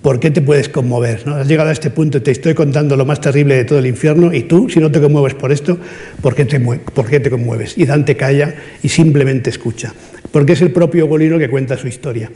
¿por 0.02 0.18
qué 0.18 0.30
te 0.30 0.40
puedes 0.40 0.68
conmover? 0.68 1.26
¿no? 1.26 1.36
Has 1.36 1.46
llegado 1.46 1.68
a 1.68 1.72
este 1.72 1.90
punto 1.90 2.22
te 2.22 2.30
estoy 2.30 2.54
contando 2.54 2.96
lo 2.96 3.04
más 3.04 3.20
terrible 3.20 3.56
de 3.56 3.64
todo 3.64 3.78
el 3.78 3.86
infierno 3.86 4.32
y 4.32 4.42
tú, 4.44 4.68
si 4.68 4.80
no 4.80 4.90
te 4.90 5.00
conmueves 5.00 5.34
por 5.34 5.52
esto, 5.52 5.78
¿por 6.20 6.34
qué 6.34 6.44
te, 6.44 6.58
por 6.58 7.06
qué 7.06 7.20
te 7.20 7.30
conmueves? 7.30 7.78
Y 7.78 7.86
Dante 7.86 8.16
calla 8.16 8.54
y 8.82 8.88
simplemente 8.88 9.50
escucha, 9.50 9.94
porque 10.32 10.54
es 10.54 10.62
el 10.62 10.72
propio 10.72 11.06
Ugolino 11.06 11.38
que 11.38 11.48
cuenta 11.48 11.76
su 11.76 11.86
historia. 11.86 12.30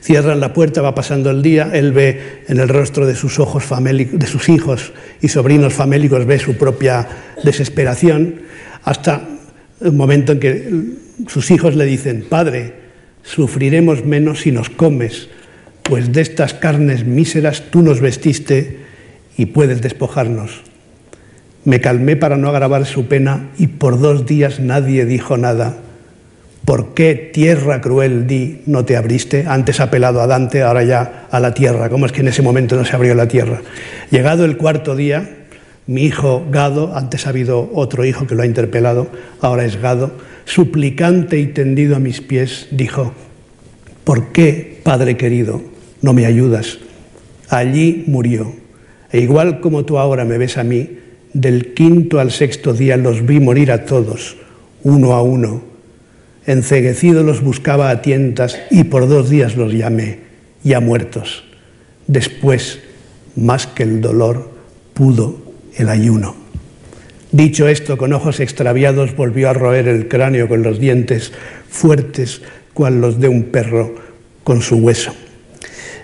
Cierran 0.00 0.40
la 0.40 0.52
puerta, 0.52 0.82
va 0.82 0.94
pasando 0.94 1.30
el 1.30 1.42
día, 1.42 1.70
él 1.72 1.92
ve 1.92 2.42
en 2.48 2.58
el 2.58 2.68
rostro 2.68 3.06
de 3.06 3.14
sus, 3.14 3.38
ojos 3.38 3.64
de 3.68 4.26
sus 4.26 4.48
hijos 4.48 4.92
y 5.20 5.28
sobrinos 5.28 5.74
famélicos, 5.74 6.26
ve 6.26 6.38
su 6.38 6.56
propia 6.56 7.08
desesperación, 7.42 8.42
hasta 8.84 9.28
el 9.80 9.92
momento 9.92 10.32
en 10.32 10.40
que 10.40 10.70
sus 11.26 11.50
hijos 11.50 11.74
le 11.74 11.84
dicen, 11.84 12.24
Padre, 12.28 12.74
sufriremos 13.22 14.04
menos 14.04 14.40
si 14.42 14.52
nos 14.52 14.70
comes, 14.70 15.28
pues 15.82 16.12
de 16.12 16.20
estas 16.20 16.54
carnes 16.54 17.04
míseras 17.04 17.64
tú 17.70 17.82
nos 17.82 18.00
vestiste 18.00 18.78
y 19.36 19.46
puedes 19.46 19.82
despojarnos. 19.82 20.62
Me 21.64 21.80
calmé 21.80 22.16
para 22.16 22.36
no 22.36 22.48
agravar 22.48 22.86
su 22.86 23.06
pena 23.06 23.50
y 23.58 23.66
por 23.66 23.98
dos 23.98 24.26
días 24.26 24.60
nadie 24.60 25.04
dijo 25.04 25.36
nada. 25.36 25.78
¿Por 26.66 26.94
qué 26.94 27.14
tierra 27.32 27.80
cruel 27.80 28.26
di 28.26 28.62
no 28.66 28.84
te 28.84 28.96
abriste? 28.96 29.44
Antes 29.46 29.78
apelado 29.78 30.20
a 30.20 30.26
Dante, 30.26 30.62
ahora 30.62 30.82
ya 30.82 31.28
a 31.30 31.38
la 31.38 31.54
tierra. 31.54 31.88
¿Cómo 31.88 32.06
es 32.06 32.12
que 32.12 32.22
en 32.22 32.28
ese 32.28 32.42
momento 32.42 32.74
no 32.74 32.84
se 32.84 32.96
abrió 32.96 33.14
la 33.14 33.28
tierra? 33.28 33.62
Llegado 34.10 34.44
el 34.44 34.56
cuarto 34.56 34.96
día, 34.96 35.46
mi 35.86 36.02
hijo 36.02 36.44
Gado, 36.50 36.96
antes 36.96 37.24
ha 37.24 37.30
habido 37.30 37.70
otro 37.72 38.04
hijo 38.04 38.26
que 38.26 38.34
lo 38.34 38.42
ha 38.42 38.46
interpelado, 38.46 39.06
ahora 39.40 39.64
es 39.64 39.80
Gado, 39.80 40.10
suplicante 40.44 41.38
y 41.38 41.46
tendido 41.46 41.94
a 41.94 42.00
mis 42.00 42.20
pies, 42.20 42.66
dijo, 42.72 43.14
¿por 44.02 44.32
qué, 44.32 44.80
Padre 44.82 45.16
querido, 45.16 45.62
no 46.02 46.14
me 46.14 46.26
ayudas. 46.26 46.78
Allí 47.48 48.02
murió. 48.08 48.52
E 49.12 49.20
igual 49.20 49.60
como 49.60 49.84
tú 49.84 49.98
ahora 49.98 50.24
me 50.24 50.36
ves 50.36 50.58
a 50.58 50.64
mí, 50.64 50.98
del 51.32 51.74
quinto 51.74 52.18
al 52.18 52.32
sexto 52.32 52.74
día 52.74 52.96
los 52.96 53.24
vi 53.24 53.38
morir 53.38 53.70
a 53.70 53.84
todos, 53.84 54.36
uno 54.82 55.12
a 55.12 55.22
uno. 55.22 55.75
Enceguecido 56.46 57.24
los 57.24 57.42
buscaba 57.42 57.90
a 57.90 58.02
tientas 58.02 58.58
y 58.70 58.84
por 58.84 59.08
dos 59.08 59.28
días 59.28 59.56
los 59.56 59.72
llamé, 59.72 60.20
ya 60.62 60.80
muertos. 60.80 61.44
Después, 62.06 62.80
más 63.34 63.66
que 63.66 63.82
el 63.82 64.00
dolor, 64.00 64.50
pudo 64.94 65.38
el 65.76 65.88
ayuno. 65.88 66.36
Dicho 67.32 67.68
esto, 67.68 67.98
con 67.98 68.12
ojos 68.12 68.40
extraviados 68.40 69.16
volvió 69.16 69.50
a 69.50 69.52
roer 69.52 69.88
el 69.88 70.08
cráneo 70.08 70.48
con 70.48 70.62
los 70.62 70.78
dientes 70.78 71.32
fuertes, 71.68 72.42
cual 72.72 73.00
los 73.00 73.20
de 73.20 73.28
un 73.28 73.44
perro 73.44 73.96
con 74.44 74.62
su 74.62 74.76
hueso. 74.76 75.12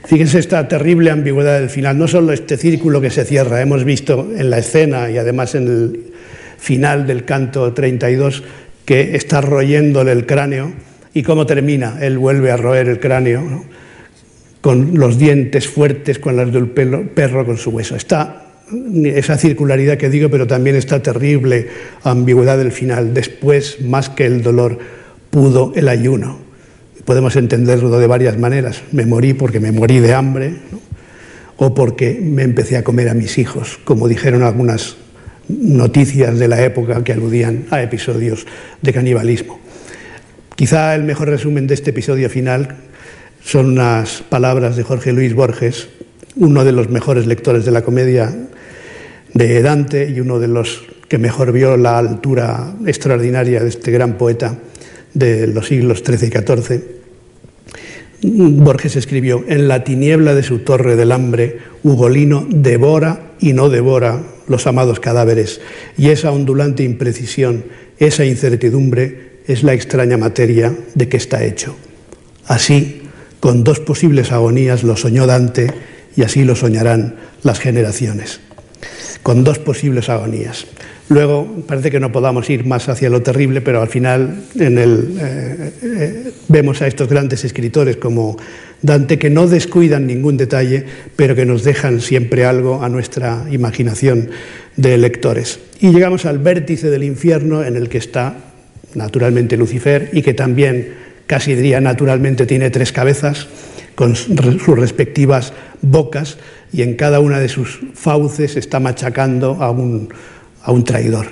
Fíjense 0.05 0.41
esta 0.41 0.67
terrible 0.67 1.11
ambigüedad 1.11 1.61
del 1.61 1.71
final, 1.71 1.97
no 1.97 2.09
solo 2.09 2.33
este 2.33 2.57
círculo 2.57 3.01
que 3.01 3.11
se 3.11 3.25
cierra, 3.25 3.63
hemos 3.63 3.85
visto 3.85 4.29
en 4.37 4.51
la 4.51 4.59
escena 4.59 5.09
y 5.11 5.17
además 5.17 5.55
en 5.55 5.69
el 5.69 6.13
final 6.59 7.07
del 7.07 7.25
canto 7.25 7.73
32 7.73 8.43
que 8.85 9.17
está 9.17 9.41
royéndole 9.41 10.13
el 10.13 10.27
cráneo 10.27 10.73
y 11.15 11.23
cómo 11.23 11.47
termina, 11.47 11.99
él 12.01 12.19
vuelve 12.19 12.51
a 12.51 12.57
roer 12.57 12.89
el 12.89 13.01
cráneo 13.01 13.65
con 14.61 14.99
los 14.99 15.19
dientes 15.19 15.69
fuertes, 15.69 16.19
con 16.19 16.37
las 16.37 16.53
del 16.53 16.69
perro 16.69 17.45
con 17.45 17.57
su 17.57 17.71
hueso. 17.71 17.97
Está 17.97 18.47
esa 19.05 19.37
circularidad 19.37 19.99
que 19.99 20.09
digo, 20.09 20.31
pero 20.31 20.47
también 20.47 20.77
esta 20.77 21.03
terrible 21.03 21.69
ambigüedad 22.05 22.57
del 22.57 22.73
final. 22.73 23.13
Después, 23.13 23.81
más 23.83 24.09
que 24.09 24.25
el 24.25 24.43
dolor, 24.43 24.79
pudo 25.31 25.73
el 25.75 25.89
ayuno 25.89 26.53
podemos 27.05 27.37
entenderlo 27.37 27.99
de 27.99 28.07
varias 28.07 28.39
maneras. 28.39 28.83
Me 28.93 29.07
morí 29.07 29.35
porque 29.35 29.61
me 29.61 29.73
morí 29.73 30.01
de 30.01 30.15
hambre, 30.15 30.55
o 31.57 31.75
porque 31.75 32.19
me 32.21 32.43
empecé 32.43 32.77
a 32.77 32.85
comer 32.85 33.09
a 33.09 33.15
mis 33.15 33.39
hijos, 33.39 33.79
como 33.85 34.09
dijeron 34.09 34.43
algunas 34.43 34.97
noticias 35.49 36.39
de 36.39 36.49
la 36.49 36.63
época 36.63 37.03
que 37.05 37.13
aludían 37.13 37.67
a 37.71 37.83
episodios 37.83 38.47
de 38.81 38.93
canibalismo. 38.93 39.61
Quizá 40.57 40.95
el 40.95 41.05
mejor 41.05 41.29
resumen 41.29 41.67
de 41.67 41.75
este 41.75 41.91
episodio 41.91 42.29
final 42.31 42.77
son 43.43 43.67
unas 43.67 44.23
palabras 44.23 44.77
de 44.77 44.83
Jorge 44.83 45.13
Luis 45.13 45.35
Borges, 45.35 45.89
uno 46.37 46.65
de 46.65 46.73
los 46.73 46.89
mejores 46.89 47.27
lectores 47.27 47.65
de 47.65 47.73
la 47.73 47.83
comedia 47.83 48.33
de 49.35 49.63
Dante 49.63 50.09
y 50.09 50.21
uno 50.21 50.39
de 50.39 50.49
los 50.49 50.85
que 51.09 51.19
mejor 51.19 51.53
vio 51.53 51.77
la 51.77 51.99
altura 51.99 52.75
extraordinaria 52.87 53.61
de 53.61 53.69
este 53.69 53.91
gran 53.91 54.17
poeta 54.17 54.57
de 55.15 55.47
los 55.47 55.67
siglos 55.67 56.03
XIII 56.05 56.29
y 56.29 56.31
XIV. 56.31 56.83
Borges 58.25 58.97
escribió, 58.97 59.45
en 59.49 59.69
la 59.69 59.85
tiniebla 59.85 60.35
de 60.35 60.43
su 60.43 60.61
torre 60.61 60.97
del 60.97 61.13
hambre, 61.13 61.59
Ugolino 61.83 62.47
devora 62.49 63.33
y 63.41 63.53
no 63.53 63.69
devora 63.69 64.23
los 64.49 64.67
amados 64.67 65.01
cadáveres, 65.01 65.61
y 65.97 66.11
esa 66.11 66.31
ondulante 66.33 66.83
imprecisión, 66.83 67.65
esa 67.99 68.25
incertidumbre, 68.25 69.41
es 69.47 69.63
la 69.63 69.75
extraña 69.75 70.17
materia 70.17 70.75
de 70.95 71.09
que 71.09 71.17
está 71.17 71.45
hecho. 71.45 71.77
Así, 72.47 73.03
con 73.41 73.65
dos 73.65 73.81
posibles 73.81 74.33
agonías 74.33 74.85
lo 74.85 74.97
soñó 74.97 75.27
Dante, 75.27 75.73
y 76.17 76.23
así 76.23 76.45
lo 76.45 76.57
soñarán 76.57 77.17
las 77.43 77.59
generaciones. 77.59 78.41
Con 79.23 79.45
dos 79.45 79.59
posibles 79.59 80.09
agonías. 80.09 80.67
Luego 81.13 81.47
parece 81.67 81.91
que 81.91 82.01
no 82.01 82.11
podamos 82.11 82.49
ir 82.49 82.65
más 82.65 82.89
hacia 82.89 83.11
lo 83.11 83.23
terrible, 83.23 83.61
pero 83.61 83.83
al 83.83 83.89
final 83.89 84.45
eh, 84.59 85.73
eh, 85.83 86.33
vemos 86.49 86.81
a 86.81 86.87
estos 86.87 87.09
grandes 87.09 87.45
escritores 87.45 87.99
como 87.99 88.39
Dante 88.81 89.19
que 89.19 89.29
no 89.29 89.47
descuidan 89.47 90.07
ningún 90.07 90.39
detalle, 90.39 90.85
pero 91.15 91.35
que 91.35 91.45
nos 91.45 91.65
dejan 91.65 92.01
siempre 92.01 92.47
algo 92.47 92.83
a 92.83 92.89
nuestra 92.89 93.45
imaginación 93.51 94.31
de 94.77 94.97
lectores. 94.97 95.61
Y 95.81 95.91
llegamos 95.91 96.25
al 96.25 96.39
vértice 96.39 96.89
del 96.89 97.05
infierno 97.05 97.63
en 97.63 97.77
el 97.77 97.91
que 97.91 97.99
está 97.99 98.37
naturalmente 98.95 99.59
Lucifer 99.59 100.09
y 100.15 100.23
que 100.23 100.33
también, 100.33 100.95
casi 101.27 101.55
diría 101.55 101.81
naturalmente, 101.83 102.47
tiene 102.47 102.71
tres 102.71 102.91
cabezas 102.91 103.49
con 103.95 104.17
sus 104.17 104.79
respectivas 104.79 105.53
bocas 105.83 106.39
y 106.73 106.81
en 106.81 106.97
cada 106.97 107.21
una 107.21 107.39
de 107.39 107.51
sus 107.51 107.81
fauces 107.93 108.57
está 108.57 108.81
machacando 108.81 109.63
a 109.63 109.71
un 109.71 110.09
a 110.63 110.73
un 110.73 110.85
traidor. 110.85 111.29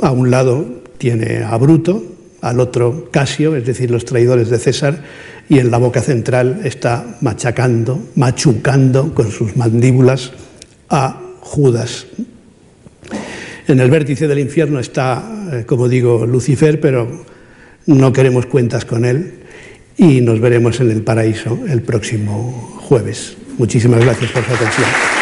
A 0.00 0.10
un 0.12 0.30
lado 0.30 0.82
tiene 0.98 1.42
a 1.42 1.56
Bruto, 1.56 2.02
al 2.40 2.60
otro 2.60 3.08
Casio, 3.10 3.56
es 3.56 3.66
decir, 3.66 3.90
los 3.90 4.04
traidores 4.04 4.50
de 4.50 4.58
César, 4.58 5.02
y 5.48 5.58
en 5.58 5.70
la 5.70 5.78
boca 5.78 6.00
central 6.00 6.60
está 6.64 7.18
machacando, 7.20 8.00
machucando 8.16 9.14
con 9.14 9.30
sus 9.30 9.56
mandíbulas 9.56 10.32
a 10.88 11.20
Judas. 11.40 12.06
En 13.68 13.80
el 13.80 13.90
vértice 13.90 14.28
del 14.28 14.40
infierno 14.40 14.80
está, 14.80 15.22
eh, 15.52 15.64
como 15.66 15.88
digo, 15.88 16.26
Lucifer, 16.26 16.80
pero 16.80 17.24
no 17.86 18.12
queremos 18.12 18.46
cuentas 18.46 18.84
con 18.84 19.04
él 19.04 19.34
y 19.96 20.20
nos 20.20 20.40
veremos 20.40 20.80
en 20.80 20.90
el 20.90 21.02
paraíso 21.02 21.58
el 21.68 21.82
próximo 21.82 22.78
jueves. 22.82 23.36
Muchísimas 23.58 24.00
gracias 24.00 24.30
por 24.30 24.44
su 24.44 24.52
atención. 24.52 25.21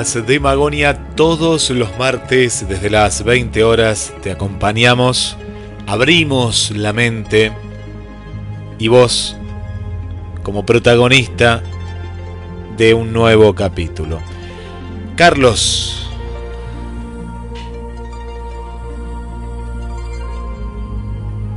De 0.00 0.40
Magonia 0.40 1.14
todos 1.14 1.68
los 1.68 1.98
martes 1.98 2.66
desde 2.66 2.88
las 2.88 3.22
20 3.22 3.62
horas. 3.62 4.14
Te 4.22 4.30
acompañamos, 4.30 5.36
abrimos 5.86 6.70
la 6.70 6.94
mente 6.94 7.52
y 8.78 8.88
vos 8.88 9.36
como 10.42 10.64
protagonista 10.64 11.62
de 12.78 12.94
un 12.94 13.12
nuevo 13.12 13.54
capítulo. 13.54 14.20
Carlos. 15.16 16.10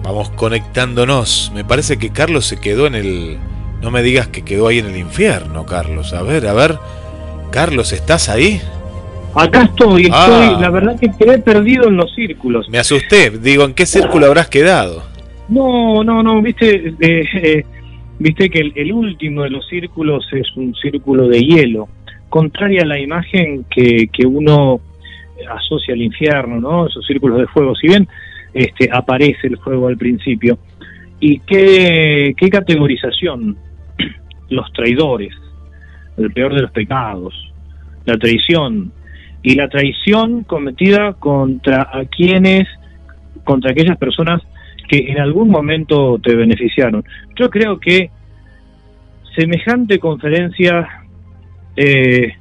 Vamos 0.04 0.32
conectándonos. 0.32 1.50
Me 1.56 1.64
parece 1.64 1.98
que 1.98 2.12
Carlos 2.12 2.46
se 2.46 2.60
quedó 2.60 2.88
en 2.88 2.96
el... 2.96 3.40
No 3.82 3.90
me 3.90 4.04
digas 4.04 4.28
que 4.28 4.44
quedó 4.44 4.68
ahí 4.68 4.80
en 4.80 4.88
el 4.88 4.98
infierno, 4.98 5.66
Carlos. 5.66 6.12
A 6.12 6.24
ver, 6.24 6.46
a 6.46 6.54
ver. 6.54 6.78
Carlos, 7.54 7.94
¿estás 7.94 8.30
ahí? 8.30 8.60
Acá 9.36 9.62
estoy, 9.62 10.06
estoy, 10.06 10.12
ah. 10.12 10.58
la 10.60 10.72
verdad 10.72 11.00
que 11.00 11.12
quedé 11.12 11.38
perdido 11.38 11.88
en 11.88 11.98
los 11.98 12.12
círculos. 12.16 12.68
Me 12.68 12.80
asusté, 12.80 13.30
digo, 13.30 13.64
¿en 13.64 13.76
qué 13.76 13.86
círculo 13.86 14.26
habrás 14.26 14.48
quedado? 14.48 15.04
No, 15.50 16.04
no, 16.04 16.24
no, 16.24 16.42
viste, 16.42 16.96
eh, 17.00 17.26
eh, 17.32 17.64
viste 18.18 18.50
que 18.50 18.72
el, 18.74 18.92
último 18.92 19.44
de 19.44 19.52
los 19.52 19.68
círculos 19.68 20.26
es 20.32 20.48
un 20.56 20.74
círculo 20.74 21.28
de 21.28 21.42
hielo, 21.42 21.90
contraria 22.30 22.82
a 22.82 22.86
la 22.86 23.00
imagen 23.00 23.66
que, 23.70 24.08
que 24.12 24.26
uno 24.26 24.82
asocia 25.56 25.94
al 25.94 26.02
infierno, 26.02 26.60
¿no? 26.60 26.88
Esos 26.88 27.06
círculos 27.06 27.38
de 27.38 27.46
fuego, 27.46 27.76
si 27.76 27.88
bien 27.88 28.08
este, 28.52 28.90
aparece 28.92 29.46
el 29.46 29.60
fuego 29.60 29.90
al 29.90 29.98
principio. 29.98 30.58
¿Y 31.20 31.38
qué, 31.42 32.34
qué 32.36 32.50
categorización? 32.50 33.56
Los 34.50 34.74
traidores, 34.74 35.36
el 36.18 36.32
peor 36.32 36.54
de 36.54 36.62
los 36.62 36.72
pecados, 36.72 37.34
la 38.06 38.18
traición, 38.18 38.92
y 39.44 39.56
la 39.56 39.68
traición 39.68 40.44
cometida 40.44 41.14
contra 41.14 41.82
a 41.82 42.06
quienes, 42.06 42.68
contra 43.44 43.72
aquellas 43.72 43.98
personas 43.98 44.42
que 44.88 45.12
en 45.12 45.20
algún 45.20 45.50
momento 45.50 46.18
te 46.20 46.34
beneficiaron. 46.34 47.04
Yo 47.36 47.50
creo 47.50 47.80
que 47.80 48.10
semejante 49.36 50.00
conferencia 50.00 50.88
eh, 51.76 52.34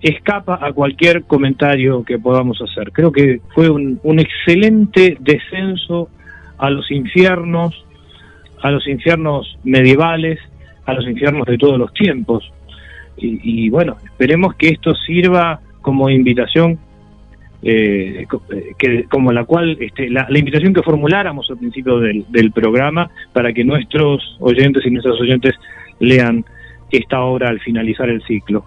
escapa 0.00 0.58
a 0.60 0.72
cualquier 0.72 1.24
comentario 1.24 2.04
que 2.04 2.18
podamos 2.18 2.60
hacer. 2.62 2.92
Creo 2.92 3.10
que 3.10 3.40
fue 3.54 3.68
un, 3.68 3.98
un 4.04 4.20
excelente 4.20 5.16
descenso 5.20 6.08
a 6.58 6.70
los 6.70 6.90
infiernos, 6.92 7.74
a 8.62 8.70
los 8.70 8.86
infiernos 8.86 9.58
medievales, 9.64 10.38
a 10.84 10.92
los 10.92 11.06
infiernos 11.06 11.46
de 11.46 11.58
todos 11.58 11.78
los 11.78 11.92
tiempos. 11.92 12.52
Y, 13.18 13.70
bueno, 13.70 13.96
esperemos 14.04 14.54
que 14.56 14.68
esto 14.68 14.94
sirva 14.94 15.60
como 15.80 16.10
invitación, 16.10 16.78
eh, 17.62 18.26
que, 18.78 19.04
como 19.04 19.32
la 19.32 19.44
cual, 19.44 19.78
este, 19.80 20.10
la, 20.10 20.26
invitación 20.30 20.74
que 20.74 20.82
formuláramos 20.82 21.50
al 21.50 21.56
principio 21.56 21.98
del, 21.98 22.52
programa 22.52 23.10
para 23.32 23.52
que 23.52 23.64
nuestros 23.64 24.36
oyentes 24.40 24.84
y 24.84 24.90
nuestras 24.90 25.18
oyentes 25.20 25.54
lean 25.98 26.44
esta 26.90 27.22
obra 27.22 27.48
al 27.48 27.60
finalizar 27.60 28.10
el 28.10 28.22
ciclo. 28.24 28.64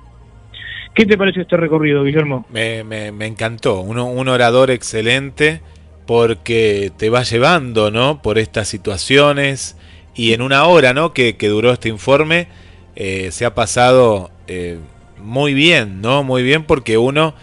¿Qué 0.95 1.05
te 1.05 1.17
parece 1.17 1.41
este 1.41 1.55
recorrido, 1.55 2.03
Guillermo? 2.03 2.45
Me, 2.51 2.83
me, 2.83 3.25
encantó, 3.27 3.81
un 3.81 4.27
orador 4.27 4.71
excelente 4.71 5.61
porque 6.09 6.91
te 6.97 7.11
va 7.11 7.21
llevando, 7.21 7.91
¿no? 7.91 8.19
Por 8.23 8.39
estas 8.39 8.67
situaciones 8.67 9.77
y 10.15 10.33
en 10.33 10.41
una 10.41 10.65
hora, 10.65 10.91
¿no? 10.91 11.13
Que, 11.13 11.37
que 11.37 11.49
duró 11.49 11.71
este 11.71 11.87
informe, 11.87 12.47
eh, 12.95 13.29
se 13.29 13.45
ha 13.45 13.53
pasado 13.53 14.31
eh, 14.49 14.79
muy 15.21 15.53
bien, 15.53 16.01
¿no? 16.01 16.23
Muy 16.23 16.41
bien 16.41 16.63
porque 16.63 16.97
uno 16.97 17.35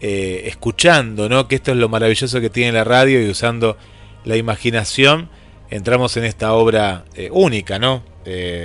eh, 0.00 0.44
escuchando, 0.46 1.28
¿no? 1.28 1.46
Que 1.46 1.56
esto 1.56 1.72
es 1.72 1.76
lo 1.76 1.90
maravilloso 1.90 2.40
que 2.40 2.48
tiene 2.48 2.72
la 2.72 2.84
radio 2.84 3.22
y 3.22 3.28
usando 3.28 3.76
la 4.24 4.38
imaginación, 4.38 5.28
entramos 5.68 6.16
en 6.16 6.24
esta 6.24 6.54
obra 6.54 7.04
eh, 7.14 7.28
única, 7.30 7.78
¿no? 7.78 8.02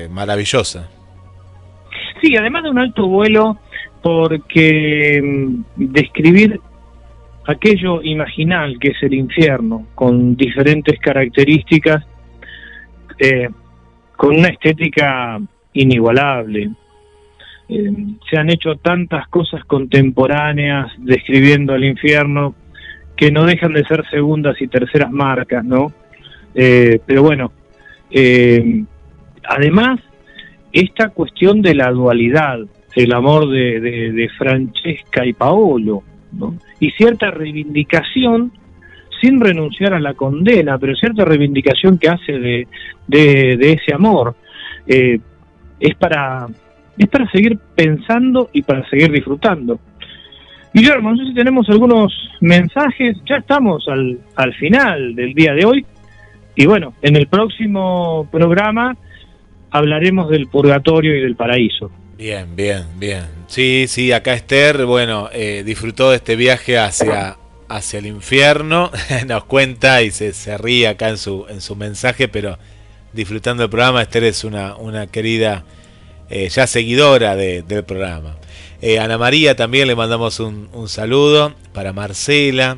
maravillosa. 0.09 0.89
Sí, 2.21 2.33
además 2.37 2.63
de 2.63 2.69
un 2.69 2.79
alto 2.79 3.05
vuelo, 3.07 3.59
porque 4.01 5.19
mm, 5.21 5.63
describir 5.75 6.61
aquello 7.45 8.01
imaginal 8.01 8.79
que 8.79 8.91
es 8.91 9.03
el 9.03 9.13
infierno, 9.15 9.87
con 9.95 10.37
diferentes 10.37 10.97
características, 11.01 12.05
con 14.15 14.37
una 14.37 14.47
estética 14.47 15.41
inigualable. 15.73 16.69
Eh, 17.69 17.91
se 18.29 18.37
han 18.37 18.49
hecho 18.49 18.75
tantas 18.75 19.27
cosas 19.27 19.63
contemporáneas 19.65 20.91
describiendo 20.97 21.75
el 21.75 21.85
infierno 21.85 22.55
que 23.15 23.31
no 23.31 23.45
dejan 23.45 23.73
de 23.73 23.85
ser 23.85 24.03
segundas 24.09 24.59
y 24.61 24.67
terceras 24.67 25.11
marcas, 25.11 25.63
¿no? 25.63 25.91
Eh, 26.55 26.99
pero 27.05 27.21
bueno, 27.21 27.51
además, 29.47 29.99
esta 30.71 31.09
cuestión 31.09 31.61
de 31.61 31.75
la 31.75 31.91
dualidad, 31.91 32.59
el 32.95 33.13
amor 33.13 33.49
de, 33.49 34.29
Francesca 34.37 35.25
y 35.25 35.33
Paolo, 35.33 36.03
¿no? 36.31 36.55
y 36.79 36.91
cierta 36.91 37.31
reivindicación 37.31 38.51
sin 39.21 39.39
renunciar 39.39 39.93
a 39.93 39.99
la 39.99 40.13
condena, 40.13 40.77
pero 40.77 40.95
cierta 40.95 41.25
reivindicación 41.25 41.97
que 41.97 42.09
hace 42.09 42.39
de, 42.39 42.67
de, 43.07 43.73
ese 43.73 43.93
amor. 43.93 44.35
Eh, 44.87 45.19
es, 45.79 45.95
para, 45.95 46.47
es 47.03 47.09
para 47.09 47.29
seguir 47.31 47.57
pensando 47.75 48.49
y 48.53 48.61
para 48.61 48.87
seguir 48.89 49.11
disfrutando. 49.11 49.79
Guillermo, 50.73 51.11
no 51.11 51.17
sé 51.17 51.25
si 51.25 51.33
tenemos 51.33 51.67
algunos 51.69 52.13
mensajes, 52.41 53.17
ya 53.27 53.37
estamos 53.37 53.87
al, 53.87 54.19
al 54.35 54.53
final 54.53 55.15
del 55.15 55.33
día 55.33 55.53
de 55.53 55.65
hoy, 55.65 55.85
y 56.55 56.65
bueno, 56.65 56.93
en 57.01 57.15
el 57.15 57.27
próximo 57.27 58.27
programa 58.31 58.95
hablaremos 59.71 60.29
del 60.29 60.47
purgatorio 60.47 61.15
y 61.15 61.21
del 61.21 61.35
paraíso. 61.35 61.89
Bien, 62.17 62.53
bien, 62.55 62.83
bien. 62.97 63.23
Sí, 63.47 63.85
sí, 63.87 64.11
acá 64.11 64.33
Esther, 64.33 64.85
bueno, 64.85 65.29
eh, 65.31 65.63
disfrutó 65.65 66.09
de 66.09 66.17
este 66.17 66.35
viaje 66.35 66.77
hacia, 66.77 67.37
hacia 67.69 67.99
el 67.99 68.07
infierno, 68.07 68.91
nos 69.27 69.45
cuenta 69.45 70.03
y 70.03 70.11
se, 70.11 70.57
ríe 70.57 70.89
acá 70.89 71.07
en 71.07 71.17
su, 71.17 71.45
en 71.49 71.61
su 71.61 71.77
mensaje, 71.77 72.27
pero 72.27 72.57
disfrutando 73.13 73.63
del 73.63 73.69
programa, 73.69 74.01
Esther 74.01 74.25
es 74.25 74.43
una, 74.43 74.75
una 74.75 75.07
querida 75.07 75.63
eh, 76.29 76.49
ya 76.49 76.67
seguidora 76.67 77.35
del 77.35 77.83
programa. 77.83 78.37
Eh, 78.81 78.99
Ana 78.99 79.17
María 79.17 79.55
también 79.55 79.87
le 79.87 79.95
mandamos 79.95 80.39
un, 80.39 80.69
saludo 80.87 81.53
para 81.73 81.93
Marcela, 81.93 82.77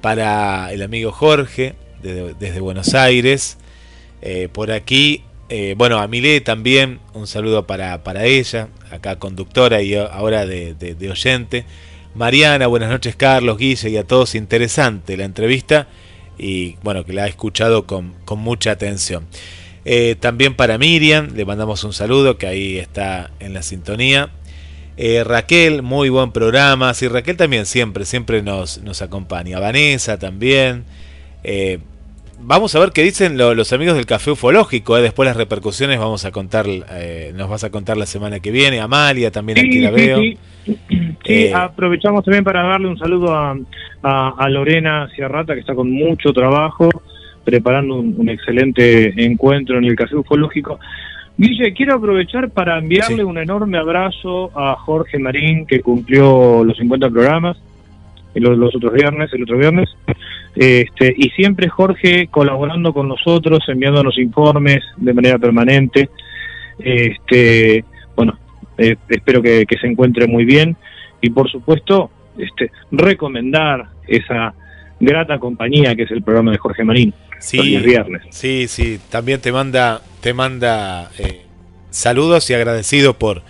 para 0.00 0.72
el 0.72 0.82
amigo 0.82 1.12
Jorge 1.12 1.74
desde, 2.02 2.60
Buenos 2.60 2.94
Aires. 2.94 3.58
Eh, 4.20 4.48
por 4.52 4.72
aquí, 4.72 5.22
bueno, 5.76 5.98
a 5.98 6.08
Milé 6.08 6.40
también 6.40 7.00
un 7.14 7.26
saludo 7.26 7.66
para, 7.66 8.02
para 8.04 8.24
ella, 8.26 8.68
acá 8.90 9.16
conductora 9.16 9.80
y 9.82 9.94
ahora 9.94 10.46
de, 10.46 10.74
de 10.74 11.10
oyente. 11.10 11.64
Mariana, 12.14 12.66
buenas 12.66 12.90
noches 12.90 13.14
Carlos, 13.16 13.58
Guille 13.58 13.90
y 13.90 13.96
a 13.96 14.04
todos. 14.04 14.34
Interesante 14.34 15.16
la 15.16 15.24
entrevista 15.24 15.86
y 16.38 16.76
bueno, 16.82 17.04
que 17.04 17.12
la 17.12 17.24
ha 17.24 17.26
escuchado 17.26 17.86
con, 17.86 18.14
mucha 18.36 18.70
atención. 18.70 19.26
Eh, 19.90 20.16
también 20.20 20.52
para 20.52 20.76
Miriam, 20.76 21.30
le 21.34 21.46
mandamos 21.46 21.82
un 21.82 21.94
saludo 21.94 22.36
que 22.36 22.46
ahí 22.46 22.76
está 22.76 23.30
en 23.40 23.54
la 23.54 23.62
sintonía. 23.62 24.28
Eh, 24.98 25.24
Raquel, 25.24 25.80
muy 25.80 26.10
buen 26.10 26.30
programa. 26.30 26.92
Sí, 26.92 27.08
Raquel 27.08 27.38
también 27.38 27.64
siempre, 27.64 28.04
siempre 28.04 28.42
nos, 28.42 28.82
nos 28.82 29.00
acompaña. 29.00 29.58
Vanessa 29.60 30.18
también. 30.18 30.84
Eh, 31.42 31.78
vamos 32.40 32.74
a 32.74 32.78
ver 32.78 32.90
qué 32.90 33.02
dicen 33.02 33.36
los 33.36 33.72
amigos 33.72 33.96
del 33.96 34.06
Café 34.06 34.32
Ufológico. 34.32 34.96
¿eh? 34.96 35.02
Después 35.02 35.26
las 35.26 35.36
repercusiones 35.36 35.98
vamos 35.98 36.24
a 36.24 36.32
contar, 36.32 36.66
eh, 36.68 37.32
nos 37.34 37.48
vas 37.48 37.64
a 37.64 37.70
contar 37.70 37.96
la 37.96 38.06
semana 38.06 38.40
que 38.40 38.50
viene. 38.50 38.80
Amalia 38.80 39.30
también 39.30 39.58
aquí 39.58 39.80
la 39.80 39.90
veo. 39.90 40.18
Sí, 40.18 40.38
eh, 41.24 41.52
aprovechamos 41.54 42.24
también 42.24 42.44
para 42.44 42.62
darle 42.62 42.88
un 42.88 42.98
saludo 42.98 43.34
a, 43.34 43.56
a, 44.02 44.48
Lorena 44.48 45.08
Ciarrata, 45.14 45.54
que 45.54 45.60
está 45.60 45.74
con 45.74 45.90
mucho 45.90 46.32
trabajo, 46.32 46.88
preparando 47.48 47.96
un, 47.96 48.28
excelente 48.28 49.24
encuentro 49.24 49.78
en 49.78 49.84
el 49.84 49.96
Café 49.96 50.16
Ufológico. 50.16 50.78
Guille, 51.38 51.72
quiero 51.72 51.94
aprovechar 51.94 52.50
para 52.50 52.78
enviarle 52.78 53.24
un 53.24 53.38
enorme 53.38 53.78
abrazo 53.78 54.50
a 54.54 54.74
Jorge 54.76 55.18
Marín, 55.18 55.64
que 55.64 55.80
cumplió 55.80 56.62
los 56.62 56.76
50 56.76 57.08
programas 57.08 57.56
los, 58.34 58.58
los 58.58 58.74
otros 58.74 58.92
viernes, 58.92 59.32
el 59.32 59.42
otro 59.44 59.56
viernes. 59.56 59.88
Este, 60.54 61.14
y 61.16 61.30
siempre 61.30 61.68
Jorge 61.68 62.26
colaborando 62.28 62.92
con 62.92 63.08
nosotros, 63.08 63.60
enviándonos 63.68 64.18
informes 64.18 64.84
de 64.96 65.14
manera 65.14 65.38
permanente. 65.38 66.10
Este, 66.78 67.84
bueno, 68.14 68.38
eh, 68.76 68.96
espero 69.08 69.40
que, 69.40 69.64
se 69.80 69.86
encuentre 69.86 70.26
muy 70.26 70.44
bien 70.44 70.76
y 71.20 71.30
por 71.30 71.50
supuesto 71.50 72.10
este, 72.36 72.70
recomendar 72.92 73.86
esa 74.06 74.54
grata 75.00 75.38
compañía 75.38 75.94
que 75.94 76.02
es 76.02 76.10
el 76.10 76.22
programa 76.22 76.52
de 76.52 76.58
Jorge 76.58 76.84
Marín 76.84 77.14
sí, 77.38 77.76
viernes. 77.78 78.22
Sí, 78.30 78.66
sí, 78.68 79.00
también 79.10 79.40
te 79.40 79.52
manda, 79.52 80.02
te 80.20 80.34
manda 80.34 81.10
eh, 81.18 81.42
saludos 81.90 82.48
y 82.50 82.54
agradecido 82.54 83.18
por, 83.18 83.42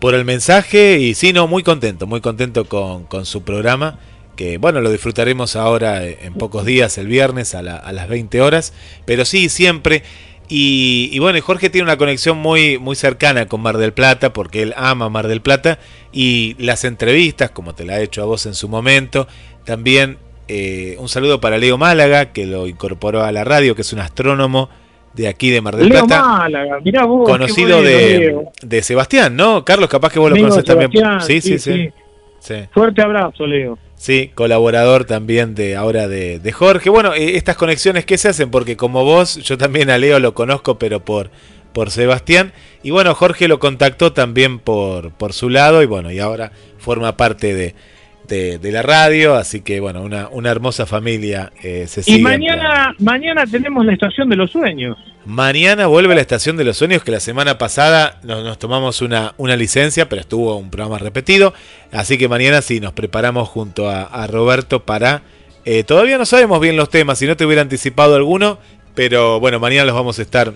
por 0.00 0.14
el 0.14 0.24
mensaje. 0.24 0.98
Y 0.98 1.14
sí, 1.14 1.32
no, 1.32 1.46
muy 1.46 1.62
contento, 1.62 2.06
muy 2.06 2.20
contento 2.20 2.66
con, 2.66 3.04
con 3.04 3.26
su 3.26 3.42
programa 3.42 3.98
que 4.34 4.58
bueno, 4.58 4.80
lo 4.80 4.90
disfrutaremos 4.90 5.56
ahora 5.56 6.04
en 6.04 6.34
pocos 6.34 6.64
días, 6.64 6.98
el 6.98 7.06
viernes 7.06 7.54
a, 7.54 7.62
las 7.62 8.08
20 8.08 8.40
horas, 8.40 8.72
pero 9.04 9.24
sí, 9.24 9.48
siempre. 9.48 10.02
Y, 10.46 11.18
bueno, 11.20 11.40
Jorge 11.40 11.70
tiene 11.70 11.84
una 11.84 11.96
conexión 11.96 12.36
muy, 12.36 12.78
muy 12.78 12.96
cercana 12.96 13.48
con 13.48 13.62
Mar 13.62 13.78
del 13.78 13.94
Plata, 13.94 14.32
porque 14.34 14.62
él 14.62 14.74
ama 14.76 15.08
Mar 15.08 15.26
del 15.26 15.40
Plata, 15.40 15.78
y 16.12 16.54
las 16.58 16.84
entrevistas, 16.84 17.50
como 17.50 17.74
te 17.74 17.84
la 17.84 17.98
he 17.98 18.04
hecho 18.04 18.22
a 18.22 18.26
vos 18.26 18.44
en 18.44 18.54
su 18.54 18.68
momento, 18.68 19.26
también 19.64 20.18
eh, 20.48 20.96
un 20.98 21.08
saludo 21.08 21.40
para 21.40 21.58
Leo 21.58 21.78
Málaga, 21.78 22.32
que 22.32 22.46
lo 22.46 22.66
incorporó 22.66 23.22
a 23.22 23.32
la 23.32 23.44
radio, 23.44 23.74
que 23.74 23.82
es 23.82 23.92
un 23.92 24.00
astrónomo 24.00 24.68
de 25.14 25.28
aquí 25.28 25.50
de 25.50 25.60
Mar 25.60 25.76
del 25.76 25.88
Leo 25.88 26.06
Plata. 26.06 26.26
Málaga, 26.26 26.80
mirá 26.84 27.04
vos, 27.04 27.28
conocido 27.28 27.82
de, 27.82 28.36
de, 28.62 28.82
Sebastián, 28.82 29.36
¿no? 29.36 29.64
Carlos, 29.64 29.88
capaz 29.88 30.12
que 30.12 30.18
vos 30.18 30.30
lo 30.30 30.36
conoces 30.36 30.64
también. 30.64 30.90
sí, 31.20 31.40
sí. 31.40 31.58
sí. 31.58 31.90
sí. 32.40 32.54
Fuerte 32.72 33.02
abrazo, 33.02 33.46
Leo. 33.46 33.78
Sí, 33.96 34.32
colaborador 34.34 35.06
también 35.06 35.54
de 35.54 35.76
ahora 35.76 36.08
de, 36.08 36.52
Jorge. 36.52 36.90
Bueno, 36.90 37.14
eh, 37.14 37.36
estas 37.36 37.56
conexiones 37.56 38.04
que 38.04 38.18
se 38.18 38.28
hacen, 38.28 38.50
porque 38.50 38.76
como 38.76 39.02
vos, 39.02 39.36
yo 39.36 39.56
también 39.56 39.88
a 39.88 39.96
Leo 39.96 40.18
lo 40.18 40.34
conozco, 40.34 40.78
pero 40.78 41.00
por, 41.00 41.30
por 41.72 41.90
Sebastián. 41.90 42.52
Y 42.82 42.90
bueno, 42.90 43.14
Jorge 43.14 43.48
lo 43.48 43.58
contactó 43.58 44.12
también 44.12 44.58
por, 44.58 45.12
por 45.12 45.32
su 45.32 45.48
lado 45.48 45.82
y 45.82 45.86
bueno, 45.86 46.12
y 46.12 46.18
ahora 46.18 46.52
forma 46.76 47.16
parte 47.16 47.54
de, 47.54 47.74
de, 48.28 48.72
la 48.72 48.82
radio, 48.82 49.34
así 49.34 49.60
que 49.60 49.80
bueno, 49.80 50.02
una, 50.02 50.28
una 50.28 50.50
hermosa 50.50 50.86
familia 50.86 51.52
eh, 51.62 51.86
se 51.86 52.02
Y 52.10 52.20
mañana, 52.20 52.94
mañana 52.98 53.44
tenemos 53.46 53.84
la 53.84 53.92
estación 53.92 54.28
de 54.28 54.36
los 54.36 54.50
sueños. 54.50 54.96
Mañana 55.26 55.86
vuelve 55.86 56.14
la 56.14 56.20
estación 56.20 56.56
de 56.56 56.64
los 56.64 56.76
sueños, 56.76 57.02
que 57.02 57.10
la 57.10 57.20
semana 57.20 57.58
pasada 57.58 58.20
nos, 58.22 58.58
tomamos 58.58 59.02
una, 59.02 59.34
una, 59.36 59.56
licencia, 59.56 60.08
pero 60.08 60.20
estuvo 60.20 60.56
un 60.56 60.70
programa 60.70 60.98
repetido, 60.98 61.54
así 61.92 62.18
que 62.18 62.28
mañana 62.28 62.62
sí 62.62 62.80
nos 62.80 62.92
preparamos 62.92 63.48
junto 63.48 63.88
a, 63.88 64.26
Roberto 64.26 64.84
para... 64.84 65.22
Eh, 65.66 65.82
todavía 65.82 66.18
no 66.18 66.26
sabemos 66.26 66.60
bien 66.60 66.76
los 66.76 66.90
temas, 66.90 67.18
si 67.18 67.26
no 67.26 67.36
te 67.36 67.46
hubiera 67.46 67.62
anticipado 67.62 68.16
alguno, 68.16 68.58
pero 68.94 69.40
bueno, 69.40 69.60
mañana 69.60 69.86
los 69.86 69.94
vamos 69.94 70.18
a 70.18 70.22
estar 70.22 70.52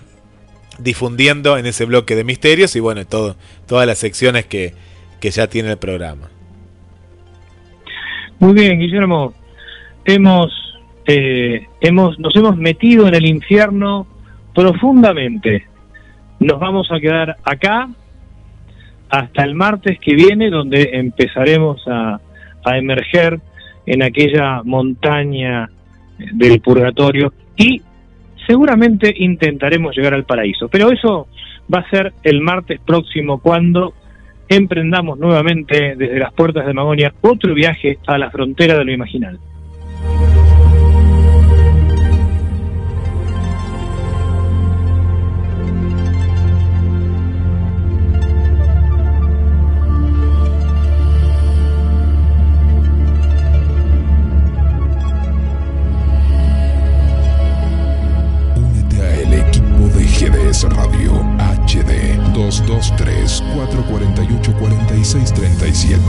difundiendo 0.77 1.57
en 1.57 1.65
ese 1.65 1.85
bloque 1.85 2.15
de 2.15 2.23
misterios 2.23 2.75
y 2.75 2.79
bueno, 2.79 3.05
todo, 3.05 3.35
todas 3.65 3.87
las 3.87 3.97
secciones 3.97 4.45
que, 4.45 4.75
que 5.19 5.31
ya 5.31 5.47
tiene 5.47 5.71
el 5.71 5.77
programa. 5.77 6.29
Muy 8.39 8.53
bien, 8.53 8.79
Guillermo. 8.79 9.33
Hemos, 10.05 10.51
eh, 11.05 11.67
hemos, 11.81 12.17
nos 12.19 12.33
hemos 12.37 12.55
metido 12.55 13.07
en 13.07 13.15
el 13.15 13.25
infierno 13.25 14.07
profundamente. 14.55 15.65
Nos 16.39 16.57
vamos 16.57 16.89
a 16.89 17.01
quedar 17.01 17.35
acá 17.43 17.89
hasta 19.09 19.43
el 19.43 19.55
martes 19.55 19.99
que 19.99 20.15
viene, 20.15 20.49
donde 20.49 20.91
empezaremos 20.93 21.85
a, 21.87 22.21
a 22.63 22.77
emerger 22.77 23.41
en 23.85 24.03
aquella 24.03 24.63
montaña 24.63 25.69
del 26.17 26.61
purgatorio 26.61 27.33
y 27.57 27.81
seguramente 28.47 29.13
intentaremos 29.17 29.95
llegar 29.97 30.13
al 30.13 30.23
paraíso. 30.23 30.69
Pero 30.69 30.91
eso 30.91 31.27
va 31.73 31.79
a 31.79 31.89
ser 31.89 32.13
el 32.23 32.39
martes 32.39 32.79
próximo 32.85 33.39
cuando 33.39 33.93
emprendamos 34.49 35.17
nuevamente 35.19 35.95
desde 35.95 36.19
las 36.19 36.33
puertas 36.33 36.65
de 36.65 36.73
Magonia 36.73 37.13
otro 37.21 37.53
viaje 37.53 37.99
a 38.07 38.17
la 38.17 38.31
frontera 38.31 38.77
de 38.77 38.85
lo 38.85 38.91
imaginal. 38.91 39.39
Radio 60.67 61.13
HD 61.37 62.17
223-448-4637. 62.33 64.18
Somos 65.79 66.08